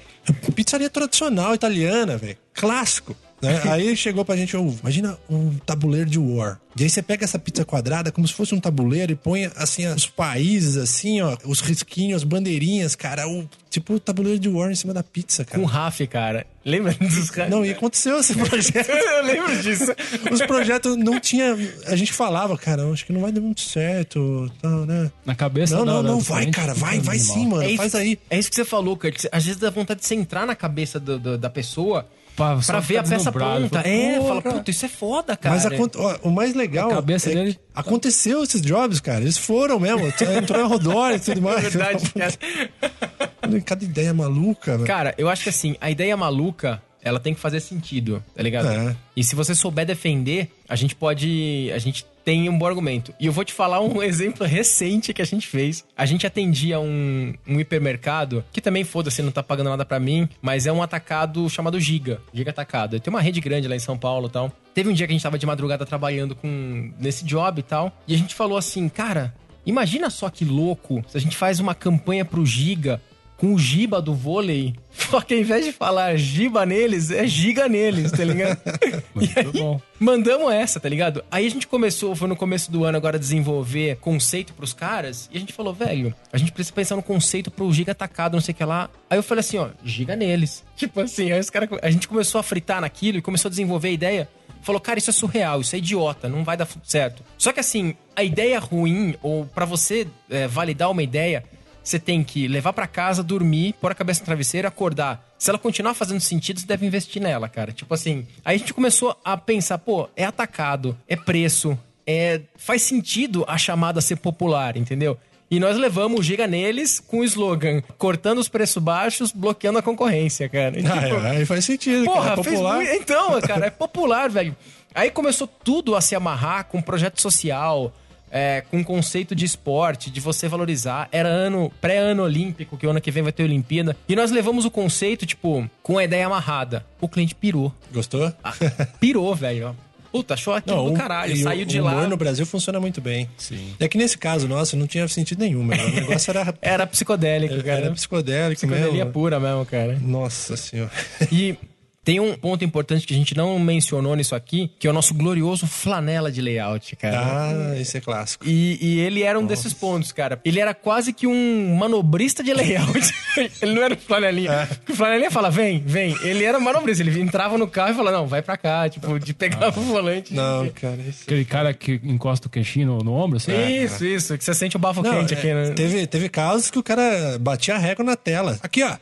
pizzaria 0.54 0.88
tradicional 0.88 1.54
italiana, 1.54 2.16
velho. 2.16 2.38
Clássico. 2.54 3.14
Né? 3.42 3.60
Aí 3.70 3.86
ele 3.86 3.96
chegou 3.96 4.24
pra 4.24 4.36
gente, 4.36 4.56
"Ô, 4.56 4.74
imagina 4.82 5.16
um 5.28 5.54
tabuleiro 5.64 6.08
de 6.10 6.18
War. 6.18 6.60
E 6.78 6.84
aí 6.84 6.90
você 6.90 7.02
pega 7.02 7.24
essa 7.24 7.38
pizza 7.38 7.64
quadrada 7.64 8.12
como 8.12 8.26
se 8.28 8.32
fosse 8.34 8.54
um 8.54 8.60
tabuleiro 8.60 9.10
e 9.12 9.16
põe 9.16 9.50
assim 9.56 9.86
os 9.88 10.06
países, 10.06 10.76
assim, 10.76 11.20
ó, 11.20 11.36
os 11.44 11.60
risquinhos, 11.60 12.22
as 12.22 12.24
bandeirinhas, 12.24 12.94
cara, 12.94 13.26
o, 13.28 13.48
tipo 13.68 13.94
o 13.94 14.00
tabuleiro 14.00 14.38
de 14.38 14.48
War 14.48 14.70
em 14.70 14.74
cima 14.74 14.94
da 14.94 15.02
pizza, 15.02 15.44
cara. 15.44 15.58
Com 15.58 15.64
o 15.64 15.68
Raf, 15.68 16.00
cara. 16.06 16.46
Lembra 16.64 16.92
dos 16.94 17.30
caras? 17.30 17.50
Não, 17.50 17.64
e 17.64 17.70
aconteceu 17.70 18.20
esse 18.20 18.34
projeto. 18.38 18.88
eu 18.88 19.24
lembro 19.24 19.62
disso. 19.62 19.86
Os 20.30 20.42
projetos 20.42 20.96
não 20.96 21.18
tinha. 21.18 21.56
A 21.86 21.96
gente 21.96 22.12
falava, 22.12 22.56
cara, 22.56 22.86
acho 22.92 23.04
que 23.04 23.12
não 23.12 23.22
vai 23.22 23.32
dar 23.32 23.40
muito 23.40 23.62
certo, 23.62 24.50
tal, 24.62 24.86
né? 24.86 25.10
Na 25.26 25.34
cabeça 25.34 25.76
Não, 25.76 25.84
não, 25.84 26.02
não, 26.02 26.18
do 26.18 26.24
vai, 26.24 26.46
cara, 26.50 26.72
vai, 26.74 27.00
vai 27.00 27.18
sim, 27.18 27.46
mano, 27.48 27.62
É 27.62 27.68
isso, 27.68 27.76
faz 27.78 27.94
aí. 27.94 28.18
É 28.30 28.38
isso 28.38 28.48
que 28.50 28.54
você 28.56 28.64
falou, 28.64 28.96
Kurt. 28.96 29.24
Às 29.32 29.44
vezes 29.44 29.58
dá 29.60 29.70
vontade 29.70 30.00
de 30.00 30.06
você 30.06 30.14
entrar 30.14 30.46
na 30.46 30.54
cabeça 30.54 31.00
do- 31.00 31.18
do- 31.18 31.38
da 31.38 31.50
pessoa 31.50 32.06
Pra 32.36 32.80
ver 32.80 32.96
a 32.98 33.02
peça 33.02 33.30
pronta. 33.30 33.80
É, 33.80 34.16
"Porra". 34.18 34.28
fala, 34.28 34.42
puta, 34.42 34.70
isso 34.70 34.86
é 34.86 34.88
foda, 34.88 35.36
cara. 35.36 35.54
Mas 35.54 35.66
acon- 35.66 35.90
ó, 35.96 36.16
o 36.22 36.30
mais 36.30 36.54
legal. 36.54 36.90
A 36.90 36.94
cabeça 36.94 37.30
é 37.30 37.34
dele- 37.34 37.54
que 37.54 37.60
Aconteceu 37.74 38.42
esses 38.42 38.60
jobs, 38.62 38.98
cara. 39.00 39.20
Eles 39.20 39.36
foram 39.38 39.78
mesmo. 39.78 40.06
Entrou 40.38 40.64
em 40.64 40.68
Rodório 40.68 41.16
e 41.16 41.20
tudo 41.20 41.42
mais. 41.42 41.58
É 41.64 41.70
verdade, 41.70 42.10
cara. 42.14 43.60
Cada 43.64 43.84
ideia 43.84 44.14
maluca, 44.14 44.72
velho. 44.76 44.86
Cara, 44.86 45.14
eu 45.18 45.28
acho 45.28 45.42
que 45.44 45.48
assim, 45.48 45.76
a 45.80 45.90
ideia 45.90 46.16
maluca, 46.16 46.82
ela 47.02 47.18
tem 47.18 47.34
que 47.34 47.40
fazer 47.40 47.60
sentido, 47.60 48.22
tá 48.34 48.42
ligado? 48.42 48.68
É. 48.68 48.96
E 49.16 49.24
se 49.24 49.34
você 49.34 49.54
souber 49.54 49.86
defender, 49.86 50.50
a 50.68 50.76
gente 50.76 50.94
pode. 50.94 51.70
A 51.74 51.78
gente 51.78 52.04
tem 52.24 52.48
um 52.48 52.56
bom 52.56 52.66
argumento. 52.66 53.14
E 53.18 53.26
eu 53.26 53.32
vou 53.32 53.44
te 53.44 53.52
falar 53.52 53.80
um 53.80 54.00
exemplo 54.02 54.46
recente 54.46 55.12
que 55.12 55.22
a 55.22 55.24
gente 55.24 55.46
fez. 55.46 55.84
A 55.96 56.06
gente 56.06 56.26
atendia 56.26 56.78
um, 56.78 57.34
um 57.46 57.58
hipermercado, 57.60 58.44
que 58.52 58.60
também 58.60 58.84
foda-se, 58.84 59.22
não 59.22 59.32
tá 59.32 59.42
pagando 59.42 59.70
nada 59.70 59.84
pra 59.84 59.98
mim, 59.98 60.28
mas 60.40 60.66
é 60.66 60.72
um 60.72 60.82
atacado 60.82 61.48
chamado 61.48 61.80
Giga. 61.80 62.20
Giga 62.32 62.50
Atacado. 62.50 63.00
Tem 63.00 63.12
uma 63.12 63.20
rede 63.20 63.40
grande 63.40 63.68
lá 63.68 63.74
em 63.74 63.80
São 63.80 63.96
Paulo 63.96 64.28
e 64.28 64.30
tal. 64.30 64.52
Teve 64.74 64.88
um 64.88 64.92
dia 64.92 65.06
que 65.06 65.12
a 65.12 65.14
gente 65.14 65.22
tava 65.22 65.38
de 65.38 65.46
madrugada 65.46 65.84
trabalhando 65.86 66.34
com 66.34 66.92
nesse 66.98 67.24
job 67.24 67.60
e 67.60 67.62
tal. 67.62 67.92
E 68.06 68.14
a 68.14 68.18
gente 68.18 68.34
falou 68.34 68.56
assim, 68.56 68.88
cara, 68.88 69.34
imagina 69.64 70.10
só 70.10 70.28
que 70.28 70.44
louco 70.44 71.04
se 71.08 71.16
a 71.16 71.20
gente 71.20 71.36
faz 71.36 71.58
uma 71.58 71.74
campanha 71.74 72.24
pro 72.24 72.46
Giga 72.46 73.00
com 73.40 73.54
o 73.54 73.58
Giba 73.58 74.02
do 74.02 74.14
vôlei. 74.14 74.74
Só 74.92 75.22
que 75.22 75.32
ao 75.32 75.40
invés 75.40 75.64
de 75.64 75.72
falar 75.72 76.14
Giba 76.16 76.66
neles, 76.66 77.10
é 77.10 77.26
Giga 77.26 77.66
neles, 77.68 78.12
tá 78.12 78.22
ligado? 78.22 78.60
e 79.18 79.30
aí, 79.34 79.46
bom. 79.58 79.80
mandamos 79.98 80.52
essa, 80.52 80.78
tá 80.78 80.90
ligado? 80.90 81.24
Aí 81.30 81.46
a 81.46 81.50
gente 81.50 81.66
começou, 81.66 82.14
foi 82.14 82.28
no 82.28 82.36
começo 82.36 82.70
do 82.70 82.84
ano 82.84 82.98
agora, 82.98 83.18
desenvolver 83.18 83.96
conceito 83.96 84.52
pros 84.52 84.74
caras. 84.74 85.26
E 85.32 85.38
a 85.38 85.40
gente 85.40 85.54
falou, 85.54 85.72
velho, 85.72 86.14
a 86.30 86.36
gente 86.36 86.52
precisa 86.52 86.74
pensar 86.74 86.96
no 86.96 87.02
conceito 87.02 87.50
pro 87.50 87.72
Giga 87.72 87.92
atacado, 87.92 88.34
não 88.34 88.42
sei 88.42 88.52
o 88.52 88.54
que 88.54 88.64
lá. 88.64 88.90
Aí 89.08 89.18
eu 89.18 89.22
falei 89.22 89.40
assim, 89.40 89.56
ó, 89.56 89.70
Giga 89.82 90.14
neles. 90.14 90.62
Tipo 90.76 91.00
assim, 91.00 91.32
aí 91.32 91.40
os 91.40 91.48
caras. 91.48 91.70
A 91.80 91.90
gente 91.90 92.06
começou 92.06 92.38
a 92.38 92.42
fritar 92.42 92.82
naquilo 92.82 93.18
e 93.18 93.22
começou 93.22 93.48
a 93.48 93.50
desenvolver 93.50 93.88
a 93.88 93.92
ideia. 93.92 94.28
Falou, 94.62 94.80
cara, 94.80 94.98
isso 94.98 95.08
é 95.08 95.12
surreal, 95.14 95.62
isso 95.62 95.74
é 95.74 95.78
idiota, 95.78 96.28
não 96.28 96.44
vai 96.44 96.58
dar 96.58 96.68
certo. 96.84 97.24
Só 97.38 97.50
que 97.52 97.60
assim, 97.60 97.94
a 98.14 98.22
ideia 98.22 98.58
ruim, 98.58 99.14
ou 99.22 99.46
pra 99.46 99.64
você 99.64 100.06
é, 100.28 100.46
validar 100.46 100.90
uma 100.90 101.02
ideia, 101.02 101.42
você 101.82 101.98
tem 101.98 102.22
que 102.22 102.46
levar 102.48 102.72
pra 102.72 102.86
casa, 102.86 103.22
dormir, 103.22 103.74
pôr 103.80 103.90
a 103.92 103.94
cabeça 103.94 104.20
no 104.20 104.26
travesseiro, 104.26 104.68
acordar. 104.68 105.26
Se 105.38 105.50
ela 105.50 105.58
continuar 105.58 105.94
fazendo 105.94 106.20
sentido, 106.20 106.60
você 106.60 106.66
deve 106.66 106.86
investir 106.86 107.20
nela, 107.22 107.48
cara. 107.48 107.72
Tipo 107.72 107.94
assim, 107.94 108.26
aí 108.44 108.56
a 108.56 108.58
gente 108.58 108.74
começou 108.74 109.16
a 109.24 109.36
pensar, 109.36 109.78
pô, 109.78 110.08
é 110.14 110.24
atacado, 110.24 110.96
é 111.08 111.16
preço, 111.16 111.78
é 112.06 112.40
faz 112.56 112.82
sentido 112.82 113.44
a 113.48 113.56
chamada 113.56 114.00
ser 114.00 114.16
popular, 114.16 114.76
entendeu? 114.76 115.18
E 115.50 115.58
nós 115.58 115.76
levamos 115.76 116.20
o 116.20 116.22
Giga 116.22 116.46
neles 116.46 117.00
com 117.00 117.20
o 117.20 117.24
slogan: 117.24 117.82
cortando 117.98 118.38
os 118.38 118.48
preços 118.48 118.80
baixos, 118.80 119.32
bloqueando 119.32 119.80
a 119.80 119.82
concorrência, 119.82 120.48
cara. 120.48 120.78
E, 120.78 120.86
Ah, 120.86 121.02
tipo, 121.02 121.16
é, 121.26 121.30
aí 121.38 121.44
faz 121.46 121.64
sentido. 121.64 122.04
Porra, 122.04 122.28
cara, 122.28 122.40
é 122.40 122.44
fez 122.44 122.56
popular. 122.56 122.76
muito. 122.76 122.92
Então, 122.92 123.40
cara, 123.40 123.66
é 123.66 123.70
popular, 123.70 124.30
velho. 124.30 124.56
Aí 124.94 125.10
começou 125.10 125.48
tudo 125.48 125.96
a 125.96 126.00
se 126.00 126.14
amarrar 126.14 126.66
com 126.66 126.80
projeto 126.80 127.20
social, 127.20 127.92
é, 128.30 128.62
com 128.70 128.82
conceito 128.84 129.34
de 129.34 129.44
esporte, 129.44 130.10
de 130.10 130.20
você 130.20 130.48
valorizar. 130.48 131.08
Era 131.10 131.28
ano, 131.28 131.70
pré-ano 131.80 132.22
olímpico, 132.22 132.76
que 132.76 132.86
o 132.86 132.90
ano 132.90 133.00
que 133.00 133.10
vem 133.10 133.22
vai 133.22 133.32
ter 133.32 133.42
Olimpíada. 133.44 133.96
E 134.08 134.14
nós 134.16 134.30
levamos 134.30 134.64
o 134.64 134.70
conceito, 134.70 135.26
tipo, 135.26 135.68
com 135.82 135.98
a 135.98 136.04
ideia 136.04 136.26
amarrada. 136.26 136.84
O 137.00 137.08
cliente 137.08 137.34
pirou. 137.34 137.74
Gostou? 137.92 138.32
Ah, 138.42 138.52
pirou, 139.00 139.34
velho. 139.34 139.76
Puta, 140.12 140.34
achou 140.34 140.52
aquilo 140.52 140.86
do 140.86 140.92
o- 140.92 140.96
caralho. 140.96 141.32
e 141.34 141.36
Saiu 141.40 141.62
o, 141.62 141.66
de 141.66 141.80
o 141.80 141.84
lá. 141.84 141.92
humor 141.92 142.08
no 142.08 142.16
Brasil 142.16 142.44
funciona 142.44 142.80
muito 142.80 143.00
bem. 143.00 143.28
Sim. 143.38 143.74
É 143.78 143.86
que 143.86 143.96
nesse 143.96 144.18
caso, 144.18 144.48
nossa, 144.48 144.76
não 144.76 144.84
tinha 144.88 145.06
sentido 145.06 145.38
nenhum, 145.38 145.62
meu. 145.62 145.78
O 145.78 145.90
negócio 145.92 146.30
era, 146.32 146.52
Era 146.60 146.84
psicodélico, 146.86 147.54
cara. 147.62 147.80
era 147.82 147.90
psicodélico 147.92 148.56
Psicodelia 148.60 148.90
mesmo. 149.04 149.12
pura 149.12 149.38
mesmo, 149.38 149.64
cara. 149.64 149.96
Nossa 150.02 150.56
senhora. 150.56 150.90
E 151.30 151.54
tem 152.10 152.18
um 152.18 152.34
ponto 152.34 152.64
importante 152.64 153.06
que 153.06 153.14
a 153.14 153.16
gente 153.16 153.36
não 153.36 153.56
mencionou 153.56 154.16
nisso 154.16 154.34
aqui, 154.34 154.68
que 154.80 154.88
é 154.88 154.90
o 154.90 154.92
nosso 154.92 155.14
glorioso 155.14 155.64
flanela 155.68 156.28
de 156.32 156.40
layout, 156.42 156.96
cara. 156.96 157.20
Ah, 157.20 157.78
esse 157.78 157.98
é 157.98 158.00
clássico. 158.00 158.44
E, 158.48 158.78
e 158.84 158.98
ele 158.98 159.22
era 159.22 159.38
um 159.38 159.46
desses 159.46 159.72
pontos, 159.72 160.10
cara. 160.10 160.40
Ele 160.44 160.58
era 160.58 160.74
quase 160.74 161.12
que 161.12 161.24
um 161.28 161.76
manobrista 161.76 162.42
de 162.42 162.52
layout. 162.52 163.14
ele 163.62 163.74
não 163.74 163.82
era 163.84 163.94
um 163.94 163.96
flanelinha. 163.96 164.66
Porque 164.78 164.90
o 164.90 164.96
flanelinha 164.96 165.30
fala, 165.30 165.50
vem, 165.52 165.84
vem. 165.86 166.16
Ele 166.24 166.42
era 166.42 166.58
um 166.58 166.60
manobrista. 166.60 167.00
Ele 167.04 167.20
entrava 167.20 167.56
no 167.56 167.68
carro 167.68 167.92
e 167.92 167.94
falava, 167.94 168.16
não, 168.16 168.26
vai 168.26 168.42
pra 168.42 168.56
cá. 168.56 168.88
Tipo, 168.88 169.16
de 169.20 169.32
pegar 169.32 169.68
o 169.68 169.80
volante. 169.80 170.34
Não, 170.34 170.68
cara, 170.70 170.96
isso. 171.08 171.22
Aquele 171.22 171.44
cara 171.44 171.72
que 171.72 172.00
encosta 172.02 172.48
o 172.48 172.50
queixinho 172.50 172.88
no, 172.88 172.98
no 173.04 173.12
ombro, 173.14 173.36
assim. 173.36 173.52
Isso, 173.84 174.04
isso. 174.04 174.36
Que 174.36 174.42
você 174.42 174.52
sente 174.52 174.74
o 174.74 174.80
bafo 174.80 175.00
Não, 175.00 175.12
quente 175.12 175.32
é, 175.32 175.38
aqui, 175.38 175.54
né? 175.54 175.70
teve, 175.74 176.08
teve 176.08 176.28
casos 176.28 176.72
que 176.72 176.78
o 176.80 176.82
cara 176.82 177.38
batia 177.38 177.76
a 177.76 177.78
régua 177.78 178.04
na 178.04 178.16
tela. 178.16 178.58
Aqui, 178.64 178.82
ó. 178.82 178.96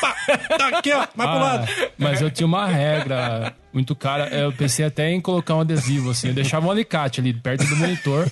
Pá, 0.00 0.16
tá 0.56 0.68
aqui, 0.78 0.92
ó. 0.92 1.06
Mais 1.14 1.30
pro 1.30 1.38
Ah, 1.38 1.42
lado. 1.42 1.68
mas 1.98 2.22
eu 2.22 2.30
tinha 2.38 2.46
uma 2.46 2.66
regra 2.66 3.52
muito 3.72 3.94
cara. 3.94 4.28
Eu 4.28 4.52
pensei 4.52 4.84
até 4.84 5.10
em 5.10 5.20
colocar 5.20 5.54
um 5.56 5.60
adesivo, 5.60 6.10
assim. 6.10 6.28
Eu 6.28 6.34
deixava 6.34 6.66
um 6.66 6.70
alicate 6.70 7.20
ali 7.20 7.32
perto 7.32 7.64
do 7.66 7.76
monitor. 7.76 8.28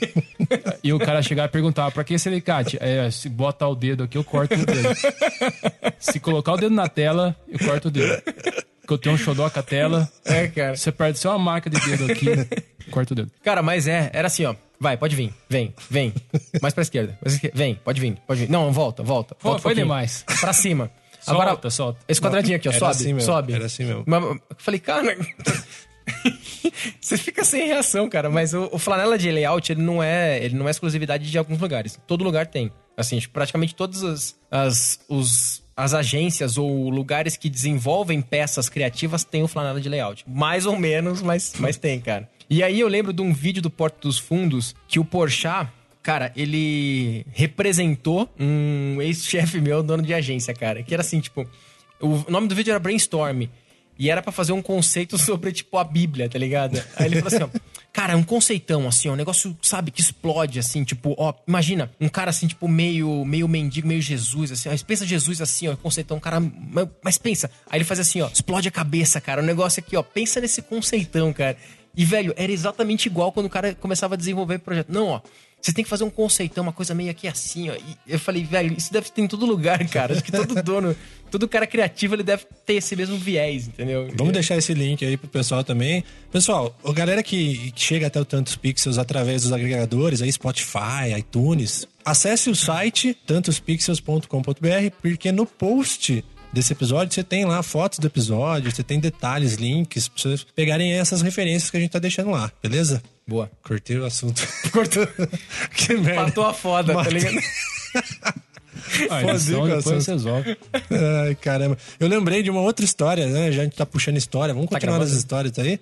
e 0.82 0.92
o 0.92 0.98
cara 0.98 1.20
chegava 1.22 1.48
e 1.48 1.50
perguntava: 1.52 1.90
pra 1.90 2.04
que 2.04 2.14
esse 2.14 2.28
alicate? 2.28 2.78
É, 2.80 3.10
se 3.10 3.28
botar 3.28 3.68
o 3.68 3.74
dedo 3.74 4.04
aqui, 4.04 4.16
eu 4.16 4.24
corto 4.24 4.54
o 4.54 4.64
dedo. 4.66 4.88
Se 5.98 6.20
colocar 6.20 6.52
o 6.52 6.56
dedo 6.56 6.74
na 6.74 6.88
tela, 6.88 7.34
eu 7.48 7.58
corto 7.58 7.88
o 7.88 7.90
dedo. 7.90 8.22
Porque 8.80 8.94
eu 8.94 8.98
tenho 8.98 9.14
um 9.16 9.18
xodó 9.18 9.50
com 9.50 9.58
a 9.58 9.62
tela. 9.62 10.08
É, 10.24 10.46
cara. 10.46 10.76
Você 10.76 10.92
perde 10.92 11.18
só 11.18 11.30
uma 11.30 11.38
marca 11.38 11.68
de 11.68 11.80
dedo 11.80 12.12
aqui, 12.12 12.26
corta 12.90 13.12
o 13.14 13.16
dedo. 13.16 13.30
Cara, 13.42 13.60
mas 13.62 13.88
é, 13.88 14.10
era 14.12 14.28
assim, 14.28 14.44
ó. 14.44 14.54
Vai, 14.78 14.96
pode 14.96 15.16
vir. 15.16 15.32
Vem, 15.48 15.74
vem. 15.90 16.12
Mais 16.62 16.72
pra 16.74 16.82
esquerda. 16.82 17.12
Mais 17.12 17.20
pra 17.22 17.32
esquerda. 17.32 17.56
Vem, 17.56 17.74
pode 17.82 18.00
vir, 18.00 18.16
pode 18.26 18.40
vir. 18.42 18.50
Não, 18.50 18.70
volta, 18.72 19.02
volta. 19.02 19.34
Foi- 19.38 19.50
volta 19.52 19.60
um 19.60 19.62
foi 19.62 19.74
demais. 19.74 20.24
Pra 20.40 20.52
cima. 20.52 20.90
Solta, 21.26 21.42
Agora, 21.42 21.70
solta. 21.70 21.98
esse 22.06 22.20
quadradinho 22.20 22.56
aqui, 22.56 22.68
ó, 22.68 22.70
Era 22.70 22.78
sobe, 22.78 22.90
assim 22.92 23.12
mesmo, 23.12 23.20
sobe. 23.20 23.52
era 23.52 23.66
assim 23.66 23.84
mesmo. 23.84 24.04
Mas, 24.06 24.22
eu 24.22 24.40
falei, 24.58 24.80
cara... 24.80 25.16
Você 27.00 27.16
fica 27.16 27.44
sem 27.44 27.66
reação, 27.66 28.08
cara. 28.08 28.30
Mas 28.30 28.54
o, 28.54 28.68
o 28.72 28.78
flanela 28.78 29.18
de 29.18 29.30
layout, 29.30 29.72
ele 29.72 29.82
não 29.82 30.02
é, 30.02 30.42
ele 30.44 30.54
não 30.54 30.68
é 30.68 30.70
exclusividade 30.70 31.28
de 31.28 31.36
alguns 31.38 31.58
lugares. 31.60 31.98
Todo 32.06 32.22
lugar 32.22 32.46
tem. 32.46 32.70
Assim, 32.96 33.18
tipo, 33.18 33.34
praticamente 33.34 33.74
todas 33.74 34.04
as, 34.04 34.36
as, 34.50 35.00
os, 35.08 35.62
as 35.76 35.94
agências 35.94 36.56
ou 36.56 36.88
lugares 36.90 37.36
que 37.36 37.50
desenvolvem 37.50 38.22
peças 38.22 38.68
criativas 38.68 39.24
têm 39.24 39.42
o 39.42 39.48
flanela 39.48 39.80
de 39.80 39.88
layout. 39.88 40.24
Mais 40.28 40.64
ou 40.64 40.76
menos, 40.78 41.22
mas, 41.22 41.54
mas 41.58 41.76
tem, 41.76 42.00
cara. 42.00 42.28
E 42.48 42.62
aí 42.62 42.78
eu 42.78 42.86
lembro 42.88 43.12
de 43.12 43.20
um 43.22 43.32
vídeo 43.32 43.60
do 43.60 43.70
Porto 43.70 44.06
dos 44.06 44.18
Fundos 44.18 44.74
que 44.86 45.00
o 45.00 45.04
Porchat, 45.04 45.68
cara, 46.06 46.30
ele 46.36 47.26
representou 47.32 48.32
um 48.38 49.02
ex-chefe 49.02 49.60
meu, 49.60 49.82
dono 49.82 50.04
de 50.04 50.14
agência, 50.14 50.54
cara. 50.54 50.80
Que 50.84 50.94
era 50.94 51.00
assim, 51.00 51.18
tipo... 51.18 51.44
O 52.00 52.30
nome 52.30 52.46
do 52.46 52.54
vídeo 52.54 52.70
era 52.70 52.78
Brainstorm. 52.78 53.48
E 53.98 54.08
era 54.08 54.22
pra 54.22 54.30
fazer 54.30 54.52
um 54.52 54.62
conceito 54.62 55.18
sobre, 55.18 55.50
tipo, 55.50 55.76
a 55.76 55.82
Bíblia, 55.82 56.28
tá 56.28 56.38
ligado? 56.38 56.80
Aí 56.94 57.06
ele 57.06 57.20
falou 57.20 57.34
assim, 57.34 57.42
ó. 57.42 57.60
Cara, 57.92 58.12
é 58.12 58.16
um 58.16 58.22
conceitão, 58.22 58.86
assim, 58.86 59.08
ó, 59.08 59.14
um 59.14 59.16
negócio, 59.16 59.56
sabe, 59.60 59.90
que 59.90 60.00
explode, 60.00 60.60
assim, 60.60 60.84
tipo, 60.84 61.14
ó, 61.18 61.32
imagina, 61.48 61.90
um 61.98 62.10
cara 62.10 62.28
assim, 62.28 62.46
tipo, 62.46 62.68
meio, 62.68 63.24
meio 63.24 63.48
mendigo, 63.48 63.88
meio 63.88 64.02
Jesus, 64.02 64.52
assim, 64.52 64.68
ó, 64.68 64.72
pensa 64.86 65.06
Jesus 65.06 65.40
assim, 65.40 65.66
ó, 65.66 65.76
conceitão, 65.76 66.18
um 66.18 66.20
cara, 66.20 66.38
mas, 66.38 66.88
mas 67.02 67.16
pensa. 67.16 67.50
Aí 67.70 67.78
ele 67.78 67.84
faz 67.86 67.98
assim, 67.98 68.20
ó, 68.20 68.28
explode 68.28 68.68
a 68.68 68.70
cabeça, 68.70 69.18
cara, 69.18 69.40
o 69.40 69.44
negócio 69.44 69.80
aqui, 69.80 69.96
ó, 69.96 70.02
pensa 70.02 70.42
nesse 70.42 70.60
conceitão, 70.60 71.32
cara. 71.32 71.56
E, 71.96 72.04
velho, 72.04 72.34
era 72.36 72.52
exatamente 72.52 73.06
igual 73.06 73.32
quando 73.32 73.46
o 73.46 73.50
cara 73.50 73.74
começava 73.74 74.14
a 74.14 74.18
desenvolver 74.18 74.58
projeto. 74.58 74.92
Não, 74.92 75.06
ó, 75.08 75.20
você 75.60 75.72
tem 75.72 75.82
que 75.82 75.90
fazer 75.90 76.04
um 76.04 76.10
conceitão, 76.10 76.62
uma 76.62 76.72
coisa 76.72 76.94
meio 76.94 77.10
aqui 77.10 77.26
assim, 77.26 77.70
ó. 77.70 77.74
E 77.74 77.96
eu 78.12 78.18
falei, 78.18 78.44
velho, 78.44 78.74
isso 78.76 78.92
deve 78.92 79.10
ter 79.10 79.22
em 79.22 79.26
todo 79.26 79.44
lugar, 79.44 79.84
cara. 79.88 80.14
Acho 80.14 80.22
que 80.22 80.30
todo 80.30 80.54
dono, 80.62 80.94
todo 81.30 81.48
cara 81.48 81.66
criativo, 81.66 82.14
ele 82.14 82.22
deve 82.22 82.44
ter 82.64 82.74
esse 82.74 82.94
mesmo 82.94 83.18
viés, 83.18 83.66
entendeu? 83.66 84.08
Vamos 84.14 84.32
deixar 84.32 84.56
esse 84.56 84.72
link 84.74 85.04
aí 85.04 85.16
pro 85.16 85.28
pessoal 85.28 85.64
também. 85.64 86.04
Pessoal, 86.30 86.76
a 86.84 86.92
galera 86.92 87.22
que 87.22 87.72
que 87.72 87.80
chega 87.80 88.06
até 88.06 88.20
o 88.20 88.24
Tantos 88.24 88.56
Pixels 88.56 88.98
através 88.98 89.42
dos 89.42 89.52
agregadores, 89.52 90.22
aí 90.22 90.32
Spotify, 90.32 91.16
iTunes, 91.18 91.86
acesse 92.04 92.48
o 92.48 92.54
site 92.54 93.16
tantospixels.com.br, 93.26 94.90
porque 95.02 95.32
no 95.32 95.46
post 95.46 96.24
desse 96.56 96.72
episódio 96.72 97.14
você 97.14 97.22
tem 97.22 97.44
lá 97.44 97.62
fotos 97.62 97.98
do 97.98 98.06
episódio, 98.06 98.70
você 98.74 98.82
tem 98.82 98.98
detalhes, 98.98 99.54
links, 99.54 100.08
pra 100.08 100.22
vocês 100.22 100.46
pegarem 100.54 100.92
essas 100.92 101.20
referências 101.20 101.70
que 101.70 101.76
a 101.76 101.80
gente 101.80 101.90
tá 101.90 101.98
deixando 101.98 102.30
lá, 102.30 102.50
beleza? 102.62 103.02
Boa. 103.28 103.50
Curtiu 103.62 104.02
o 104.02 104.06
assunto. 104.06 104.40
Cortou. 104.72 105.06
que 105.74 105.94
merda. 105.96 106.22
Matou 106.22 106.46
a 106.46 106.54
foda, 106.54 106.92
tá 106.92 106.98
Matou. 106.98 107.12
ligado? 107.12 107.36
Ah, 109.10 109.20
Foda, 109.20 109.32
edição 109.32 109.68
hein, 109.68 109.76
depois 109.76 109.84
Cassiano? 109.84 110.00
você 110.00 110.12
resolve. 110.12 110.56
Ai, 111.26 111.34
caramba. 111.34 111.76
Eu 111.98 112.08
lembrei 112.08 112.42
de 112.42 112.50
uma 112.50 112.60
outra 112.60 112.84
história, 112.84 113.26
né? 113.26 113.50
Já 113.52 113.62
a 113.62 113.64
gente 113.64 113.76
tá 113.76 113.84
puxando 113.84 114.16
história. 114.16 114.54
Vamos 114.54 114.70
Tá 114.70 114.76
continuar 114.76 114.98
nas 115.00 115.10
histórias 115.12 115.58
aí. 115.58 115.78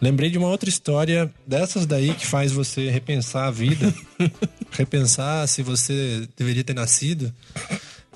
Lembrei 0.00 0.30
de 0.30 0.38
uma 0.38 0.48
outra 0.48 0.68
história 0.68 1.30
dessas 1.46 1.84
daí 1.84 2.14
que 2.14 2.24
faz 2.26 2.52
você 2.52 2.88
repensar 2.90 3.46
a 3.46 3.50
vida. 3.50 3.92
repensar 4.70 5.46
se 5.48 5.62
você 5.62 6.26
deveria 6.36 6.62
ter 6.64 6.74
nascido. 6.74 7.32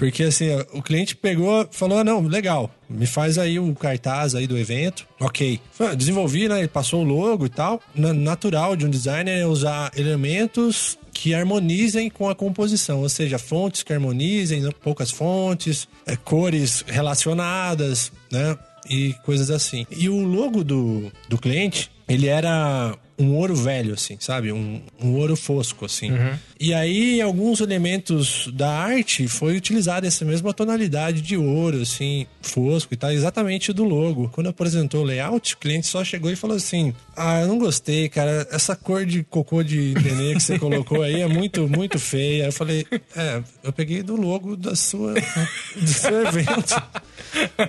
Porque 0.03 0.25
assim, 0.25 0.49
o 0.73 0.83
cliente 0.83 1.15
pegou, 1.15 1.65
falou: 1.71 1.99
ah, 1.99 2.03
não, 2.03 2.23
legal, 2.23 2.69
me 2.91 3.07
faz 3.07 3.39
aí 3.39 3.61
o 3.61 3.73
cartaz 3.73 4.35
aí 4.35 4.49
do 4.49 4.59
evento. 4.59 5.07
Ok. 5.21 5.61
Desenvolvi, 5.97 6.49
né? 6.49 6.59
Ele 6.59 6.67
passou 6.67 7.03
o 7.03 7.05
logo 7.05 7.47
e 7.47 7.49
tal. 7.49 7.81
Na- 7.95 8.13
Natural 8.13 8.75
de 8.75 8.85
um 8.85 8.91
designer 8.91 9.39
é 9.39 9.47
usar 9.47 9.93
elementos 9.97 10.99
que 11.13 11.33
harmonizem 11.33 12.11
com 12.11 12.29
a 12.29 12.35
composição, 12.35 12.99
ou 13.03 13.09
seja, 13.09 13.39
fontes 13.39 13.85
que 13.85 13.93
harmonizem, 13.93 14.63
né, 14.63 14.71
poucas 14.83 15.13
fontes, 15.13 15.87
é, 16.05 16.17
cores 16.17 16.85
relacionadas, 16.89 18.11
né? 18.29 18.59
E 18.91 19.15
coisas 19.25 19.53
assim. 19.53 19.87
E 19.89 20.09
o 20.09 20.25
logo 20.25 20.65
do, 20.65 21.13
do 21.29 21.39
cliente, 21.39 21.93
ele 22.09 22.27
era 22.27 22.97
um 23.19 23.35
ouro 23.35 23.55
velho, 23.55 23.95
assim, 23.95 24.17
sabe? 24.19 24.53
Um, 24.53 24.81
um 25.01 25.15
ouro 25.15 25.37
fosco, 25.37 25.85
assim. 25.85 26.11
E 26.59 26.73
aí, 26.73 27.21
alguns 27.21 27.61
elementos 27.61 28.49
da 28.53 28.71
arte, 28.71 29.29
foi 29.29 29.57
utilizada 29.57 30.07
essa 30.07 30.25
mesma 30.25 30.53
tonalidade 30.53 31.21
de 31.21 31.37
ouro, 31.37 31.83
assim, 31.83 32.27
fosco 32.41 32.95
e 32.95 32.97
tal, 32.97 33.11
exatamente 33.11 33.73
do 33.73 33.85
logo. 33.85 34.29
Quando 34.31 34.49
apresentou 34.49 35.03
o 35.03 35.05
layout, 35.05 35.55
o 35.55 35.59
cliente 35.59 35.87
só 35.87 36.05
chegou 36.05 36.31
e 36.31 36.37
falou 36.37 36.57
assim: 36.57 36.95
Ah, 37.17 37.41
eu 37.41 37.49
não 37.49 37.59
gostei, 37.59 38.09
cara. 38.09 38.47
Essa 38.51 38.75
cor 38.77 39.05
de 39.05 39.23
cocô 39.25 39.63
de 39.63 39.95
nenê 40.03 40.35
que 40.35 40.41
você 40.41 40.59
colocou 40.59 41.03
aí 41.03 41.21
é 41.21 41.27
muito, 41.27 41.69
muito 41.69 41.99
feia. 41.99 42.47
Eu 42.47 42.53
falei: 42.53 42.87
É, 43.17 43.43
eu 43.63 43.73
peguei 43.73 44.03
do 44.03 44.17
logo 44.17 44.57
da 44.57 44.75
sua, 44.75 45.15
do 45.15 45.87
seu 45.87 46.27
evento. 46.27 46.83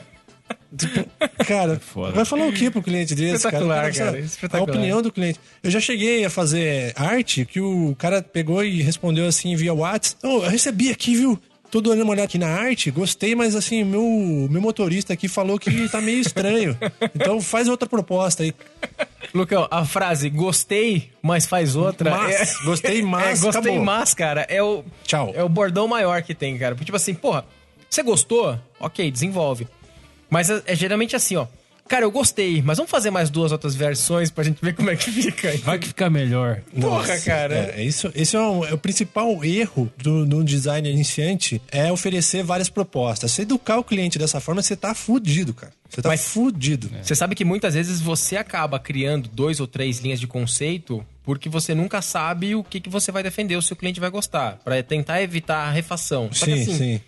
Tipo, 0.75 1.09
cara, 1.45 1.79
vai 2.13 2.25
falar 2.25 2.47
o 2.47 2.53
que 2.53 2.69
pro 2.69 2.81
cliente 2.81 3.13
desse, 3.13 3.35
Espetacular, 3.35 3.93
cara? 3.93 4.11
Cara, 4.11 4.19
espetacular. 4.19 4.69
A 4.69 4.71
opinião 4.71 5.01
do 5.01 5.11
cliente. 5.11 5.39
Eu 5.61 5.69
já 5.69 5.79
cheguei 5.79 6.25
a 6.25 6.29
fazer 6.29 6.93
arte 6.95 7.45
que 7.45 7.61
o 7.61 7.95
cara 7.97 8.21
pegou 8.21 8.63
e 8.63 8.81
respondeu 8.81 9.27
assim 9.27 9.55
via 9.55 9.73
WhatsApp. 9.73 10.19
Oh, 10.23 10.43
eu 10.43 10.49
recebi 10.49 10.89
aqui, 10.89 11.15
viu? 11.15 11.39
Tô 11.69 11.81
dando 11.81 12.03
uma 12.03 12.11
olhada 12.11 12.25
aqui 12.25 12.37
na 12.37 12.47
arte, 12.49 12.91
gostei, 12.91 13.33
mas 13.33 13.55
assim, 13.55 13.83
meu, 13.83 14.47
meu 14.47 14.61
motorista 14.61 15.11
aqui 15.13 15.27
falou 15.27 15.57
que 15.57 15.89
tá 15.89 15.99
meio 15.99 16.19
estranho. 16.19 16.77
Então 17.15 17.41
faz 17.41 17.67
outra 17.67 17.89
proposta 17.89 18.43
aí. 18.43 18.53
Lucão, 19.33 19.67
a 19.71 19.83
frase 19.85 20.29
gostei, 20.29 21.09
mas 21.21 21.47
faz 21.47 21.75
outra. 21.75 22.11
Mas, 22.11 22.57
gostei, 22.63 23.01
mas, 23.05 23.39
É, 23.39 23.45
gostei, 23.45 23.71
acabou. 23.71 23.83
mas, 23.85 24.13
cara, 24.13 24.45
é 24.49 24.61
o. 24.61 24.83
Tchau. 25.03 25.31
É 25.35 25.43
o 25.43 25.49
bordão 25.49 25.87
maior 25.87 26.21
que 26.21 26.35
tem, 26.35 26.57
cara. 26.57 26.75
Porque, 26.75 26.85
tipo 26.85 26.95
assim, 26.95 27.13
porra, 27.15 27.43
você 27.89 28.03
gostou? 28.03 28.57
Ok, 28.79 29.09
desenvolve. 29.09 29.67
Mas 30.33 30.49
é, 30.49 30.61
é 30.65 30.75
geralmente 30.75 31.15
assim, 31.15 31.35
ó. 31.35 31.45
Cara, 31.85 32.05
eu 32.05 32.11
gostei, 32.11 32.61
mas 32.61 32.77
vamos 32.77 32.89
fazer 32.89 33.11
mais 33.11 33.29
duas 33.29 33.51
outras 33.51 33.75
versões 33.75 34.31
pra 34.31 34.41
gente 34.41 34.57
ver 34.63 34.73
como 34.73 34.89
é 34.89 34.95
que 34.95 35.11
fica. 35.11 35.51
Vai 35.65 35.77
que 35.77 35.87
fica 35.89 36.09
melhor. 36.09 36.61
Porra, 36.79 36.99
Nossa, 36.99 37.19
cara. 37.25 37.73
É, 37.75 37.81
é 37.81 37.83
isso, 37.83 38.09
esse 38.15 38.37
é, 38.37 38.39
um- 38.39 38.63
é 38.63 38.73
o 38.73 38.77
principal 38.77 39.43
erro 39.43 39.91
do, 39.97 40.25
do 40.25 40.43
designer 40.45 40.89
iniciante 40.89 41.61
é 41.69 41.91
oferecer 41.91 42.41
várias 42.41 42.69
propostas. 42.69 43.33
Se 43.33 43.41
educar 43.41 43.77
o 43.79 43.83
cliente 43.83 44.17
dessa 44.17 44.39
forma, 44.39 44.61
você 44.61 44.77
tá 44.77 44.95
fudido, 44.95 45.53
cara. 45.53 45.73
Você 45.89 46.01
tá 46.01 46.07
Mas- 46.07 46.23
fudido. 46.25 46.89
Você 47.03 47.15
sabe 47.15 47.35
que 47.35 47.43
muitas 47.43 47.73
vezes 47.73 47.99
você 47.99 48.37
acaba 48.37 48.79
criando 48.79 49.27
dois 49.27 49.59
ou 49.59 49.67
três 49.67 49.99
linhas 49.99 50.21
de 50.21 50.25
conceito 50.25 51.05
porque 51.25 51.49
você 51.49 51.75
nunca 51.75 52.01
sabe 52.01 52.55
o 52.55 52.63
que, 52.63 52.79
que 52.79 52.89
você 52.89 53.11
vai 53.11 53.23
defender, 53.23 53.55
ou 53.57 53.61
se 53.61 53.73
o 53.73 53.75
cliente 53.75 53.99
vai 53.99 54.09
gostar, 54.09 54.57
Pra 54.63 54.81
tentar 54.81 55.21
evitar 55.21 55.67
a 55.67 55.71
refação. 55.71 56.29
Só 56.31 56.45
que 56.45 56.55
Sim, 56.55 56.61
assim, 56.61 56.77
sim. 56.77 57.01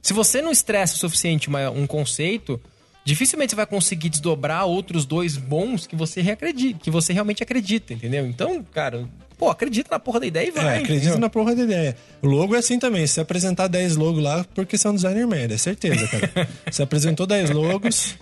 Se 0.00 0.12
você 0.14 0.42
não 0.42 0.50
estressa 0.50 0.94
o 0.96 0.98
suficiente 0.98 1.48
uma- 1.48 1.70
um 1.70 1.86
conceito, 1.86 2.60
dificilmente 3.04 3.50
você 3.50 3.56
vai 3.56 3.66
conseguir 3.66 4.08
desdobrar 4.08 4.66
outros 4.66 5.04
dois 5.04 5.36
bons 5.36 5.86
que 5.86 5.96
você 5.96 6.20
reacredita, 6.20 6.80
que 6.82 6.90
você 6.90 7.12
realmente 7.12 7.42
acredita, 7.42 7.92
entendeu? 7.92 8.26
Então, 8.26 8.64
cara, 8.72 9.08
pô, 9.36 9.50
acredita 9.50 9.88
na 9.90 9.98
porra 9.98 10.20
da 10.20 10.26
ideia 10.26 10.48
e 10.48 10.50
vai. 10.50 10.64
É, 10.64 10.68
acredita 10.78 11.06
entendeu? 11.06 11.18
na 11.18 11.30
porra 11.30 11.54
da 11.54 11.62
ideia. 11.62 11.96
O 12.20 12.26
logo 12.26 12.54
é 12.54 12.58
assim 12.58 12.78
também. 12.78 13.06
Se 13.06 13.14
você 13.14 13.20
apresentar 13.20 13.68
10 13.68 13.96
logos 13.96 14.22
lá, 14.22 14.44
porque 14.54 14.78
você 14.78 14.86
é 14.86 14.90
um 14.90 14.94
designer 14.94 15.26
merda, 15.26 15.54
é 15.54 15.58
certeza, 15.58 16.06
cara. 16.06 16.48
você 16.70 16.82
apresentou 16.82 17.26
10 17.26 17.50
logos. 17.50 18.16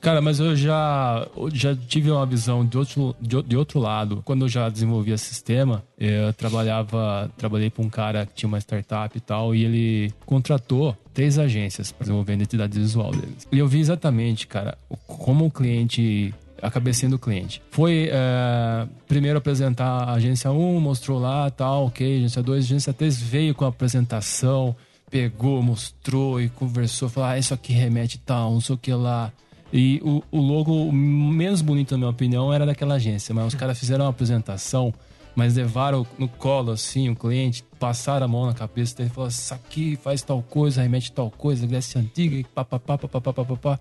Cara, 0.00 0.20
mas 0.22 0.40
eu 0.40 0.56
já, 0.56 1.26
já 1.52 1.76
tive 1.76 2.10
uma 2.10 2.24
visão 2.24 2.64
de 2.64 2.78
outro, 2.78 3.14
de, 3.20 3.42
de 3.42 3.56
outro 3.56 3.78
lado. 3.78 4.22
Quando 4.24 4.46
eu 4.46 4.48
já 4.48 4.68
desenvolvia 4.70 5.18
sistema, 5.18 5.82
eu 5.98 6.32
trabalhava, 6.32 7.30
trabalhei 7.36 7.68
para 7.68 7.84
um 7.84 7.90
cara 7.90 8.24
que 8.24 8.34
tinha 8.34 8.48
uma 8.48 8.58
startup 8.58 9.16
e 9.16 9.20
tal, 9.20 9.54
e 9.54 9.64
ele 9.64 10.14
contratou 10.24 10.96
três 11.12 11.38
agências 11.38 11.92
para 11.92 12.04
desenvolver 12.04 12.32
a 12.32 12.36
identidade 12.36 12.78
visual 12.78 13.10
deles. 13.10 13.46
E 13.52 13.58
eu 13.58 13.68
vi 13.68 13.80
exatamente, 13.80 14.46
cara, 14.46 14.78
como 15.06 15.46
o 15.46 15.50
cliente 15.50 16.34
a 16.62 16.70
cabecinha 16.70 17.10
do 17.10 17.18
cliente. 17.18 17.62
Foi 17.70 18.10
é, 18.12 18.86
primeiro 19.08 19.38
apresentar 19.38 20.04
a 20.04 20.12
agência 20.12 20.50
1, 20.50 20.80
mostrou 20.80 21.18
lá, 21.18 21.50
tal, 21.50 21.86
ok, 21.86 22.18
agência 22.18 22.42
2, 22.42 22.64
agência 22.64 22.92
3 22.92 23.20
veio 23.20 23.54
com 23.54 23.64
a 23.64 23.68
apresentação, 23.68 24.76
pegou, 25.10 25.62
mostrou 25.62 26.40
e 26.40 26.48
conversou, 26.48 27.08
falou, 27.08 27.30
ah, 27.30 27.38
isso 27.38 27.52
aqui 27.52 27.72
remete 27.72 28.18
tal, 28.18 28.52
não 28.52 28.60
sei 28.60 28.74
o 28.74 28.78
que 28.78 28.92
lá. 28.92 29.32
E 29.72 30.00
o, 30.02 30.22
o 30.30 30.40
logo 30.40 30.90
menos 30.92 31.62
bonito, 31.62 31.92
na 31.92 31.98
minha 31.98 32.10
opinião, 32.10 32.52
era 32.52 32.66
daquela 32.66 32.94
agência. 32.94 33.34
Mas 33.34 33.46
os 33.46 33.54
caras 33.54 33.78
fizeram 33.78 34.04
uma 34.04 34.10
apresentação, 34.10 34.92
mas 35.34 35.54
levaram 35.54 36.06
no 36.18 36.28
colo, 36.28 36.72
assim, 36.72 37.08
o 37.08 37.14
cliente, 37.14 37.64
passaram 37.78 38.24
a 38.24 38.28
mão 38.28 38.46
na 38.46 38.54
cabeça 38.54 38.96
dele 38.96 39.10
e 39.10 39.14
falaram: 39.14 39.30
Isso 39.30 39.54
aqui 39.54 39.98
faz 40.02 40.22
tal 40.22 40.42
coisa, 40.42 40.82
remete 40.82 41.12
tal 41.12 41.30
coisa, 41.30 41.66
Grécia 41.66 42.00
Antiga, 42.00 42.36
e 42.36 42.44
papapá, 42.44 42.98
papapá, 42.98 43.32
papapá. 43.32 43.80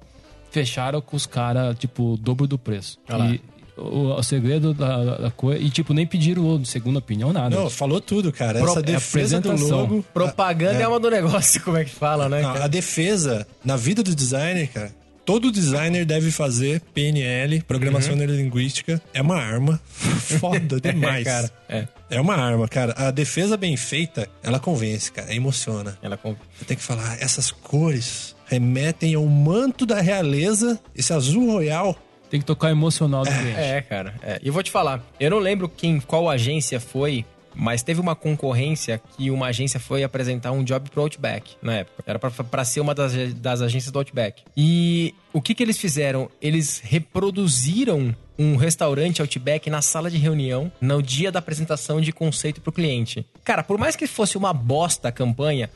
Fecharam 0.52 1.02
com 1.02 1.16
os 1.16 1.28
caras, 1.28 1.78
tipo, 1.78 2.14
o 2.14 2.18
dobro 2.18 2.48
do 2.48 2.58
preço. 2.58 2.98
Ah 3.08 3.30
e, 3.30 3.42
o, 3.80 4.16
o, 4.16 4.24
segredo 4.24 4.74
da, 4.74 5.16
da, 5.16 5.32
coisa. 5.32 5.62
E, 5.62 5.70
tipo, 5.70 5.94
nem 5.94 6.06
pediram 6.06 6.44
logo, 6.44 6.66
segunda 6.66 7.00
opinião, 7.00 7.32
nada. 7.32 7.56
Não, 7.56 7.70
falou 7.70 8.02
tudo, 8.02 8.32
cara. 8.32 8.60
Pro, 8.60 8.70
Essa 8.70 8.80
é 8.80 8.84
defesa 8.84 9.38
é 9.38 9.40
do 9.40 9.56
logo. 9.68 10.04
Propaganda 10.14 10.80
é, 10.80 10.84
é 10.84 10.88
uma 10.88 11.00
do 11.00 11.10
negócio, 11.10 11.62
como 11.64 11.78
é 11.78 11.86
que 11.86 11.92
fala, 11.92 12.28
né? 12.28 12.42
Não, 12.42 12.52
a 12.52 12.68
defesa 12.68 13.48
na 13.64 13.76
vida 13.76 14.04
do 14.04 14.14
designer, 14.14 14.68
cara, 14.68 14.92
Todo 15.30 15.52
designer 15.52 16.06
deve 16.06 16.32
fazer 16.32 16.82
PNL, 16.92 17.62
programação 17.62 18.16
neurolinguística. 18.16 19.00
É 19.14 19.22
uma 19.22 19.36
arma 19.36 19.80
foda 20.40 20.82
demais. 20.82 21.22
É, 21.22 21.24
cara. 21.30 21.52
É. 21.70 21.88
É 22.10 22.20
uma 22.20 22.34
arma, 22.34 22.68
cara. 22.68 22.96
A 22.98 23.12
defesa 23.12 23.56
bem 23.56 23.78
feita, 23.78 24.28
ela 24.42 24.60
convence, 24.60 25.12
cara. 25.12 25.32
Emociona. 25.32 25.96
Ela 26.02 26.18
Você 26.24 26.66
tem 26.66 26.76
que 26.76 26.82
falar, 26.82 27.22
essas 27.22 27.52
cores 27.52 28.36
remetem 28.48 29.14
ao 29.14 29.28
manto 29.28 29.86
da 29.86 30.02
realeza, 30.02 30.80
esse 30.96 31.14
azul 31.14 31.52
royal. 31.52 31.96
Tem 32.32 32.40
que 32.40 32.46
tocar 32.48 32.72
emocional 32.72 33.24
do 33.24 33.30
cliente. 33.30 33.60
É, 33.60 33.82
cara. 33.82 34.16
É. 34.24 34.40
E 34.42 34.48
eu 34.48 34.54
vou 34.54 34.64
te 34.64 34.72
falar, 34.72 35.00
eu 35.20 35.30
não 35.30 35.38
lembro 35.38 35.70
quem, 35.70 36.00
qual 36.00 36.28
agência 36.28 36.80
foi, 36.80 37.24
mas 37.56 37.84
teve 37.84 38.00
uma 38.00 38.16
concorrência 38.16 39.02
que 39.18 39.30
uma 39.32 39.48
agência 39.48 39.80
foi 39.80 40.04
apresentar 40.04 40.52
um 40.52 40.64
job 40.64 40.90
pro 40.90 41.02
Outback 41.02 41.56
na 41.62 41.78
época. 41.78 42.04
Era 42.06 42.20
pra 42.20 42.64
ser 42.64 42.80
uma 42.80 42.96
das, 42.96 43.14
das 43.36 43.62
agências 43.62 43.92
do 43.92 44.00
Outback. 44.00 44.44
E 44.56 45.14
o 45.34 45.42
que 45.42 45.54
que 45.54 45.64
eles 45.64 45.78
fizeram? 45.78 46.30
Eles 46.42 46.80
reproduziram 46.84 48.16
um 48.38 48.56
restaurante 48.56 49.22
Outback 49.22 49.70
na 49.70 49.82
sala 49.82 50.10
de 50.10 50.18
reunião 50.18 50.72
no 50.80 51.04
dia 51.04 51.32
da 51.32 51.40
apresentação 51.40 52.00
de 52.00 52.14
conceito 52.14 52.62
pro 52.62 52.72
cliente. 52.72 53.26
Cara, 53.44 53.64
por 53.64 53.78
mais 53.78 53.96
que 53.96 54.08
fosse 54.08 54.38
uma 54.38 54.54
bosta 54.54 55.10
a 55.10 55.12
campanha, 55.12 55.70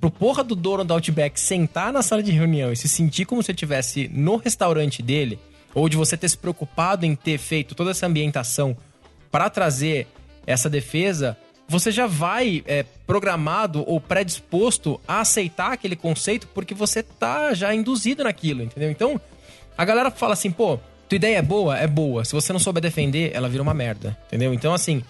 pro 0.00 0.10
porra 0.10 0.44
do 0.44 0.54
dono 0.54 0.84
da 0.84 0.94
Outback 0.94 1.40
sentar 1.40 1.92
na 1.92 2.02
sala 2.02 2.22
de 2.22 2.30
reunião 2.30 2.72
e 2.72 2.76
se 2.76 2.88
sentir 2.88 3.24
como 3.24 3.42
se 3.42 3.50
estivesse 3.50 4.08
no 4.12 4.36
restaurante 4.36 5.02
dele, 5.02 5.38
ou 5.74 5.88
de 5.88 5.96
você 5.96 6.16
ter 6.16 6.28
se 6.28 6.38
preocupado 6.38 7.04
em 7.04 7.16
ter 7.16 7.36
feito 7.36 7.74
toda 7.74 7.90
essa 7.90 8.06
ambientação 8.06 8.76
para 9.30 9.50
trazer 9.50 10.06
essa 10.46 10.68
defesa, 10.68 11.36
você 11.68 11.90
já 11.90 12.06
vai 12.06 12.62
é, 12.66 12.84
programado 13.06 13.84
ou 13.86 14.00
predisposto 14.00 15.00
a 15.06 15.20
aceitar 15.20 15.72
aquele 15.72 15.96
conceito 15.96 16.46
porque 16.48 16.74
você 16.74 17.02
tá 17.02 17.54
já 17.54 17.74
induzido 17.74 18.24
naquilo, 18.24 18.62
entendeu? 18.62 18.90
Então, 18.90 19.20
a 19.76 19.84
galera 19.84 20.10
fala 20.10 20.34
assim, 20.34 20.50
pô, 20.50 20.78
tua 21.08 21.16
ideia 21.16 21.38
é 21.38 21.42
boa? 21.42 21.78
É 21.78 21.86
boa. 21.86 22.24
Se 22.24 22.32
você 22.32 22.52
não 22.52 22.60
souber 22.60 22.82
defender, 22.82 23.32
ela 23.34 23.48
vira 23.48 23.62
uma 23.62 23.74
merda, 23.74 24.16
entendeu? 24.26 24.52
Então, 24.52 24.74
assim, 24.74 25.02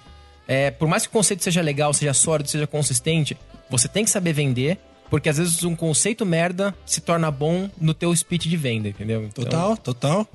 é, 0.47 0.70
por 0.70 0.89
mais 0.89 1.05
que 1.05 1.09
o 1.09 1.12
conceito 1.12 1.43
seja 1.43 1.61
legal, 1.61 1.93
seja 1.93 2.14
sólido, 2.14 2.49
seja 2.49 2.66
consistente, 2.66 3.37
você 3.68 3.89
tem 3.89 4.05
que 4.05 4.11
saber 4.11 4.32
vender, 4.32 4.78
porque 5.11 5.28
às 5.28 5.39
vezes 5.39 5.62
um 5.64 5.74
conceito 5.74 6.24
merda 6.24 6.74
se 6.87 7.01
torna 7.01 7.30
bom 7.30 7.68
no 7.80 7.95
teu 7.95 8.14
speech 8.14 8.49
de 8.49 8.57
venda, 8.57 8.89
entendeu? 8.89 9.24
Então, 9.24 9.45
Total, 9.45 9.76
total. 9.76 10.28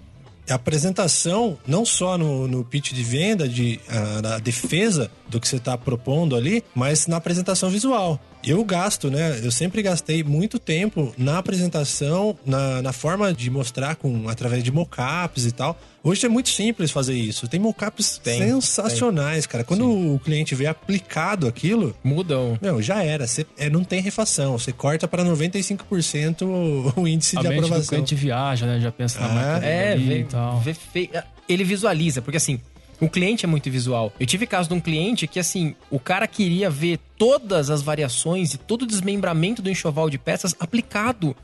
A 0.49 0.55
apresentação, 0.55 1.57
não 1.67 1.85
só 1.85 2.17
no, 2.17 2.47
no 2.47 2.63
pitch 2.63 2.91
de 2.93 3.03
venda, 3.03 3.47
de, 3.47 3.79
ah, 3.87 4.21
da 4.21 4.39
defesa 4.39 5.11
do 5.27 5.39
que 5.39 5.47
você 5.47 5.57
está 5.57 5.77
propondo 5.77 6.35
ali, 6.35 6.63
mas 6.73 7.07
na 7.07 7.17
apresentação 7.17 7.69
visual. 7.69 8.19
Eu 8.43 8.63
gasto, 8.63 9.11
né? 9.11 9.39
Eu 9.43 9.51
sempre 9.51 9.81
gastei 9.81 10.23
muito 10.23 10.57
tempo 10.57 11.13
na 11.17 11.37
apresentação, 11.39 12.37
na, 12.45 12.81
na 12.81 12.93
forma 12.93 13.33
de 13.33 13.49
mostrar 13.49 13.95
com 13.95 14.29
através 14.29 14.63
de 14.63 14.71
mockups 14.71 15.45
e 15.45 15.51
tal. 15.51 15.77
Hoje 16.01 16.25
é 16.25 16.29
muito 16.29 16.47
simples 16.49 16.89
fazer 16.89 17.13
isso. 17.15 17.47
Tem 17.49 17.59
mockups 17.59 18.17
Tem, 18.23 18.39
sensacionais, 18.39 19.45
cara. 19.45 19.65
Quando 19.65 20.15
o 20.15 20.19
cliente 20.19 20.55
vê 20.55 20.67
aplicado 20.67 21.47
aquilo, 21.47 21.93
Mudam. 22.01 22.57
meu, 22.61 22.81
já 22.81 23.03
era. 23.03 23.27
Você, 23.27 23.45
é, 23.57 23.69
não 23.69 23.83
tem 23.83 24.01
refação. 24.01 24.57
Você 24.57 24.71
corta 24.71 25.05
para 25.07 25.23
95% 25.25 26.43
o, 26.43 27.01
o 27.01 27.07
índice 27.07 27.37
A 27.37 27.41
de 27.41 27.47
aprovação. 27.47 27.83
cliente 27.89 28.15
viaja, 28.15 28.65
né? 28.65 28.79
Já 28.79 28.91
pensa 28.91 29.19
na 29.19 29.25
Ah, 29.27 29.33
marca 29.33 29.59
dele 29.59 29.71
É, 29.73 29.91
ali 29.91 30.07
vê, 30.07 30.19
e 30.19 30.23
tal. 30.23 30.59
vê 30.61 30.73
fe- 30.73 31.09
ele 31.47 31.63
visualiza, 31.65 32.21
porque 32.21 32.37
assim, 32.37 32.59
o 32.99 33.09
cliente 33.09 33.45
é 33.45 33.47
muito 33.47 33.69
visual. 33.69 34.13
Eu 34.19 34.25
tive 34.25 34.45
caso 34.45 34.69
de 34.69 34.75
um 34.75 34.79
cliente 34.79 35.27
que, 35.27 35.39
assim, 35.39 35.75
o 35.89 35.99
cara 35.99 36.27
queria 36.27 36.69
ver 36.69 36.99
todas 37.17 37.69
as 37.69 37.81
variações 37.81 38.53
e 38.53 38.57
todo 38.57 38.83
o 38.83 38.87
desmembramento 38.87 39.61
do 39.61 39.69
enxoval 39.69 40.09
de 40.09 40.17
peças 40.17 40.55
aplicado. 40.59 41.35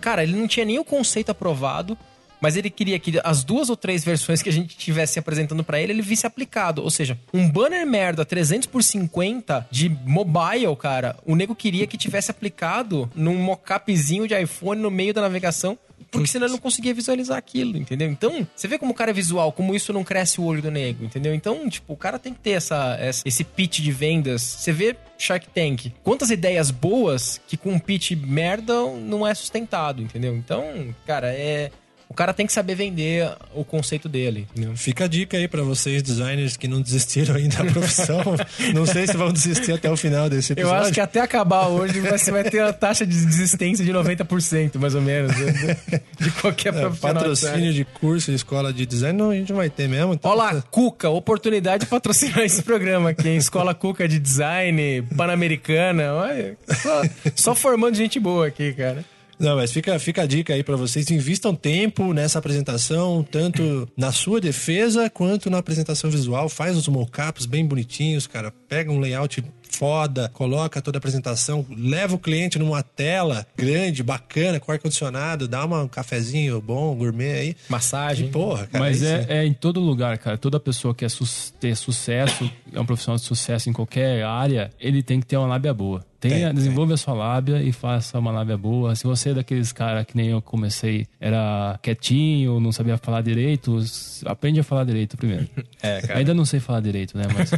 Cara, 0.00 0.22
ele 0.22 0.36
não 0.36 0.48
tinha 0.48 0.66
nem 0.66 0.78
o 0.78 0.84
conceito 0.84 1.30
aprovado, 1.30 1.96
mas 2.42 2.56
ele 2.56 2.68
queria 2.68 2.98
que 2.98 3.20
as 3.22 3.44
duas 3.44 3.70
ou 3.70 3.76
três 3.76 4.04
versões 4.04 4.42
que 4.42 4.48
a 4.48 4.52
gente 4.52 4.76
tivesse 4.76 5.16
apresentando 5.16 5.62
pra 5.62 5.80
ele, 5.80 5.92
ele 5.92 6.02
visse 6.02 6.26
aplicado. 6.26 6.82
Ou 6.82 6.90
seja, 6.90 7.16
um 7.32 7.48
banner 7.48 7.86
merda 7.86 8.24
300 8.24 8.66
por 8.66 8.82
50 8.82 9.68
de 9.70 9.88
mobile, 9.88 10.74
cara, 10.76 11.16
o 11.24 11.36
nego 11.36 11.54
queria 11.54 11.86
que 11.86 11.96
tivesse 11.96 12.32
aplicado 12.32 13.08
num 13.14 13.36
mockupzinho 13.36 14.26
de 14.26 14.34
iPhone 14.34 14.82
no 14.82 14.90
meio 14.90 15.14
da 15.14 15.20
navegação, 15.20 15.78
porque 16.10 16.26
senão 16.26 16.46
ele 16.46 16.52
não 16.52 16.60
conseguia 16.60 16.92
visualizar 16.94 17.36
aquilo, 17.38 17.76
entendeu? 17.76 18.10
Então, 18.10 18.46
você 18.54 18.66
vê 18.68 18.78
como 18.78 18.92
o 18.92 18.94
cara 18.94 19.10
é 19.10 19.14
visual, 19.14 19.52
como 19.52 19.74
isso 19.74 19.92
não 19.92 20.04
cresce 20.04 20.40
o 20.40 20.44
olho 20.44 20.60
do 20.62 20.70
nego, 20.70 21.04
entendeu? 21.04 21.34
Então, 21.34 21.68
tipo, 21.68 21.92
o 21.92 21.96
cara 21.96 22.18
tem 22.18 22.32
que 22.32 22.40
ter 22.40 22.50
essa, 22.52 22.96
essa- 23.00 23.22
esse 23.26 23.44
pitch 23.44 23.80
de 23.80 23.92
vendas. 23.92 24.42
Você 24.42 24.72
vê 24.72 24.96
Shark 25.18 25.46
Tank, 25.54 25.92
quantas 26.02 26.30
ideias 26.30 26.70
boas 26.70 27.40
que 27.46 27.56
com 27.56 27.70
um 27.72 27.78
pitch 27.78 28.12
merda 28.12 28.74
não 28.98 29.26
é 29.26 29.34
sustentado, 29.34 30.02
entendeu? 30.02 30.34
Então, 30.34 30.94
cara, 31.06 31.32
é. 31.32 31.70
O 32.12 32.14
cara 32.14 32.34
tem 32.34 32.46
que 32.46 32.52
saber 32.52 32.74
vender 32.74 33.26
o 33.54 33.64
conceito 33.64 34.06
dele? 34.06 34.46
Fica 34.76 35.06
a 35.06 35.08
dica 35.08 35.34
aí 35.38 35.48
pra 35.48 35.62
vocês, 35.62 36.02
designers 36.02 36.58
que 36.58 36.68
não 36.68 36.82
desistiram 36.82 37.36
ainda 37.36 37.64
da 37.64 37.72
profissão. 37.72 38.20
não 38.74 38.84
sei 38.84 39.06
se 39.06 39.16
vão 39.16 39.32
desistir 39.32 39.72
até 39.72 39.90
o 39.90 39.96
final 39.96 40.28
desse 40.28 40.52
Eu 40.52 40.58
episódio. 40.58 40.82
acho 40.82 40.92
que 40.92 41.00
até 41.00 41.20
acabar 41.20 41.68
hoje 41.68 42.00
você 42.00 42.30
vai 42.30 42.44
ter 42.44 42.60
uma 42.62 42.70
taxa 42.70 43.06
de 43.06 43.16
desistência 43.24 43.82
de 43.82 43.90
90%, 43.90 44.78
mais 44.78 44.94
ou 44.94 45.00
menos, 45.00 45.34
né? 45.34 45.76
de 46.20 46.30
qualquer 46.32 46.74
É, 46.74 46.80
profissional. 46.82 47.14
patrocínio 47.14 47.72
de 47.72 47.84
curso 47.86 48.30
e 48.30 48.34
escola 48.34 48.74
de 48.74 48.84
design 48.84 49.18
não, 49.18 49.30
a 49.30 49.34
gente 49.34 49.54
vai 49.54 49.70
ter 49.70 49.88
mesmo. 49.88 50.12
então- 50.12 50.30
Olá, 50.30 50.62
Cuca, 50.70 51.08
oportunidade 51.08 51.84
de 51.84 51.90
patrocinar 51.90 52.40
esse 52.40 52.62
programa 52.62 53.08
aqui, 53.08 53.26
hein? 53.26 53.36
Escola 53.38 53.74
Cuca 53.74 54.06
de 54.06 54.18
Design, 54.18 55.00
Pan-Americana, 55.16 56.12
olha, 56.12 56.58
só, 56.82 57.02
só 57.34 57.54
formando 57.54 57.94
gente 57.94 58.20
boa 58.20 58.48
aqui, 58.48 58.74
cara. 58.74 59.02
Não, 59.42 59.56
mas 59.56 59.72
fica, 59.72 59.98
fica 59.98 60.22
a 60.22 60.26
dica 60.26 60.54
aí 60.54 60.62
pra 60.62 60.76
vocês. 60.76 61.10
Invistam 61.10 61.52
tempo 61.52 62.12
nessa 62.12 62.38
apresentação, 62.38 63.26
tanto 63.28 63.88
na 63.96 64.12
sua 64.12 64.40
defesa 64.40 65.10
quanto 65.10 65.50
na 65.50 65.58
apresentação 65.58 66.08
visual. 66.08 66.48
Faz 66.48 66.76
os 66.76 66.86
mockups 66.86 67.44
bem 67.44 67.66
bonitinhos, 67.66 68.28
cara. 68.28 68.54
Pega 68.72 68.90
um 68.90 68.98
layout 68.98 69.44
foda, 69.68 70.30
coloca 70.32 70.80
toda 70.80 70.96
a 70.96 71.00
apresentação, 71.00 71.66
leva 71.76 72.14
o 72.14 72.18
cliente 72.18 72.58
numa 72.58 72.82
tela 72.82 73.46
grande, 73.54 74.02
bacana, 74.02 74.58
com 74.58 74.72
ar-condicionado, 74.72 75.46
dá 75.46 75.62
uma, 75.62 75.82
um 75.82 75.88
cafezinho 75.88 76.58
bom, 76.58 76.94
gourmet 76.94 77.32
aí. 77.32 77.56
Massagem. 77.68 78.28
E, 78.28 78.30
porra, 78.30 78.66
cara. 78.66 78.82
Mas 78.82 79.02
isso 79.02 79.10
é, 79.10 79.26
é 79.28 79.44
em 79.44 79.52
todo 79.52 79.78
lugar, 79.78 80.16
cara. 80.16 80.38
Toda 80.38 80.58
pessoa 80.58 80.94
que 80.94 81.04
quer 81.06 81.12
ter 81.60 81.76
sucesso, 81.76 82.50
é 82.72 82.80
um 82.80 82.86
profissional 82.86 83.18
de 83.18 83.24
sucesso 83.24 83.68
em 83.68 83.74
qualquer 83.74 84.24
área, 84.24 84.70
ele 84.80 85.02
tem 85.02 85.20
que 85.20 85.26
ter 85.26 85.36
uma 85.36 85.48
lábia 85.48 85.74
boa. 85.74 86.02
Tenha, 86.22 86.46
Tem, 86.46 86.54
desenvolva 86.54 86.94
a 86.94 86.96
sua 86.96 87.14
lábia 87.14 87.60
e 87.60 87.72
faça 87.72 88.16
uma 88.16 88.30
lábia 88.30 88.56
boa. 88.56 88.94
Se 88.94 89.02
você 89.02 89.30
é 89.30 89.34
daqueles 89.34 89.72
caras 89.72 90.06
que 90.06 90.16
nem 90.16 90.28
eu 90.28 90.40
comecei, 90.40 91.04
era 91.20 91.76
quietinho, 91.82 92.60
não 92.60 92.70
sabia 92.70 92.96
falar 92.96 93.22
direito, 93.22 93.76
aprende 94.24 94.60
a 94.60 94.62
falar 94.62 94.84
direito 94.84 95.16
primeiro. 95.16 95.48
É, 95.82 96.00
cara. 96.00 96.20
Ainda 96.20 96.32
não 96.32 96.44
sei 96.44 96.60
falar 96.60 96.78
direito, 96.78 97.18
né? 97.18 97.24
Mas 97.34 97.50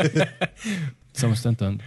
estamos 1.12 1.42
tentando. 1.42 1.82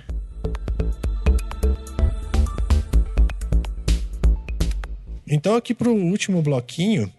Então, 5.28 5.55
aqui 5.55 5.76
pro 5.76 5.93
último 5.93 6.41
bloquinho, 6.41 7.11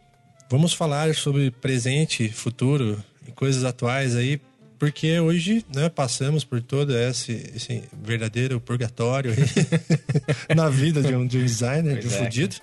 vamos 0.50 0.72
falar 0.72 1.14
sobre 1.14 1.50
presente, 1.50 2.28
futuro 2.28 3.02
e 3.26 3.30
coisas 3.30 3.64
atuais 3.64 4.16
aí, 4.16 4.40
porque 4.80 5.20
hoje, 5.20 5.64
né, 5.72 5.88
passamos 5.88 6.42
por 6.42 6.60
todo 6.60 6.96
esse, 6.96 7.52
esse 7.54 7.84
verdadeiro 8.02 8.58
purgatório 8.60 9.30
aí 9.30 9.36
na 10.56 10.68
vida 10.68 11.02
de 11.02 11.14
um, 11.14 11.24
de 11.24 11.38
um 11.38 11.44
designer, 11.44 12.00
de 12.00 12.06
um 12.06 12.10
Pois 12.10 12.20
é. 12.20 12.24
fudido. 12.24 12.56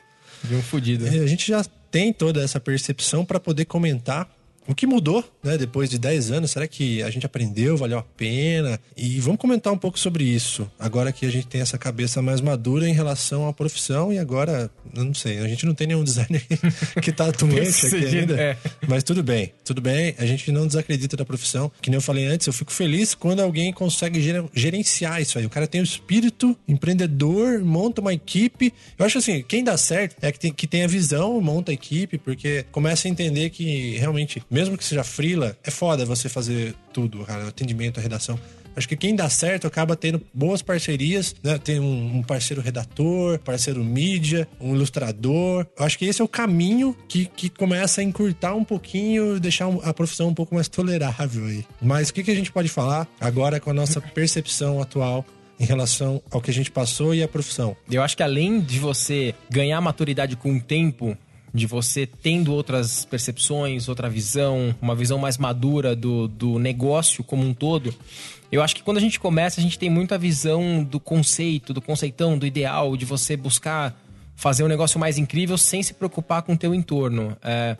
De 0.43 0.55
um 0.55 0.61
fudido. 0.61 1.07
E 1.07 1.19
a 1.19 1.27
gente 1.27 1.47
já 1.47 1.63
tem 1.89 2.11
toda 2.11 2.43
essa 2.43 2.59
percepção 2.59 3.23
para 3.23 3.39
poder 3.39 3.65
comentar 3.65 4.29
o 4.68 4.76
que 4.76 4.86
mudou, 4.86 5.24
né, 5.43 5.57
depois 5.57 5.89
de 5.89 5.97
10 5.97 6.32
anos. 6.32 6.51
Será 6.51 6.68
que 6.68 7.01
a 7.03 7.09
gente 7.09 7.26
aprendeu, 7.26 7.78
valeu 7.78 7.97
a 7.99 8.03
pena? 8.03 8.80
E 8.95 9.20
vamos 9.20 9.39
comentar 9.39 9.72
um 9.72 9.78
pouco 9.78 9.97
sobre 9.97 10.24
isso, 10.24 10.70
agora 10.80 11.11
que 11.11 11.26
a 11.26 11.30
gente 11.32 11.47
tem 11.47 11.61
essa 11.61 11.78
cabeça 11.78 12.22
mais 12.22 12.41
madura 12.41 12.88
em 12.88 12.93
relação 12.93 13.47
à 13.47 13.53
profissão 13.53 14.11
e 14.11 14.18
agora, 14.20 14.70
eu 14.95 15.03
não 15.05 15.13
sei, 15.13 15.39
a 15.39 15.47
gente 15.47 15.65
não 15.65 15.74
tem 15.74 15.88
nenhum 15.88 16.03
designer 16.07 16.43
que 17.01 17.11
tá 17.11 17.28
atuante 17.28 17.86
aqui 17.88 18.05
ainda. 18.05 18.39
é. 18.41 18.57
Mas 18.88 19.03
tudo 19.03 19.24
bem, 19.24 19.53
tudo 19.63 19.82
bem, 19.82 20.15
a 20.18 20.26
gente 20.26 20.51
não 20.51 20.65
desacredita 20.68 21.15
da 21.18 21.26
profissão. 21.26 21.72
Que 21.82 21.89
nem 21.89 21.97
eu 21.97 22.01
falei 22.01 22.26
antes, 22.26 22.45
eu 22.47 22.53
fico 22.53 22.72
feliz 22.72 23.13
quando 23.15 23.39
alguém 23.41 23.72
consegue 23.72 24.22
ger- 24.22 24.43
gerenciar 24.53 25.22
isso 25.22 25.38
aí. 25.39 25.45
O 25.45 25.49
cara 25.49 25.68
tem 25.68 25.82
o 25.82 25.84
espírito 25.84 26.57
empreendedor, 26.68 27.59
monta 27.63 28.01
uma 28.01 28.13
equipe. 28.13 28.74
Eu 28.97 29.05
acho 29.05 29.18
assim, 29.18 29.43
quem 29.47 29.63
dá 29.63 29.78
certo 29.78 30.15
é 30.22 30.32
que 30.32 30.39
tem, 30.39 30.51
que 30.53 30.68
tem 30.68 30.84
a 30.84 30.88
visão, 30.88 31.39
monta 31.41 31.72
a 31.72 31.74
equipe, 31.74 32.18
porque 32.18 32.65
começa 32.72 33.07
a 33.07 33.11
entender 33.11 33.49
que 33.49 33.97
realmente, 33.97 34.41
mesmo 34.58 34.76
que 34.76 34.84
seja 34.84 35.03
frila, 35.03 35.55
é 35.64 35.70
foda 35.70 36.03
você 36.03 36.28
fazer 36.28 36.74
tudo, 36.91 37.24
cara, 37.24 37.47
atendimento, 37.47 37.99
redação. 37.99 38.39
Acho 38.76 38.89
que 38.89 38.95
quem 38.95 39.16
dá 39.16 39.30
certo 39.30 39.68
acaba 39.68 39.95
tendo 39.95 40.20
boas 40.34 40.64
parcerias, 40.64 41.36
né? 41.43 41.60
Tem 41.60 41.80
um, 41.80 42.18
um 42.18 42.24
parceiro 42.24 42.60
redator, 42.60 43.38
parceiro 43.39 43.84
mídia, 43.84 44.47
um 44.60 44.76
ilustrador. 44.76 45.68
Eu 45.78 45.86
acho 45.86 45.97
que 45.97 46.05
esse 46.05 46.22
é 46.22 46.26
o 46.26 46.28
caminho 46.28 46.95
que, 47.08 47.26
que 47.26 47.49
começa 47.49 48.01
a 48.01 48.03
encurtar 48.03 48.55
um 48.55 48.64
pouquinho, 48.64 49.39
deixar 49.39 49.68
a 49.84 49.93
profissão 49.93 50.30
um 50.30 50.34
pouco 50.34 50.55
mais 50.55 50.68
tolerável 50.68 51.45
aí. 51.45 51.64
Mas 51.80 52.10
o 52.10 52.14
que, 52.14 52.24
que 52.24 52.32
a 52.32 52.36
gente 52.36 52.51
pode 52.51 52.68
falar 52.68 53.08
agora 53.22 53.60
com 53.60 53.70
a 53.70 53.74
nossa 53.74 54.01
percepção 54.01 54.82
atual 54.82 55.24
em 55.60 55.66
relação 55.66 56.22
ao 56.32 56.41
que 56.41 56.51
a 56.51 56.53
gente 56.53 56.72
passou 56.72 57.14
e 57.14 57.24
a 57.24 57.28
profissão. 57.28 57.76
Eu 57.89 58.03
acho 58.03 58.16
que 58.16 58.24
além 58.24 58.60
de 58.60 58.80
você 58.80 59.34
ganhar 59.49 59.80
maturidade 59.82 60.36
com 60.36 60.55
o 60.55 60.62
tempo, 60.62 61.18
de 61.58 61.68
você 61.68 62.05
tendo 62.05 62.53
outras 62.53 63.03
percepções, 63.03 63.89
outra 63.89 64.10
visão, 64.10 64.74
uma 64.82 64.95
visão 64.95 65.18
mais 65.18 65.38
madura 65.38 65.95
do, 65.95 66.28
do 66.28 66.60
negócio 66.60 67.24
como 67.24 67.43
um 67.43 67.53
todo, 67.53 67.93
eu 68.51 68.62
acho 68.64 68.76
que 68.76 68.84
quando 68.84 68.97
a 68.97 69.01
gente 69.01 69.20
começa, 69.20 69.60
a 69.60 69.64
gente 69.64 69.78
tem 69.78 69.89
muita 69.89 70.18
visão 70.18 70.84
do 70.84 70.99
conceito, 70.99 71.74
do 71.74 71.82
conceitão, 71.82 72.38
do 72.38 72.45
ideal, 72.45 72.95
de 72.95 73.03
você 73.03 73.36
buscar 73.36 73.99
fazer 74.36 74.64
um 74.64 74.68
negócio 74.68 74.99
mais 74.99 75.18
incrível 75.18 75.58
sem 75.58 75.84
se 75.84 75.93
preocupar 75.93 76.43
com 76.43 76.53
o 76.53 76.58
teu 76.58 76.74
entorno. 76.74 77.36
É, 77.43 77.76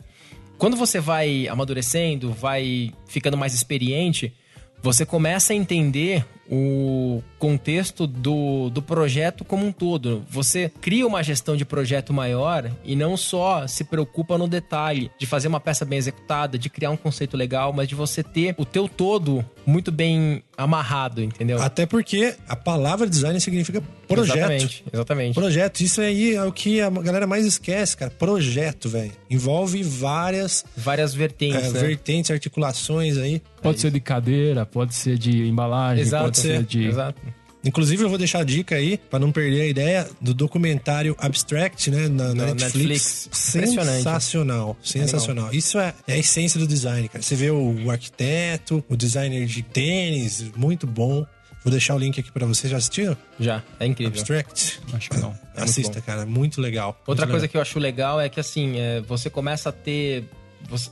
quando 0.58 0.76
você 0.76 1.00
vai 1.00 1.46
amadurecendo, 1.48 2.32
vai 2.32 2.92
ficando 3.06 3.36
mais 3.36 3.54
experiente, 3.54 4.34
você 4.82 5.06
começa 5.06 5.52
a 5.52 5.56
entender 5.56 6.26
o 6.50 7.22
contexto 7.38 8.06
do, 8.06 8.70
do 8.70 8.82
projeto 8.82 9.44
como 9.44 9.66
um 9.66 9.72
todo. 9.72 10.24
Você 10.28 10.70
cria 10.80 11.06
uma 11.06 11.22
gestão 11.22 11.56
de 11.56 11.64
projeto 11.64 12.12
maior 12.12 12.70
e 12.84 12.96
não 12.96 13.16
só 13.16 13.66
se 13.66 13.84
preocupa 13.84 14.38
no 14.38 14.48
detalhe 14.48 15.10
de 15.18 15.26
fazer 15.26 15.48
uma 15.48 15.60
peça 15.60 15.84
bem 15.84 15.98
executada, 15.98 16.58
de 16.58 16.68
criar 16.68 16.90
um 16.90 16.96
conceito 16.96 17.36
legal, 17.36 17.72
mas 17.72 17.88
de 17.88 17.94
você 17.94 18.22
ter 18.22 18.54
o 18.58 18.64
teu 18.64 18.88
todo 18.88 19.44
muito 19.66 19.92
bem 19.92 20.42
amarrado, 20.56 21.22
entendeu? 21.22 21.60
Até 21.60 21.86
porque 21.86 22.34
a 22.48 22.56
palavra 22.56 23.06
design 23.06 23.38
significa 23.40 23.82
projeto. 24.08 24.36
Exatamente, 24.36 24.84
exatamente. 24.92 25.34
Projeto. 25.34 25.80
Isso 25.80 26.00
aí 26.00 26.34
é 26.34 26.42
o 26.42 26.50
que 26.50 26.80
a 26.80 26.90
galera 26.90 27.26
mais 27.26 27.44
esquece, 27.44 27.96
cara. 27.96 28.10
Projeto, 28.10 28.88
velho. 28.88 29.12
Envolve 29.30 29.82
várias... 29.82 30.64
Várias 30.76 31.14
vertentes, 31.14 31.66
é, 31.66 31.70
né? 31.70 31.80
Vertentes, 31.80 32.30
articulações 32.30 33.18
aí. 33.18 33.42
Pode 33.62 33.80
ser 33.80 33.90
de 33.90 34.00
cadeira, 34.00 34.64
pode 34.64 34.94
ser 34.94 35.18
de 35.18 35.46
embalagem, 35.46 36.02
Exato, 36.02 36.24
pode 36.24 36.37
ser 36.38 36.62
de... 36.62 36.86
Exato. 36.86 37.20
Inclusive, 37.64 38.02
eu 38.04 38.08
vou 38.08 38.16
deixar 38.16 38.40
a 38.40 38.44
dica 38.44 38.76
aí, 38.76 38.96
para 38.96 39.18
não 39.18 39.32
perder 39.32 39.62
a 39.62 39.66
ideia, 39.66 40.08
do 40.20 40.32
documentário 40.32 41.16
Abstract, 41.18 41.90
né? 41.90 42.08
Na, 42.08 42.32
na 42.32 42.46
Netflix. 42.54 42.74
Netflix. 42.74 43.28
Sensacional. 43.32 44.76
Sensacional. 44.82 45.52
Isso 45.52 45.78
é, 45.78 45.92
é 46.06 46.14
a 46.14 46.18
essência 46.18 46.58
do 46.58 46.66
design, 46.66 47.08
cara. 47.08 47.20
Você 47.20 47.34
vê 47.34 47.50
o, 47.50 47.90
arquiteto, 47.90 48.82
o 48.88 48.96
designer 48.96 49.44
de 49.44 49.62
tênis, 49.62 50.44
muito 50.56 50.86
bom. 50.86 51.26
Vou 51.64 51.70
deixar 51.72 51.96
o 51.96 51.98
link 51.98 52.18
aqui 52.18 52.30
para 52.30 52.46
você. 52.46 52.68
Já 52.68 52.76
assistiu? 52.76 53.16
Já, 53.40 53.62
é 53.80 53.86
incrível. 53.86 54.12
Abstract? 54.12 54.80
Acho 54.92 55.10
que 55.10 55.18
não. 55.18 55.36
Assista, 55.56 56.00
cara. 56.00 56.24
Muito 56.24 56.60
legal. 56.60 56.98
Outra 57.06 57.26
Muito 57.26 57.32
coisa 57.32 57.42
legal. 57.42 57.48
que 57.50 57.56
eu 57.56 57.60
acho 57.60 57.78
legal 57.80 58.20
é 58.20 58.28
que, 58.28 58.38
assim, 58.38 58.78
é, 58.78 59.00
você 59.00 59.28
começa 59.28 59.70
a 59.70 59.72
ter. 59.72 60.24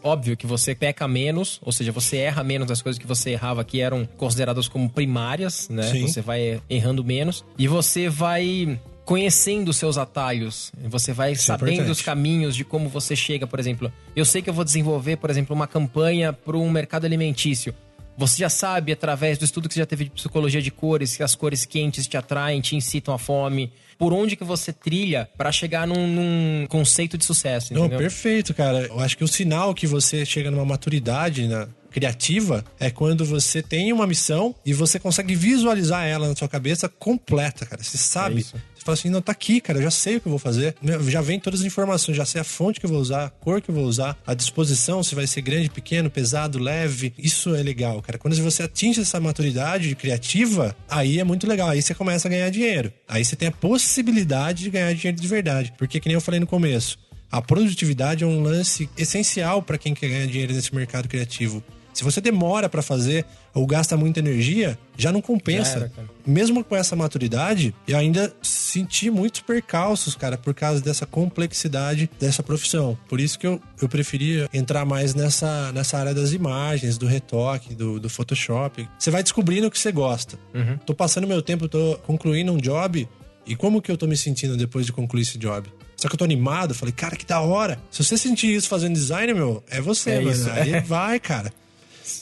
Óbvio 0.02 0.36
que 0.36 0.46
você 0.46 0.74
peca 0.74 1.06
menos, 1.06 1.60
ou 1.62 1.72
seja, 1.72 1.92
você 1.92 2.18
erra 2.18 2.42
menos 2.42 2.70
as 2.70 2.80
coisas 2.82 2.98
que 2.98 3.06
você 3.06 3.30
errava 3.30 3.64
que 3.64 3.80
eram 3.80 4.06
consideradas 4.16 4.68
como 4.68 4.88
primárias, 4.88 5.68
né? 5.68 5.82
Sim. 5.82 6.06
Você 6.06 6.20
vai 6.20 6.60
errando 6.68 7.04
menos. 7.04 7.44
E 7.58 7.68
você 7.68 8.08
vai 8.08 8.78
conhecendo 9.04 9.68
os 9.68 9.76
seus 9.76 9.96
atalhos. 9.96 10.72
Você 10.88 11.12
vai 11.12 11.32
Isso 11.32 11.42
é 11.42 11.44
sabendo 11.46 11.72
importante. 11.74 11.92
os 11.92 12.02
caminhos 12.02 12.56
de 12.56 12.64
como 12.64 12.88
você 12.88 13.14
chega, 13.14 13.46
por 13.46 13.60
exemplo. 13.60 13.90
Eu 14.14 14.24
sei 14.24 14.42
que 14.42 14.50
eu 14.50 14.54
vou 14.54 14.64
desenvolver, 14.64 15.16
por 15.16 15.30
exemplo, 15.30 15.54
uma 15.54 15.66
campanha 15.66 16.32
para 16.32 16.56
um 16.56 16.68
mercado 16.68 17.04
alimentício. 17.04 17.72
Você 18.18 18.38
já 18.38 18.48
sabe, 18.48 18.92
através 18.92 19.38
do 19.38 19.44
estudo 19.44 19.68
que 19.68 19.74
você 19.74 19.80
já 19.80 19.86
teve 19.86 20.04
de 20.04 20.10
psicologia 20.10 20.60
de 20.60 20.70
cores, 20.70 21.16
que 21.16 21.22
as 21.22 21.34
cores 21.34 21.64
quentes 21.64 22.06
te 22.06 22.16
atraem, 22.16 22.60
te 22.60 22.74
incitam 22.74 23.14
à 23.14 23.18
fome. 23.18 23.70
Por 23.98 24.12
onde 24.12 24.36
que 24.36 24.44
você 24.44 24.72
trilha 24.72 25.28
para 25.38 25.50
chegar 25.50 25.86
num, 25.86 26.06
num 26.06 26.66
conceito 26.68 27.16
de 27.16 27.24
sucesso, 27.24 27.72
Não, 27.72 27.82
entendeu? 27.86 27.98
perfeito, 27.98 28.52
cara. 28.52 28.86
Eu 28.86 29.00
acho 29.00 29.16
que 29.16 29.24
o 29.24 29.28
sinal 29.28 29.74
que 29.74 29.86
você 29.86 30.24
chega 30.26 30.50
numa 30.50 30.64
maturidade 30.64 31.48
na 31.48 31.66
criativa 31.96 32.62
é 32.78 32.90
quando 32.90 33.24
você 33.24 33.62
tem 33.62 33.90
uma 33.90 34.06
missão 34.06 34.54
e 34.66 34.74
você 34.74 34.98
consegue 34.98 35.34
visualizar 35.34 36.04
ela 36.04 36.28
na 36.28 36.36
sua 36.36 36.46
cabeça 36.46 36.90
completa, 36.90 37.64
cara. 37.64 37.82
Você 37.82 37.96
sabe. 37.96 38.44
É 38.54 38.76
fala 38.84 38.94
assim, 38.94 39.10
não, 39.10 39.20
tá 39.20 39.32
aqui, 39.32 39.60
cara, 39.60 39.78
eu 39.78 39.82
já 39.82 39.90
sei 39.90 40.16
o 40.16 40.20
que 40.20 40.28
eu 40.28 40.30
vou 40.30 40.38
fazer. 40.38 40.76
Já 41.08 41.20
vem 41.20 41.40
todas 41.40 41.60
as 41.60 41.66
informações, 41.66 42.16
já 42.16 42.24
sei 42.24 42.42
a 42.42 42.44
fonte 42.44 42.78
que 42.78 42.86
eu 42.86 42.90
vou 42.90 43.00
usar, 43.00 43.24
a 43.24 43.30
cor 43.30 43.60
que 43.60 43.70
eu 43.70 43.74
vou 43.74 43.84
usar, 43.84 44.16
a 44.26 44.32
disposição, 44.32 45.02
se 45.02 45.14
vai 45.14 45.26
ser 45.26 45.40
grande, 45.40 45.70
pequeno, 45.70 46.08
pesado, 46.08 46.58
leve. 46.58 47.12
Isso 47.18 47.54
é 47.54 47.62
legal, 47.62 48.00
cara. 48.02 48.18
Quando 48.18 48.36
você 48.36 48.62
atinge 48.62 49.00
essa 49.00 49.18
maturidade 49.18 49.92
criativa, 49.96 50.76
aí 50.88 51.18
é 51.18 51.24
muito 51.24 51.48
legal. 51.48 51.70
Aí 51.70 51.82
você 51.82 51.94
começa 51.94 52.28
a 52.28 52.30
ganhar 52.30 52.50
dinheiro. 52.50 52.92
Aí 53.08 53.24
você 53.24 53.34
tem 53.34 53.48
a 53.48 53.52
possibilidade 53.52 54.62
de 54.64 54.70
ganhar 54.70 54.94
dinheiro 54.94 55.20
de 55.20 55.26
verdade. 55.28 55.72
Porque, 55.76 55.98
que 55.98 56.08
nem 56.08 56.14
eu 56.14 56.20
falei 56.20 56.38
no 56.38 56.46
começo, 56.46 56.98
a 57.32 57.42
produtividade 57.42 58.22
é 58.22 58.26
um 58.26 58.40
lance 58.40 58.88
essencial 58.96 59.62
para 59.62 59.78
quem 59.78 59.94
quer 59.94 60.08
ganhar 60.08 60.26
dinheiro 60.26 60.52
nesse 60.52 60.72
mercado 60.72 61.08
criativo. 61.08 61.64
Se 61.96 62.04
você 62.04 62.20
demora 62.20 62.68
para 62.68 62.82
fazer 62.82 63.24
ou 63.54 63.66
gasta 63.66 63.96
muita 63.96 64.20
energia, 64.20 64.78
já 64.98 65.10
não 65.10 65.22
compensa. 65.22 65.70
Já 65.70 65.76
era. 65.86 65.92
Mesmo 66.26 66.62
com 66.62 66.76
essa 66.76 66.94
maturidade, 66.94 67.74
eu 67.88 67.96
ainda 67.96 68.30
senti 68.42 69.08
muitos 69.08 69.40
percalços, 69.40 70.14
cara, 70.14 70.36
por 70.36 70.52
causa 70.52 70.82
dessa 70.82 71.06
complexidade 71.06 72.10
dessa 72.20 72.42
profissão. 72.42 72.98
Por 73.08 73.18
isso 73.18 73.38
que 73.38 73.46
eu, 73.46 73.58
eu 73.80 73.88
preferia 73.88 74.46
entrar 74.52 74.84
mais 74.84 75.14
nessa, 75.14 75.72
nessa 75.72 75.96
área 75.96 76.12
das 76.12 76.34
imagens, 76.34 76.98
do 76.98 77.06
retoque, 77.06 77.74
do, 77.74 77.98
do 77.98 78.10
Photoshop. 78.10 78.86
Você 78.98 79.10
vai 79.10 79.22
descobrindo 79.22 79.66
o 79.66 79.70
que 79.70 79.78
você 79.78 79.90
gosta. 79.90 80.38
Uhum. 80.52 80.76
Tô 80.76 80.92
passando 80.94 81.26
meu 81.26 81.40
tempo, 81.40 81.66
tô 81.66 81.96
concluindo 82.06 82.52
um 82.52 82.58
job. 82.58 83.08
E 83.46 83.56
como 83.56 83.80
que 83.80 83.90
eu 83.90 83.96
tô 83.96 84.06
me 84.06 84.18
sentindo 84.18 84.54
depois 84.54 84.84
de 84.84 84.92
concluir 84.92 85.22
esse 85.22 85.38
job? 85.38 85.72
Só 85.96 86.08
que 86.08 86.14
eu 86.14 86.18
tô 86.18 86.24
animado, 86.24 86.74
falei, 86.74 86.92
cara, 86.92 87.16
que 87.16 87.24
da 87.24 87.40
hora. 87.40 87.78
Se 87.90 88.04
você 88.04 88.18
sentir 88.18 88.54
isso 88.54 88.68
fazendo 88.68 88.92
design, 88.92 89.32
meu, 89.32 89.64
é 89.70 89.80
você, 89.80 90.10
É 90.10 90.20
mano. 90.20 90.30
isso. 90.30 90.50
Aí 90.50 90.78
vai, 90.84 91.18
cara. 91.18 91.50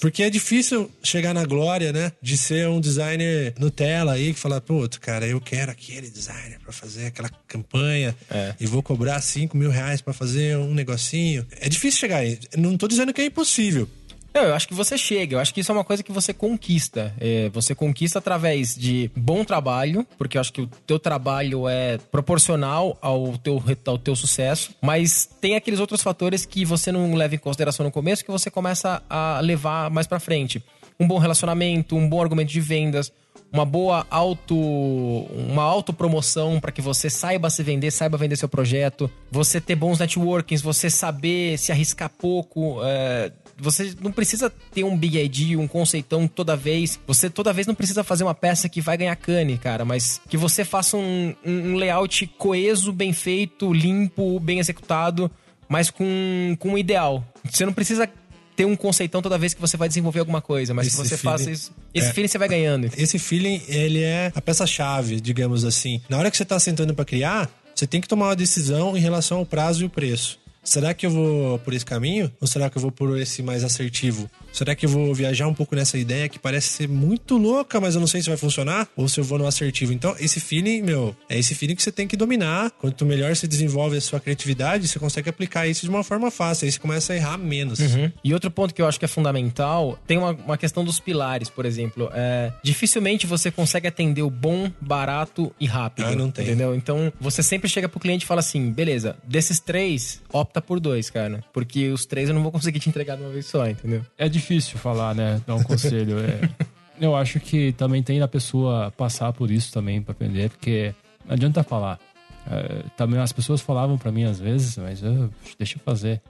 Porque 0.05 0.23
é 0.23 0.29
difícil 0.29 0.91
chegar 1.03 1.33
na 1.33 1.47
glória, 1.47 1.91
né? 1.91 2.13
De 2.21 2.37
ser 2.37 2.69
um 2.69 2.79
designer 2.79 3.55
Nutella 3.59 4.13
aí 4.13 4.35
que 4.35 4.39
fala, 4.39 4.61
putz, 4.61 4.99
cara, 4.99 5.27
eu 5.27 5.41
quero 5.41 5.71
aquele 5.73 6.11
designer 6.11 6.59
pra 6.63 6.75
fazer 6.75 7.07
aquela 7.07 7.31
campanha 7.49 8.15
É. 8.31 8.55
e 8.61 8.67
vou 8.67 8.83
cobrar 8.83 9.19
5 9.23 9.57
mil 9.57 9.71
reais 9.71 10.03
pra 10.03 10.13
fazer 10.13 10.59
um 10.59 10.75
negocinho. 10.75 11.47
É 11.59 11.71
difícil 11.71 12.01
chegar 12.01 12.19
aí. 12.19 12.39
Não 12.55 12.77
tô 12.77 12.87
dizendo 12.87 13.15
que 13.15 13.23
é 13.23 13.25
impossível. 13.25 13.89
Não, 14.35 14.43
eu 14.43 14.55
acho 14.55 14.67
que 14.67 14.75
você 14.75 14.99
chega. 14.99 15.37
Eu 15.37 15.41
acho 15.41 15.55
que 15.55 15.61
isso 15.61 15.71
é 15.71 15.75
uma 15.75 15.85
coisa 15.85 16.03
que 16.03 16.11
você 16.11 16.35
conquista. 16.35 17.15
É, 17.21 17.49
você 17.51 17.73
conquista 17.73 18.19
através 18.19 18.75
de 18.75 19.09
bom 19.15 19.45
trabalho, 19.45 20.05
porque 20.19 20.37
eu 20.37 20.41
acho 20.41 20.53
que 20.53 20.63
o 20.63 20.67
teu 20.85 20.99
trabalho 20.99 21.69
é 21.69 21.99
proporcional 22.11 22.99
ao 23.01 23.39
teu, 23.39 23.63
ao 23.87 23.97
teu 23.97 24.17
sucesso. 24.17 24.75
Mas 24.83 25.25
tem 25.41 25.55
aqueles 25.55 25.79
outros 25.79 26.03
fatores 26.03 26.45
que 26.45 26.65
você 26.65 26.91
não 26.91 27.15
leva 27.15 27.37
em 27.37 27.39
consideração 27.39 27.87
no 27.87 27.93
começo 27.93 28.25
que 28.25 28.31
você 28.31 28.51
começa 28.51 29.01
a 29.09 29.39
levar 29.41 29.89
mais 29.89 30.09
pra 30.09 30.19
frente. 30.19 30.61
Um 30.99 31.07
bom 31.07 31.19
relacionamento, 31.19 31.97
um 31.97 32.09
bom 32.09 32.21
argumento 32.21 32.51
de 32.51 32.61
vendas, 32.61 33.13
uma 33.53 33.65
boa 33.65 34.05
auto 34.11 34.57
uma 34.57 35.63
autopromoção 35.63 36.59
para 36.59 36.73
que 36.73 36.83
você 36.83 37.09
saiba 37.09 37.49
se 37.51 37.63
vender, 37.63 37.93
saiba 37.93 38.17
vender 38.17 38.35
seu 38.35 38.49
projeto, 38.49 39.09
você 39.31 39.61
ter 39.61 39.77
bons 39.77 40.01
networkings, 40.01 40.61
você 40.61 40.91
saber 40.91 41.57
se 41.57 41.71
arriscar 41.71 42.11
pouco, 42.11 42.81
é, 42.83 43.31
você 43.59 43.95
não 44.01 44.11
precisa 44.13 44.51
ter 44.73 44.85
um 44.85 44.97
big 44.97 45.19
ID, 45.19 45.57
um 45.59 45.67
conceitão 45.67 46.27
toda 46.29 46.57
vez. 46.57 46.99
Você 47.07 47.29
toda 47.31 47.53
vez 47.53 47.67
não 47.67 47.75
precisa 47.75 48.03
fazer 48.05 48.25
uma 48.25 48.35
peça 48.35 48.69
que 48.69 48.81
vai 48.81 48.97
ganhar 48.97 49.15
cane, 49.17 49.59
cara, 49.59 49.85
mas 49.85 50.21
que 50.29 50.37
você 50.37 50.65
faça 50.65 50.97
um, 50.97 51.35
um 51.45 51.75
layout 51.77 52.27
coeso, 52.39 52.93
bem 52.93 53.13
feito, 53.13 53.73
limpo, 53.73 54.39
bem 54.41 54.59
executado, 54.59 55.31
mas 55.69 55.91
com, 55.91 56.57
com 56.59 56.71
um 56.71 56.79
ideal. 56.79 57.25
Você 57.51 57.65
não 57.65 57.73
precisa 57.73 58.09
ter 58.57 58.65
um 58.65 58.77
conceitão 58.77 59.21
toda 59.21 59.37
vez 59.37 59.53
que 59.53 59.61
você 59.61 59.77
vai 59.77 59.89
desenvolver 59.89 60.21
alguma 60.21 60.41
coisa, 60.41 60.73
mas 60.73 60.87
Esse 60.87 60.97
que 60.97 61.09
você 61.09 61.17
feeling- 61.17 61.39
faça 61.39 61.51
isso. 61.51 61.73
Esse 61.93 62.09
é. 62.09 62.13
feeling 62.13 62.29
você 62.29 62.39
vai 62.39 62.49
ganhando. 62.49 62.89
Esse 62.97 63.19
feeling, 63.19 63.61
ele 63.67 64.01
é 64.03 64.31
a 64.35 64.41
peça-chave, 64.41 65.21
digamos 65.21 65.65
assim. 65.65 66.01
Na 66.09 66.19
hora 66.19 66.31
que 66.31 66.37
você 66.37 66.45
tá 66.45 66.59
sentando 66.61 66.95
pra 66.95 67.05
criar, 67.05 67.51
você 67.75 67.87
tem 67.87 68.01
que 68.01 68.07
tomar 68.07 68.27
uma 68.29 68.37
decisão 68.37 68.97
em 68.97 69.01
relação 69.01 69.39
ao 69.39 69.47
prazo 69.47 69.83
e 69.83 69.87
o 69.87 69.91
preço. 69.91 70.39
Será 70.65 70.95
que 70.95 71.05
eu 71.05 71.11
vou 71.11 71.59
por 71.59 71.75
esse 71.75 71.85
caminho? 71.85 72.33
Ou 72.41 72.47
será 72.47 72.71
que 72.71 72.79
eu 72.79 72.83
vou 72.83 72.91
por 72.91 73.19
esse 73.19 73.43
mais 73.43 73.63
assertivo? 73.63 74.31
Será 74.55 74.73
que 74.77 74.87
eu 74.87 74.91
vou 74.91 75.13
viajar 75.13 75.49
um 75.49 75.53
pouco 75.53 75.75
nessa 75.75 75.99
ideia 75.99 76.29
que 76.29 76.39
parece 76.39 76.69
ser 76.69 76.89
muito 76.89 77.37
louca, 77.37 77.81
mas 77.81 77.97
eu 77.97 78.01
não 78.01 78.07
sei 78.07 78.23
se 78.23 78.29
vai 78.29 78.37
funcionar? 78.37 78.87
Ou 78.97 79.09
se 79.09 79.19
eu 79.19 79.25
vou 79.25 79.37
no 79.37 79.49
assertivo? 79.49 79.93
Então, 79.93 80.15
esse 80.21 80.39
feeling, 80.39 80.81
meu, 80.81 81.15
é 81.29 81.37
esse 81.37 81.57
feeling 81.57 81.75
que 81.75 81.83
você 81.83 81.91
tem 81.91 82.07
que 82.07 82.17
dominar. 82.17 82.71
Quanto 82.71 83.05
melhor 83.05 83.35
você 83.35 83.49
desenvolve 83.49 83.97
a 83.97 84.01
sua 84.01 84.21
criatividade, 84.21 84.87
você 84.87 84.97
consegue 84.97 85.29
aplicar 85.29 85.67
isso 85.67 85.83
de 85.83 85.91
uma 85.91 86.05
forma 86.05 86.31
fácil. 86.31 86.67
Aí 86.67 86.73
você 86.73 86.79
começa 86.79 87.13
a 87.13 87.17
errar 87.17 87.37
menos. 87.37 87.81
E 88.23 88.33
outro 88.33 88.49
ponto 88.49 88.73
que 88.73 88.81
eu 88.81 88.87
acho 88.87 88.97
que 88.97 89.05
é 89.05 89.09
fundamental, 89.09 89.99
tem 90.07 90.19
uma, 90.19 90.31
uma 90.31 90.57
questão 90.57 90.85
dos 90.85 91.01
pilares, 91.01 91.51
por 91.51 91.67
exemplo. 91.67 92.09
É, 92.15 92.53
dificilmente 92.63 93.27
você 93.27 93.51
consegue 93.51 93.89
atender 93.89 94.23
o 94.23 94.31
bom, 94.31 94.71
barato 94.81 95.53
e 95.59 95.67
rápido. 95.67 96.07
Ah, 96.07 96.15
não 96.15 96.31
tem. 96.31 96.45
Entendeu? 96.45 96.77
Então, 96.77 97.13
você 97.21 97.43
sempre 97.43 97.69
chega 97.69 97.89
pro 97.89 97.99
cliente 97.99 98.25
e 98.25 98.29
fala 98.29 98.39
assim: 98.39 98.71
beleza, 98.71 99.17
desses 99.27 99.59
três, 99.59 100.23
opta 100.33 100.63
por 100.63 100.79
dois, 100.79 101.11
cara. 101.11 101.43
Porque 101.53 101.89
os 101.89 102.07
três 102.07 102.29
eu 102.29 102.35
não 102.37 102.43
vou 102.45 102.53
conseguir 102.53 102.79
te 102.79 102.89
entregar 102.89 103.17
de 103.17 103.23
uma 103.25 103.33
vez 103.33 103.47
só, 103.47 103.69
entendeu? 103.69 104.03
É 104.17 104.29
difícil 104.29 104.44
falar, 104.79 105.15
né? 105.15 105.41
Dar 105.47 105.55
um 105.55 105.63
conselho. 105.63 106.19
É, 106.19 106.49
Eu 107.01 107.17
acho 107.17 107.41
que 107.41 107.73
também 107.73 108.03
tem 108.03 108.21
a 108.21 108.29
pessoa 108.29 108.93
passar 108.97 109.33
por 109.33 109.51
isso 109.51 109.73
também 109.73 110.01
para 110.01 110.13
aprender, 110.13 110.51
porque 110.51 110.95
não 111.25 111.35
adianta 111.35 111.63
falar. 111.63 111.99
É, 112.47 112.85
também 112.95 113.19
as 113.19 113.33
pessoas 113.33 113.63
falavam 113.63 113.97
para 113.97 114.13
mim 114.13 114.25
às 114.25 114.39
vezes, 114.39 114.77
mas 114.77 115.03
eu, 115.03 115.31
deixa 115.59 115.77
eu 115.79 115.83
fazer. 115.83 116.21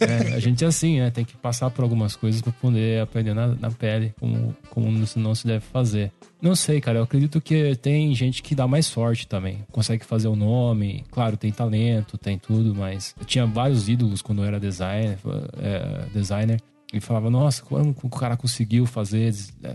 é, 0.00 0.34
a 0.34 0.40
gente 0.40 0.64
é 0.64 0.66
assim, 0.66 0.98
né? 0.98 1.10
Tem 1.10 1.24
que 1.24 1.36
passar 1.36 1.70
por 1.70 1.82
algumas 1.82 2.16
coisas 2.16 2.42
para 2.42 2.52
poder 2.52 3.00
aprender 3.00 3.32
na, 3.32 3.46
na, 3.46 3.70
pele 3.70 4.12
como, 4.18 4.56
como 4.70 4.90
não 5.16 5.34
se 5.34 5.46
deve 5.46 5.60
fazer. 5.60 6.10
Não 6.40 6.56
sei, 6.56 6.80
cara. 6.80 6.98
Eu 6.98 7.04
acredito 7.04 7.40
que 7.40 7.76
tem 7.76 8.12
gente 8.14 8.42
que 8.42 8.56
dá 8.56 8.66
mais 8.66 8.86
sorte 8.86 9.26
também. 9.28 9.64
Consegue 9.70 10.04
fazer 10.04 10.26
o 10.26 10.34
nome. 10.34 11.04
Claro, 11.12 11.36
tem 11.36 11.52
talento, 11.52 12.18
tem 12.18 12.36
tudo, 12.36 12.74
mas 12.74 13.14
eu 13.18 13.24
tinha 13.24 13.46
vários 13.46 13.88
ídolos 13.88 14.20
quando 14.20 14.42
eu 14.42 14.46
era 14.46 14.58
designer. 14.58 15.16
É, 15.62 16.06
designer 16.12 16.60
e 16.92 17.00
falava, 17.00 17.30
nossa, 17.30 17.62
como 17.62 17.94
o 18.02 18.10
cara 18.10 18.36
conseguiu 18.36 18.84
fazer 18.84 19.32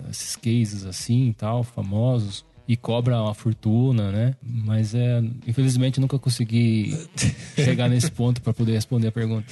esses 0.10 0.36
cases 0.36 0.86
assim 0.86 1.30
e 1.30 1.34
tal, 1.34 1.64
famosos 1.64 2.46
e 2.68 2.76
cobra 2.76 3.22
uma 3.22 3.34
fortuna, 3.34 4.12
né? 4.12 4.36
Mas 4.44 4.94
é, 4.94 5.22
infelizmente 5.48 6.00
nunca 6.00 6.20
consegui 6.20 6.98
chegar 7.56 7.88
nesse 7.90 8.12
ponto 8.12 8.42
para 8.42 8.54
poder 8.54 8.74
responder 8.74 9.08
a 9.08 9.12
pergunta. 9.12 9.48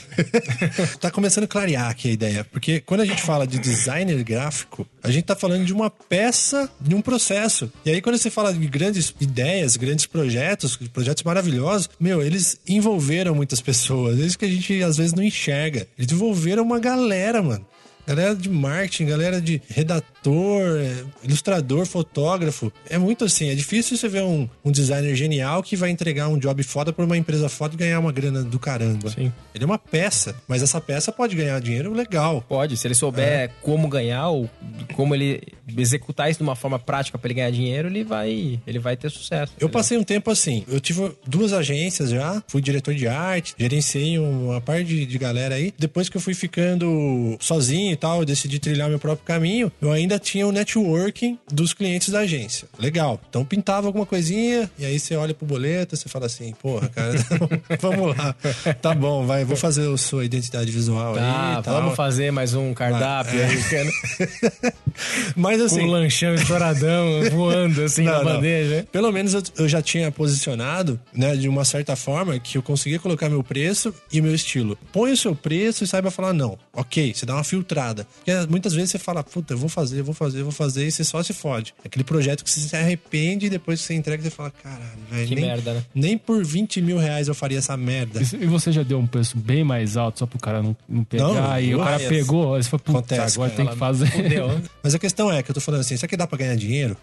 tá 1.00 1.10
começando 1.10 1.46
a 1.46 1.48
clarear 1.48 1.90
aqui 1.90 2.10
a 2.10 2.12
ideia, 2.12 2.44
porque 2.44 2.82
quando 2.82 3.02
a 3.02 3.06
gente 3.06 3.22
fala 3.22 3.48
de 3.48 3.58
designer 3.60 4.22
gráfico, 4.24 4.86
a 5.02 5.10
gente 5.10 5.24
tá 5.24 5.36
falando 5.36 5.66
de 5.66 5.74
uma 5.74 5.90
peça, 5.90 6.70
de 6.82 6.94
um 6.94 7.02
processo. 7.02 7.72
E 7.86 7.92
aí 7.92 8.02
quando 8.02 8.18
você 8.18 8.30
fala 8.30 8.54
de 8.54 8.68
grandes 8.68 9.14
ideias, 9.20 9.78
grandes 9.78 10.06
projetos, 10.06 10.76
projetos 10.76 11.24
maravilhosos, 11.24 11.90
meu, 12.00 12.22
eles 12.22 12.60
envolveram 12.68 13.34
muitas 13.34 13.62
pessoas. 13.62 14.20
É 14.20 14.24
isso 14.24 14.38
que 14.38 14.46
a 14.46 14.50
gente 14.50 14.84
às 14.84 14.98
vezes 14.98 15.14
não 15.14 15.24
enxerga. 15.24 15.88
Eles 15.98 16.12
envolveram 16.12 16.64
uma 16.64 16.80
galera, 16.80 17.42
mano 17.42 17.66
galera 18.06 18.36
de 18.36 18.50
marketing, 18.50 19.06
galera 19.06 19.42
de 19.42 19.62
redator, 19.68 20.62
é, 20.78 21.04
ilustrador, 21.24 21.86
fotógrafo. 21.86 22.72
É 22.90 22.98
muito 22.98 23.26
assim, 23.26 23.50
é 23.50 23.56
difícil 23.56 23.98
você 23.98 24.08
ver 24.08 24.24
um, 24.24 24.48
um 24.64 24.72
designer 24.72 25.16
genial 25.16 25.64
que 25.64 25.76
vai 25.76 25.90
entregar 25.90 26.28
um 26.28 26.38
job 26.38 26.62
foda 26.64 26.94
pra 26.94 27.06
uma 27.06 27.18
empresa 27.18 27.50
foda 27.50 27.74
e 27.74 27.78
ganhar 27.78 28.00
uma 28.00 28.12
grana 28.12 28.44
do 28.44 28.60
caramba. 28.60 29.10
Sim. 29.10 29.32
Ele 29.54 29.64
é 29.64 29.68
uma 29.68 29.78
peça, 29.78 30.36
mas 30.48 30.62
essa 30.62 30.80
peça 30.80 31.12
pode 31.12 31.36
ganhar 31.36 31.60
dinheiro 31.60 31.94
legal. 31.94 32.44
Pode, 32.48 32.78
se 32.78 32.88
ele 32.88 32.96
souber 32.96 33.28
é. 33.28 33.50
como 33.62 33.88
ganhar 33.88 34.30
ou 34.30 34.50
como 34.94 35.16
ele 35.16 35.42
executar 35.78 36.30
isso 36.30 36.40
de 36.40 36.44
uma 36.44 36.56
forma 36.56 36.78
prática 36.78 37.18
para 37.18 37.28
ele 37.28 37.36
ganhar 37.36 37.52
dinheiro, 37.52 37.88
ele 37.88 38.04
vai, 38.04 38.60
ele 38.66 38.80
vai 38.80 38.96
ter 38.96 39.10
sucesso. 39.10 39.54
Eu 39.60 39.70
passei 39.70 39.98
um 39.98 40.04
tempo 40.04 40.30
assim, 40.30 40.64
eu 40.68 40.80
tive 40.80 41.12
duas 41.26 41.54
agências 41.54 42.10
já, 42.10 42.44
fui 42.48 42.62
diretor 42.62 42.94
de 42.94 43.08
arte, 43.08 43.56
gerenciei 43.58 44.20
uma 44.20 44.62
parte 44.62 44.86
de, 44.86 45.06
de 45.06 45.18
galera 45.18 45.56
aí. 45.56 45.74
Depois 45.78 46.10
que 46.10 46.18
eu 46.18 46.22
fui 46.22 46.34
ficando 46.34 47.38
sozinho 47.40 47.95
e 47.96 47.98
tal, 47.98 48.20
eu 48.20 48.26
decidi 48.26 48.60
trilhar 48.60 48.90
meu 48.90 49.00
próprio 49.00 49.26
caminho, 49.26 49.72
eu 49.82 49.92
ainda 49.92 50.20
tinha 50.20 50.46
o 50.46 50.52
networking 50.52 51.40
dos 51.52 51.74
clientes 51.74 52.10
da 52.10 52.20
agência. 52.20 52.68
Legal. 52.78 53.20
Então 53.30 53.44
pintava 53.44 53.88
alguma 53.88 54.06
coisinha, 54.06 54.70
e 54.78 54.86
aí 54.86 55.00
você 55.00 55.16
olha 55.16 55.34
pro 55.34 55.46
boleto, 55.46 55.96
você 55.96 56.08
fala 56.08 56.26
assim, 56.26 56.54
porra, 56.62 56.90
cara, 56.90 57.14
vamos 57.82 58.16
lá. 58.16 58.36
Tá 58.82 58.94
bom, 58.94 59.26
vai, 59.26 59.44
vou 59.44 59.58
fazer 59.58 59.92
a 59.92 59.98
sua 59.98 60.26
identidade 60.26 60.72
visual 60.72 61.16
tá, 61.16 61.58
aí. 61.58 61.64
Tal. 61.64 61.82
Vamos 61.82 61.96
fazer 61.96 62.32
mais 62.32 62.54
um 62.54 62.74
cardápio 62.74 63.40
é. 63.40 63.46
aí, 63.46 63.56
Mas 65.36 65.62
assim. 65.62 65.82
Com 65.82 65.88
um 65.88 65.92
lanchão 65.92 66.34
estouradão 66.36 67.30
voando 67.32 67.84
assim 67.84 68.04
não, 68.04 68.14
na 68.14 68.18
não. 68.24 68.26
bandeja. 68.36 68.88
Pelo 68.92 69.12
menos 69.12 69.34
eu, 69.34 69.44
eu, 69.58 69.68
já 69.68 69.82
tinha 69.82 70.12
posicionado, 70.12 71.00
né, 71.14 71.36
de 71.36 71.48
uma 71.48 71.66
certa 71.66 71.96
forma, 71.96 72.38
que 72.40 72.58
eu 72.58 72.64
conseguia 72.64 73.00
colocar 73.00 73.30
meu 73.30 73.44
preço 73.44 73.94
e 74.12 74.22
meu 74.22 74.34
estilo. 74.34 74.78
Põe 74.92 75.12
o 75.12 75.18
seu 75.18 75.36
preço 75.36 75.84
e 75.84 75.88
saiba 75.88 76.12
falar 76.12 76.34
não. 76.34 76.58
Ok, 76.74 77.14
você 77.14 77.26
dá 77.26 77.34
uma 77.36 77.44
filtrada 77.44 77.85
parada. 77.86 78.08
Porque 78.18 78.32
muitas 78.50 78.74
vezes 78.74 78.92
você 78.92 79.00
fala, 79.00 79.24
puta, 79.24 79.54
eu 79.54 79.58
vou 79.58 79.70
fazer, 79.70 80.00
eu 80.00 80.06
vou 80.06 80.14
fazer, 80.14 80.40
eu 80.40 80.44
vou 80.44 80.52
fazer, 80.52 80.88
e 80.88 80.92
você 80.92 81.04
só 81.04 81.22
se 81.22 81.34
fode. 81.34 81.74
É 81.84 81.88
aquele 81.88 82.04
projeto 82.04 82.44
que 82.44 82.50
você 82.50 82.60
se 82.62 82.76
arrepende 82.76 83.46
e 83.46 83.50
depois 83.50 83.82
que 83.82 83.88
você 83.88 83.94
entrega, 83.94 84.24
você 84.24 84.30
fala, 84.30 84.52
caralho, 84.52 85.00
velho. 85.10 85.28
Que 85.28 85.36
nem, 85.36 85.46
merda, 85.46 85.74
né? 85.74 85.84
Nem 85.94 86.18
por 86.18 86.44
20 86.44 86.82
mil 86.82 86.98
reais 86.98 87.28
eu 87.28 87.36
faria 87.36 87.58
essa 87.58 87.76
merda. 87.78 88.22
E 88.22 88.46
você 88.46 88.72
já 88.72 88.84
deu 88.84 89.00
um 89.00 89.08
preço 89.08 89.38
bem 89.38 89.64
mais 89.64 89.98
alto 89.98 90.20
só 90.20 90.26
pro 90.26 90.40
cara 90.40 90.62
não, 90.62 90.76
não 90.88 91.04
pegar, 91.04 91.28
não, 91.28 91.60
e 91.60 91.76
o 91.76 91.80
cara 91.80 92.00
pegou, 92.00 92.56
você 92.56 92.70
falou, 92.70 92.84
puta, 92.84 93.16
Acontece, 93.16 93.38
agora 93.38 93.52
tem 93.52 93.68
que 93.68 93.76
fazer. 93.76 94.08
Fudeu. 94.08 94.62
Mas 94.82 94.96
a 94.96 95.00
questão 95.00 95.32
é 95.32 95.44
que 95.44 95.52
eu 95.52 95.54
tô 95.54 95.62
falando 95.62 95.82
assim, 95.82 95.96
será 95.98 96.08
que 96.08 96.18
dá 96.18 96.26
pra 96.26 96.38
ganhar 96.38 96.56
dinheiro? 96.56 96.98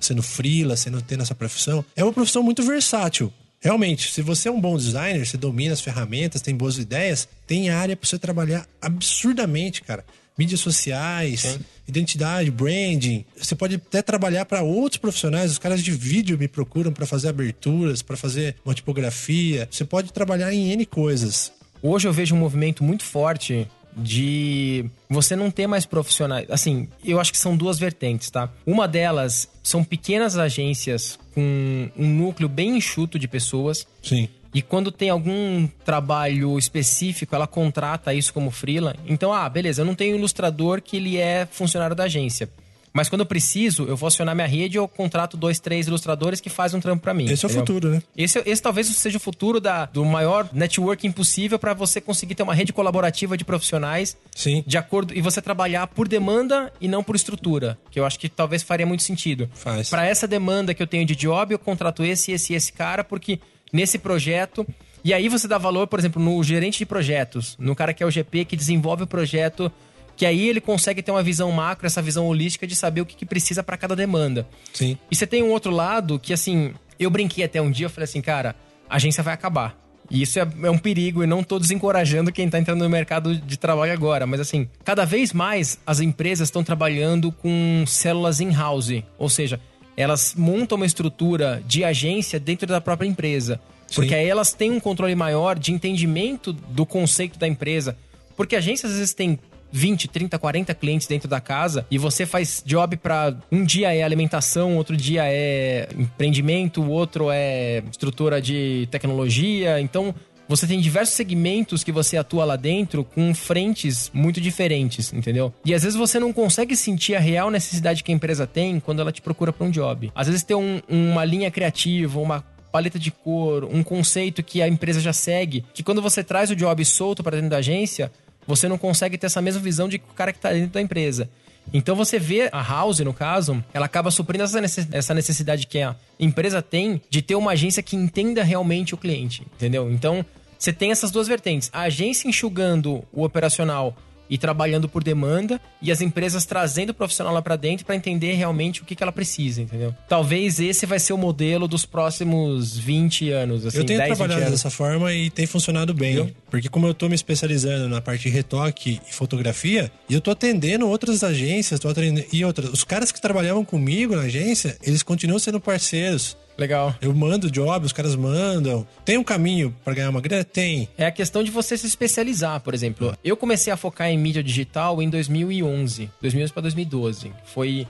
Sendo 0.00 0.22
frila, 0.22 0.76
sendo 0.76 1.00
tendo 1.00 1.22
essa 1.22 1.34
profissão? 1.34 1.84
É 1.96 2.02
uma 2.02 2.12
profissão 2.12 2.42
muito 2.42 2.62
versátil. 2.62 3.32
Realmente, 3.64 4.12
se 4.12 4.20
você 4.20 4.48
é 4.48 4.52
um 4.52 4.60
bom 4.60 4.76
designer, 4.76 5.24
você 5.24 5.38
domina 5.38 5.72
as 5.72 5.80
ferramentas, 5.80 6.42
tem 6.42 6.54
boas 6.54 6.76
ideias, 6.76 7.26
tem 7.46 7.70
área 7.70 7.96
para 7.96 8.06
você 8.06 8.18
trabalhar 8.18 8.66
absurdamente, 8.80 9.82
cara 9.82 10.04
mídias 10.36 10.60
sociais, 10.60 11.40
Sim. 11.40 11.60
identidade, 11.86 12.50
branding. 12.50 13.24
Você 13.36 13.54
pode 13.54 13.76
até 13.76 14.02
trabalhar 14.02 14.44
para 14.44 14.62
outros 14.62 14.98
profissionais. 14.98 15.50
Os 15.52 15.58
caras 15.58 15.82
de 15.82 15.92
vídeo 15.92 16.36
me 16.38 16.48
procuram 16.48 16.92
para 16.92 17.06
fazer 17.06 17.28
aberturas, 17.28 18.02
para 18.02 18.16
fazer 18.16 18.56
uma 18.64 18.74
tipografia. 18.74 19.68
Você 19.70 19.84
pode 19.84 20.12
trabalhar 20.12 20.52
em 20.52 20.72
N 20.72 20.84
coisas. 20.86 21.52
Hoje 21.82 22.08
eu 22.08 22.12
vejo 22.12 22.34
um 22.34 22.38
movimento 22.38 22.82
muito 22.82 23.04
forte 23.04 23.68
de 23.96 24.84
você 25.08 25.36
não 25.36 25.50
ter 25.50 25.68
mais 25.68 25.86
profissionais. 25.86 26.50
Assim, 26.50 26.88
eu 27.04 27.20
acho 27.20 27.30
que 27.30 27.38
são 27.38 27.56
duas 27.56 27.78
vertentes, 27.78 28.28
tá? 28.28 28.50
Uma 28.66 28.88
delas 28.88 29.48
são 29.62 29.84
pequenas 29.84 30.36
agências 30.36 31.18
com 31.34 31.90
um 31.96 32.06
núcleo 32.06 32.48
bem 32.48 32.76
enxuto 32.76 33.18
de 33.18 33.26
pessoas. 33.26 33.86
Sim. 34.02 34.28
E 34.54 34.62
quando 34.62 34.92
tem 34.92 35.10
algum 35.10 35.66
trabalho 35.84 36.56
específico, 36.56 37.34
ela 37.34 37.46
contrata 37.46 38.14
isso 38.14 38.32
como 38.32 38.52
freela. 38.52 38.94
Então, 39.04 39.32
ah, 39.32 39.48
beleza, 39.48 39.82
eu 39.82 39.86
não 39.86 39.96
tenho 39.96 40.16
ilustrador 40.16 40.80
que 40.80 40.96
ele 40.96 41.16
é 41.16 41.44
funcionário 41.50 41.96
da 41.96 42.04
agência. 42.04 42.48
Mas 42.94 43.08
quando 43.08 43.22
eu 43.22 43.26
preciso, 43.26 43.86
eu 43.86 43.96
vou 43.96 44.06
acionar 44.06 44.36
minha 44.36 44.46
rede 44.46 44.76
e 44.76 44.78
eu 44.78 44.86
contrato 44.86 45.36
dois, 45.36 45.58
três 45.58 45.88
ilustradores 45.88 46.40
que 46.40 46.48
fazem 46.48 46.78
um 46.78 46.80
trampo 46.80 47.02
para 47.02 47.12
mim. 47.12 47.24
Esse 47.24 47.44
entendeu? 47.44 47.48
é 47.48 47.62
o 47.62 47.66
futuro, 47.66 47.90
né? 47.90 48.02
Esse, 48.16 48.40
esse 48.46 48.62
talvez 48.62 48.86
seja 48.86 49.16
o 49.16 49.20
futuro 49.20 49.60
da, 49.60 49.86
do 49.86 50.04
maior 50.04 50.48
networking 50.52 51.10
possível 51.10 51.58
para 51.58 51.74
você 51.74 52.00
conseguir 52.00 52.36
ter 52.36 52.44
uma 52.44 52.54
rede 52.54 52.72
colaborativa 52.72 53.36
de 53.36 53.44
profissionais. 53.44 54.16
Sim. 54.32 54.62
De 54.64 54.78
acordo. 54.78 55.12
E 55.12 55.20
você 55.20 55.42
trabalhar 55.42 55.88
por 55.88 56.06
demanda 56.06 56.72
e 56.80 56.86
não 56.86 57.02
por 57.02 57.16
estrutura. 57.16 57.76
Que 57.90 57.98
eu 57.98 58.06
acho 58.06 58.16
que 58.16 58.28
talvez 58.28 58.62
faria 58.62 58.86
muito 58.86 59.02
sentido. 59.02 59.50
Faz. 59.54 59.90
Para 59.90 60.06
essa 60.06 60.28
demanda 60.28 60.72
que 60.72 60.80
eu 60.80 60.86
tenho 60.86 61.04
de 61.04 61.16
job, 61.16 61.52
eu 61.52 61.58
contrato 61.58 62.04
esse, 62.04 62.30
esse 62.30 62.52
e 62.52 62.56
esse 62.56 62.72
cara, 62.72 63.02
porque 63.02 63.40
nesse 63.72 63.98
projeto. 63.98 64.64
E 65.02 65.12
aí 65.12 65.28
você 65.28 65.48
dá 65.48 65.58
valor, 65.58 65.88
por 65.88 65.98
exemplo, 65.98 66.22
no 66.22 66.42
gerente 66.44 66.78
de 66.78 66.86
projetos, 66.86 67.56
no 67.58 67.74
cara 67.74 67.92
que 67.92 68.04
é 68.04 68.06
o 68.06 68.10
GP 68.10 68.44
que 68.44 68.56
desenvolve 68.56 69.02
o 69.02 69.06
projeto, 69.06 69.70
que 70.16 70.24
aí 70.24 70.48
ele 70.48 70.60
consegue 70.60 71.02
ter 71.02 71.10
uma 71.10 71.22
visão 71.22 71.50
macro, 71.50 71.86
essa 71.86 72.00
visão 72.00 72.26
holística 72.26 72.66
de 72.66 72.74
saber 72.74 73.00
o 73.00 73.06
que, 73.06 73.16
que 73.16 73.26
precisa 73.26 73.62
para 73.62 73.76
cada 73.76 73.96
demanda. 73.96 74.46
Sim. 74.72 74.98
E 75.10 75.16
você 75.16 75.26
tem 75.26 75.42
um 75.42 75.50
outro 75.50 75.72
lado 75.72 76.18
que, 76.18 76.32
assim, 76.32 76.72
eu 76.98 77.10
brinquei 77.10 77.44
até 77.44 77.60
um 77.60 77.70
dia, 77.70 77.86
eu 77.86 77.90
falei 77.90 78.04
assim, 78.04 78.20
cara, 78.20 78.54
a 78.88 78.96
agência 78.96 79.22
vai 79.22 79.34
acabar. 79.34 79.84
E 80.10 80.22
isso 80.22 80.38
é, 80.38 80.46
é, 80.62 80.70
um 80.70 80.78
perigo 80.78 81.22
e 81.22 81.26
não 81.26 81.42
tô 81.42 81.58
desencorajando 81.58 82.30
quem 82.30 82.48
tá 82.48 82.58
entrando 82.58 82.82
no 82.82 82.90
mercado 82.90 83.36
de 83.36 83.56
trabalho 83.56 83.92
agora. 83.92 84.26
Mas 84.26 84.40
assim, 84.40 84.68
cada 84.84 85.04
vez 85.04 85.32
mais 85.32 85.78
as 85.86 86.00
empresas 86.00 86.48
estão 86.48 86.62
trabalhando 86.62 87.32
com 87.32 87.84
células 87.86 88.40
in-house. 88.40 89.02
Ou 89.18 89.28
seja, 89.28 89.58
elas 89.96 90.34
montam 90.36 90.76
uma 90.76 90.86
estrutura 90.86 91.62
de 91.66 91.84
agência 91.84 92.38
dentro 92.38 92.66
da 92.66 92.80
própria 92.80 93.08
empresa. 93.08 93.60
Porque 93.94 94.10
Sim. 94.10 94.16
aí 94.16 94.28
elas 94.28 94.52
têm 94.52 94.70
um 94.70 94.80
controle 94.80 95.14
maior 95.14 95.58
de 95.58 95.72
entendimento 95.72 96.52
do 96.52 96.84
conceito 96.84 97.38
da 97.38 97.46
empresa. 97.46 97.96
Porque 98.36 98.56
agências 98.56 98.92
às 98.92 98.98
vezes 98.98 99.14
tem 99.14 99.38
20, 99.74 100.06
30, 100.06 100.38
40 100.38 100.72
clientes 100.74 101.08
dentro 101.08 101.28
da 101.28 101.40
casa 101.40 101.84
e 101.90 101.98
você 101.98 102.24
faz 102.24 102.62
job 102.64 102.96
para 102.96 103.34
um 103.50 103.64
dia 103.64 103.92
é 103.92 104.04
alimentação, 104.04 104.76
outro 104.76 104.96
dia 104.96 105.24
é 105.26 105.88
empreendimento, 105.98 106.88
outro 106.88 107.28
é 107.30 107.82
estrutura 107.90 108.40
de 108.40 108.86
tecnologia. 108.88 109.80
Então, 109.80 110.14
você 110.46 110.64
tem 110.66 110.78
diversos 110.78 111.16
segmentos 111.16 111.82
que 111.82 111.90
você 111.90 112.16
atua 112.16 112.44
lá 112.44 112.54
dentro 112.54 113.02
com 113.02 113.34
frentes 113.34 114.10
muito 114.14 114.40
diferentes, 114.40 115.12
entendeu? 115.12 115.52
E 115.64 115.74
às 115.74 115.82
vezes 115.82 115.98
você 115.98 116.20
não 116.20 116.32
consegue 116.32 116.76
sentir 116.76 117.16
a 117.16 117.20
real 117.20 117.50
necessidade 117.50 118.04
que 118.04 118.12
a 118.12 118.14
empresa 118.14 118.46
tem 118.46 118.78
quando 118.78 119.00
ela 119.00 119.10
te 119.10 119.22
procura 119.22 119.52
para 119.52 119.66
um 119.66 119.70
job. 119.70 120.12
Às 120.14 120.28
vezes 120.28 120.44
tem 120.44 120.56
um, 120.56 120.80
uma 120.88 121.24
linha 121.24 121.50
criativa, 121.50 122.20
uma 122.20 122.44
paleta 122.70 122.98
de 122.98 123.10
cor, 123.10 123.64
um 123.64 123.84
conceito 123.84 124.42
que 124.42 124.60
a 124.60 124.66
empresa 124.66 125.00
já 125.00 125.12
segue, 125.12 125.64
que 125.72 125.82
quando 125.82 126.02
você 126.02 126.24
traz 126.24 126.50
o 126.50 126.56
job 126.56 126.84
solto 126.84 127.22
para 127.22 127.36
dentro 127.36 127.50
da 127.50 127.58
agência, 127.58 128.10
você 128.46 128.68
não 128.68 128.78
consegue 128.78 129.18
ter 129.18 129.26
essa 129.26 129.42
mesma 129.42 129.60
visão 129.60 129.88
de 129.88 129.96
o 129.96 130.14
cara 130.14 130.32
que 130.32 130.38
está 130.38 130.52
dentro 130.52 130.72
da 130.72 130.80
empresa. 130.80 131.28
Então 131.72 131.96
você 131.96 132.18
vê 132.18 132.50
a 132.52 132.62
House, 132.62 133.00
no 133.00 133.14
caso, 133.14 133.64
ela 133.72 133.86
acaba 133.86 134.10
suprindo 134.10 134.44
essa 134.92 135.14
necessidade 135.14 135.66
que 135.66 135.80
a 135.80 135.96
empresa 136.20 136.60
tem 136.60 137.00
de 137.08 137.22
ter 137.22 137.34
uma 137.34 137.52
agência 137.52 137.82
que 137.82 137.96
entenda 137.96 138.42
realmente 138.44 138.94
o 138.94 138.98
cliente, 138.98 139.46
entendeu? 139.54 139.90
Então 139.90 140.24
você 140.58 140.72
tem 140.72 140.90
essas 140.90 141.10
duas 141.10 141.26
vertentes. 141.26 141.70
A 141.72 141.82
agência 141.82 142.28
enxugando 142.28 143.02
o 143.12 143.24
operacional 143.24 143.96
e 144.28 144.38
trabalhando 144.38 144.88
por 144.88 145.02
demanda 145.02 145.60
e 145.80 145.90
as 145.90 146.00
empresas 146.00 146.44
trazendo 146.44 146.90
o 146.90 146.94
profissional 146.94 147.32
lá 147.32 147.42
para 147.42 147.56
dentro 147.56 147.84
para 147.84 147.94
entender 147.94 148.32
realmente 148.34 148.82
o 148.82 148.84
que, 148.84 148.94
que 148.94 149.02
ela 149.02 149.12
precisa, 149.12 149.62
entendeu? 149.62 149.94
Talvez 150.08 150.60
esse 150.60 150.86
vai 150.86 150.98
ser 150.98 151.12
o 151.12 151.18
modelo 151.18 151.68
dos 151.68 151.84
próximos 151.84 152.76
20 152.76 153.30
anos, 153.30 153.66
assim, 153.66 153.78
eu 153.78 153.84
tenho 153.84 153.98
10, 153.98 154.10
20 154.10 154.16
trabalhado 154.16 154.46
anos. 154.46 154.62
dessa 154.62 154.70
forma 154.70 155.12
e 155.12 155.30
tem 155.30 155.46
funcionado 155.46 155.92
bem. 155.92 156.34
Porque 156.50 156.68
como 156.68 156.86
eu 156.86 156.94
tô 156.94 157.08
me 157.08 157.14
especializando 157.14 157.88
na 157.88 158.00
parte 158.00 158.22
de 158.22 158.28
retoque 158.28 159.00
e 159.08 159.12
fotografia, 159.12 159.90
e 160.08 160.14
eu 160.14 160.20
tô 160.20 160.30
atendendo 160.30 160.88
outras 160.88 161.24
agências, 161.24 161.80
tô 161.80 161.88
atendendo, 161.88 162.26
e 162.32 162.44
outras. 162.44 162.70
Os 162.70 162.84
caras 162.84 163.10
que 163.10 163.20
trabalhavam 163.20 163.64
comigo 163.64 164.14
na 164.14 164.22
agência, 164.22 164.76
eles 164.82 165.02
continuam 165.02 165.38
sendo 165.38 165.60
parceiros. 165.60 166.36
Legal. 166.56 166.94
Eu 167.00 167.12
mando 167.14 167.50
job, 167.50 167.84
os 167.84 167.92
caras 167.92 168.14
mandam. 168.14 168.86
Tem 169.04 169.18
um 169.18 169.24
caminho 169.24 169.74
pra 169.84 169.94
ganhar 169.94 170.10
uma 170.10 170.20
grana? 170.20 170.44
Tem. 170.44 170.88
É 170.96 171.06
a 171.06 171.12
questão 171.12 171.42
de 171.42 171.50
você 171.50 171.76
se 171.76 171.86
especializar, 171.86 172.60
por 172.60 172.74
exemplo. 172.74 173.16
Eu 173.24 173.36
comecei 173.36 173.72
a 173.72 173.76
focar 173.76 174.08
em 174.08 174.18
mídia 174.18 174.42
digital 174.42 175.02
em 175.02 175.10
2011, 175.10 176.10
2011 176.20 176.52
para 176.52 176.62
2012. 176.62 177.32
Foi 177.44 177.86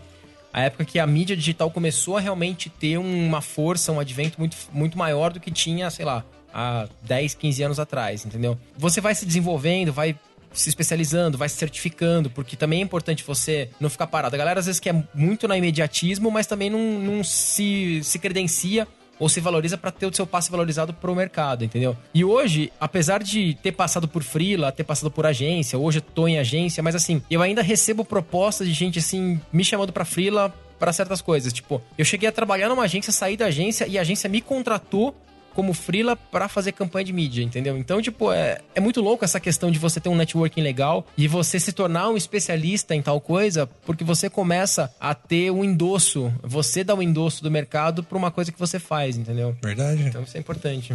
a 0.53 0.63
época 0.63 0.85
que 0.85 0.99
a 0.99 1.07
mídia 1.07 1.37
digital 1.37 1.71
começou 1.71 2.17
a 2.17 2.21
realmente 2.21 2.71
ter 2.71 2.97
uma 2.97 3.41
força, 3.41 3.93
um 3.93 4.01
advento 4.01 4.39
muito, 4.39 4.57
muito 4.73 4.97
maior 4.97 5.33
do 5.33 5.41
que 5.41 5.51
tinha, 5.51 5.91
sei 5.91 6.05
lá, 6.05 6.25
há 6.53 6.87
10, 7.03 7.35
15 7.35 7.63
anos 7.65 7.81
atrás, 7.81 8.25
entendeu? 8.25 8.57
Você 8.79 9.01
vai 9.01 9.15
se 9.15 9.27
desenvolvendo, 9.27 9.93
vai 9.93 10.17
se 10.55 10.69
especializando, 10.69 11.37
vai 11.37 11.49
se 11.49 11.57
certificando, 11.57 12.31
porque 12.31 12.57
também 12.57 12.81
é 12.81 12.83
importante 12.83 13.25
você 13.25 13.69
não 13.81 13.91
ficar 13.91 14.07
parado. 14.07 14.35
A 14.35 14.39
galera 14.39 14.61
às 14.61 14.67
vezes 14.67 14.81
quer 14.81 14.95
muito 15.15 15.47
na 15.47 15.57
imediatismo, 15.57 16.31
mas 16.31 16.47
também 16.47 16.71
não, 16.71 16.99
não 16.99 17.25
se, 17.25 18.01
se 18.03 18.19
credencia 18.19 18.87
ou 19.19 19.29
se 19.29 19.41
valoriza 19.41 19.79
para 19.79 19.91
ter 19.91 20.07
o 20.07 20.15
seu 20.15 20.27
passe 20.27 20.51
valorizado 20.51 20.93
pro 20.93 21.15
mercado, 21.15 21.65
entendeu? 21.65 21.97
E 22.13 22.25
hoje, 22.25 22.73
apesar 22.81 23.23
de 23.23 23.57
ter 23.63 23.73
passado 23.73 24.09
por 24.09 24.23
freela, 24.23 24.73
ter 24.73 24.85
passado 24.85 25.11
por 25.11 25.27
agência, 25.27 25.79
hoje 25.79 25.99
eu 25.99 26.03
tô 26.03 26.27
em 26.27 26.39
agência, 26.39 26.83
mas 26.83 26.95
assim, 26.95 27.23
eu 27.31 27.43
ainda 27.43 27.63
recebo 27.63 28.05
propostas 28.05 28.67
de 28.67 28.73
gente 28.73 28.99
assim 28.99 29.41
me 29.53 29.65
chamando 29.65 29.93
para 29.93 30.05
freela 30.05 30.53
para 30.79 30.93
certas 30.93 31.23
coisas, 31.23 31.53
tipo, 31.53 31.81
eu 31.97 32.05
cheguei 32.05 32.29
a 32.29 32.33
trabalhar 32.33 32.69
numa 32.69 32.83
agência, 32.83 33.13
saí 33.13 33.37
da 33.37 33.47
agência 33.47 33.87
e 33.87 33.97
a 33.97 34.01
agência 34.01 34.29
me 34.29 34.41
contratou 34.41 35.15
como 35.55 35.73
freela 35.73 36.17
para 36.17 36.49
fazer 36.49 36.73
campanha 36.73 37.05
de 37.05 37.13
mídia, 37.13 37.43
entendeu? 37.43 37.77
Então, 37.77 38.03
tipo, 38.03 38.33
é, 38.33 38.61
é 38.75 38.81
muito 38.81 39.01
louco 39.01 39.25
essa 39.25 39.41
questão 39.41 39.71
de 39.71 39.79
você 39.79 40.01
ter 40.01 40.09
um 40.09 40.17
networking 40.17 40.61
legal 40.61 41.07
e 41.17 41.29
você 41.29 41.59
se 41.61 41.73
tornar 41.73 42.11
um 42.11 42.17
especialista 42.17 42.95
em 42.95 43.03
tal 43.03 43.21
coisa, 43.21 43.67
porque 43.87 44.05
você 44.05 44.29
começa 44.29 44.93
a 45.01 45.15
ter 45.15 45.51
um 45.51 45.65
endosso, 45.65 46.33
você 46.43 46.83
dá 46.85 46.95
um 46.95 47.03
endosso 47.03 47.43
do 47.43 47.51
mercado 47.51 48.03
para 48.03 48.19
uma 48.19 48.31
coisa 48.31 48.53
que 48.53 48.59
você 48.59 48.79
faz, 48.79 49.17
entendeu? 49.17 49.57
Verdade. 49.63 50.03
Então 50.03 50.23
isso 50.23 50.37
é 50.37 50.41
importante. 50.41 50.95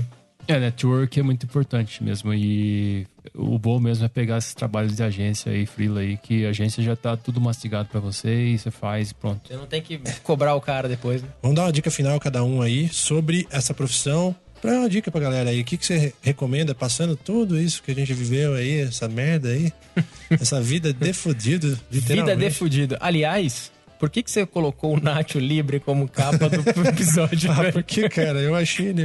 É, 0.50 0.60
network 0.60 1.20
é 1.20 1.22
muito 1.22 1.46
importante 1.46 2.04
mesmo. 2.04 2.34
E 2.34 3.06
o 3.36 3.60
bom 3.60 3.80
mesmo 3.80 4.04
é 4.06 4.10
pegar 4.10 4.40
esses 4.40 4.56
trabalhos 4.56 4.96
de 4.96 5.04
agência 5.04 5.52
aí, 5.52 5.68
freela 5.68 6.00
aí, 6.00 6.18
que 6.18 6.44
a 6.44 6.50
agência 6.50 6.82
já 6.82 6.96
tá 6.96 7.16
tudo 7.16 7.40
mastigado 7.40 7.88
para 7.88 8.00
você 8.00 8.48
e 8.48 8.58
você 8.58 8.72
faz 8.72 9.12
e 9.12 9.14
pronto. 9.14 9.48
Você 9.48 9.56
não 9.56 9.68
tem 9.68 9.80
que 9.80 10.02
cobrar 10.24 10.56
o 10.56 10.62
cara 10.62 10.90
depois, 10.90 11.22
né? 11.22 11.30
Vamos 11.44 11.56
dar 11.56 11.66
uma 11.66 11.72
dica 11.72 11.92
final 11.92 12.20
cada 12.20 12.44
um 12.44 12.64
aí 12.64 12.90
sobre 12.90 13.48
essa 13.52 13.76
profissão. 13.76 14.36
Pra 14.62 14.72
dar 14.72 14.80
uma 14.80 14.90
dica 14.90 15.10
pra 15.10 15.22
galera 15.22 15.50
aí, 15.50 15.62
o 15.62 15.64
que, 15.64 15.78
que 15.78 15.86
você 15.86 16.14
recomenda 16.22 16.76
passando 16.76 17.16
tudo 17.16 17.60
isso 17.60 17.82
que 17.82 17.92
a 17.92 17.96
gente 17.96 18.14
viveu 18.14 18.54
aí, 18.56 18.82
essa 18.82 19.08
merda 19.08 19.50
aí, 19.50 19.72
essa 20.30 20.60
vida 20.62 20.92
de 20.92 21.14
fudido, 21.14 21.70
Vida 21.90 22.14
literalmente. 22.14 22.50
de 22.52 22.56
fudido. 22.58 22.98
Aliás, 23.00 23.72
por 23.98 24.10
que, 24.10 24.22
que 24.24 24.30
você 24.32 24.46
colocou 24.46 24.96
o 24.96 25.00
Nacho 25.00 25.40
Libre 25.40 25.80
como 25.80 26.08
capa 26.10 26.50
do 26.50 26.60
episódio? 26.88 27.52
Ah, 27.52 27.72
porque, 27.72 28.08
cara, 28.10 28.40
eu 28.40 28.54
achei 28.56 28.88
ele. 28.88 29.04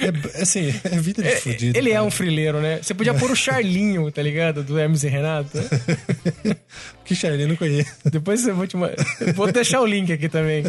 É, 0.00 0.40
assim, 0.42 0.72
é 0.84 0.98
vida 1.00 1.22
de 1.22 1.28
É, 1.28 1.36
fudido. 1.36 1.76
Ele 1.78 1.90
é 1.90 1.94
cara. 1.94 2.04
um 2.04 2.10
frileiro, 2.10 2.60
né? 2.60 2.78
Você 2.82 2.92
podia 2.94 3.14
pôr 3.14 3.30
o 3.30 3.36
Charlinho, 3.36 4.10
tá 4.12 4.22
ligado? 4.22 4.62
Do 4.64 4.78
Hermes 4.78 5.02
e 5.04 5.08
Renato. 5.08 5.58
Que 7.04 7.16
Charlie, 7.16 7.42
eu 7.42 7.48
não 7.48 7.56
conheço. 7.56 7.90
Depois 8.10 8.46
eu 8.46 8.54
vou 8.54 8.64
te. 8.66 8.76
Vou 9.34 9.50
deixar 9.50 9.80
o 9.80 9.86
link 9.86 10.12
aqui 10.12 10.28
também. 10.28 10.62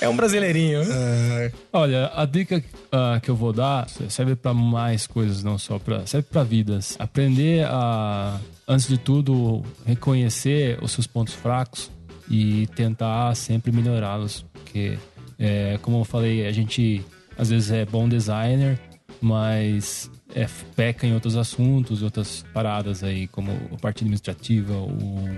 É 0.00 0.08
um 0.08 0.16
brasileirinho. 0.16 0.82
Ah, 0.82 1.50
Olha, 1.72 2.10
a 2.14 2.24
dica 2.24 2.62
ah, 2.90 3.20
que 3.22 3.30
eu 3.30 3.36
vou 3.36 3.52
dar 3.52 3.88
serve 3.88 4.36
para 4.36 4.54
mais 4.54 5.06
coisas, 5.06 5.42
não 5.42 5.58
só 5.58 5.78
para 5.78 6.06
serve 6.06 6.28
para 6.30 6.42
vidas. 6.42 6.96
Aprender 6.98 7.66
a, 7.66 8.38
antes 8.66 8.88
de 8.88 8.98
tudo, 8.98 9.62
reconhecer 9.86 10.78
os 10.82 10.92
seus 10.92 11.06
pontos 11.06 11.34
fracos 11.34 11.90
e 12.28 12.66
tentar 12.68 13.34
sempre 13.34 13.72
melhorá-los, 13.72 14.44
porque 14.52 14.98
é, 15.38 15.78
como 15.82 16.00
eu 16.00 16.04
falei, 16.04 16.46
a 16.46 16.52
gente 16.52 17.04
às 17.36 17.50
vezes 17.50 17.70
é 17.70 17.84
bom 17.84 18.08
designer, 18.08 18.78
mas 19.20 20.10
é, 20.34 20.46
peca 20.76 21.06
em 21.06 21.14
outros 21.14 21.36
assuntos, 21.36 22.02
outras 22.02 22.44
paradas 22.52 23.02
aí, 23.02 23.26
como 23.26 23.50
a 23.72 23.76
parte 23.78 24.04
administrativa, 24.04 24.74
o, 24.74 25.28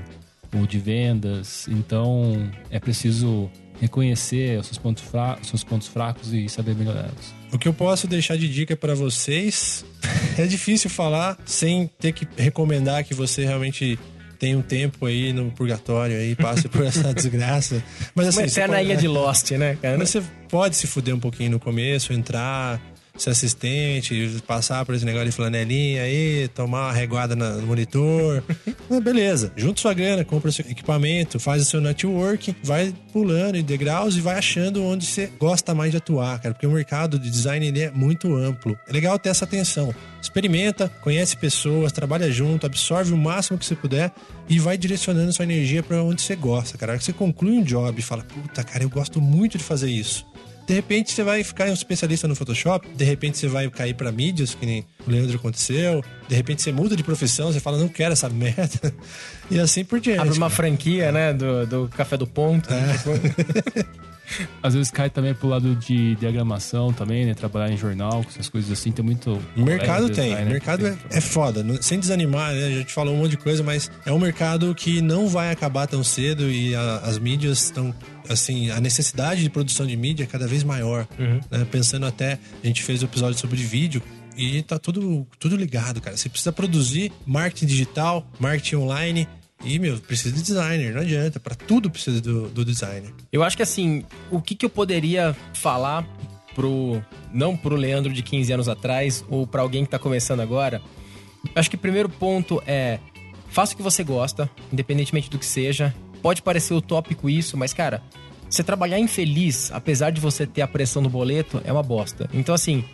o 0.55 0.67
de 0.67 0.79
vendas. 0.79 1.67
Então 1.69 2.51
é 2.71 2.79
preciso 2.79 3.51
reconhecer 3.81 4.59
os 4.61 4.67
seus 4.67 4.79
pontos, 4.79 5.03
fra 5.03 5.39
os 5.43 5.49
seus 5.49 5.65
pontos 5.65 5.89
fracos 5.89 6.33
e 6.33 6.49
saber 6.49 6.75
melhorá-los. 6.75 7.35
o 7.53 7.59
que 7.59 7.67
eu 7.67 7.75
posso 7.75 8.07
deixar 8.07 8.37
de 8.37 8.49
dica 8.49 8.77
pra 8.77 8.95
vocês 8.95 9.85
é 10.39 10.47
difícil 10.47 10.89
falar 10.89 11.37
sem 11.45 11.91
ter 11.99 12.13
que 12.13 12.27
recomendar 12.37 13.03
que 13.05 13.13
você 13.15 13.45
realmente 13.45 13.99
tenha 14.39 14.57
um 14.59 14.63
tempo 14.63 15.07
aí 15.07 15.33
no 15.33 15.51
purgatório 15.53 16.17
aí, 16.17 16.35
passe 16.35 16.69
por 16.69 16.85
essa 16.85 17.13
desgraça. 17.15 17.83
Mas 18.15 18.29
assim, 18.29 18.41
Uma 18.41 18.47
eterna 18.47 18.75
pode- 18.77 18.87
ilha 18.89 18.97
de 18.97 19.09
Lost, 19.09 19.51
né, 19.53 19.77
cara? 19.81 19.97
Mas 19.99 20.11
você 20.11 20.23
pode 20.49 20.77
se 20.77 20.87
fuder 20.87 21.15
um 21.15 21.21
pouquinho 21.21 21.51
no 21.53 21.61
começo, 21.61 22.13
entrar, 22.13 22.81
ser 23.17 23.31
assistente, 23.31 24.43
passar 24.47 24.85
por 24.85 24.95
esse 24.95 25.05
negócio 25.05 25.27
de 25.27 25.33
flanelinha 25.33 26.03
aí, 26.03 26.49
tomar 26.49 26.87
uma 26.87 26.93
reguada 26.93 27.37
no 27.37 27.67
monitor. 27.67 28.43
Beleza, 29.03 29.53
junta 29.57 29.81
sua 29.81 29.95
grana, 29.95 30.25
compra 30.25 30.51
seu 30.51 30.65
equipamento, 30.69 31.39
faz 31.39 31.63
o 31.63 31.65
seu 31.65 31.81
network, 31.81 32.55
vai 32.63 32.95
pulando 33.13 33.57
em 33.57 33.63
degraus 33.63 34.17
e 34.17 34.21
vai 34.21 34.37
achando 34.37 34.83
onde 34.83 35.07
você 35.07 35.31
gosta 35.39 35.75
mais 35.75 35.91
de 35.91 35.99
atuar, 35.99 36.41
cara. 36.41 36.55
Porque 36.55 36.67
o 36.67 36.71
mercado 36.71 37.19
de 37.19 37.31
design 37.31 37.67
ele 37.67 37.81
é 37.81 37.91
muito 37.91 38.35
amplo. 38.35 38.77
É 38.89 38.93
legal 38.93 39.19
ter 39.19 39.29
essa 39.29 39.45
atenção. 39.45 39.95
Experimenta, 40.21 40.89
conhece 41.01 41.37
pessoas, 41.37 41.93
trabalha 41.93 42.31
junto, 42.31 42.67
absorve 42.67 43.13
o 43.13 43.17
máximo 43.17 43.59
que 43.59 43.67
você 43.67 43.75
puder 43.75 44.13
e 44.49 44.59
vai 44.59 44.79
direcionando 44.79 45.33
sua 45.33 45.45
energia 45.45 45.83
pra 45.83 46.03
onde 46.03 46.23
você 46.23 46.37
gosta, 46.37 46.79
cara. 46.79 46.93
A 46.93 46.95
hora 46.95 46.99
que 46.99 47.05
você 47.05 47.13
conclui 47.13 47.53
um 47.53 47.63
job 47.63 47.99
e 47.99 48.03
fala, 48.03 48.23
puta, 48.23 48.63
cara, 48.63 48.85
eu 48.85 48.91
gosto 48.91 49.21
muito 49.21 49.59
de 49.59 49.65
fazer 49.65 49.91
isso. 49.91 50.27
De 50.67 50.75
repente 50.75 51.13
você 51.13 51.23
vai 51.23 51.43
ficar 51.43 51.69
um 51.69 51.73
especialista 51.73 52.29
no 52.29 52.35
Photoshop, 52.37 52.89
de 52.89 53.05
repente 53.05 53.39
você 53.39 53.49
vai 53.49 53.69
cair 53.69 53.95
pra 53.95 54.13
mídias, 54.13 54.55
que 54.55 54.65
nem 54.65 54.87
o 55.07 55.11
Leandro 55.11 55.37
aconteceu, 55.37 56.05
de 56.29 56.35
repente 56.35 56.63
você 56.63 56.73
muda 56.73 56.95
de 56.97 57.03
profissão, 57.03 57.53
você 57.53 57.61
fala, 57.61 57.79
não 57.79 57.89
quero 57.89 58.13
essa 58.13 58.29
merda. 58.29 58.93
E 59.51 59.59
assim 59.59 59.85
por 59.85 60.01
diante. 60.01 60.21
Abre 60.21 60.35
uma 60.35 60.49
franquia, 60.49 61.13
né? 61.13 61.35
Do, 61.35 61.67
do 61.67 61.89
Café 61.89 62.17
do 62.17 62.27
Ponto. 62.27 62.73
É. 62.73 62.93
Tipo, 62.97 63.11
Às 64.63 64.75
vezes 64.75 64.91
cai 64.91 65.11
também 65.11 65.35
pro 65.35 65.49
lado 65.49 65.75
de 65.77 66.15
diagramação 66.17 66.93
também, 66.93 67.25
né? 67.27 67.35
Trabalhar 67.35 67.73
em 67.73 67.77
jornal, 67.77 68.23
com 68.23 68.29
essas 68.31 68.49
coisas 68.49 68.71
assim, 68.71 68.91
tem 68.93 69.05
muito. 69.05 69.39
O 69.57 69.63
mercado 69.65 70.09
tem, 70.11 70.31
designer 70.31 70.47
o 70.47 70.51
mercado 70.51 70.87
é, 70.87 70.97
é 71.11 71.21
foda, 71.21 71.65
sem 71.83 71.99
desanimar, 71.99 72.53
né? 72.53 72.67
A 72.67 72.71
gente 72.71 72.93
falou 72.93 73.15
um 73.15 73.19
monte 73.19 73.33
de 73.33 73.37
coisa, 73.39 73.63
mas 73.63 73.91
é 74.07 74.13
um 74.13 74.19
mercado 74.19 74.75
que 74.75 75.01
não 75.03 75.29
vai 75.29 75.51
acabar 75.51 75.87
tão 75.87 76.03
cedo 76.05 76.51
e 76.51 76.75
a- 76.75 76.99
as 77.05 77.19
mídias 77.19 77.65
estão, 77.65 77.95
assim, 78.29 78.71
a 78.71 78.81
necessidade 78.81 79.43
de 79.43 79.51
produção 79.51 79.87
de 79.87 79.97
mídia 79.97 80.25
é 80.25 80.27
cada 80.27 80.47
vez 80.47 80.63
maior. 80.65 81.07
né? 81.51 81.67
Pensando 81.71 82.07
até, 82.07 82.39
a 82.63 82.67
gente 82.67 82.83
fez 82.83 83.03
o 83.03 83.05
episódio 83.07 83.39
sobre 83.39 83.57
vídeo 83.63 84.03
e 84.37 84.63
tá 84.63 84.79
tudo, 84.79 85.27
tudo 85.39 85.57
ligado, 85.57 86.01
cara. 86.01 86.17
Você 86.17 86.29
precisa 86.29 86.53
produzir 86.53 87.13
marketing 87.27 87.67
digital, 87.67 88.27
marketing 88.41 88.77
online 88.77 89.29
e, 89.65 89.79
meu, 89.79 89.99
precisa 89.99 90.35
de 90.35 90.43
designer, 90.43 90.93
não 90.95 91.03
adianta. 91.03 91.39
Pra 91.39 91.55
tudo 91.55 91.91
precisa 91.91 92.21
do, 92.21 92.49
do 92.49 92.65
designer. 92.65 93.13
Eu 93.33 93.43
acho 93.43 93.57
que 93.57 93.63
assim, 93.63 94.05
o 94.31 94.41
que, 94.41 94.55
que 94.55 94.67
eu 94.67 94.71
poderia 94.71 95.37
falar 95.55 96.07
pro. 96.55 97.03
Não 97.33 97.57
pro 97.57 97.77
Leandro 97.77 98.13
de 98.13 98.23
15 98.23 98.53
anos 98.53 98.69
atrás, 98.69 99.25
ou 99.29 99.47
pra 99.47 99.63
alguém 99.63 99.85
que 99.85 99.91
tá 99.91 99.99
começando 99.99 100.41
agora. 100.41 100.83
Eu 101.45 101.53
acho 101.57 101.71
que 101.71 101.77
o 101.77 101.79
primeiro 101.79 102.09
ponto 102.09 102.63
é. 102.67 102.99
Faça 103.49 103.75
o 103.75 103.77
que 103.77 103.83
você 103.83 104.03
gosta, 104.03 104.51
independentemente 104.73 105.29
do 105.29 105.39
que 105.39 105.45
seja. 105.45 105.95
Pode 106.23 106.41
parecer 106.41 106.73
utópico 106.73 107.29
isso, 107.29 107.57
mas, 107.57 107.75
cara, 107.75 108.03
você 108.49 108.63
trabalhar 108.63 108.99
infeliz, 108.99 109.71
apesar 109.73 110.11
de 110.11 110.21
você 110.21 110.47
ter 110.47 110.63
a 110.63 110.69
pressão 110.69 111.03
do 111.03 111.11
boleto, 111.11 111.61
é 111.65 111.73
uma 111.73 111.83
bosta. 111.83 112.31
Então, 112.33 112.55
assim, 112.55 112.85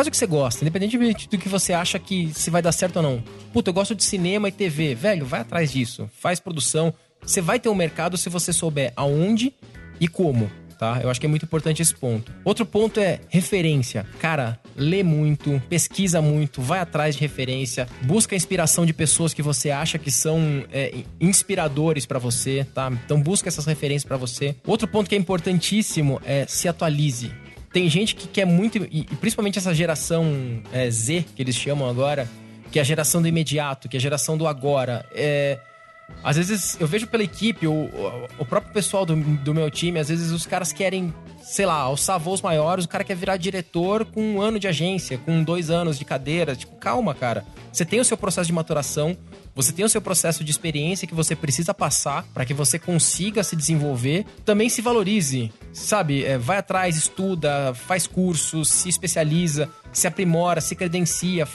faz 0.00 0.08
o 0.08 0.10
que 0.10 0.16
você 0.16 0.26
gosta, 0.26 0.64
independentemente 0.64 1.28
do 1.28 1.36
que 1.36 1.48
você 1.48 1.74
acha 1.74 1.98
que 1.98 2.32
se 2.32 2.48
vai 2.48 2.62
dar 2.62 2.72
certo 2.72 2.96
ou 2.96 3.02
não. 3.02 3.22
Puta, 3.52 3.68
eu 3.68 3.74
gosto 3.74 3.94
de 3.94 4.02
cinema 4.02 4.48
e 4.48 4.52
TV. 4.52 4.94
Velho, 4.94 5.26
vai 5.26 5.40
atrás 5.40 5.70
disso. 5.70 6.08
Faz 6.18 6.40
produção. 6.40 6.94
Você 7.20 7.42
vai 7.42 7.60
ter 7.60 7.68
um 7.68 7.74
mercado 7.74 8.16
se 8.16 8.30
você 8.30 8.50
souber 8.50 8.94
aonde 8.96 9.52
e 10.00 10.08
como. 10.08 10.50
Tá? 10.78 10.98
Eu 11.02 11.10
acho 11.10 11.20
que 11.20 11.26
é 11.26 11.28
muito 11.28 11.44
importante 11.44 11.82
esse 11.82 11.94
ponto. 11.94 12.32
Outro 12.42 12.64
ponto 12.64 12.98
é 12.98 13.20
referência. 13.28 14.06
Cara, 14.18 14.58
lê 14.74 15.02
muito, 15.02 15.62
pesquisa 15.68 16.22
muito, 16.22 16.62
vai 16.62 16.80
atrás 16.80 17.14
de 17.14 17.20
referência, 17.20 17.86
busca 18.00 18.34
inspiração 18.34 18.86
de 18.86 18.94
pessoas 18.94 19.34
que 19.34 19.42
você 19.42 19.70
acha 19.70 19.98
que 19.98 20.10
são 20.10 20.64
é, 20.72 21.04
inspiradores 21.20 22.06
pra 22.06 22.18
você, 22.18 22.66
tá? 22.74 22.90
Então 23.04 23.20
busca 23.20 23.50
essas 23.50 23.66
referências 23.66 24.08
pra 24.08 24.16
você. 24.16 24.56
Outro 24.66 24.88
ponto 24.88 25.10
que 25.10 25.14
é 25.14 25.18
importantíssimo 25.18 26.18
é 26.24 26.46
se 26.46 26.66
atualize. 26.66 27.30
Tem 27.72 27.88
gente 27.88 28.16
que 28.16 28.26
quer 28.26 28.44
muito, 28.44 28.78
e 28.78 29.04
principalmente 29.20 29.58
essa 29.58 29.72
geração 29.72 30.60
é, 30.72 30.90
Z, 30.90 31.24
que 31.36 31.42
eles 31.42 31.54
chamam 31.54 31.88
agora, 31.88 32.28
que 32.70 32.78
é 32.78 32.82
a 32.82 32.84
geração 32.84 33.22
do 33.22 33.28
imediato, 33.28 33.88
que 33.88 33.96
é 33.96 33.98
a 33.98 34.00
geração 34.00 34.36
do 34.36 34.46
agora. 34.46 35.06
É, 35.12 35.58
às 36.22 36.36
vezes 36.36 36.76
eu 36.80 36.86
vejo 36.86 37.06
pela 37.06 37.22
equipe, 37.22 37.66
o, 37.66 37.88
o 38.38 38.44
próprio 38.44 38.72
pessoal 38.72 39.06
do, 39.06 39.14
do 39.16 39.54
meu 39.54 39.70
time, 39.70 39.98
às 39.98 40.08
vezes 40.08 40.32
os 40.32 40.46
caras 40.46 40.72
querem, 40.72 41.14
sei 41.42 41.66
lá, 41.66 41.74
alçar 41.74 42.18
voos 42.18 42.42
maiores, 42.42 42.84
o 42.84 42.88
cara 42.88 43.04
quer 43.04 43.16
virar 43.16 43.36
diretor 43.36 44.04
com 44.04 44.22
um 44.22 44.40
ano 44.40 44.58
de 44.58 44.68
agência, 44.68 45.18
com 45.18 45.42
dois 45.42 45.70
anos 45.70 45.98
de 45.98 46.04
cadeira. 46.04 46.54
Tipo, 46.54 46.76
calma, 46.76 47.14
cara. 47.14 47.44
Você 47.72 47.84
tem 47.84 48.00
o 48.00 48.04
seu 48.04 48.16
processo 48.16 48.46
de 48.46 48.52
maturação, 48.52 49.16
você 49.54 49.72
tem 49.72 49.84
o 49.84 49.88
seu 49.88 50.00
processo 50.00 50.44
de 50.44 50.50
experiência 50.50 51.06
que 51.06 51.14
você 51.14 51.34
precisa 51.34 51.74
passar 51.74 52.24
para 52.34 52.44
que 52.44 52.54
você 52.54 52.78
consiga 52.78 53.42
se 53.42 53.56
desenvolver. 53.56 54.24
Também 54.44 54.68
se 54.68 54.80
valorize, 54.80 55.52
sabe? 55.72 56.24
É, 56.24 56.38
vai 56.38 56.58
atrás, 56.58 56.96
estuda, 56.96 57.74
faz 57.74 58.06
cursos, 58.06 58.68
se 58.68 58.88
especializa, 58.88 59.68
se 59.92 60.06
aprimora, 60.06 60.60
se 60.60 60.74
credencia, 60.74 61.46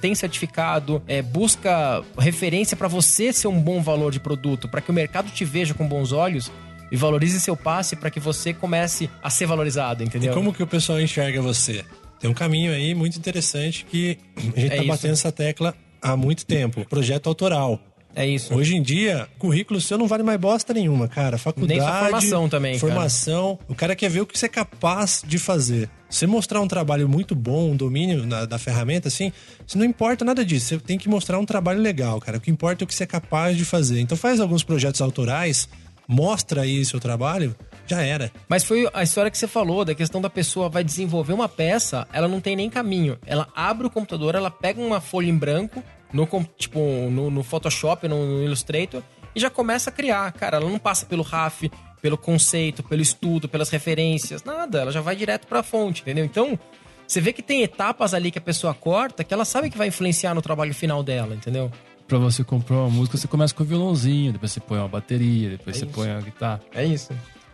tem 0.00 0.14
certificado, 0.14 1.02
é, 1.06 1.22
busca 1.22 2.04
referência 2.18 2.76
para 2.76 2.88
você 2.88 3.32
ser 3.32 3.48
um 3.48 3.60
bom 3.60 3.80
valor 3.82 4.12
de 4.12 4.20
produto, 4.20 4.68
para 4.68 4.80
que 4.80 4.90
o 4.90 4.94
mercado 4.94 5.30
te 5.30 5.44
veja 5.44 5.72
com 5.72 5.86
bons 5.86 6.12
olhos 6.12 6.50
e 6.92 6.96
valorize 6.96 7.40
seu 7.40 7.56
passe 7.56 7.96
para 7.96 8.10
que 8.10 8.20
você 8.20 8.52
comece 8.52 9.08
a 9.22 9.30
ser 9.30 9.46
valorizado, 9.46 10.04
entendeu? 10.04 10.30
E 10.30 10.34
como 10.34 10.52
que 10.52 10.62
o 10.62 10.66
pessoal 10.66 11.00
enxerga 11.00 11.40
você? 11.40 11.82
Tem 12.20 12.30
um 12.30 12.34
caminho 12.34 12.70
aí 12.70 12.94
muito 12.94 13.18
interessante 13.18 13.86
que 13.90 14.18
a 14.36 14.60
gente 14.60 14.72
é 14.74 14.76
tá 14.76 14.84
batendo 14.84 15.14
essa 15.14 15.32
tecla 15.32 15.74
há 16.02 16.14
muito 16.14 16.44
tempo. 16.44 16.84
Projeto 16.84 17.28
autoral. 17.28 17.80
É 18.14 18.26
isso. 18.26 18.54
Hoje 18.54 18.76
em 18.76 18.82
dia, 18.82 19.26
currículo 19.38 19.80
seu 19.80 19.96
não 19.96 20.06
vale 20.06 20.22
mais 20.22 20.38
bosta 20.38 20.74
nenhuma, 20.74 21.08
cara. 21.08 21.38
Faculdade. 21.38 21.80
Nem 21.80 21.88
formação 21.88 22.48
também. 22.48 22.78
Formação. 22.78 23.56
Cara. 23.56 23.72
O 23.72 23.74
cara 23.74 23.96
quer 23.96 24.10
ver 24.10 24.20
o 24.20 24.26
que 24.26 24.38
você 24.38 24.44
é 24.44 24.48
capaz 24.50 25.24
de 25.26 25.38
fazer. 25.38 25.88
Você 26.10 26.26
mostrar 26.26 26.60
um 26.60 26.68
trabalho 26.68 27.08
muito 27.08 27.34
bom, 27.34 27.70
um 27.70 27.76
domínio 27.76 28.26
na, 28.26 28.44
da 28.44 28.58
ferramenta, 28.58 29.08
assim, 29.08 29.32
você 29.66 29.78
não 29.78 29.84
importa 29.86 30.26
nada 30.26 30.44
disso. 30.44 30.66
Você 30.66 30.78
tem 30.78 30.98
que 30.98 31.08
mostrar 31.08 31.38
um 31.38 31.46
trabalho 31.46 31.80
legal, 31.80 32.20
cara. 32.20 32.36
O 32.36 32.40
que 32.40 32.50
importa 32.50 32.82
é 32.82 32.84
o 32.84 32.86
que 32.86 32.94
você 32.94 33.04
é 33.04 33.06
capaz 33.06 33.56
de 33.56 33.64
fazer. 33.64 33.98
Então 33.98 34.16
faz 34.16 34.38
alguns 34.38 34.62
projetos 34.62 35.00
autorais, 35.00 35.66
mostra 36.12 36.62
aí 36.62 36.84
seu 36.84 37.00
trabalho, 37.00 37.56
já 37.86 38.02
era. 38.02 38.30
Mas 38.48 38.64
foi 38.64 38.88
a 38.92 39.02
história 39.02 39.30
que 39.30 39.38
você 39.38 39.48
falou, 39.48 39.84
da 39.84 39.94
questão 39.94 40.20
da 40.20 40.30
pessoa 40.30 40.68
vai 40.68 40.84
desenvolver 40.84 41.32
uma 41.32 41.48
peça, 41.48 42.06
ela 42.12 42.28
não 42.28 42.40
tem 42.40 42.54
nem 42.54 42.70
caminho. 42.70 43.18
Ela 43.26 43.48
abre 43.54 43.86
o 43.86 43.90
computador, 43.90 44.34
ela 44.34 44.50
pega 44.50 44.80
uma 44.80 45.00
folha 45.00 45.28
em 45.28 45.36
branco, 45.36 45.82
no, 46.12 46.28
tipo, 46.56 46.78
no, 46.78 47.30
no 47.30 47.42
Photoshop, 47.42 48.06
no, 48.06 48.26
no 48.26 48.44
Illustrator, 48.44 49.02
e 49.34 49.40
já 49.40 49.48
começa 49.48 49.90
a 49.90 49.92
criar. 49.92 50.30
Cara, 50.32 50.58
ela 50.58 50.68
não 50.68 50.78
passa 50.78 51.06
pelo 51.06 51.22
RAF, 51.22 51.70
pelo 52.02 52.18
conceito, 52.18 52.82
pelo 52.82 53.00
estudo, 53.00 53.48
pelas 53.48 53.70
referências, 53.70 54.44
nada. 54.44 54.82
Ela 54.82 54.92
já 54.92 55.00
vai 55.00 55.16
direto 55.16 55.46
para 55.46 55.60
a 55.60 55.62
fonte, 55.62 56.02
entendeu? 56.02 56.24
Então, 56.24 56.58
você 57.06 57.20
vê 57.20 57.32
que 57.32 57.42
tem 57.42 57.62
etapas 57.62 58.12
ali 58.14 58.30
que 58.30 58.38
a 58.38 58.42
pessoa 58.42 58.74
corta 58.74 59.24
que 59.24 59.32
ela 59.32 59.44
sabe 59.44 59.70
que 59.70 59.78
vai 59.78 59.88
influenciar 59.88 60.34
no 60.34 60.42
trabalho 60.42 60.74
final 60.74 61.02
dela, 61.02 61.34
entendeu? 61.34 61.70
Pra 62.08 62.18
você 62.18 62.44
comprar 62.44 62.76
uma 62.76 62.90
música, 62.90 63.16
você 63.16 63.26
começa 63.26 63.54
com 63.54 63.62
o 63.62 63.66
violãozinho, 63.66 64.32
depois 64.32 64.52
você 64.52 64.60
põe 64.60 64.78
uma 64.78 64.88
bateria, 64.88 65.50
depois 65.50 65.76
é 65.76 65.78
você 65.80 65.84
isso. 65.86 65.94
põe 65.94 66.10
a 66.10 66.20
guitarra. 66.20 66.60
É 66.74 66.84
isso. 66.84 67.12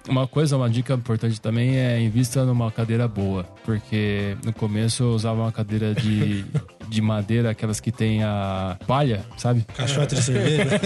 Uma 0.08 0.26
coisa, 0.26 0.56
uma 0.56 0.70
dica 0.70 0.94
importante 0.94 1.38
também 1.38 1.76
é 1.76 2.00
invista 2.00 2.42
numa 2.44 2.70
cadeira 2.72 3.06
boa, 3.06 3.44
porque 3.62 4.36
no 4.42 4.54
começo 4.54 5.02
eu 5.02 5.10
usava 5.10 5.42
uma 5.42 5.52
cadeira 5.52 5.94
de, 5.94 6.46
de 6.88 7.02
madeira, 7.02 7.50
aquelas 7.50 7.78
que 7.78 7.92
tem 7.92 8.22
a 8.24 8.78
palha, 8.86 9.22
sabe? 9.36 9.66
Caixote 9.76 10.14
de 10.14 10.22
cerveja. 10.22 10.64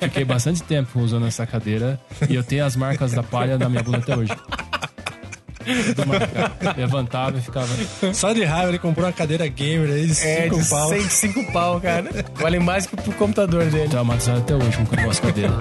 É, 0.00 0.08
fiquei 0.08 0.24
bastante 0.24 0.62
tempo 0.64 0.98
usando 0.98 1.26
essa 1.26 1.46
cadeira 1.46 2.00
e 2.28 2.34
eu 2.34 2.42
tenho 2.42 2.64
as 2.64 2.74
marcas 2.74 3.12
da 3.12 3.22
palha 3.22 3.56
na 3.56 3.68
minha 3.68 3.82
bunda 3.82 3.98
até 3.98 4.16
hoje. 4.16 4.32
Levantava 6.76 7.38
e 7.38 7.40
ficava. 7.40 7.68
Só 8.12 8.32
de 8.32 8.44
raiva 8.44 8.70
ele 8.70 8.78
comprou 8.78 9.06
uma 9.06 9.12
cadeira 9.12 9.46
gamer 9.46 9.90
aí 9.90 10.06
de 10.06 10.14
5 10.14 10.28
é, 10.28 10.48
pau. 10.68 10.92
5 11.08 11.52
pau, 11.52 11.80
cara. 11.80 12.08
Vale 12.34 12.58
mais 12.58 12.86
que 12.86 12.96
pro 12.96 13.12
computador 13.12 13.64
dele. 13.66 13.88
Traumatizado 13.88 14.40
até 14.40 14.54
hoje 14.54 14.78
com 14.84 15.00
a 15.00 15.06
nossa 15.06 15.22
cadeira. 15.22 15.52